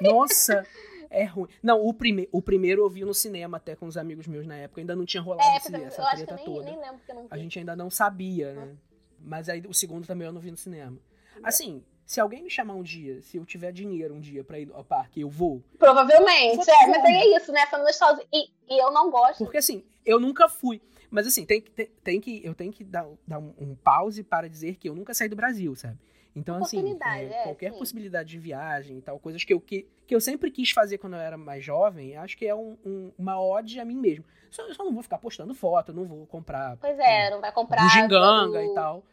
Nossa, 0.00 0.64
é 1.10 1.24
ruim. 1.24 1.48
Não, 1.62 1.80
o, 1.84 1.92
prime 1.92 2.28
o 2.32 2.40
primeiro 2.40 2.82
eu 2.82 2.88
vi 2.88 3.04
no 3.04 3.12
cinema 3.14 3.56
até 3.56 3.74
com 3.76 3.86
os 3.86 3.96
amigos 3.96 4.26
meus 4.26 4.46
na 4.46 4.56
época. 4.56 4.80
Ainda 4.80 4.96
não 4.96 5.04
tinha 5.04 5.22
rolado 5.22 5.48
É, 5.50 5.56
esse- 5.56 5.74
essa 5.74 6.00
eu 6.02 6.06
acho 6.06 6.16
que 6.16 6.22
eu 6.22 6.26
treta 6.26 6.34
nem, 6.36 6.44
toda. 6.44 6.64
nem. 6.64 7.26
A 7.30 7.36
gente 7.38 7.58
ainda 7.58 7.76
não 7.76 7.90
sabia, 7.90 8.52
né? 8.54 8.76
Mas 9.20 9.48
aí 9.48 9.62
o 9.68 9.74
segundo 9.74 10.06
também 10.06 10.26
eu 10.26 10.32
não 10.32 10.40
vi 10.40 10.50
no 10.50 10.56
cinema. 10.56 10.96
Assim, 11.42 11.82
se 12.06 12.20
alguém 12.20 12.42
me 12.42 12.50
chamar 12.50 12.74
um 12.74 12.82
dia, 12.82 13.20
se 13.22 13.36
eu 13.36 13.44
tiver 13.44 13.72
dinheiro 13.72 14.14
um 14.14 14.20
dia 14.20 14.42
pra 14.42 14.58
ir 14.58 14.70
ao 14.72 14.84
parque, 14.84 15.20
eu 15.20 15.28
vou. 15.28 15.62
Provavelmente, 15.78 16.68
é, 16.70 16.86
mas 16.86 17.04
aí 17.04 17.14
é 17.14 17.36
isso, 17.36 17.52
né? 17.52 17.60
Essa 17.60 17.78
nostalgia. 17.78 18.24
E, 18.32 18.48
e 18.68 18.78
eu 18.82 18.90
não 18.90 19.10
gosto. 19.10 19.38
Porque 19.44 19.58
assim, 19.58 19.84
eu 20.06 20.18
nunca 20.18 20.48
fui. 20.48 20.80
Mas 21.10 21.26
assim, 21.26 21.44
tem, 21.44 21.60
que- 21.60 21.70
tem, 21.70 21.86
tem 22.04 22.20
que, 22.20 22.40
eu 22.44 22.54
tenho 22.54 22.72
que 22.72 22.84
dar, 22.84 23.06
dar 23.26 23.38
um, 23.38 23.54
um 23.58 23.74
pause 23.74 24.22
para 24.22 24.48
dizer 24.48 24.76
que 24.76 24.88
eu 24.88 24.94
nunca 24.94 25.14
saí 25.14 25.28
do 25.28 25.36
Brasil, 25.36 25.74
sabe? 25.74 25.98
Então, 26.36 26.56
assim, 26.62 26.96
é, 27.02 27.24
é, 27.24 27.42
qualquer 27.42 27.72
sim. 27.72 27.78
possibilidade 27.78 28.28
de 28.28 28.38
viagem 28.38 28.98
e 28.98 29.02
tal, 29.02 29.18
coisas 29.18 29.42
que 29.42 29.52
eu, 29.52 29.60
que, 29.60 29.86
que 30.06 30.14
eu 30.14 30.20
sempre 30.20 30.50
quis 30.50 30.70
fazer 30.70 30.98
quando 30.98 31.14
eu 31.14 31.20
era 31.20 31.36
mais 31.36 31.64
jovem, 31.64 32.16
acho 32.16 32.36
que 32.36 32.46
é 32.46 32.54
um, 32.54 32.76
um- 32.84 33.12
uma 33.18 33.40
ode 33.40 33.80
a 33.80 33.84
mim 33.84 33.96
mesmo. 33.96 34.24
Só, 34.50 34.62
eu 34.62 34.74
só 34.74 34.84
não 34.84 34.92
vou 34.92 35.02
ficar 35.02 35.18
postando 35.18 35.52
foto, 35.54 35.90
eu 35.90 35.94
não 35.96 36.04
vou 36.04 36.26
comprar 36.26 36.76
Pois 36.76 36.98
é, 36.98 37.30
não 37.30 37.40
vai 37.40 37.50
comprar. 37.52 37.82
bugiganga 37.82 38.58
do 38.58 38.64
e 38.64 38.74
tal. 38.74 39.04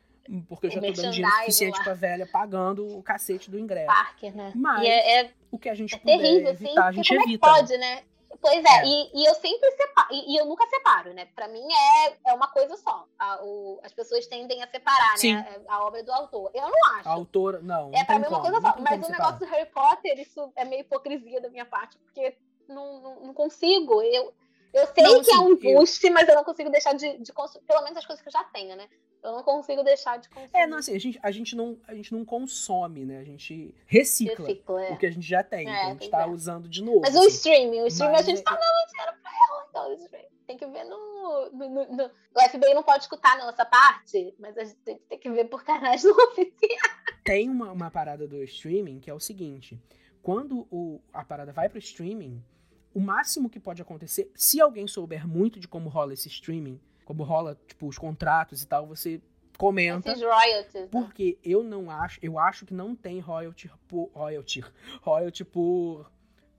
Porque 0.49 0.67
eu 0.67 0.71
já 0.71 0.81
tô 0.81 0.91
dando 0.91 1.11
dinheiro 1.11 1.35
suficiente 1.37 1.77
lá. 1.77 1.83
pra 1.83 1.93
velha 1.93 2.25
pagando 2.25 2.97
o 2.97 3.03
cacete 3.03 3.49
do 3.51 3.59
ingresso. 3.59 3.85
Parque, 3.87 4.31
né? 4.31 4.51
Mas 4.55 4.83
é, 4.87 5.21
é- 5.21 5.31
o 5.51 5.57
que 5.59 5.69
a 5.69 5.75
gente 5.75 5.93
é 5.95 5.97
puder 5.99 6.17
terrível, 6.17 6.49
evitar, 6.49 6.81
a 6.85 6.87
assim. 6.89 6.95
gente 6.97 7.07
porque 7.07 7.15
como 7.17 7.29
evita. 7.29 7.47
é 7.47 7.53
que 7.53 7.59
pode, 7.59 7.77
né? 7.77 8.03
Pois 8.41 8.63
é, 8.63 8.81
é. 8.81 8.85
E, 8.85 9.11
e, 9.13 9.25
eu 9.25 9.33
sempre 9.35 9.69
separo, 9.71 10.07
e, 10.11 10.33
e, 10.33 10.37
eu 10.37 10.45
nunca 10.45 10.65
separo, 10.67 11.13
né? 11.13 11.25
Pra 11.35 11.47
mim 11.47 11.65
é, 11.71 12.31
é 12.31 12.33
uma 12.33 12.47
coisa 12.47 12.75
só. 12.77 13.05
A, 13.17 13.43
o, 13.43 13.79
as 13.83 13.93
pessoas 13.93 14.27
tendem 14.27 14.63
a 14.63 14.67
separar? 14.67 15.17
Sim. 15.17 15.35
né? 15.35 15.61
A, 15.67 15.85
obra 15.85 16.03
do 16.03 16.11
autor. 16.11 16.51
Eu 16.53 16.69
não 16.69 16.95
acho. 16.95 17.09
A 17.09 17.11
autora, 17.11 17.59
não. 17.61 17.91
É 17.93 17.99
não 17.99 18.05
pra 18.05 18.19
mim 18.19 18.27
uma 18.27 18.41
coisa 18.41 18.61
só. 18.61 18.75
Mas 18.79 19.07
o 19.07 19.11
negócio 19.11 19.39
do 19.39 19.45
Harry 19.45 19.69
Potter, 19.69 20.19
isso 20.19 20.51
é 20.55 20.65
meio 20.65 20.81
hipocrisia 20.81 21.41
da 21.41 21.49
minha 21.49 21.65
parte, 21.65 21.97
porque 21.97 22.37
não, 22.67 23.01
não, 23.01 23.19
não 23.27 23.33
consigo. 23.33 24.01
Eu, 24.01 24.33
eu 24.75 24.87
sei 24.87 25.03
não, 25.03 25.23
que 25.23 25.31
é 25.31 25.39
um 25.39 25.55
boost, 25.55 26.09
mas 26.09 26.27
eu 26.27 26.35
não 26.35 26.43
consigo 26.43 26.69
deixar 26.69 26.93
de, 26.93 27.17
de 27.19 27.31
consumir, 27.31 27.63
pelo 27.65 27.81
menos 27.81 27.97
as 27.97 28.05
coisas 28.05 28.21
que 28.21 28.27
eu 28.27 28.33
já 28.33 28.43
tenho, 28.43 28.75
né? 28.75 28.89
Eu 29.23 29.31
não 29.31 29.41
consigo 29.41 29.81
deixar 29.83 30.17
de 30.17 30.27
consumir. 30.27 30.49
É, 30.53 30.67
não, 30.67 30.79
assim, 30.79 30.93
a 30.93 30.99
gente, 30.99 31.17
a 31.23 31.31
gente, 31.31 31.55
não, 31.55 31.79
a 31.87 31.95
gente 31.95 32.13
não 32.13 32.25
consome, 32.25 33.05
né? 33.05 33.19
A 33.19 33.23
gente 33.23 33.73
recicla, 33.87 34.45
recicla 34.45 34.85
é. 34.85 34.91
o 34.91 34.97
que 34.97 35.05
a 35.05 35.11
gente 35.11 35.25
já 35.25 35.41
tem. 35.41 35.69
É, 35.69 35.71
então 35.71 35.87
a 35.87 35.93
gente 35.93 36.09
tá 36.09 36.21
é. 36.23 36.27
usando 36.27 36.67
de 36.67 36.83
novo. 36.83 36.99
Mas 36.99 37.15
assim. 37.15 37.25
o 37.25 37.29
streaming, 37.29 37.81
o 37.83 37.87
streaming 37.87 38.13
mas 38.13 38.27
a 38.27 38.29
gente 38.29 38.39
é... 38.39 38.43
tá 38.43 38.51
dando 38.51 38.91
dinheiro 38.91 39.13
pra 39.21 39.31
ela, 39.31 39.65
então 39.69 39.89
o 39.89 39.93
streaming. 39.93 40.35
Tem 40.45 40.57
que 40.57 40.67
ver 40.67 40.83
no, 40.83 41.49
no, 41.51 41.69
no, 41.69 41.95
no, 41.95 42.03
O 42.03 42.49
FBI 42.49 42.73
não 42.75 42.83
pode 42.83 43.03
escutar 43.03 43.35
não, 43.37 43.49
essa 43.49 43.65
parte, 43.65 44.35
mas 44.37 44.55
a 44.57 44.63
gente 44.63 44.77
tem, 44.81 44.99
tem 45.09 45.17
que 45.17 45.31
ver 45.31 45.45
por 45.45 45.63
canais 45.63 46.03
não 46.05 46.15
oficiais. 46.15 46.81
Tem 47.23 47.49
uma, 47.49 47.71
uma 47.71 47.89
parada 47.89 48.27
do 48.27 48.43
streaming 48.43 48.99
que 48.99 49.09
é 49.09 49.13
o 49.13 49.19
seguinte: 49.19 49.81
quando 50.21 50.67
o, 50.69 51.01
a 51.13 51.23
parada 51.23 51.53
vai 51.53 51.69
pro 51.69 51.79
streaming, 51.79 52.43
o 52.95 53.01
máximo 53.01 53.49
que 53.49 53.59
pode 53.59 53.81
acontecer, 53.81 54.31
se 54.33 54.61
alguém 54.61 54.87
souber 54.87 55.27
muito 55.27 55.59
de 55.59 55.67
como 55.67 55.89
rola 55.89 56.13
esse 56.13 56.29
streaming, 56.29 56.79
como 57.03 57.23
rola, 57.23 57.59
tipo, 57.67 57.87
os 57.87 57.97
contratos 57.97 58.63
e 58.63 58.67
tal, 58.67 58.87
você 58.87 59.21
comenta. 59.57 60.13
Esses 60.13 60.23
royalties. 60.23 60.73
Né? 60.73 60.87
Porque 60.89 61.37
eu 61.43 61.61
não 61.61 61.91
acho, 61.91 62.17
eu 62.23 62.39
acho 62.39 62.65
que 62.65 62.73
não 62.73 62.95
tem 62.95 63.19
royalty 63.19 63.69
por 63.85 64.09
royalty, 64.13 64.63
royalty 65.03 65.43
por, 65.43 66.09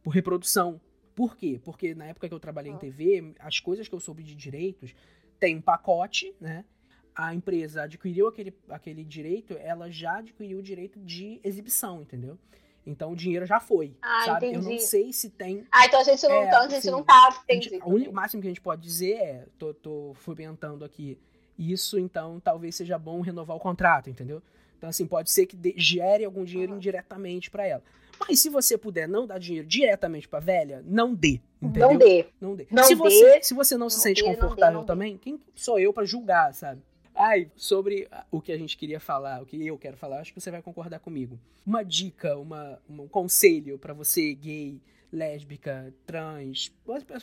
por 0.02 0.10
reprodução. 0.10 0.78
Por 1.14 1.38
quê? 1.38 1.58
Porque 1.64 1.94
na 1.94 2.04
época 2.04 2.28
que 2.28 2.34
eu 2.34 2.38
trabalhei 2.38 2.70
em 2.70 2.76
ah. 2.76 2.80
TV, 2.80 3.34
as 3.38 3.58
coisas 3.58 3.88
que 3.88 3.94
eu 3.94 4.00
soube 4.00 4.22
de 4.22 4.34
direitos, 4.34 4.94
tem 5.40 5.56
um 5.56 5.62
pacote, 5.62 6.34
né? 6.38 6.66
A 7.14 7.34
empresa 7.34 7.84
adquiriu 7.84 8.28
aquele, 8.28 8.54
aquele 8.68 9.02
direito, 9.02 9.54
ela 9.54 9.90
já 9.90 10.18
adquiriu 10.18 10.58
o 10.58 10.62
direito 10.62 11.00
de 11.00 11.40
exibição, 11.42 12.02
entendeu? 12.02 12.38
Então 12.86 13.12
o 13.12 13.16
dinheiro 13.16 13.44
já 13.44 13.58
foi. 13.58 13.96
Ah, 14.00 14.22
sabe? 14.26 14.46
Entendi. 14.46 14.64
Eu 14.64 14.72
não 14.72 14.78
sei 14.78 15.12
se 15.12 15.28
tem. 15.30 15.66
Ah, 15.72 15.86
então 15.86 16.00
a 16.00 16.04
gente 16.04 16.22
não, 16.22 16.34
é, 16.34 16.46
então 16.46 16.60
a 16.60 16.68
gente 16.68 16.76
assim, 16.76 16.90
não 16.90 17.02
tá. 17.02 17.42
Entendi. 17.44 17.80
o 17.84 17.90
único 17.90 18.14
máximo 18.14 18.40
que 18.40 18.46
a 18.46 18.50
gente 18.50 18.60
pode 18.60 18.80
dizer 18.82 19.14
é, 19.14 19.46
tô, 19.58 19.74
tô 19.74 20.12
fomentando 20.14 20.84
aqui 20.84 21.18
isso, 21.58 21.98
então 21.98 22.38
talvez 22.38 22.76
seja 22.76 22.98
bom 22.98 23.20
renovar 23.20 23.56
o 23.56 23.60
contrato, 23.60 24.08
entendeu? 24.08 24.42
Então, 24.76 24.90
assim, 24.90 25.06
pode 25.06 25.30
ser 25.30 25.46
que 25.46 25.74
gere 25.76 26.24
algum 26.24 26.44
dinheiro 26.44 26.72
uhum. 26.72 26.78
indiretamente 26.78 27.50
para 27.50 27.66
ela. 27.66 27.82
Mas 28.20 28.40
se 28.40 28.48
você 28.48 28.78
puder 28.78 29.08
não 29.08 29.26
dar 29.26 29.38
dinheiro 29.38 29.66
diretamente 29.66 30.28
pra 30.28 30.38
velha, 30.38 30.82
não 30.86 31.14
dê. 31.14 31.40
Entendeu? 31.60 31.90
Não 31.90 31.98
dê. 31.98 32.26
Não 32.40 32.56
dê. 32.56 32.66
Não 32.70 32.84
se, 32.84 32.94
dê. 32.94 32.96
Você, 32.96 33.42
se 33.42 33.54
você 33.54 33.74
não, 33.74 33.80
não 33.80 33.90
se 33.90 34.00
sente 34.00 34.22
dê, 34.22 34.28
confortável 34.28 34.78
não 34.78 34.86
também, 34.86 35.16
quem 35.16 35.40
sou 35.54 35.78
eu 35.78 35.92
para 35.92 36.04
julgar, 36.04 36.54
sabe? 36.54 36.82
Ai, 37.18 37.50
sobre 37.56 38.06
o 38.30 38.42
que 38.42 38.52
a 38.52 38.58
gente 38.58 38.76
queria 38.76 39.00
falar, 39.00 39.42
o 39.42 39.46
que 39.46 39.66
eu 39.66 39.78
quero 39.78 39.96
falar, 39.96 40.20
acho 40.20 40.34
que 40.34 40.40
você 40.40 40.50
vai 40.50 40.60
concordar 40.60 41.00
comigo. 41.00 41.40
Uma 41.64 41.82
dica, 41.82 42.36
uma, 42.36 42.78
um 42.86 43.08
conselho 43.08 43.78
para 43.78 43.94
você 43.94 44.34
gay, 44.34 44.82
lésbica, 45.10 45.94
trans, 46.04 46.70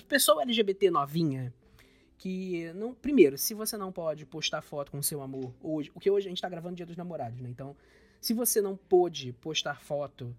pessoa 0.08 0.42
LGBT 0.42 0.90
novinha, 0.90 1.54
que 2.18 2.74
não, 2.74 2.96
primeiro, 2.96 3.38
se 3.38 3.54
você 3.54 3.78
não 3.78 3.92
pode 3.92 4.26
postar 4.26 4.64
foto 4.64 4.92
com 4.92 5.00
seu 5.04 5.22
amor 5.22 5.54
hoje, 5.62 5.92
o 5.94 6.00
que 6.00 6.10
hoje 6.10 6.26
a 6.26 6.30
gente 6.30 6.42
tá 6.42 6.50
gravando 6.50 6.76
Dia 6.76 6.88
dos 6.88 6.98
Namorados, 6.98 7.40
né? 7.40 7.50
Então, 7.50 7.76
se 8.20 8.34
você 8.34 8.62
não 8.62 8.76
pôde 8.76 9.32
postar 9.34 9.80
foto, 9.80 10.36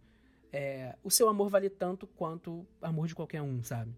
é, 0.52 0.96
o 1.05 1.11
seu 1.12 1.28
amor 1.28 1.48
vale 1.48 1.70
tanto 1.70 2.09
quanto 2.09 2.66
amor 2.82 3.07
de 3.07 3.14
qualquer 3.14 3.40
um, 3.40 3.62
sabe? 3.62 3.94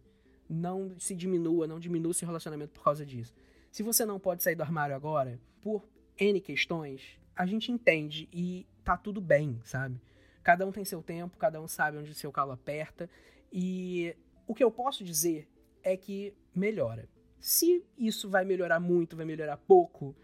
Não 0.50 0.98
se 0.98 1.14
diminua, 1.14 1.66
não 1.66 1.80
diminua 1.80 2.12
seu 2.12 2.26
relacionamento 2.26 2.72
por 2.72 2.84
causa 2.84 3.06
disso. 3.06 3.32
Se 3.76 3.82
você 3.82 4.06
não 4.06 4.18
pode 4.18 4.42
sair 4.42 4.54
do 4.54 4.62
armário 4.62 4.96
agora, 4.96 5.38
por 5.60 5.86
N 6.18 6.40
questões, 6.40 7.20
a 7.36 7.44
gente 7.44 7.70
entende 7.70 8.26
e 8.32 8.66
tá 8.82 8.96
tudo 8.96 9.20
bem, 9.20 9.60
sabe? 9.64 10.00
Cada 10.42 10.66
um 10.66 10.72
tem 10.72 10.82
seu 10.82 11.02
tempo, 11.02 11.36
cada 11.36 11.60
um 11.60 11.68
sabe 11.68 11.98
onde 11.98 12.14
seu 12.14 12.32
calo 12.32 12.52
aperta. 12.52 13.06
E 13.52 14.16
o 14.46 14.54
que 14.54 14.64
eu 14.64 14.70
posso 14.70 15.04
dizer 15.04 15.46
é 15.82 15.94
que 15.94 16.32
melhora. 16.54 17.06
Se 17.38 17.84
isso 17.98 18.30
vai 18.30 18.46
melhorar 18.46 18.80
muito, 18.80 19.14
vai 19.14 19.26
melhorar 19.26 19.58
pouco, 19.58 20.16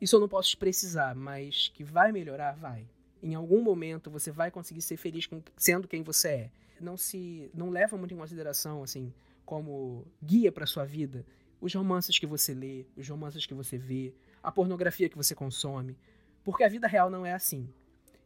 isso 0.00 0.16
eu 0.16 0.20
não 0.20 0.26
posso 0.26 0.56
precisar, 0.56 1.14
mas 1.14 1.68
que 1.74 1.84
vai 1.84 2.10
melhorar, 2.12 2.56
vai. 2.56 2.88
Em 3.22 3.34
algum 3.34 3.60
momento 3.60 4.10
você 4.10 4.30
vai 4.30 4.50
conseguir 4.50 4.80
ser 4.80 4.96
feliz 4.96 5.26
com, 5.26 5.42
sendo 5.54 5.86
quem 5.86 6.02
você 6.02 6.28
é. 6.28 6.50
Não 6.80 6.96
se 6.96 7.50
não 7.52 7.68
leva 7.68 7.98
muito 7.98 8.14
em 8.14 8.16
consideração 8.16 8.82
assim 8.82 9.12
como 9.44 10.06
guia 10.24 10.50
para 10.50 10.64
sua 10.64 10.86
vida 10.86 11.26
os 11.60 11.74
romances 11.74 12.18
que 12.18 12.26
você 12.26 12.54
lê, 12.54 12.86
os 12.96 13.08
romances 13.08 13.46
que 13.46 13.54
você 13.54 13.78
vê, 13.78 14.14
a 14.42 14.52
pornografia 14.52 15.08
que 15.08 15.16
você 15.16 15.34
consome, 15.34 15.96
porque 16.44 16.62
a 16.62 16.68
vida 16.68 16.86
real 16.86 17.10
não 17.10 17.24
é 17.24 17.32
assim. 17.32 17.68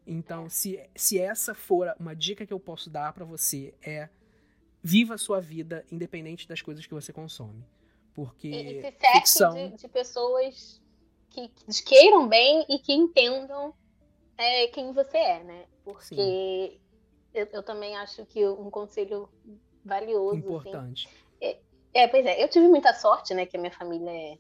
Então, 0.07 0.49
se, 0.49 0.81
se 0.95 1.19
essa 1.19 1.55
for 1.55 1.95
uma 1.99 2.15
dica 2.15 2.45
que 2.45 2.53
eu 2.53 2.61
posso 2.61 2.91
dar 2.91 3.13
para 3.13 3.25
você 3.25 3.75
é 3.83 4.09
viva 4.83 5.15
a 5.15 5.19
sua 5.19 5.41
vida 5.41 5.85
independente 5.91 6.49
das 6.49 6.63
coisas 6.63 6.85
que 6.87 6.95
você 6.95 7.13
consome, 7.13 7.65
porque 8.15 8.49
e, 8.49 8.75
se 8.75 8.81
cerque 8.81 9.19
ficção... 9.19 9.55
de, 9.55 9.77
de, 9.77 9.89
pessoas 9.89 10.81
que, 11.29 11.49
que, 11.49 11.83
queiram 11.85 12.29
bem 12.29 12.65
e 12.69 12.79
que 12.79 12.93
entendam 12.93 13.75
é, 14.37 14.67
quem 14.69 14.93
você 14.93 15.19
é, 15.19 15.45
né? 15.45 15.65
Porque 15.85 16.79
eu, 17.33 17.47
eu, 17.53 17.63
também 17.63 17.97
acho 17.97 18.25
que 18.27 18.47
um 18.47 18.71
conselho 18.71 19.29
valioso, 19.85 20.37
assim, 20.37 20.39
importante. 20.39 21.09
Assim, 21.09 21.30
é, 21.93 22.07
pois 22.09 22.25
é. 22.25 22.43
Eu 22.43 22.49
tive 22.49 22.69
muita 22.69 22.93
sorte, 22.95 23.35
né? 23.35 23.47
Que 23.47 23.57
a 23.57 23.61
minha 23.61 23.73
família 23.73 24.11
é 24.11 24.39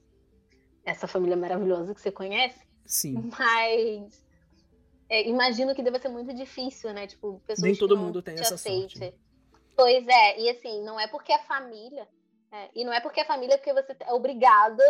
essa 0.84 1.06
família 1.06 1.36
maravilhosa 1.36 1.94
que 1.94 2.00
você 2.00 2.10
conhece. 2.10 2.60
Sim. 2.86 3.30
Mas 3.38 4.24
é, 5.08 5.28
imagino 5.28 5.74
que 5.74 5.82
deva 5.82 5.98
ser 5.98 6.08
muito 6.08 6.32
difícil, 6.32 6.92
né? 6.92 7.06
Tipo, 7.06 7.40
pessoas 7.46 7.64
Nem 7.64 7.76
todo 7.76 7.96
que 7.96 8.02
mundo 8.02 8.22
tem 8.22 8.34
essa 8.34 8.54
aceite. 8.54 8.98
sorte. 8.98 9.12
Né? 9.12 9.12
Pois 9.76 10.06
é, 10.06 10.40
e 10.40 10.50
assim, 10.50 10.82
não 10.84 10.98
é 10.98 11.08
porque 11.08 11.32
a 11.32 11.40
família. 11.40 12.06
É, 12.52 12.68
e 12.74 12.84
não 12.84 12.92
é 12.92 13.00
porque 13.00 13.20
a 13.20 13.24
família 13.24 13.58
porque 13.58 13.72
você 13.72 13.96
é 14.00 14.12
obrigada 14.12 14.82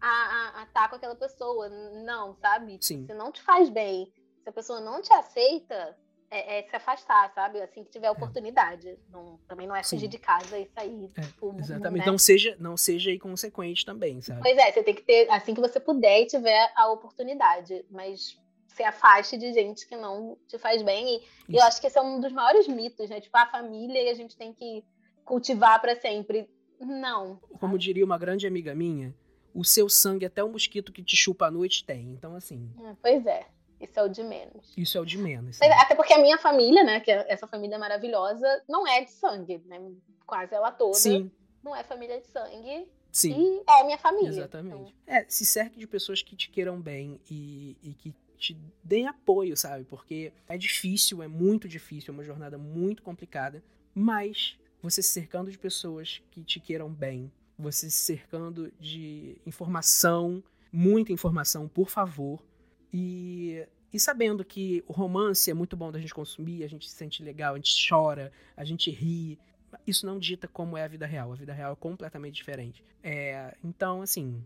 a, 0.00 0.64
estar 0.66 0.82
tá 0.82 0.88
com 0.88 0.96
aquela 0.96 1.14
pessoa. 1.16 1.68
Não, 1.68 2.34
sabe? 2.36 2.78
Sim. 2.80 3.06
Se 3.06 3.14
não 3.14 3.32
te 3.32 3.40
faz 3.40 3.70
bem, 3.70 4.12
se 4.42 4.48
a 4.48 4.52
pessoa 4.52 4.80
não 4.80 5.00
te 5.00 5.12
aceita, 5.14 5.96
é, 6.34 6.58
é, 6.58 6.62
se 6.68 6.74
afastar, 6.74 7.32
sabe? 7.32 7.60
Assim 7.62 7.84
que 7.84 7.90
tiver 7.90 8.08
é. 8.08 8.10
oportunidade. 8.10 8.98
Não, 9.08 9.38
também 9.46 9.66
não 9.66 9.76
é 9.76 9.82
fugir 9.84 10.00
Sim. 10.00 10.08
de 10.08 10.18
casa 10.18 10.58
e 10.58 10.66
sair. 10.74 11.10
É, 11.16 11.20
tipo, 11.20 11.54
exatamente. 11.58 12.04
Né? 12.04 12.10
Não 12.10 12.18
seja, 12.18 12.56
não 12.58 12.76
seja 12.76 13.12
inconsequente 13.12 13.86
também, 13.86 14.20
sabe? 14.20 14.42
Pois 14.42 14.58
é, 14.58 14.72
você 14.72 14.82
tem 14.82 14.94
que 14.94 15.02
ter, 15.02 15.30
assim 15.30 15.54
que 15.54 15.60
você 15.60 15.78
puder 15.78 16.22
e 16.22 16.26
tiver 16.26 16.72
a 16.74 16.90
oportunidade. 16.90 17.84
Mas 17.88 18.36
se 18.66 18.82
afaste 18.82 19.38
de 19.38 19.52
gente 19.52 19.86
que 19.86 19.96
não 19.96 20.36
te 20.48 20.58
faz 20.58 20.82
bem. 20.82 21.16
E, 21.16 21.22
e 21.48 21.56
eu 21.56 21.62
acho 21.62 21.80
que 21.80 21.86
esse 21.86 21.96
é 21.96 22.02
um 22.02 22.20
dos 22.20 22.32
maiores 22.32 22.66
mitos, 22.66 23.08
né? 23.08 23.20
Tipo, 23.20 23.36
a 23.36 23.46
família 23.46 24.02
e 24.02 24.08
a 24.08 24.14
gente 24.14 24.36
tem 24.36 24.52
que 24.52 24.84
cultivar 25.24 25.80
para 25.80 25.94
sempre. 25.94 26.50
Não. 26.80 27.36
Como 27.60 27.78
diria 27.78 28.04
uma 28.04 28.18
grande 28.18 28.46
amiga 28.46 28.74
minha, 28.74 29.14
o 29.54 29.64
seu 29.64 29.88
sangue, 29.88 30.26
até 30.26 30.42
o 30.42 30.48
mosquito 30.48 30.92
que 30.92 31.02
te 31.02 31.16
chupa 31.16 31.46
à 31.46 31.50
noite, 31.50 31.84
tem. 31.84 32.10
Então, 32.10 32.34
assim. 32.34 32.68
Pois 33.00 33.24
é. 33.24 33.46
Isso 33.84 33.98
é 33.98 34.02
o 34.02 34.08
de 34.08 34.22
menos. 34.22 34.72
Isso 34.76 34.98
é 34.98 35.00
o 35.00 35.04
de 35.04 35.18
menos. 35.18 35.58
Mas, 35.60 35.70
até 35.80 35.94
porque 35.94 36.12
a 36.12 36.18
minha 36.18 36.38
família, 36.38 36.82
né, 36.82 37.00
que 37.00 37.10
é 37.10 37.24
essa 37.28 37.46
família 37.46 37.78
maravilhosa, 37.78 38.46
não 38.68 38.86
é 38.86 39.04
de 39.04 39.10
sangue, 39.10 39.62
né? 39.66 39.80
Quase 40.26 40.54
ela 40.54 40.70
toda. 40.70 40.94
Sim. 40.94 41.30
Não 41.62 41.74
é 41.74 41.82
família 41.82 42.20
de 42.20 42.26
sangue. 42.26 42.88
Sim. 43.12 43.32
E 43.32 43.70
é 43.70 43.84
minha 43.84 43.98
família. 43.98 44.28
Exatamente. 44.28 44.94
Então... 45.04 45.14
É, 45.16 45.24
se 45.28 45.46
cerque 45.46 45.78
de 45.78 45.86
pessoas 45.86 46.22
que 46.22 46.34
te 46.34 46.50
queiram 46.50 46.80
bem 46.80 47.20
e, 47.30 47.76
e 47.82 47.94
que 47.94 48.14
te 48.36 48.58
deem 48.82 49.06
apoio, 49.06 49.56
sabe? 49.56 49.84
Porque 49.84 50.32
é 50.48 50.58
difícil, 50.58 51.22
é 51.22 51.28
muito 51.28 51.68
difícil, 51.68 52.12
é 52.12 52.14
uma 52.14 52.24
jornada 52.24 52.58
muito 52.58 53.02
complicada, 53.02 53.62
mas 53.94 54.58
você 54.82 55.02
se 55.02 55.10
cercando 55.10 55.50
de 55.50 55.56
pessoas 55.56 56.20
que 56.30 56.42
te 56.42 56.60
queiram 56.60 56.92
bem, 56.92 57.32
você 57.58 57.88
se 57.88 58.04
cercando 58.04 58.72
de 58.78 59.40
informação, 59.46 60.42
muita 60.70 61.12
informação, 61.12 61.68
por 61.68 61.88
favor, 61.88 62.44
e, 62.92 63.66
e 63.94 64.00
sabendo 64.00 64.44
que 64.44 64.82
o 64.88 64.92
romance 64.92 65.48
é 65.48 65.54
muito 65.54 65.76
bom 65.76 65.92
da 65.92 66.00
gente 66.00 66.12
consumir, 66.12 66.64
a 66.64 66.68
gente 66.68 66.90
se 66.90 66.96
sente 66.96 67.22
legal, 67.22 67.54
a 67.54 67.56
gente 67.56 67.88
chora, 67.88 68.32
a 68.56 68.64
gente 68.64 68.90
ri. 68.90 69.38
Isso 69.86 70.04
não 70.04 70.18
dita 70.18 70.48
como 70.48 70.76
é 70.76 70.82
a 70.82 70.88
vida 70.88 71.06
real. 71.06 71.30
A 71.30 71.36
vida 71.36 71.52
real 71.52 71.74
é 71.74 71.76
completamente 71.76 72.34
diferente. 72.34 72.84
É, 73.04 73.54
então, 73.62 74.02
assim. 74.02 74.44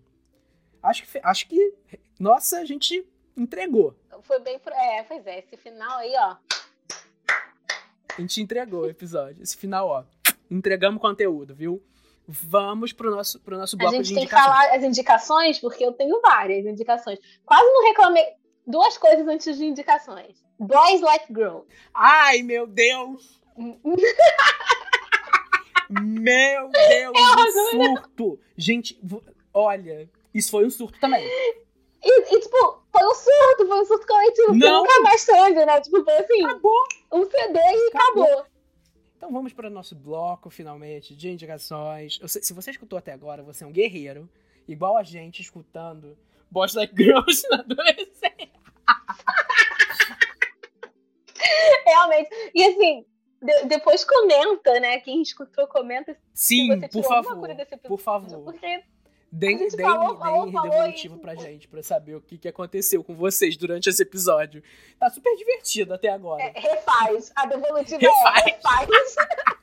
Acho 0.82 1.02
que, 1.02 1.20
acho 1.22 1.48
que. 1.48 1.74
Nossa, 2.20 2.58
a 2.58 2.66
gente 2.66 3.02
entregou. 3.34 3.96
Foi 4.20 4.38
bem. 4.38 4.60
É, 4.66 5.02
pois 5.04 5.26
é. 5.26 5.38
Esse 5.38 5.56
final 5.56 5.96
aí, 5.96 6.12
ó. 6.18 6.36
A 8.18 8.20
gente 8.20 8.42
entregou 8.42 8.82
o 8.82 8.90
episódio. 8.90 9.42
Esse 9.42 9.56
final, 9.56 9.88
ó. 9.88 10.04
Entregamos 10.50 11.00
conteúdo, 11.00 11.54
viu? 11.54 11.82
Vamos 12.26 12.92
pro 12.92 13.10
nosso, 13.10 13.40
pro 13.40 13.56
nosso 13.56 13.78
bloco 13.78 14.02
de 14.02 14.12
indicações. 14.12 14.18
A 14.18 14.20
gente 14.20 14.30
tem 14.30 14.38
que 14.38 14.44
falar 14.44 14.76
as 14.76 14.84
indicações, 14.84 15.58
porque 15.58 15.86
eu 15.86 15.92
tenho 15.92 16.20
várias 16.20 16.66
indicações. 16.66 17.18
Quase 17.46 17.64
não 17.64 17.88
reclamei. 17.88 18.36
Duas 18.68 18.98
coisas 18.98 19.26
antes 19.26 19.56
de 19.56 19.64
indicações. 19.64 20.44
Boys 20.58 21.00
Like 21.00 21.32
Girls. 21.32 21.66
Ai, 21.94 22.42
meu 22.42 22.66
Deus! 22.66 23.40
Meu 25.90 26.68
Deus, 26.68 27.16
um 27.16 27.70
surto! 27.70 28.40
Gente, 28.54 29.00
olha, 29.54 30.10
isso 30.34 30.50
foi 30.50 30.66
um 30.66 30.70
surto 30.70 31.00
também. 31.00 31.24
E, 31.24 32.34
e, 32.36 32.40
tipo, 32.40 32.82
foi 32.92 33.04
um 33.06 33.14
surto, 33.14 33.66
foi 33.66 33.80
um 33.80 33.84
surto 33.86 34.06
coletivo. 34.06 34.54
Não. 34.54 34.82
nunca 34.82 35.00
mais 35.00 35.26
né? 35.26 35.80
Tipo, 35.80 36.04
foi 36.04 36.14
assim. 36.18 36.44
Acabou. 36.44 36.84
Um 37.10 37.24
CD 37.24 37.58
e 37.58 37.88
acabou. 37.88 38.24
acabou. 38.24 38.46
Então 39.16 39.32
vamos 39.32 39.54
para 39.54 39.68
o 39.68 39.70
nosso 39.70 39.96
bloco, 39.96 40.50
finalmente, 40.50 41.16
de 41.16 41.30
indicações. 41.30 42.20
Sei, 42.26 42.42
se 42.42 42.52
você 42.52 42.70
escutou 42.70 42.98
até 42.98 43.12
agora, 43.12 43.42
você 43.42 43.64
é 43.64 43.66
um 43.66 43.72
guerreiro. 43.72 44.28
Igual 44.68 44.98
a 44.98 45.02
gente 45.02 45.40
escutando 45.40 46.16
Boss 46.50 46.74
Like 46.74 46.94
Girls 46.96 47.42
na 47.50 47.60
adolescência. 47.60 48.57
Realmente. 51.86 52.30
E 52.54 52.64
assim, 52.64 53.04
de, 53.42 53.64
depois 53.66 54.04
comenta, 54.04 54.80
né? 54.80 55.00
Quem 55.00 55.22
escutou, 55.22 55.66
comenta. 55.66 56.16
Sim, 56.34 56.80
por 56.80 57.04
favor. 57.04 57.48
Por 57.86 58.00
favor. 58.00 58.44
Porque 58.44 58.82
Deem, 59.30 59.58
deem, 59.58 59.70
falou, 59.70 60.16
falou, 60.16 60.50
falou 60.50 60.70
devolutivo 60.70 61.16
e... 61.16 61.20
pra 61.20 61.34
gente, 61.34 61.68
pra 61.68 61.82
saber 61.82 62.14
o 62.14 62.20
que, 62.20 62.38
que 62.38 62.48
aconteceu 62.48 63.04
com 63.04 63.14
vocês 63.14 63.58
durante 63.58 63.88
esse 63.88 64.02
episódio. 64.02 64.62
Tá 64.98 65.10
super 65.10 65.36
divertido 65.36 65.92
até 65.92 66.08
agora. 66.08 66.42
É, 66.42 66.58
refaz. 66.58 67.30
A 67.36 67.44
devolutiva 67.44 67.98
refaz. 68.00 68.46
é 68.46 68.50
refaz. 68.50 69.16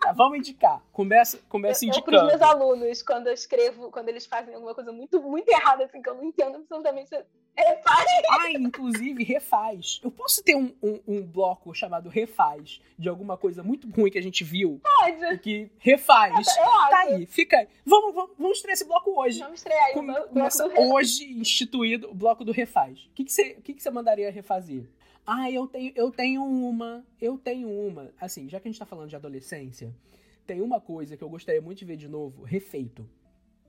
tá, 0.00 0.12
vamos 0.12 0.38
indicar. 0.38 0.82
Começa, 0.92 1.38
começa 1.48 1.84
eu, 1.84 1.88
indicando. 1.88 2.16
Eu, 2.16 2.26
pros 2.26 2.38
meus 2.38 2.42
alunos, 2.42 3.02
quando 3.02 3.26
eu 3.28 3.32
escrevo, 3.32 3.90
quando 3.90 4.08
eles 4.08 4.26
fazem 4.26 4.54
alguma 4.54 4.74
coisa 4.74 4.92
muito, 4.92 5.20
muito 5.22 5.48
errada, 5.48 5.84
assim, 5.84 6.02
que 6.02 6.08
eu 6.08 6.14
não 6.14 6.24
entendo 6.24 6.56
absolutamente 6.56 7.14
Refaz. 7.58 8.06
Ah, 8.30 8.50
inclusive, 8.52 9.24
refaz. 9.24 9.98
Eu 10.04 10.10
posso 10.10 10.42
ter 10.42 10.54
um, 10.54 10.74
um, 10.82 11.00
um, 11.08 11.22
bloco 11.22 11.74
chamado 11.74 12.10
refaz 12.10 12.80
de 12.98 13.08
alguma 13.08 13.38
coisa 13.38 13.62
muito 13.62 13.88
ruim 13.88 14.10
que 14.10 14.18
a 14.18 14.22
gente 14.22 14.44
viu? 14.44 14.78
Pode. 14.82 15.38
Que 15.38 15.70
refaz. 15.78 16.34
Eu 16.34 16.64
tá 16.90 16.98
aí, 16.98 17.24
fica 17.24 17.56
aí. 17.58 17.68
Vamos, 17.84 18.14
vamos, 18.14 18.32
vamos 18.38 18.58
estrear 18.58 18.74
esse 18.74 18.84
bloco 18.84 19.18
hoje. 19.18 19.38
Vamos 19.38 19.60
estrear 19.60 19.86
aí. 19.86 19.94
Come, 19.94 20.14
começa 20.28 20.66
hoje 20.78 21.32
instituído 21.32 22.10
o 22.10 22.14
bloco 22.14 22.44
do 22.44 22.52
refaz. 22.52 23.06
O 23.06 23.10
que, 23.14 23.24
que, 23.24 23.32
você, 23.32 23.54
que, 23.54 23.72
que 23.72 23.82
você 23.82 23.90
mandaria 23.90 24.30
refazer? 24.30 24.84
Ah, 25.26 25.50
eu 25.50 25.66
tenho, 25.66 25.92
eu 25.96 26.10
tenho 26.10 26.44
uma. 26.44 27.04
Eu 27.20 27.36
tenho 27.36 27.68
uma. 27.68 28.12
Assim, 28.20 28.48
já 28.48 28.60
que 28.60 28.68
a 28.68 28.70
gente 28.70 28.78
tá 28.78 28.86
falando 28.86 29.08
de 29.08 29.16
adolescência, 29.16 29.92
tem 30.46 30.60
uma 30.60 30.80
coisa 30.80 31.16
que 31.16 31.24
eu 31.24 31.28
gostaria 31.28 31.60
muito 31.60 31.78
de 31.78 31.84
ver 31.84 31.96
de 31.96 32.08
novo, 32.08 32.44
refeito. 32.44 33.08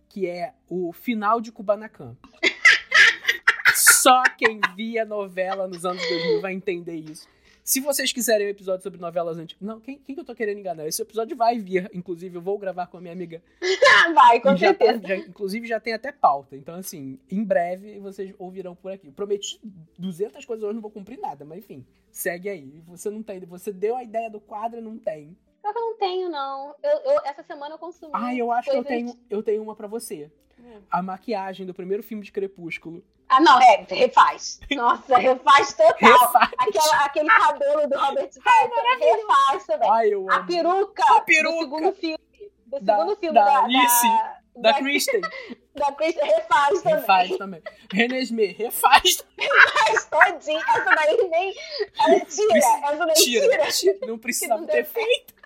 Que 0.08 0.28
é 0.28 0.54
o 0.70 0.94
final 0.94 1.42
de 1.42 1.52
Kubanacan. 1.52 2.16
Só 3.74 4.24
quem 4.38 4.62
via 4.76 5.04
novela 5.04 5.68
nos 5.68 5.84
anos 5.84 6.02
2000 6.08 6.42
vai 6.42 6.54
entender 6.54 6.96
isso. 6.96 7.28
Se 7.68 7.82
vocês 7.82 8.14
quiserem 8.14 8.48
um 8.48 8.50
episódio 8.50 8.82
sobre 8.82 8.98
novelas 8.98 9.38
antigas. 9.38 9.62
Não, 9.62 9.82
quem, 9.82 9.98
quem 9.98 10.16
que 10.16 10.22
eu 10.22 10.24
tô 10.24 10.34
querendo 10.34 10.58
enganar? 10.58 10.88
Esse 10.88 11.02
episódio 11.02 11.36
vai 11.36 11.60
vir. 11.60 11.92
Inclusive, 11.94 12.38
eu 12.38 12.42
vou 12.42 12.58
gravar 12.58 12.88
com 12.88 12.96
a 12.96 13.02
minha 13.02 13.12
amiga. 13.12 13.44
vai, 14.16 14.40
com 14.40 14.56
já 14.56 14.68
certeza. 14.70 15.02
Tá, 15.02 15.08
já, 15.10 15.16
inclusive, 15.18 15.68
já 15.68 15.78
tem 15.78 15.92
até 15.92 16.14
pauta. 16.14 16.56
Então, 16.56 16.76
assim, 16.76 17.20
em 17.30 17.44
breve 17.44 18.00
vocês 18.00 18.34
ouvirão 18.40 18.74
por 18.74 18.94
aqui. 18.94 19.12
prometi 19.12 19.60
200 20.00 20.46
coisas 20.46 20.64
hoje, 20.64 20.76
não 20.76 20.82
vou 20.82 20.90
cumprir 20.90 21.20
nada, 21.20 21.44
mas 21.44 21.58
enfim, 21.58 21.86
segue 22.10 22.48
aí. 22.48 22.82
Você 22.88 23.10
não 23.10 23.22
tem. 23.22 23.42
Você 23.42 23.74
deu 23.74 23.98
a 23.98 24.04
ideia 24.04 24.30
do 24.30 24.40
quadro 24.40 24.80
e 24.80 24.82
não 24.82 24.98
tem. 24.98 25.36
Só 25.68 25.74
que 25.74 25.80
eu 25.80 25.86
não 25.86 25.98
tenho, 25.98 26.30
não. 26.30 26.76
Eu, 26.82 27.12
eu, 27.12 27.22
essa 27.26 27.44
semana 27.44 27.76
eu 27.76 27.78
consumi. 27.78 28.12
Ah, 28.16 28.34
eu 28.34 28.50
acho 28.54 28.72
que 28.72 28.78
eu 28.78 28.86
tenho, 28.86 29.20
eu 29.30 29.44
tenho 29.44 29.62
uma 29.62 29.76
para 29.76 29.86
você. 29.86 30.32
Hum. 30.58 30.82
A 30.90 31.02
maquiagem 31.02 31.66
do 31.66 31.74
primeiro 31.74 32.02
filme 32.02 32.24
de 32.24 32.32
Crepúsculo. 32.32 33.04
Ah, 33.28 33.42
não, 33.42 33.62
é, 33.62 33.86
refaz. 33.90 34.62
Nossa, 34.74 35.18
refaz 35.20 35.74
total. 35.74 35.96
Refaz. 35.98 36.52
Aquela, 36.58 37.06
aquele 37.06 37.30
cabelo 37.30 37.90
do 37.90 37.98
Robert 38.00 38.30
Pattinson, 38.42 38.98
refaz 38.98 39.66
também. 39.66 39.92
Ai, 39.92 40.14
eu 40.14 40.22
amo. 40.22 40.32
A 40.32 40.44
peruca, 40.46 41.04
a 41.18 41.22
peruca 41.22 41.58
do 41.58 41.60
segundo 41.60 41.94
filme. 41.94 42.20
Do 42.68 42.80
da, 42.80 42.96
segundo 42.96 43.16
filme 43.18 43.36
da, 43.36 43.44
da, 43.44 43.64
Alice, 43.64 44.08
da, 44.08 44.40
da, 44.56 44.72
da 44.72 44.80
Kristen. 44.80 45.22
Da 45.78 45.92
Kristen, 45.92 46.26
refaz 46.26 46.82
também. 46.82 47.00
Refaz 47.00 47.38
também. 47.38 47.62
René 47.94 48.20
Smith, 48.22 48.58
refaz. 48.58 49.24
Refaz 49.38 50.06
todinho. 50.06 50.58
Essa 50.58 50.96
daí 50.96 51.30
nem... 51.30 51.54
Ela 52.00 52.20
tira, 52.22 52.58
essa 52.58 53.06
daí 53.06 53.14
tira. 53.14 53.68
tira. 53.68 54.08
Não 54.08 54.18
precisava 54.18 54.66
ter 54.66 54.86
feito. 54.86 55.38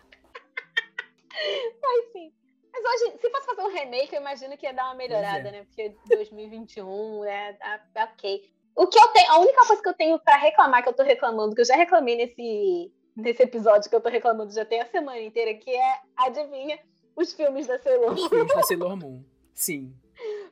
Mas 1.82 2.12
sim. 2.12 2.34
Mas 2.74 2.84
hoje, 2.86 3.18
se 3.20 3.30
fosse 3.30 3.46
fazer 3.46 3.62
um 3.62 3.74
remake, 3.74 4.16
eu 4.16 4.22
imagino 4.22 4.58
que 4.58 4.66
ia 4.66 4.74
dar 4.74 4.86
uma 4.86 4.96
melhorada, 4.96 5.50
é. 5.50 5.52
né? 5.52 5.64
Porque 5.66 5.94
2021, 6.08 7.22
né? 7.22 7.54
Tá, 7.60 7.80
tá, 7.94 8.14
ok. 8.14 8.50
O 8.76 8.88
que 8.88 8.98
eu 8.98 9.08
tenho, 9.10 9.32
a 9.32 9.40
única 9.40 9.68
coisa 9.68 9.82
que 9.82 9.90
eu 9.90 9.94
tenho 9.94 10.20
para 10.20 10.38
reclamar, 10.38 10.82
que 10.82 10.90
eu 10.90 10.94
tô 10.94 11.04
reclamando, 11.04 11.54
que 11.54 11.62
eu 11.62 11.66
já 11.66 11.76
reclamei 11.76 12.16
nesse, 12.16 12.92
nesse 13.16 13.44
episódio 13.44 13.90
que 13.90 13.96
eu 13.96 14.02
tô 14.02 14.08
reclamando 14.08 14.54
já 14.54 14.64
tem 14.64 14.80
a 14.82 14.86
semana 14.86 15.20
inteira, 15.20 15.54
que 15.54 15.70
é, 15.70 16.00
adivinha, 16.16 16.80
os 17.16 17.34
filmes 17.34 17.68
da 17.68 17.78
Sailor 17.80 18.16
Moon. 18.16 18.24
Os 18.24 18.28
filmes 18.28 18.56
da 18.56 18.64
Sailor 18.64 18.96
Moon, 18.96 19.24
sim. 19.54 19.94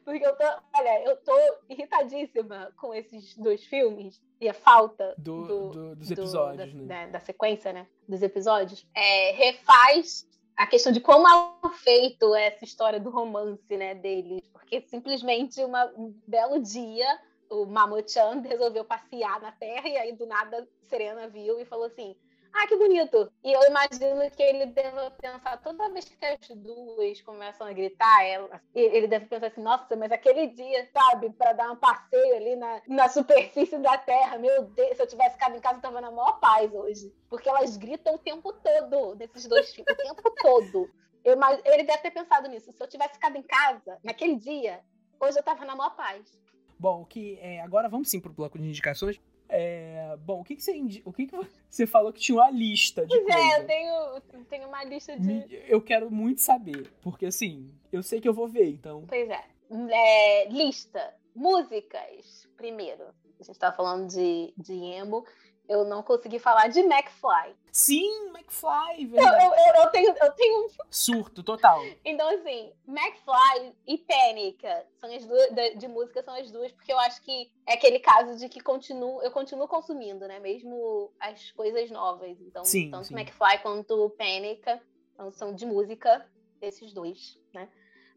Porque 0.03 0.25
eu 0.25 0.35
tô, 0.35 0.43
olha, 0.75 1.03
eu 1.05 1.15
tô 1.17 1.33
irritadíssima 1.69 2.73
com 2.75 2.93
esses 2.93 3.37
dois 3.37 3.63
filmes 3.63 4.19
e 4.41 4.49
a 4.49 4.53
falta 4.53 5.13
do, 5.17 5.45
do, 5.45 5.69
do 5.69 5.95
dos 5.95 6.11
episódios, 6.11 6.73
do, 6.73 6.85
da, 6.87 6.95
né? 6.95 7.07
da, 7.07 7.19
sequência, 7.19 7.71
né? 7.71 7.87
Dos 8.07 8.21
episódios. 8.21 8.87
É, 8.95 9.31
refaz 9.31 10.27
a 10.59 10.67
questão 10.67 10.91
de 10.91 10.99
como 10.99 11.25
é 11.25 11.69
feito 11.69 12.35
essa 12.35 12.65
história 12.65 12.99
do 12.99 13.09
romance, 13.09 13.77
né, 13.77 13.95
deles. 13.95 14.41
Porque 14.51 14.81
simplesmente 14.81 15.63
uma, 15.63 15.85
um 15.97 16.13
belo 16.27 16.61
dia 16.61 17.07
o 17.49 17.65
Mamochan 17.65 18.41
resolveu 18.41 18.83
passear 18.83 19.39
na 19.41 19.53
Terra 19.53 19.87
e 19.87 19.97
aí 19.97 20.11
do 20.11 20.25
nada 20.27 20.67
Serena 20.89 21.29
viu 21.29 21.61
e 21.61 21.65
falou 21.65 21.85
assim: 21.85 22.13
ah, 22.53 22.67
que 22.67 22.75
bonito. 22.75 23.31
E 23.43 23.51
eu 23.51 23.61
imagino 23.67 24.29
que 24.31 24.43
ele 24.43 24.65
deve 24.67 25.09
pensar, 25.21 25.57
toda 25.61 25.89
vez 25.89 26.05
que 26.05 26.25
as 26.25 26.47
duas 26.55 27.21
começam 27.21 27.67
a 27.67 27.73
gritar, 27.73 28.25
ela, 28.25 28.61
ele 28.73 29.07
deve 29.07 29.27
pensar 29.27 29.47
assim, 29.47 29.61
nossa, 29.61 29.95
mas 29.95 30.11
aquele 30.11 30.47
dia, 30.47 30.89
sabe, 30.91 31.29
para 31.31 31.53
dar 31.53 31.71
um 31.71 31.75
passeio 31.75 32.35
ali 32.35 32.55
na, 32.55 32.81
na 32.87 33.09
superfície 33.09 33.77
da 33.77 33.97
Terra, 33.97 34.37
meu 34.37 34.63
Deus, 34.63 34.97
se 34.97 35.03
eu 35.03 35.07
tivesse 35.07 35.35
ficado 35.35 35.55
em 35.55 35.61
casa, 35.61 35.77
eu 35.77 35.81
tava 35.81 36.01
na 36.01 36.11
maior 36.11 36.39
paz 36.39 36.73
hoje. 36.73 37.13
Porque 37.29 37.47
elas 37.47 37.77
gritam 37.77 38.15
o 38.15 38.19
tempo 38.19 38.51
todo, 38.51 39.15
desses 39.15 39.45
dois 39.47 39.73
filhos, 39.73 39.91
o 39.91 39.95
tempo 39.95 40.31
todo. 40.41 40.89
Eu, 41.23 41.37
ele 41.65 41.83
deve 41.83 41.99
ter 41.99 42.11
pensado 42.11 42.47
nisso. 42.47 42.71
Se 42.71 42.81
eu 42.81 42.87
tivesse 42.87 43.13
ficado 43.13 43.35
em 43.35 43.43
casa, 43.43 43.99
naquele 44.03 44.35
dia, 44.35 44.81
hoje 45.19 45.37
eu 45.37 45.43
tava 45.43 45.65
na 45.65 45.75
maior 45.75 45.95
paz. 45.95 46.39
Bom, 46.79 47.03
que 47.03 47.37
é, 47.41 47.61
agora 47.61 47.89
vamos 47.89 48.09
sim 48.09 48.21
pro 48.21 48.31
bloco 48.31 48.57
de 48.57 48.65
indicações. 48.65 49.19
É, 49.49 50.15
bom, 50.23 50.41
o 50.41 50.43
que, 50.43 50.55
que 50.55 50.63
você 50.63 51.01
o 51.03 51.11
que, 51.11 51.25
que 51.25 51.35
você 51.69 51.87
falou 51.87 52.13
que 52.13 52.19
tinha 52.19 52.37
uma 52.37 52.51
lista 52.51 53.05
de 53.05 53.19
pois 53.19 53.25
coisa? 53.25 53.39
é, 53.39 53.59
eu 53.59 53.65
tenho, 53.65 54.45
tenho 54.45 54.67
uma 54.67 54.83
lista 54.83 55.19
de. 55.19 55.63
Eu 55.67 55.81
quero 55.81 56.11
muito 56.11 56.41
saber, 56.41 56.91
porque 57.01 57.25
assim, 57.25 57.73
eu 57.91 58.03
sei 58.03 58.21
que 58.21 58.29
eu 58.29 58.33
vou 58.33 58.47
ver, 58.47 58.69
então. 58.69 59.05
Pois 59.07 59.27
é. 59.29 59.43
é 59.91 60.49
lista. 60.49 61.15
Músicas, 61.35 62.47
primeiro. 62.57 63.03
A 63.39 63.43
gente 63.43 63.57
tava 63.57 63.75
falando 63.75 64.09
de, 64.09 64.53
de 64.57 64.73
emo 64.73 65.25
eu 65.69 65.85
não 65.85 66.01
consegui 66.01 66.39
falar 66.39 66.67
de 66.67 66.79
McFly. 66.79 67.55
Sim, 67.71 68.29
McFly, 68.29 69.05
velho. 69.05 69.23
Eu, 69.23 69.53
eu, 69.53 69.83
eu, 69.83 69.91
tenho, 69.91 70.15
eu 70.19 70.31
tenho 70.33 70.65
um 70.65 70.69
surto 70.89 71.43
total. 71.43 71.79
Então, 72.03 72.27
assim, 72.27 72.73
McFly 72.87 73.75
e 73.85 73.99
Pânica 73.99 74.87
são 74.99 75.15
as 75.15 75.23
duas 75.23 75.51
de, 75.51 75.75
de, 75.75 75.87
música 75.87 76.23
são 76.23 76.33
as 76.33 76.49
duas, 76.49 76.71
porque 76.71 76.91
eu 76.91 76.97
acho 76.97 77.21
que 77.21 77.51
é 77.67 77.73
aquele 77.73 77.99
caso 77.99 78.35
de 78.39 78.49
que 78.49 78.59
continuo, 78.59 79.21
eu 79.21 79.29
continuo 79.29 79.67
consumindo, 79.67 80.27
né? 80.27 80.39
Mesmo 80.39 81.13
as 81.19 81.51
coisas 81.51 81.91
novas. 81.91 82.41
Então, 82.41 82.65
sim, 82.65 82.89
tanto 82.89 83.07
sim. 83.07 83.13
McFly 83.13 83.59
quanto 83.61 84.09
Pânica 84.17 84.81
então, 85.13 85.31
são 85.31 85.53
de 85.53 85.67
música, 85.67 86.25
esses 86.61 86.93
dois, 86.93 87.37
né? 87.53 87.69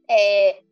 É, 0.09 0.63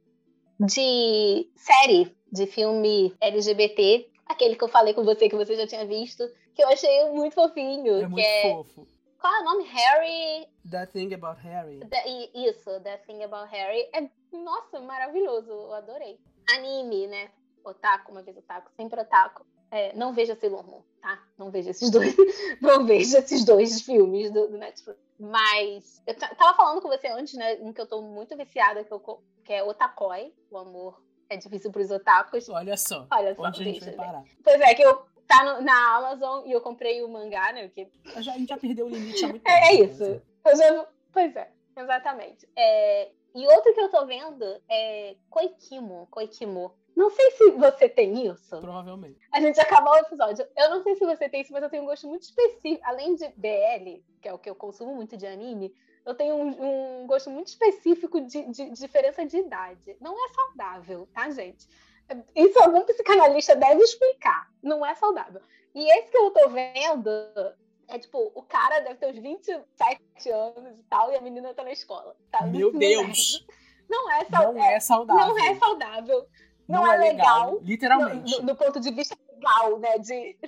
de 0.59 1.51
série, 1.57 2.16
de 2.33 2.47
filme 2.47 3.14
LGBT, 3.20 4.09
aquele 4.31 4.57
que 4.57 4.64
eu 4.64 4.68
falei 4.68 4.95
com 4.95 5.05
você, 5.05 5.28
que 5.28 5.37
você 5.37 5.57
já 5.57 5.66
tinha 5.66 5.85
visto, 5.85 6.28
que 6.55 6.62
eu 6.62 6.68
achei 6.68 7.11
muito 7.11 7.35
fofinho. 7.35 8.03
É 8.03 8.07
muito 8.07 8.26
é... 8.26 8.43
fofo. 8.43 8.87
Qual 9.20 9.35
é 9.35 9.41
o 9.41 9.45
nome? 9.45 9.64
Harry. 9.64 10.49
That 10.70 10.93
Thing 10.93 11.12
About 11.12 11.41
Harry. 11.43 11.81
The, 11.81 12.31
isso, 12.35 12.81
That 12.81 13.05
Thing 13.07 13.22
About 13.22 13.51
Harry. 13.51 13.87
É, 13.93 14.09
nossa, 14.33 14.81
maravilhoso. 14.81 15.51
Eu 15.51 15.74
adorei. 15.74 16.18
Anime, 16.49 17.07
né? 17.07 17.31
Otaku, 17.62 18.12
uma 18.12 18.22
vez 18.22 18.37
otaku, 18.39 18.70
sempre 18.74 19.01
otaku. 19.01 19.45
É, 19.70 19.95
não 19.95 20.12
veja 20.12 20.35
Sailor 20.35 20.66
Moon, 20.66 20.83
tá? 21.01 21.22
Não 21.39 21.51
veja 21.51 21.70
esses 21.70 21.91
dois. 21.91 22.16
não 22.61 22.87
veja 22.87 23.18
esses 23.18 23.45
dois 23.45 23.83
filmes 23.83 24.31
do, 24.33 24.49
do 24.49 24.59
Netflix. 24.59 24.99
Mas 25.18 26.03
eu 26.07 26.14
tava 26.16 26.57
falando 26.57 26.81
com 26.81 26.89
você 26.89 27.07
antes, 27.09 27.35
né? 27.35 27.59
Um 27.61 27.72
que 27.72 27.81
eu 27.81 27.87
tô 27.87 28.01
muito 28.01 28.35
viciada, 28.37 28.83
que, 28.83 28.93
eu, 28.93 29.22
que 29.45 29.53
é 29.53 29.62
Otakoi, 29.62 30.35
o 30.51 30.59
amor 30.59 31.01
é 31.31 31.37
difícil 31.37 31.70
pros 31.70 31.91
otakus. 31.91 32.49
Olha 32.49 32.76
só. 32.76 33.07
Olha 33.11 33.35
só. 33.35 33.43
Onde 33.43 33.62
a 33.62 33.64
gente 33.64 33.85
vai 33.85 33.95
parar. 33.95 34.24
Pois 34.43 34.61
é, 34.61 34.74
que 34.74 34.83
eu 34.83 35.07
tá 35.26 35.45
no, 35.45 35.62
na 35.62 35.97
Amazon 35.97 36.45
e 36.45 36.53
eu 36.53 36.61
comprei 36.61 37.03
o 37.03 37.09
mangá, 37.09 37.53
né? 37.53 37.68
Que... 37.68 37.89
Já, 38.18 38.33
a 38.33 38.37
gente 38.37 38.49
já 38.49 38.59
perdeu 38.59 38.87
o 38.87 38.89
limite 38.89 39.24
há 39.24 39.28
muito 39.28 39.45
tempo. 39.45 39.57
É, 39.57 39.68
é 39.68 39.74
isso. 39.74 40.03
Eu 40.05 40.57
já... 40.57 40.87
Pois 41.12 41.35
é, 41.37 41.51
exatamente. 41.76 42.49
É... 42.57 43.12
E 43.33 43.47
outro 43.47 43.72
que 43.72 43.81
eu 43.81 43.89
tô 43.89 44.05
vendo 44.07 44.45
é 44.68 45.14
Koikimo. 45.31 46.09
Koikimo. 46.11 46.74
Não 46.97 47.09
sei 47.11 47.31
se 47.31 47.51
você 47.53 47.89
tem 47.89 48.26
isso. 48.26 48.61
Provavelmente. 48.61 49.20
A 49.33 49.41
gente 49.41 49.61
acabou 49.61 49.93
o 49.93 49.99
episódio. 49.99 50.45
Eu 50.57 50.70
não 50.70 50.83
sei 50.83 50.97
se 50.97 51.07
você 51.07 51.28
tem 51.28 51.43
isso, 51.43 51.53
mas 51.53 51.62
eu 51.62 51.70
tenho 51.70 51.85
um 51.85 51.87
gosto 51.87 52.09
muito 52.09 52.22
específico. 52.22 52.85
Além 52.85 53.14
de 53.14 53.28
BL, 53.28 54.03
que 54.20 54.28
é 54.28 54.33
o 54.33 54.39
que 54.39 54.51
eu 54.51 54.55
consumo 54.57 54.97
muito 54.97 55.16
de 55.16 55.28
anime, 55.28 55.72
eu 56.05 56.14
tenho 56.14 56.34
um, 56.34 57.03
um 57.03 57.07
gosto 57.07 57.30
muito 57.30 57.48
específico 57.48 58.20
de, 58.20 58.44
de, 58.46 58.70
diferença 58.70 59.24
de 59.24 59.38
idade. 59.38 59.96
Não 60.01 60.14
é 60.24 60.28
saudável, 60.32 61.09
tá, 61.12 61.30
gente? 61.30 61.68
Isso 62.34 62.59
algum 62.59 62.84
psicanalista 62.84 63.55
deve 63.55 63.82
explicar. 63.82 64.51
Não 64.62 64.84
é 64.84 64.94
saudável. 64.94 65.40
E 65.74 65.88
esse 65.98 66.11
que 66.11 66.16
eu 66.16 66.30
tô 66.30 66.48
vendo 66.48 67.11
é 67.88 67.98
tipo, 67.98 68.30
o 68.34 68.42
cara 68.42 68.80
deve 68.80 68.94
ter 68.96 69.07
uns 69.12 69.18
27 69.18 70.30
anos 70.30 70.78
e 70.78 70.82
tal, 70.88 71.12
e 71.12 71.16
a 71.16 71.20
menina 71.20 71.53
tá 71.55 71.64
na 71.64 71.72
escola. 71.72 72.16
Tá? 72.30 72.46
Meu 72.46 72.72
Deus! 72.72 73.44
Não 73.88 74.11
é, 74.11 74.24
saudável. 74.24 74.55
não 74.55 74.64
é 74.64 74.80
saudável. 74.80 75.26
Não 75.26 75.38
é 75.38 75.55
saudável. 75.57 76.28
Não, 76.68 76.82
não 76.84 76.92
é, 76.92 76.94
é 76.94 76.98
legal, 76.98 77.46
legal. 77.46 77.61
Literalmente. 77.62 78.38
No, 78.38 78.46
no, 78.46 78.57
ponto 78.57 78.78
de 78.78 78.92
vista 78.92 79.16
legal, 79.34 79.78
né? 79.80 79.98
De, 79.98 80.38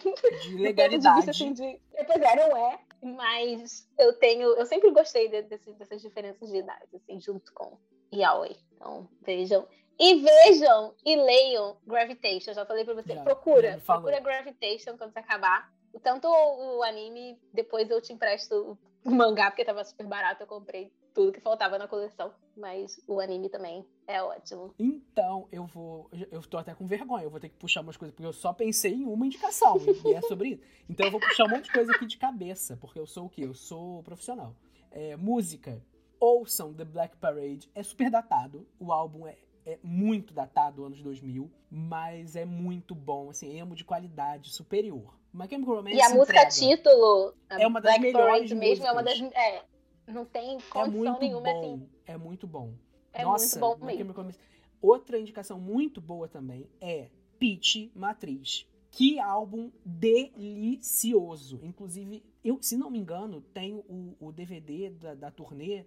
de 0.44 0.54
legalidade. 0.62 1.20
De 1.20 1.26
vista, 1.26 1.30
assim, 1.32 1.52
de, 1.52 1.80
pois 2.06 2.22
é, 2.22 2.36
não 2.36 2.56
é. 2.56 2.78
Mas 3.02 3.88
eu 3.98 4.12
tenho. 4.18 4.54
Eu 4.56 4.64
sempre 4.64 4.90
gostei 4.90 5.28
de, 5.28 5.42
de, 5.42 5.72
dessas 5.74 6.00
diferenças 6.00 6.48
de 6.48 6.58
idade, 6.58 6.88
assim, 6.94 7.20
junto 7.20 7.52
com 7.52 7.76
Yaoi. 8.14 8.56
Então, 8.74 9.08
vejam. 9.20 9.66
E 9.98 10.20
vejam 10.20 10.94
e 11.04 11.16
leiam 11.16 11.76
Gravitation. 11.86 12.52
Já 12.52 12.64
falei 12.64 12.84
pra 12.84 12.94
você. 12.94 13.14
Já, 13.14 13.22
procura. 13.22 13.72
Já 13.72 13.78
procura 13.80 14.20
Gravitation 14.20 14.96
quando 14.96 15.12
você 15.12 15.18
acabar. 15.18 15.72
Tanto 16.02 16.26
o 16.28 16.82
anime, 16.82 17.38
depois 17.52 17.90
eu 17.90 18.00
te 18.00 18.12
empresto 18.12 18.78
o 19.04 19.10
mangá, 19.10 19.50
porque 19.50 19.64
tava 19.64 19.84
super 19.84 20.06
barato, 20.06 20.42
eu 20.42 20.46
comprei 20.46 20.90
tudo 21.14 21.32
que 21.32 21.40
faltava 21.40 21.78
na 21.78 21.86
coleção. 21.88 22.32
Mas 22.56 23.00
o 23.06 23.20
anime 23.20 23.48
também 23.48 23.86
é 24.06 24.22
ótimo. 24.22 24.74
Então, 24.78 25.48
eu 25.50 25.64
vou. 25.64 26.10
Eu 26.30 26.42
tô 26.42 26.58
até 26.58 26.74
com 26.74 26.86
vergonha, 26.86 27.24
eu 27.24 27.30
vou 27.30 27.40
ter 27.40 27.48
que 27.48 27.56
puxar 27.56 27.80
umas 27.80 27.96
coisas, 27.96 28.14
porque 28.14 28.26
eu 28.26 28.32
só 28.32 28.52
pensei 28.52 28.92
em 28.92 29.04
uma 29.06 29.26
indicação, 29.26 29.78
e 30.04 30.14
é 30.14 30.20
sobre 30.22 30.50
isso. 30.50 30.62
Então 30.88 31.06
eu 31.06 31.12
vou 31.12 31.20
puxar 31.20 31.44
um 31.44 31.48
monte 31.48 31.64
de 31.64 31.72
coisa 31.72 31.92
aqui 31.92 32.06
de 32.06 32.18
cabeça, 32.18 32.76
porque 32.76 32.98
eu 32.98 33.06
sou 33.06 33.26
o 33.26 33.30
quê? 33.30 33.44
Eu 33.44 33.54
sou 33.54 34.02
profissional. 34.02 34.54
É, 34.90 35.16
música. 35.16 35.82
Ouçam 36.20 36.72
The 36.72 36.84
Black 36.84 37.16
Parade. 37.16 37.70
É 37.74 37.82
super 37.82 38.10
datado. 38.10 38.66
O 38.78 38.92
álbum 38.92 39.26
é, 39.26 39.36
é 39.64 39.78
muito 39.82 40.32
datado, 40.34 40.84
anos 40.84 41.02
2000, 41.02 41.50
mas 41.70 42.36
é 42.36 42.44
muito 42.44 42.94
bom, 42.94 43.30
assim, 43.30 43.56
emo 43.58 43.74
de 43.74 43.84
qualidade 43.84 44.50
superior. 44.52 45.14
My 45.32 45.48
Chemical 45.48 45.76
Romance 45.76 45.96
E 45.96 46.02
a 46.02 46.10
música 46.10 46.42
entrega. 46.42 46.50
título, 46.50 47.34
é 47.48 47.66
uma 47.66 47.80
das 47.80 47.92
Black 47.92 48.00
melhores 48.00 48.32
Parade 48.32 48.54
mesmo, 48.54 48.86
é 48.86 48.92
uma 48.92 49.02
das 49.02 49.18
é, 49.20 49.62
não 50.06 50.24
tem 50.24 50.58
condição 50.70 50.84
é 50.84 50.88
muito 50.88 51.20
nenhuma 51.20 51.52
bom, 51.52 51.74
assim. 51.74 51.88
É 52.06 52.16
muito 52.16 52.46
bom. 52.46 52.74
É 53.12 53.24
Nossa, 53.24 53.58
muito 53.60 53.78
bom 53.78 53.86
mesmo. 53.86 54.12
Romance. 54.12 54.38
Outra 54.80 55.18
indicação 55.18 55.60
muito 55.60 56.00
boa 56.00 56.26
também 56.26 56.68
é 56.80 57.08
Peach 57.38 57.90
Matriz. 57.94 58.66
Que 58.90 59.18
álbum 59.18 59.70
delicioso. 59.84 61.60
Inclusive, 61.62 62.22
eu, 62.44 62.58
se 62.60 62.76
não 62.76 62.90
me 62.90 62.98
engano, 62.98 63.40
tem 63.40 63.74
o, 63.88 64.14
o 64.20 64.32
DVD 64.32 64.90
da, 64.90 65.14
da 65.14 65.30
turnê. 65.30 65.86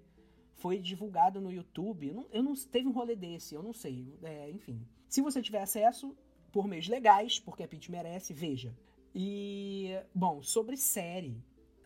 Foi 0.56 0.80
divulgado 0.80 1.42
no 1.42 1.52
YouTube. 1.52 2.08
Eu 2.08 2.14
não, 2.16 2.26
eu 2.32 2.42
não 2.42 2.54
teve 2.56 2.88
um 2.88 2.92
rolê 2.92 3.16
desse, 3.16 3.54
eu 3.54 3.62
não 3.62 3.74
sei. 3.74 4.18
É, 4.24 4.50
enfim. 4.50 4.82
Se 5.08 5.22
você 5.22 5.42
tiver 5.42 5.62
acesso 5.62 6.16
por 6.52 6.68
meios 6.68 6.88
legais, 6.88 7.40
porque 7.40 7.64
a 7.64 7.68
Peach 7.68 7.92
merece, 7.92 8.34
veja. 8.34 8.74
E, 9.14 9.92
bom, 10.14 10.42
sobre 10.42 10.76
série. 10.76 11.38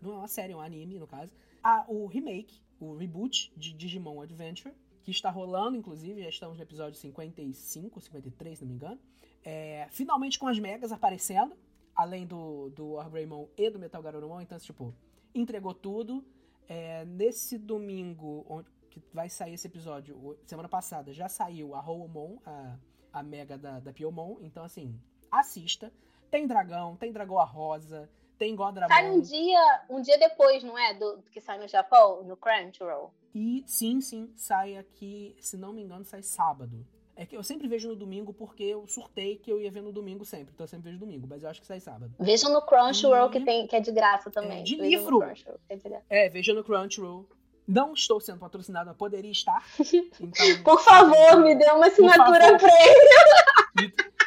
Não 0.02 0.14
é 0.14 0.18
uma 0.18 0.28
série, 0.28 0.54
é 0.54 0.56
um 0.56 0.62
anime, 0.62 1.00
no 1.00 1.08
caso. 1.08 1.34
Ah, 1.64 1.86
o 1.88 2.06
remake, 2.06 2.62
o 2.80 2.96
reboot 2.96 3.52
de 3.56 3.74
Digimon 3.74 4.22
Adventure, 4.22 4.74
que 5.04 5.12
está 5.12 5.30
rolando, 5.30 5.78
inclusive, 5.78 6.22
já 6.22 6.30
estamos 6.30 6.58
no 6.58 6.64
episódio 6.64 6.98
55, 6.98 8.00
53, 8.00 8.58
se 8.58 8.64
não 8.64 8.70
me 8.70 8.76
engano. 8.76 9.00
É, 9.44 9.88
finalmente 9.92 10.38
com 10.38 10.48
as 10.48 10.60
megas 10.60 10.92
aparecendo, 10.92 11.56
além 11.96 12.26
do, 12.26 12.70
do 12.70 12.92
Wargreymon 12.92 13.48
e 13.58 13.70
do 13.70 13.80
Metal 13.80 14.02
Garurumon, 14.02 14.42
então, 14.42 14.58
tipo, 14.60 14.94
entregou 15.34 15.74
tudo. 15.74 16.24
É, 16.68 17.04
nesse 17.06 17.58
domingo, 17.58 18.46
onde, 18.48 18.70
que 18.90 19.02
vai 19.14 19.30
sair 19.30 19.54
esse 19.56 19.68
episódio, 19.68 20.38
semana 20.46 20.70
passada, 20.70 21.12
já 21.12 21.28
saiu 21.28 21.74
a 21.74 21.82
Houmon, 21.82 22.38
a, 22.46 22.78
a 23.12 23.24
mega 23.24 23.58
da, 23.58 23.80
da 23.80 23.92
Piomon, 23.92 24.38
então, 24.42 24.64
assim, 24.64 25.00
assista. 25.32 25.92
Tem 26.30 26.46
dragão, 26.46 26.96
tem 26.96 27.12
dragão 27.12 27.44
rosa, 27.44 28.10
tem 28.40 28.56
Godramon. 28.56 28.88
Sai 28.88 29.12
um 29.12 29.20
dia, 29.20 29.82
um 29.90 30.02
dia 30.02 30.18
depois, 30.18 30.64
não 30.64 30.80
é? 30.80 30.94
Do, 30.94 31.18
do, 31.18 31.30
que 31.30 31.42
sai 31.42 31.60
no 31.60 31.68
Japão, 31.68 32.24
no 32.24 32.38
Crunchyroll. 32.38 33.12
E 33.36 33.64
sim, 33.68 34.02
sim, 34.02 34.32
sai 34.36 34.78
aqui, 34.78 35.36
se 35.40 35.58
não 35.58 35.74
me 35.74 35.84
engano, 35.84 36.06
sai 36.06 36.24
sábado. 36.24 36.84
É 37.16 37.26
que 37.26 37.36
eu 37.36 37.44
sempre 37.44 37.68
vejo 37.68 37.90
no 37.90 37.98
domingo 37.98 38.34
porque 38.34 38.64
eu 38.64 38.88
surtei 38.88 39.36
que 39.36 39.52
eu 39.52 39.60
ia 39.60 39.70
ver 39.70 39.82
no 39.82 39.92
domingo 39.92 40.24
sempre. 40.24 40.54
Então 40.54 40.64
eu 40.64 40.70
sempre 40.70 40.90
vejo 40.90 41.00
domingo, 41.00 41.28
mas 41.30 41.44
eu 41.44 41.50
acho 41.50 41.60
que 41.60 41.68
sai 41.68 41.82
sábado. 41.82 42.14
Veja 42.18 42.48
no 42.48 42.62
Crunchyroll 42.62 43.28
e... 43.28 43.32
que, 43.32 43.42
tem, 43.42 43.68
que 43.68 43.76
é 43.76 43.82
de 43.82 43.92
graça 43.92 44.32
também. 44.32 44.62
É, 44.62 44.64
de 44.64 44.78
veja 44.78 44.98
livro. 44.98 45.22
É, 45.22 46.26
é, 46.26 46.30
veja 46.30 46.54
no 46.54 46.64
Crunchyroll. 46.64 47.28
Não 47.68 47.94
estou 47.94 48.20
sendo 48.20 48.40
patrocinado, 48.40 48.88
mas 48.88 48.98
poderia 48.98 49.30
estar. 49.32 49.64
Então, 50.20 50.64
por 50.64 50.82
favor, 50.82 51.42
me 51.44 51.54
dê 51.56 51.70
uma 51.72 51.88
assinatura 51.88 52.58
prêmio. 52.58 54.00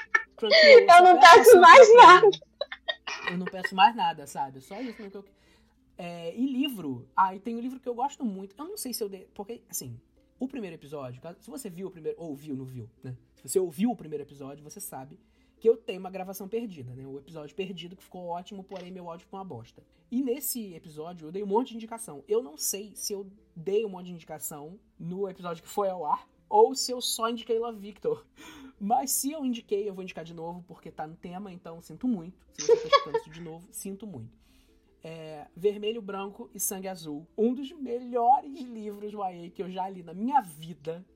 eu 0.43 1.03
não 1.03 1.19
peço 1.19 1.61
mais 1.61 1.95
nada. 1.97 2.31
Eu 3.31 3.39
não 3.39 3.47
peço 3.47 3.75
mais 3.75 3.95
nada, 3.95 4.27
sabe? 4.27 4.61
Só 4.61 4.81
isso 4.81 4.97
que 4.97 5.17
eu. 5.17 5.25
É, 5.97 6.35
e 6.35 6.47
livro. 6.47 7.09
Ah, 7.17 7.35
e 7.35 7.41
tem 7.41 7.57
um 7.57 7.61
livro 7.61 7.79
que 7.79 7.89
eu 7.89 7.95
gosto 7.95 8.25
muito. 8.25 8.55
Eu 8.59 8.67
não 8.67 8.77
sei 8.77 8.93
se 8.93 9.03
eu. 9.03 9.09
De... 9.09 9.27
Porque, 9.35 9.63
assim, 9.69 10.01
o 10.39 10.49
primeiro 10.49 10.75
episódio. 10.75 11.21
Se 11.41 11.51
você 11.51 11.71
viu 11.71 11.89
o 11.89 11.91
primeiro. 11.91 12.21
Ouviu, 12.21 12.57
não 12.57 12.65
viu, 12.65 12.89
né? 13.03 13.17
Se 13.35 13.49
você 13.49 13.59
ouviu 13.59 13.91
o 13.91 13.97
primeiro 13.97 14.25
episódio, 14.25 14.63
você 14.63 14.81
sabe 14.81 15.19
que 15.63 15.69
eu 15.69 15.77
tenho 15.77 16.01
uma 16.01 16.11
gravação 16.11 16.49
perdida, 16.49 16.93
né? 16.93 17.07
O 17.07 17.19
episódio 17.19 17.55
perdido 17.55 17.95
que 17.95 18.03
ficou 18.03 18.27
ótimo, 18.27 18.65
porém 18.65 18.91
meu 18.91 19.09
áudio 19.09 19.29
foi 19.29 19.39
uma 19.39 19.45
bosta. 19.45 19.81
E 20.11 20.21
nesse 20.21 20.75
episódio 20.75 21.29
eu 21.29 21.33
dei 21.33 21.43
um 21.45 21.47
monte 21.47 21.69
de 21.69 21.77
indicação. 21.77 22.25
Eu 22.27 22.43
não 22.43 22.59
sei 22.59 22.91
se 22.97 23.13
eu 23.13 23.31
dei 23.55 23.87
um 23.87 23.89
monte 23.89 24.07
de 24.07 24.13
indicação 24.13 24.77
no 24.99 25.29
episódio 25.29 25.63
que 25.63 25.69
foi 25.69 25.89
ao 25.89 26.05
ar 26.05 26.29
ou 26.49 26.75
se 26.75 26.91
eu 26.91 27.01
só 27.01 27.31
indiquei 27.31 27.59
Love 27.61 27.79
Victor. 27.79 28.27
Mas 28.85 29.13
se 29.13 29.31
eu 29.31 29.47
indiquei, 29.47 29.89
eu 29.89 29.95
vou 29.95 30.03
indicar 30.03 30.25
de 30.25 30.35
novo, 30.35 30.65
porque 30.67 30.91
tá 30.91 31.07
no 31.07 31.15
tema, 31.15 31.53
então 31.53 31.81
sinto 31.81 32.09
muito. 32.09 32.45
Se 32.53 32.67
você 32.67 32.77
tá 32.77 32.89
escutando 32.89 33.17
isso 33.21 33.31
de 33.31 33.41
novo, 33.41 33.69
sinto 33.71 34.09
muito. 34.09 34.37
É, 35.05 35.47
Vermelho, 35.55 36.03
Branco 36.03 36.51
e 36.53 36.59
Sangue 36.59 36.89
Azul. 36.89 37.25
Um 37.39 37.55
dos 37.55 37.71
melhores 37.71 38.61
livros 38.61 39.13
YA 39.13 39.51
que 39.51 39.63
eu 39.63 39.71
já 39.71 39.89
li 39.89 40.03
na 40.03 40.13
minha 40.13 40.41
vida. 40.41 41.07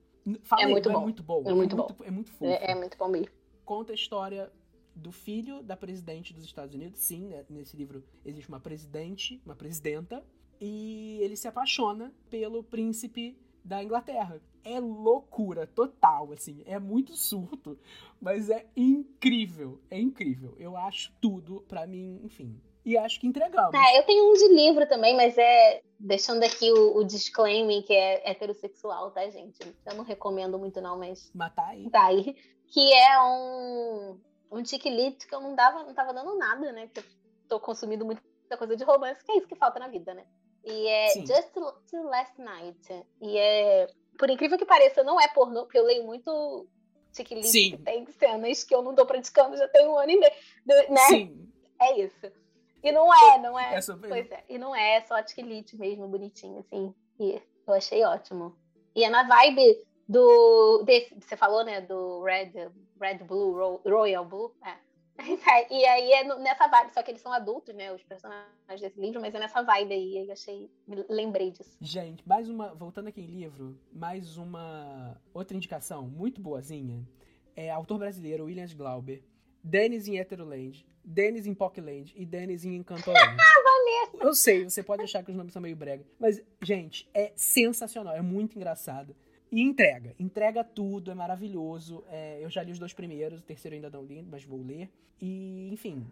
Falei, 0.43 0.63
é 0.63 0.67
muito 0.69 0.87
é 0.87 0.93
bom. 0.93 0.99
É 0.99 1.03
muito 1.03 1.23
bom. 1.23 1.43
É 1.45 1.53
muito, 1.53 1.75
bom. 1.75 1.87
É 2.05 2.11
muito 2.11 2.31
fofo. 2.31 2.45
É, 2.45 2.71
é 2.71 2.75
muito 2.75 2.97
bom 2.97 3.09
mesmo. 3.09 3.33
Conta 3.65 3.91
a 3.91 3.95
história 3.95 4.49
do 4.95 5.11
filho 5.11 5.61
da 5.61 5.75
presidente 5.75 6.33
dos 6.33 6.45
Estados 6.45 6.73
Unidos. 6.73 7.01
Sim, 7.01 7.27
né, 7.27 7.45
nesse 7.49 7.75
livro 7.75 8.01
existe 8.23 8.47
uma 8.47 8.61
presidente, 8.61 9.41
uma 9.45 9.57
presidenta. 9.57 10.25
E 10.59 11.19
ele 11.21 11.35
se 11.35 11.49
apaixona 11.49 12.13
pelo 12.29 12.63
príncipe 12.63 13.37
da 13.67 13.83
Inglaterra. 13.83 14.41
É 14.63 14.79
loucura 14.79 15.67
total, 15.67 16.31
assim, 16.31 16.63
é 16.65 16.79
muito 16.79 17.15
surto, 17.15 17.77
mas 18.19 18.49
é 18.49 18.65
incrível, 18.75 19.79
é 19.89 19.99
incrível. 19.99 20.55
Eu 20.57 20.75
acho 20.75 21.13
tudo 21.21 21.61
para 21.67 21.85
mim, 21.85 22.19
enfim. 22.23 22.59
E 22.83 22.97
acho 22.97 23.19
que 23.19 23.27
entregamos. 23.27 23.73
É, 23.73 23.99
eu 23.99 24.03
tenho 24.05 24.31
um 24.31 24.33
de 24.33 24.47
livro 24.47 24.87
também, 24.87 25.15
mas 25.15 25.37
é 25.37 25.81
deixando 25.99 26.43
aqui 26.43 26.71
o, 26.71 26.97
o 26.97 27.03
disclaimer 27.03 27.83
que 27.83 27.93
é 27.93 28.29
heterossexual, 28.29 29.11
tá, 29.11 29.29
gente? 29.29 29.59
Eu 29.85 29.95
não 29.95 30.03
recomendo 30.05 30.57
muito 30.57 30.79
não, 30.79 30.97
mas 30.97 31.29
Mas 31.35 31.53
tá 31.53 31.67
aí. 31.67 31.89
Tá 31.89 32.05
aí. 32.05 32.35
Que 32.67 32.93
é 32.93 33.21
um 33.21 34.19
um 34.49 34.63
tiquilite 34.63 35.27
que 35.27 35.35
eu 35.35 35.41
não 35.41 35.53
dava, 35.53 35.83
não 35.83 35.93
tava 35.93 36.13
dando 36.13 36.37
nada, 36.37 36.71
né? 36.71 36.87
Porque 36.87 37.01
eu 37.01 37.03
tô 37.49 37.59
consumindo 37.59 38.05
muita 38.05 38.21
coisa 38.57 38.77
de 38.77 38.83
romance, 38.85 39.23
que 39.23 39.31
é 39.33 39.37
isso 39.37 39.47
que 39.47 39.55
falta 39.55 39.79
na 39.79 39.89
vida, 39.89 40.13
né? 40.13 40.25
E 40.67 40.87
é 40.87 41.07
Sim. 41.09 41.25
Just 41.25 41.49
to 41.53 42.03
Last 42.03 42.39
Night. 42.41 43.05
E 43.21 43.37
é. 43.37 43.87
Por 44.19 44.29
incrível 44.29 44.57
que 44.57 44.65
pareça, 44.65 45.03
não 45.03 45.19
é 45.19 45.27
pornô, 45.29 45.63
porque 45.63 45.77
eu 45.77 45.85
leio 45.85 46.03
muito 46.03 46.67
checklist 47.15 47.51
que 47.51 47.77
tem 47.77 48.05
cenas 48.07 48.63
que 48.63 48.75
eu 48.75 48.81
não 48.81 48.93
tô 48.93 49.05
praticando 49.05 49.55
já 49.55 49.67
tem 49.69 49.87
um 49.87 49.97
ano 49.97 50.11
e 50.11 50.19
meio. 50.19 50.33
Né? 50.89 51.01
Sim. 51.07 51.51
É 51.79 51.99
isso. 51.99 52.31
E 52.83 52.91
não 52.91 53.13
é, 53.13 53.39
não 53.39 53.57
é. 53.57 53.75
é 53.75 53.79
pois 54.07 54.31
é. 54.31 54.43
E 54.49 54.57
não 54.57 54.75
é, 54.75 54.97
é 54.97 55.01
só 55.01 55.15
checklist 55.17 55.73
mesmo, 55.73 56.07
bonitinho, 56.07 56.59
assim. 56.59 56.93
E 57.19 57.41
eu 57.65 57.73
achei 57.73 58.03
ótimo. 58.03 58.55
E 58.95 59.03
é 59.03 59.09
na 59.09 59.23
vibe 59.23 59.85
do. 60.07 60.83
Desse, 60.83 61.15
você 61.15 61.37
falou, 61.37 61.63
né? 61.63 61.81
Do 61.81 62.23
Red, 62.23 62.51
Red 62.99 63.19
Blue, 63.19 63.79
Royal 63.85 64.25
Blue. 64.25 64.53
É. 64.65 64.86
E 65.69 65.85
aí 65.85 66.11
é 66.11 66.23
nessa 66.37 66.67
vibe, 66.67 66.93
só 66.93 67.01
que 67.01 67.11
eles 67.11 67.21
são 67.21 67.31
adultos, 67.31 67.73
né? 67.75 67.91
Os 67.91 68.03
personagens 68.03 68.81
desse 68.81 68.99
livro, 68.99 69.19
mas 69.19 69.33
é 69.33 69.39
nessa 69.39 69.61
vibe 69.61 69.93
aí. 69.93 70.17
Eu 70.17 70.31
achei. 70.31 70.69
Me 70.87 71.05
lembrei 71.09 71.51
disso. 71.51 71.75
Gente, 71.81 72.27
mais 72.27 72.49
uma. 72.49 72.73
Voltando 72.73 73.07
aqui 73.07 73.21
em 73.21 73.25
livro, 73.25 73.79
mais 73.91 74.37
uma 74.37 75.19
outra 75.33 75.55
indicação 75.55 76.07
muito 76.07 76.39
boazinha. 76.39 77.07
É 77.55 77.71
autor 77.71 77.97
brasileiro, 77.97 78.45
Williams 78.45 78.73
Glauber. 78.73 79.23
Dennis 79.63 80.07
em 80.07 80.17
Heteroland, 80.17 80.85
Dennis 81.03 81.45
em 81.45 81.53
Pockland 81.53 82.13
e 82.15 82.25
Dennis 82.25 82.63
em 82.63 82.75
Encantoland. 82.75 83.35
ah, 83.39 83.57
Eu 84.19 84.33
sei, 84.33 84.63
você 84.63 84.81
pode 84.81 85.03
achar 85.03 85.23
que 85.23 85.31
os 85.31 85.35
nomes 85.35 85.53
são 85.53 85.61
meio 85.61 85.75
brega. 85.75 86.05
Mas, 86.19 86.41
gente, 86.61 87.09
é 87.13 87.33
sensacional, 87.35 88.15
é 88.15 88.21
muito 88.21 88.55
engraçado. 88.55 89.15
E 89.51 89.61
entrega. 89.61 90.13
Entrega 90.19 90.63
tudo, 90.63 91.11
é 91.11 91.13
maravilhoso. 91.13 92.03
É, 92.09 92.39
eu 92.41 92.49
já 92.49 92.61
li 92.61 92.71
os 92.71 92.79
dois 92.79 92.93
primeiros, 92.93 93.39
o 93.39 93.43
terceiro 93.43 93.75
ainda 93.75 93.89
não 93.89 94.03
li, 94.03 94.21
mas 94.21 94.43
vou 94.43 94.61
ler. 94.61 94.89
E, 95.21 95.69
enfim. 95.71 96.05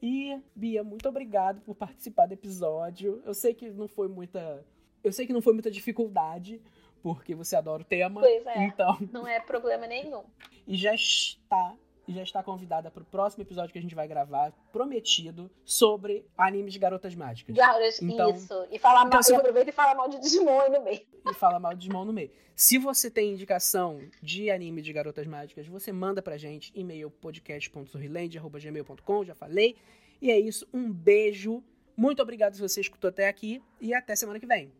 E, 0.00 0.38
Bia, 0.54 0.84
muito 0.84 1.08
obrigado 1.08 1.60
por 1.62 1.74
participar 1.74 2.26
do 2.26 2.34
episódio. 2.34 3.22
Eu 3.24 3.34
sei 3.34 3.54
que 3.54 3.68
não 3.70 3.88
foi 3.88 4.08
muita. 4.08 4.64
Eu 5.02 5.12
sei 5.12 5.26
que 5.26 5.32
não 5.32 5.42
foi 5.42 5.52
muita 5.52 5.70
dificuldade, 5.70 6.60
porque 7.02 7.34
você 7.34 7.56
adora 7.56 7.82
o 7.82 7.84
tema. 7.84 8.20
Pois 8.20 8.46
é. 8.46 8.64
Então. 8.64 8.98
Não 9.12 9.26
é 9.26 9.40
problema 9.40 9.86
nenhum. 9.86 10.22
E 10.68 10.76
já 10.76 10.92
está 10.92 11.76
e 12.06 12.12
já 12.12 12.22
está 12.22 12.42
convidada 12.42 12.90
para 12.90 13.02
o 13.02 13.06
próximo 13.06 13.42
episódio 13.42 13.72
que 13.72 13.78
a 13.78 13.82
gente 13.82 13.94
vai 13.94 14.06
gravar, 14.06 14.52
prometido, 14.72 15.50
sobre 15.64 16.26
animes 16.36 16.72
de 16.72 16.78
garotas 16.78 17.14
mágicas. 17.14 17.56
Garotas, 17.56 18.00
então, 18.00 18.30
isso. 18.30 18.66
E 18.70 18.78
fala 18.78 19.04
mal, 19.04 19.20
então, 19.20 19.34
e 19.34 19.38
aproveita 19.38 19.70
e 19.70 19.72
fala 19.72 19.94
mal 19.94 20.08
de 20.08 20.20
Digimon 20.20 20.60
aí 20.60 20.70
no 20.70 20.82
meio. 20.82 21.00
E 21.28 21.34
fala 21.34 21.58
mal 21.58 21.74
de 21.74 21.80
Digimon 21.80 22.04
no 22.04 22.12
meio. 22.12 22.30
Se 22.54 22.78
você 22.78 23.10
tem 23.10 23.32
indicação 23.32 24.00
de 24.22 24.50
anime 24.50 24.80
de 24.80 24.92
garotas 24.92 25.26
mágicas, 25.26 25.66
você 25.66 25.90
manda 25.92 26.22
pra 26.22 26.38
gente 26.38 26.72
e-mail 26.74 27.10
podcast.sorrilende.gmail.com, 27.10 29.24
já 29.24 29.34
falei. 29.34 29.76
E 30.22 30.30
é 30.30 30.38
isso, 30.38 30.66
um 30.72 30.90
beijo. 30.90 31.62
Muito 31.96 32.22
obrigado 32.22 32.54
se 32.54 32.60
você 32.60 32.80
escutou 32.80 33.08
até 33.08 33.28
aqui 33.28 33.62
e 33.80 33.92
até 33.92 34.16
semana 34.16 34.40
que 34.40 34.46
vem. 34.46 34.72